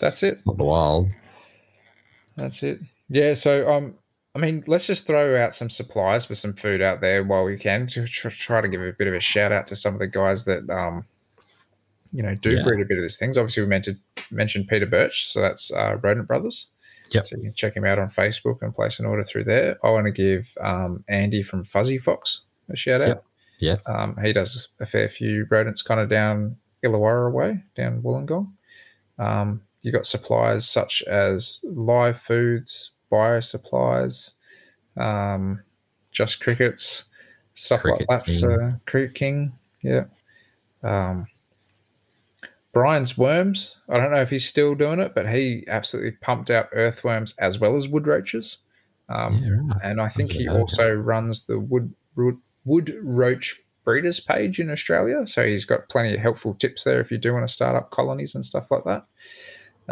That's 0.00 0.22
it. 0.22 0.40
not 0.46 0.56
the 0.56 0.64
wild. 0.64 1.08
That's 2.36 2.62
it. 2.62 2.80
Yeah. 3.08 3.34
So, 3.34 3.70
um, 3.70 3.94
I 4.34 4.40
mean, 4.40 4.64
let's 4.66 4.86
just 4.86 5.06
throw 5.06 5.40
out 5.40 5.54
some 5.54 5.70
supplies 5.70 6.26
for 6.26 6.34
some 6.34 6.54
food 6.54 6.82
out 6.82 7.00
there 7.00 7.22
while 7.22 7.44
we 7.44 7.56
can 7.56 7.86
to 7.88 8.06
tr- 8.06 8.28
try 8.30 8.60
to 8.60 8.68
give 8.68 8.80
a 8.80 8.92
bit 8.92 9.06
of 9.06 9.14
a 9.14 9.20
shout 9.20 9.52
out 9.52 9.66
to 9.68 9.76
some 9.76 9.94
of 9.94 10.00
the 10.00 10.08
guys 10.08 10.44
that, 10.46 10.68
um, 10.70 11.04
you 12.12 12.22
know, 12.22 12.34
do 12.42 12.56
Yeah. 12.56 12.62
breed 12.62 12.80
a 12.80 12.88
bit 12.88 12.98
of 12.98 13.02
these 13.02 13.16
things. 13.16 13.36
Obviously, 13.38 13.62
we 13.62 13.68
meant 13.68 13.84
to 13.84 13.94
mention 14.30 14.66
Peter 14.68 14.86
Birch, 14.86 15.28
so 15.32 15.40
that's 15.40 15.72
uh, 15.72 15.96
Rodent 16.02 16.26
Brothers. 16.28 16.68
Yep. 17.10 17.26
So 17.26 17.36
you 17.36 17.42
can 17.44 17.54
check 17.54 17.76
him 17.76 17.84
out 17.84 17.98
on 17.98 18.08
Facebook 18.08 18.56
and 18.62 18.74
place 18.74 18.98
an 18.98 19.06
order 19.06 19.22
through 19.22 19.44
there. 19.44 19.76
I 19.84 19.90
want 19.90 20.06
to 20.06 20.10
give 20.12 20.56
um, 20.60 21.04
Andy 21.08 21.42
from 21.42 21.64
Fuzzy 21.64 21.98
Fox 21.98 22.44
a 22.70 22.76
shout 22.76 23.02
out. 23.02 23.08
Yep. 23.08 23.24
Yeah. 23.60 23.76
Um, 23.94 24.16
he 24.22 24.32
does 24.32 24.68
a 24.80 24.86
fair 24.86 25.08
few 25.08 25.46
rodents 25.50 25.82
kind 25.82 26.00
of 26.00 26.10
down 26.10 26.56
Illawarra 26.84 27.30
way, 27.32 27.54
down 27.76 28.02
Wollongong. 28.02 28.46
Um, 29.18 29.62
you 29.82 29.92
got 29.92 30.06
supplies 30.06 30.68
such 30.68 31.02
as 31.02 31.60
live 31.64 32.18
foods, 32.18 32.92
bio 33.10 33.40
supplies, 33.40 34.34
um, 34.96 35.58
just 36.12 36.40
crickets, 36.40 37.04
stuff 37.54 37.82
Cricket 37.82 38.08
like 38.08 38.20
that 38.20 38.26
King. 38.26 38.40
for 38.40 38.76
Cricket 38.86 39.14
King. 39.14 39.52
Yeah. 39.82 40.04
Um, 40.82 41.26
Brian's 42.72 43.16
worms. 43.16 43.76
I 43.88 43.98
don't 43.98 44.10
know 44.10 44.20
if 44.20 44.30
he's 44.30 44.48
still 44.48 44.74
doing 44.74 44.98
it, 44.98 45.12
but 45.14 45.28
he 45.28 45.64
absolutely 45.68 46.18
pumped 46.20 46.50
out 46.50 46.66
earthworms 46.72 47.34
as 47.38 47.58
well 47.58 47.76
as 47.76 47.88
wood 47.88 48.06
roaches. 48.06 48.58
Um, 49.08 49.38
yeah, 49.42 49.50
right. 49.50 49.80
and 49.84 50.00
I 50.00 50.08
think 50.08 50.32
he 50.32 50.48
also 50.48 50.92
runs 50.92 51.46
the 51.46 51.58
wood, 51.58 51.94
wood 52.16 52.36
wood 52.66 52.94
roach 53.04 53.60
breeders 53.84 54.20
page 54.20 54.58
in 54.58 54.70
Australia. 54.70 55.26
So 55.26 55.46
he's 55.46 55.64
got 55.64 55.88
plenty 55.88 56.14
of 56.14 56.20
helpful 56.20 56.54
tips 56.54 56.84
there 56.84 57.00
if 57.00 57.10
you 57.10 57.18
do 57.18 57.32
want 57.32 57.46
to 57.46 57.52
start 57.52 57.76
up 57.76 57.90
colonies 57.90 58.34
and 58.34 58.44
stuff 58.44 58.70
like 58.70 58.84
that. 58.84 59.04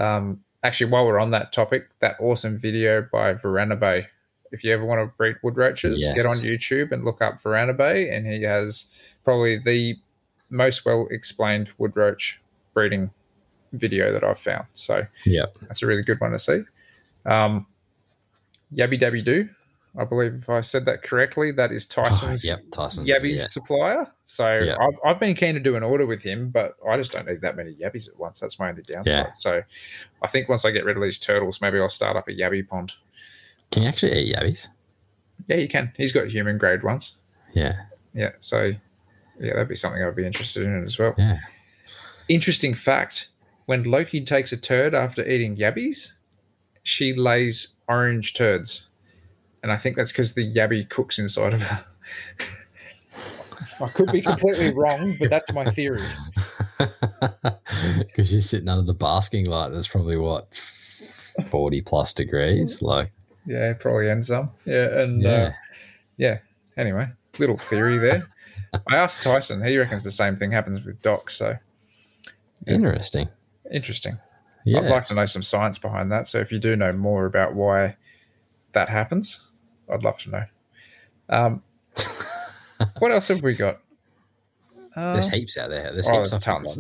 Um, 0.02 0.40
actually, 0.62 0.90
while 0.90 1.06
we're 1.06 1.19
on 1.20 1.31
that 1.32 1.52
topic, 1.52 1.82
that 2.01 2.16
awesome 2.20 2.59
video 2.59 3.06
by 3.12 3.35
Varanabe. 3.35 4.06
If 4.51 4.64
you 4.64 4.73
ever 4.73 4.85
want 4.85 5.01
to 5.01 5.14
breed 5.16 5.36
wood 5.43 5.56
roaches, 5.56 6.01
Yes. 6.01 6.14
get 6.14 6.27
on 6.27 6.36
YouTube 6.36 6.93
and 6.93 7.05
look 7.05 7.23
up 7.23 7.40
Varanabe, 7.43 8.14
and 8.14 8.27
he 8.27 8.43
has 8.43 8.86
probably 9.24 9.59
the 9.59 9.97
most 10.51 10.85
well 10.85 11.06
explained 11.10 11.70
wood 11.78 11.93
roach 11.97 12.39
breeding 12.74 13.10
video 13.73 14.12
that 14.12 14.23
I've 14.24 14.39
found. 14.39 14.66
So 14.74 15.02
Yep. 15.24 15.55
that's 15.62 15.82
a 15.82 15.86
really 15.86 16.02
good 16.02 16.20
one 16.20 16.32
to 16.32 16.39
see. 16.39 16.60
Um, 17.24 17.66
Yabby 18.74 18.98
Dabby 18.98 19.23
Doo, 19.23 19.48
I 19.98 20.05
believe 20.05 20.35
if 20.35 20.48
I 20.48 20.62
said 20.62 20.86
that 20.86 21.02
correctly, 21.02 21.52
that 21.52 21.70
is 21.70 21.86
oh, 21.97 22.02
Tyson's 22.05 22.47
yep. 22.47 22.60
Tyson's. 22.73 23.09
Yabby's 23.09 23.40
Yeah. 23.43 23.47
supplier. 23.48 24.06
So 24.24 24.59
Yeah. 24.59 24.77
I've, 24.81 24.98
I've 25.05 25.20
been 25.20 25.35
keen 25.35 25.55
to 25.55 25.60
do 25.60 25.77
an 25.77 25.82
order 25.82 26.06
with 26.06 26.23
him, 26.23 26.48
but 26.51 26.77
I 26.89 26.97
just 26.97 27.12
don't 27.12 27.27
need 27.27 27.43
that 27.43 27.56
many 27.56 27.74
Yabbies 27.74 28.09
at 28.09 28.19
once. 28.19 28.40
That's 28.40 28.59
my 28.59 28.70
only 28.70 28.82
downside. 28.90 29.12
Yeah. 29.12 29.31
So 29.32 29.62
I 30.23 30.27
think 30.28 30.48
once 30.48 30.64
I 30.64 30.70
get 30.70 30.85
rid 30.85 30.97
of 30.97 31.02
these 31.02 31.19
turtles, 31.19 31.60
maybe 31.60 31.78
I'll 31.78 31.90
start 31.90 32.16
up 32.16 32.28
a 32.28 32.32
Yabby 32.32 32.66
pond. 32.66 32.93
Can 33.70 33.82
you 33.82 33.89
actually 33.89 34.12
eat 34.19 34.35
yabbies? 34.35 34.69
Yeah, 35.48 35.56
you 35.56 35.69
can. 35.69 35.93
He's 35.97 36.12
got 36.12 36.28
human 36.28 36.59
grade 36.59 36.82
ones. 36.82 37.16
Yeah. 37.55 37.73
Yeah. 38.14 38.32
So 38.40 38.73
yeah, 39.39 39.55
that'd 39.55 39.69
be 39.69 39.77
something 39.77 40.02
I'd 40.02 40.16
be 40.16 40.27
interested 40.27 40.64
in 40.64 40.85
as 40.85 40.98
well. 40.98 41.14
Yeah. 41.19 41.39
Interesting 42.28 42.74
fact 42.74 43.28
when 43.66 43.82
Loki 43.85 44.24
takes 44.24 44.52
a 44.52 44.56
turd 44.56 44.94
after 44.94 45.27
eating 45.27 45.56
Yabbies, 45.56 46.12
she 46.82 47.14
lays 47.14 47.74
orange 47.89 48.35
turds. 48.35 48.89
And 49.62 49.70
I 49.72 49.76
think 49.76 49.97
that's 49.97 50.12
because 50.12 50.34
the 50.34 50.51
Yabby 50.52 50.89
cooks 50.89 51.18
inside 51.18 51.55
of 51.55 51.62
her. 51.62 51.84
I 53.80 53.89
could 53.89 54.10
be 54.12 54.20
completely 54.22 54.72
wrong, 54.74 55.16
but 55.18 55.30
that's 55.30 55.52
my 55.52 55.64
theory. 55.66 56.02
Because 57.98 58.32
you're 58.32 58.40
sitting 58.43 58.68
under 58.68 58.82
the 58.84 58.94
basking 58.94 59.47
light. 59.47 59.70
That's 59.72 59.89
probably 59.89 60.16
what 60.16 60.47
forty 61.48 61.80
plus 61.80 62.12
degrees. 62.12 62.82
Like, 62.82 63.10
Yeah, 63.47 63.72
probably 63.74 64.09
and 64.09 64.24
some. 64.24 64.51
Yeah, 64.64 65.01
and 65.01 65.22
yeah. 65.22 65.30
uh, 65.30 65.52
yeah. 66.16 66.39
Anyway, 66.76 67.06
little 67.39 67.56
theory 67.56 67.98
there. 67.98 68.22
I 68.89 68.97
asked 68.97 69.22
Tyson. 69.22 69.64
He 69.64 69.76
reckons 69.78 70.05
the 70.05 70.10
same 70.10 70.36
thing 70.36 70.51
happens 70.52 70.84
with 70.84 71.02
Doc. 71.02 71.30
So 71.30 71.55
Interesting. 72.66 73.28
interesting. 73.70 74.16
Yeah. 74.64 74.80
I'd 74.80 74.90
like 74.90 75.06
to 75.06 75.14
know 75.14 75.26
some 75.26 75.43
science 75.43 75.78
behind 75.78 76.12
that. 76.12 76.28
So 76.28 76.39
if 76.39 76.52
you 76.52 76.59
do 76.59 76.76
know 76.76 76.93
more 76.93 77.26
about 77.26 77.55
why 77.55 77.97
that 78.72 78.89
happens, 78.89 79.47
I'd 79.90 80.02
love 80.02 80.18
to 80.20 80.30
know. 80.30 80.44
Um, 81.28 81.62
what 82.98 83.12
else 83.12 83.28
have 83.28 83.42
we 83.42 83.54
got? 83.54 83.76
Uh, 84.94 85.14
There's 85.14 85.30
heaps 85.30 85.56
out 85.56 85.70
there. 85.70 85.92
There's 85.92 86.09
oh, 86.09 86.18
heaps 86.18 86.30
there's 86.30 86.46
I've 86.46 86.64
tons. 86.64 86.78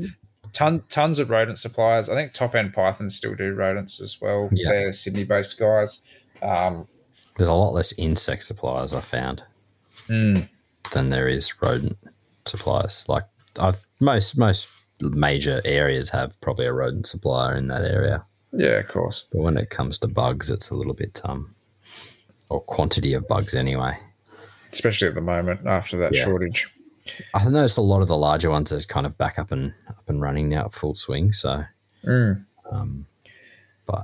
ton, 0.52 0.82
tons 0.88 1.18
of 1.18 1.30
rodent 1.30 1.58
suppliers. 1.58 2.08
I 2.08 2.14
think 2.14 2.32
Top 2.32 2.54
End 2.54 2.74
Pythons 2.74 3.16
still 3.16 3.34
do 3.34 3.54
rodents 3.54 4.00
as 4.00 4.20
well. 4.20 4.48
Yeah. 4.52 4.70
They're 4.70 4.92
Sydney 4.92 5.24
based 5.24 5.58
guys. 5.58 6.02
Um, 6.42 6.86
There's 7.36 7.48
a 7.48 7.54
lot 7.54 7.72
less 7.72 7.92
insect 7.98 8.44
suppliers 8.44 8.92
I 8.92 9.00
found 9.00 9.44
mm, 10.08 10.48
than 10.92 11.08
there 11.08 11.28
is 11.28 11.60
rodent 11.62 11.96
suppliers. 12.44 13.06
Like 13.08 13.24
I, 13.58 13.72
most 14.00 14.36
most 14.36 14.68
major 15.00 15.60
areas 15.64 16.10
have 16.10 16.38
probably 16.40 16.66
a 16.66 16.72
rodent 16.72 17.06
supplier 17.06 17.56
in 17.56 17.68
that 17.68 17.84
area. 17.84 18.24
yeah, 18.52 18.78
of 18.78 18.88
course. 18.88 19.24
But 19.32 19.42
when 19.42 19.56
it 19.56 19.70
comes 19.70 19.98
to 20.00 20.08
bugs, 20.08 20.50
it's 20.50 20.70
a 20.70 20.74
little 20.74 20.94
bit 20.94 21.20
um, 21.24 21.54
or 22.52 22.60
quantity 22.62 23.14
of 23.14 23.26
bugs 23.28 23.54
anyway. 23.54 23.96
Especially 24.72 25.08
at 25.08 25.14
the 25.14 25.20
moment 25.20 25.66
after 25.66 25.96
that 25.98 26.14
Yeah. 26.14 26.24
shortage. 26.24 26.68
I 27.34 27.44
noticed 27.48 27.78
a 27.78 27.82
lot 27.82 28.00
of 28.02 28.08
the 28.08 28.16
larger 28.16 28.50
ones 28.50 28.72
are 28.72 28.80
kind 28.80 29.06
of 29.06 29.18
back 29.18 29.38
up 29.38 29.50
and 29.50 29.74
up 29.88 29.96
and 30.08 30.20
running 30.22 30.48
now 30.48 30.66
at 30.66 30.72
full 30.74 30.94
swing. 30.94 31.32
So, 31.32 31.64
Mm. 32.04 32.44
um, 32.70 33.06
but 33.86 34.02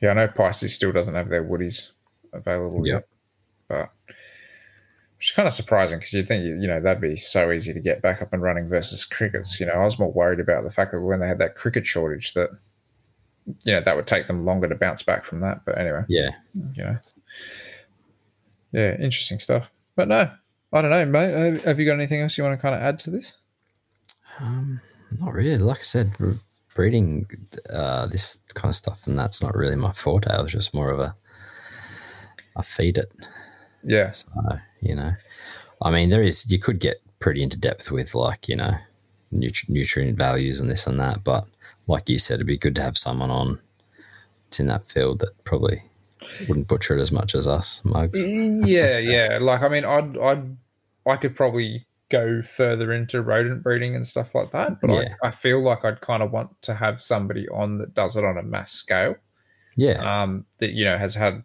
Yeah, 0.00 0.10
I 0.10 0.14
know 0.14 0.28
Pisces 0.28 0.74
still 0.74 0.92
doesn't 0.92 1.14
have 1.14 1.28
their 1.30 1.42
woodies 1.44 1.90
available 2.32 2.86
Yep. 2.86 2.94
yet, 2.94 3.04
but 3.68 3.88
which 5.16 5.30
is 5.30 5.34
kind 5.34 5.46
of 5.46 5.52
surprising 5.54 5.98
because 5.98 6.12
you'd 6.12 6.28
think 6.28 6.44
you 6.44 6.66
know 6.68 6.80
that'd 6.80 7.00
be 7.00 7.16
so 7.16 7.50
easy 7.50 7.72
to 7.72 7.80
get 7.80 8.02
back 8.02 8.20
up 8.20 8.32
and 8.32 8.42
running 8.42 8.68
versus 8.68 9.04
crickets. 9.04 9.58
You 9.58 9.66
know, 9.66 9.72
I 9.72 9.84
was 9.84 9.98
more 9.98 10.12
worried 10.12 10.40
about 10.40 10.64
the 10.64 10.70
fact 10.70 10.92
that 10.92 11.00
when 11.00 11.20
they 11.20 11.28
had 11.28 11.38
that 11.38 11.54
cricket 11.54 11.86
shortage 11.86 12.34
that 12.34 12.50
you 13.64 13.72
know 13.74 13.80
that 13.82 13.96
would 13.96 14.06
take 14.06 14.26
them 14.26 14.44
longer 14.44 14.68
to 14.68 14.74
bounce 14.74 15.02
back 15.02 15.24
from 15.24 15.40
that. 15.40 15.60
But 15.64 15.78
anyway, 15.78 16.02
yeah, 16.08 16.30
you 16.54 16.84
know, 16.84 16.98
yeah, 18.72 18.92
interesting 18.94 19.38
stuff. 19.38 19.70
But 19.96 20.08
no, 20.08 20.30
I 20.72 20.82
don't 20.82 20.90
know, 20.90 21.04
mate. 21.06 21.62
Have- 21.64 21.78
you 21.78 21.86
got 21.86 21.94
anything 21.94 22.20
else 22.20 22.36
you 22.36 22.44
want 22.44 22.58
to 22.58 22.62
kind 22.62 22.74
of 22.74 22.80
add 22.82 22.98
to 23.00 23.10
this? 23.10 23.32
um, 24.40 24.80
not 25.20 25.32
really. 25.32 25.56
Like 25.56 25.78
I 25.78 25.82
said, 25.82 26.10
breeding 26.74 27.26
uh, 27.70 28.06
this 28.08 28.38
kind 28.54 28.70
of 28.70 28.76
stuff, 28.76 29.06
and 29.06 29.16
that's 29.18 29.40
not 29.40 29.54
really 29.54 29.76
my 29.76 29.92
forte. 29.92 30.28
I 30.30 30.42
was 30.42 30.52
just 30.52 30.74
more 30.74 30.90
of 30.90 30.98
a 30.98 31.14
I 32.56 32.62
feed 32.62 32.98
it. 32.98 33.10
Yeah, 33.84 34.10
So, 34.12 34.30
you 34.80 34.94
know, 34.94 35.10
I 35.82 35.90
mean, 35.90 36.08
there 36.08 36.22
is, 36.22 36.50
you 36.50 36.58
could 36.58 36.78
get 36.80 36.96
pretty 37.18 37.42
into 37.42 37.58
depth 37.58 37.90
with 37.90 38.14
like, 38.14 38.48
you 38.48 38.56
know, 38.56 38.72
nutri- 39.32 39.68
nutrient 39.68 40.16
values 40.16 40.58
and 40.60 40.70
this 40.70 40.86
and 40.86 40.98
that. 41.00 41.18
But 41.24 41.44
like 41.86 42.08
you 42.08 42.18
said, 42.18 42.36
it'd 42.36 42.46
be 42.46 42.56
good 42.56 42.74
to 42.76 42.82
have 42.82 42.96
someone 42.96 43.30
on 43.30 43.58
that's 44.44 44.60
in 44.60 44.68
that 44.68 44.86
field 44.86 45.20
that 45.20 45.32
probably 45.44 45.82
wouldn't 46.48 46.68
butcher 46.68 46.96
it 46.96 47.00
as 47.00 47.12
much 47.12 47.34
as 47.34 47.46
us 47.46 47.84
mugs. 47.84 48.22
yeah, 48.24 48.98
yeah. 48.98 49.38
Like, 49.40 49.62
I 49.62 49.68
mean, 49.68 49.84
I'd, 49.84 50.16
I'd, 50.18 50.44
I 51.06 51.16
could 51.16 51.36
probably 51.36 51.84
go 52.10 52.42
further 52.42 52.92
into 52.92 53.22
rodent 53.22 53.62
breeding 53.62 53.94
and 53.96 54.06
stuff 54.06 54.34
like 54.34 54.50
that, 54.52 54.72
but 54.80 54.90
Yeah. 54.90 55.14
I, 55.22 55.28
I 55.28 55.30
feel 55.30 55.62
like 55.62 55.84
I'd 55.84 56.00
kind 56.00 56.22
of 56.22 56.30
want 56.30 56.50
to 56.62 56.74
have 56.74 57.00
somebody 57.00 57.48
on 57.48 57.78
that 57.78 57.94
does 57.94 58.16
it 58.16 58.24
on 58.24 58.38
a 58.38 58.42
mass 58.42 58.72
scale. 58.72 59.16
Yeah. 59.76 60.22
Um, 60.22 60.46
that 60.58 60.70
you 60.72 60.84
know 60.84 60.96
has 60.98 61.14
had 61.14 61.42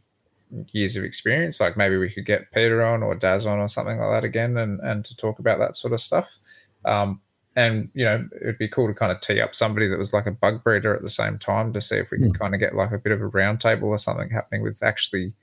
years 0.71 0.95
of 0.95 1.03
experience. 1.03 1.59
Like 1.59 1.77
maybe 1.77 1.97
we 1.97 2.09
could 2.11 2.25
get 2.25 2.43
Peter 2.53 2.83
on 2.85 3.01
or 3.03 3.15
Daz 3.15 3.45
on 3.45 3.59
or 3.59 3.67
something 3.67 3.97
like 3.97 4.09
that 4.11 4.23
again, 4.23 4.57
and 4.57 4.79
and 4.81 5.03
to 5.05 5.15
talk 5.17 5.39
about 5.39 5.57
that 5.59 5.75
sort 5.75 5.93
of 5.93 6.01
stuff. 6.01 6.35
Um, 6.85 7.19
and 7.55 7.89
you 7.93 8.05
know, 8.05 8.25
it'd 8.41 8.57
be 8.59 8.67
cool 8.67 8.87
to 8.87 8.93
kind 8.93 9.11
of 9.11 9.19
tee 9.21 9.41
up 9.41 9.53
somebody 9.55 9.87
that 9.87 9.97
was 9.99 10.13
like 10.13 10.25
a 10.27 10.31
bug 10.31 10.63
breeder 10.63 10.95
at 10.95 11.01
the 11.01 11.09
same 11.09 11.37
time 11.37 11.73
to 11.73 11.81
see 11.81 11.95
if 11.97 12.11
we 12.11 12.19
could 12.19 12.37
kind 12.39 12.53
of 12.53 12.59
get 12.59 12.75
like 12.75 12.91
a 12.91 12.99
bit 13.03 13.11
of 13.11 13.21
a 13.21 13.29
roundtable 13.29 13.83
or 13.83 13.97
something 13.97 14.29
happening 14.29 14.61
with 14.63 14.81
actually 14.83 15.33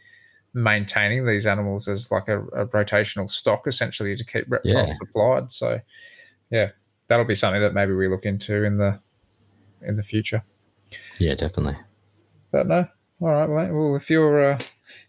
maintaining 0.55 1.27
these 1.27 1.47
animals 1.47 1.87
as 1.89 2.11
like 2.11 2.29
a, 2.29 2.41
a 2.49 2.67
rotational 2.69 3.29
stock 3.29 3.67
essentially 3.67 4.17
to 4.17 4.25
keep 4.25 4.45
reptiles 4.49 4.89
Yeah. 4.89 4.95
supplied. 4.95 5.53
So 5.53 5.79
yeah, 6.51 6.71
that'll 7.09 7.27
be 7.27 7.35
something 7.35 7.61
that 7.61 7.75
maybe 7.75 7.93
we 7.93 8.09
look 8.09 8.25
into 8.25 8.65
in 8.65 8.79
the 8.79 8.99
in 9.83 9.97
the 9.97 10.03
future. 10.03 10.43
Yeah, 11.19 11.35
definitely. 11.35 11.77
But 12.53 12.67
no, 12.67 12.87
all 13.21 13.29
right, 13.33 13.49
well, 13.49 13.65
mate. 13.65 13.73
well 13.73 13.97
if 13.97 14.09
you're 14.09 14.53
uh, 14.53 14.59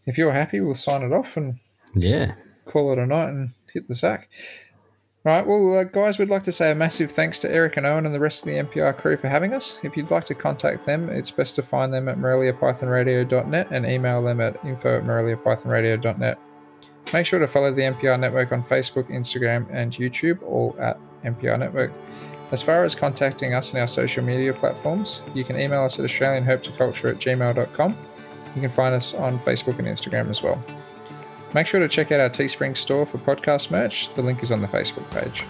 if 0.05 0.17
you're 0.17 0.31
happy, 0.33 0.59
we'll 0.59 0.75
sign 0.75 1.03
it 1.03 1.13
off 1.13 1.37
and 1.37 1.59
Yeah. 1.95 2.33
call 2.65 2.91
it 2.91 2.97
a 2.99 3.05
night 3.05 3.29
and 3.29 3.51
hit 3.73 3.87
the 3.87 3.95
sack. 3.95 4.27
Right, 5.27 5.45
well, 5.45 5.79
uh, 5.79 5.83
guys, 5.83 6.17
we'd 6.17 6.29
like 6.29 6.43
to 6.43 6.53
say 6.53 6.71
a 6.71 6.75
massive 6.75 7.11
thanks 7.11 7.41
to 7.41 7.51
Eric 7.51 7.75
and 7.75 7.85
Owen 7.85 8.05
and 8.05 8.15
the 8.15 8.19
rest 8.19 8.43
of 8.43 8.45
the 8.47 8.59
MPR 8.59 8.95
crew 8.95 9.17
for 9.17 9.27
having 9.27 9.53
us. 9.53 9.77
If 9.83 9.97
you'd 9.97 10.09
like 10.09 10.23
to 10.23 10.33
contact 10.33 10.85
them, 10.85 11.09
it's 11.09 11.31
best 11.31 11.57
to 11.57 11.61
find 11.61 11.93
them 11.93 12.07
at 12.07 12.15
moreliapythonradio.net 12.15 13.67
and 13.69 13.85
email 13.85 14.23
them 14.23 14.39
at 14.39 14.55
info 14.63 14.99
at 14.99 15.03
moreliapythonradio.net. 15.03 16.37
Make 17.11 17.25
sure 17.25 17.39
to 17.39 17.47
follow 17.49 17.73
the 17.73 17.81
MPR 17.81 18.17
network 18.17 18.53
on 18.53 18.63
Facebook, 18.63 19.11
Instagram, 19.11 19.67
and 19.69 19.91
YouTube, 19.91 20.41
all 20.43 20.77
at 20.79 20.97
MPR 21.25 21.59
Network. 21.59 21.91
As 22.51 22.61
far 22.61 22.85
as 22.85 22.95
contacting 22.95 23.53
us 23.53 23.73
in 23.73 23.81
our 23.81 23.87
social 23.89 24.23
media 24.23 24.53
platforms, 24.53 25.23
you 25.33 25.43
can 25.43 25.59
email 25.59 25.83
us 25.83 25.99
at 25.99 26.05
australianherpetoculture 26.05 27.11
at 27.11 27.17
gmail.com. 27.17 27.97
You 28.55 28.61
can 28.61 28.71
find 28.71 28.95
us 28.95 29.13
on 29.13 29.39
Facebook 29.39 29.77
and 29.77 29.89
Instagram 29.89 30.29
as 30.29 30.41
well. 30.41 30.63
Make 31.53 31.67
sure 31.67 31.79
to 31.79 31.87
check 31.87 32.11
out 32.11 32.19
our 32.19 32.29
Teespring 32.29 32.75
store 32.75 33.05
for 33.05 33.17
podcast 33.17 33.71
merch. 33.71 34.13
The 34.15 34.21
link 34.21 34.43
is 34.43 34.51
on 34.51 34.61
the 34.61 34.67
Facebook 34.67 35.09
page. 35.11 35.43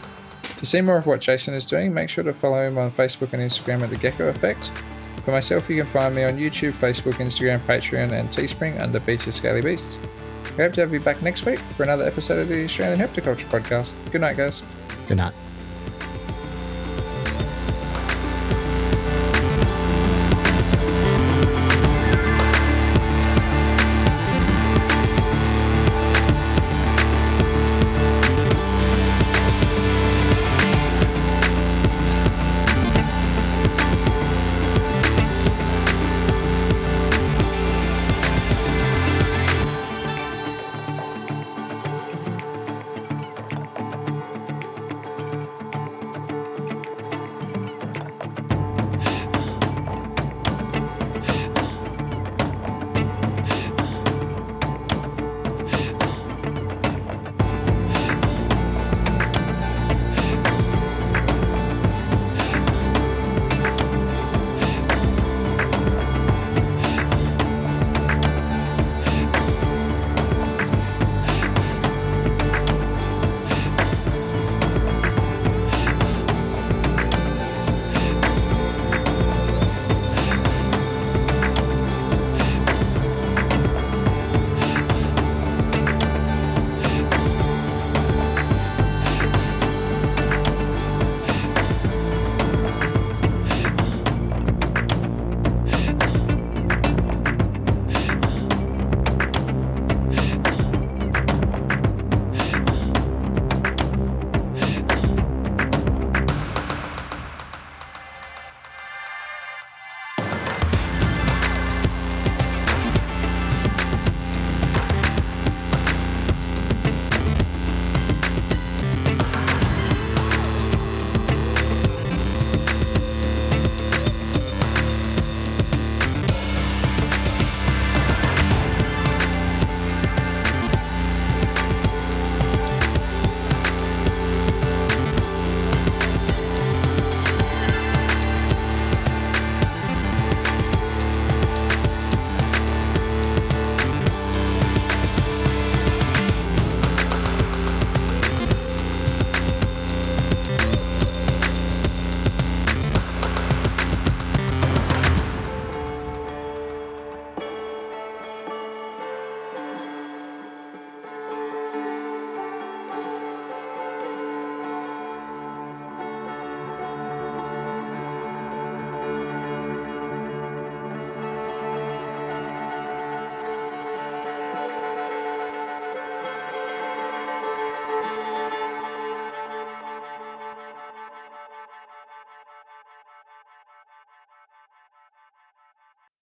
To 0.57 0.65
see 0.65 0.81
more 0.81 0.97
of 0.97 1.05
what 1.05 1.21
Jason 1.21 1.53
is 1.53 1.65
doing, 1.65 1.93
make 1.93 2.09
sure 2.09 2.23
to 2.23 2.33
follow 2.33 2.65
him 2.65 2.77
on 2.77 2.91
Facebook 2.91 3.33
and 3.33 3.41
Instagram 3.41 3.81
at 3.81 3.89
The 3.89 3.97
Gecko 3.97 4.27
Effect. 4.27 4.71
For 5.23 5.31
myself, 5.31 5.69
you 5.69 5.81
can 5.81 5.91
find 5.91 6.15
me 6.15 6.23
on 6.23 6.37
YouTube, 6.37 6.71
Facebook, 6.73 7.15
Instagram, 7.15 7.59
Patreon, 7.59 8.11
and 8.17 8.29
Teespring 8.29 8.79
under 8.81 8.99
Beaches 8.99 9.35
Scaly 9.35 9.61
Beasts. 9.61 9.97
We 10.57 10.63
hope 10.63 10.73
to 10.73 10.81
have 10.81 10.93
you 10.93 10.99
back 10.99 11.21
next 11.21 11.45
week 11.45 11.59
for 11.75 11.83
another 11.83 12.05
episode 12.05 12.39
of 12.39 12.47
the 12.47 12.63
Australian 12.63 12.99
Herpetoculture 12.99 13.45
Podcast. 13.45 13.95
Good 14.11 14.21
night, 14.21 14.37
guys. 14.37 14.63
Good 15.07 15.17
night. 15.17 15.33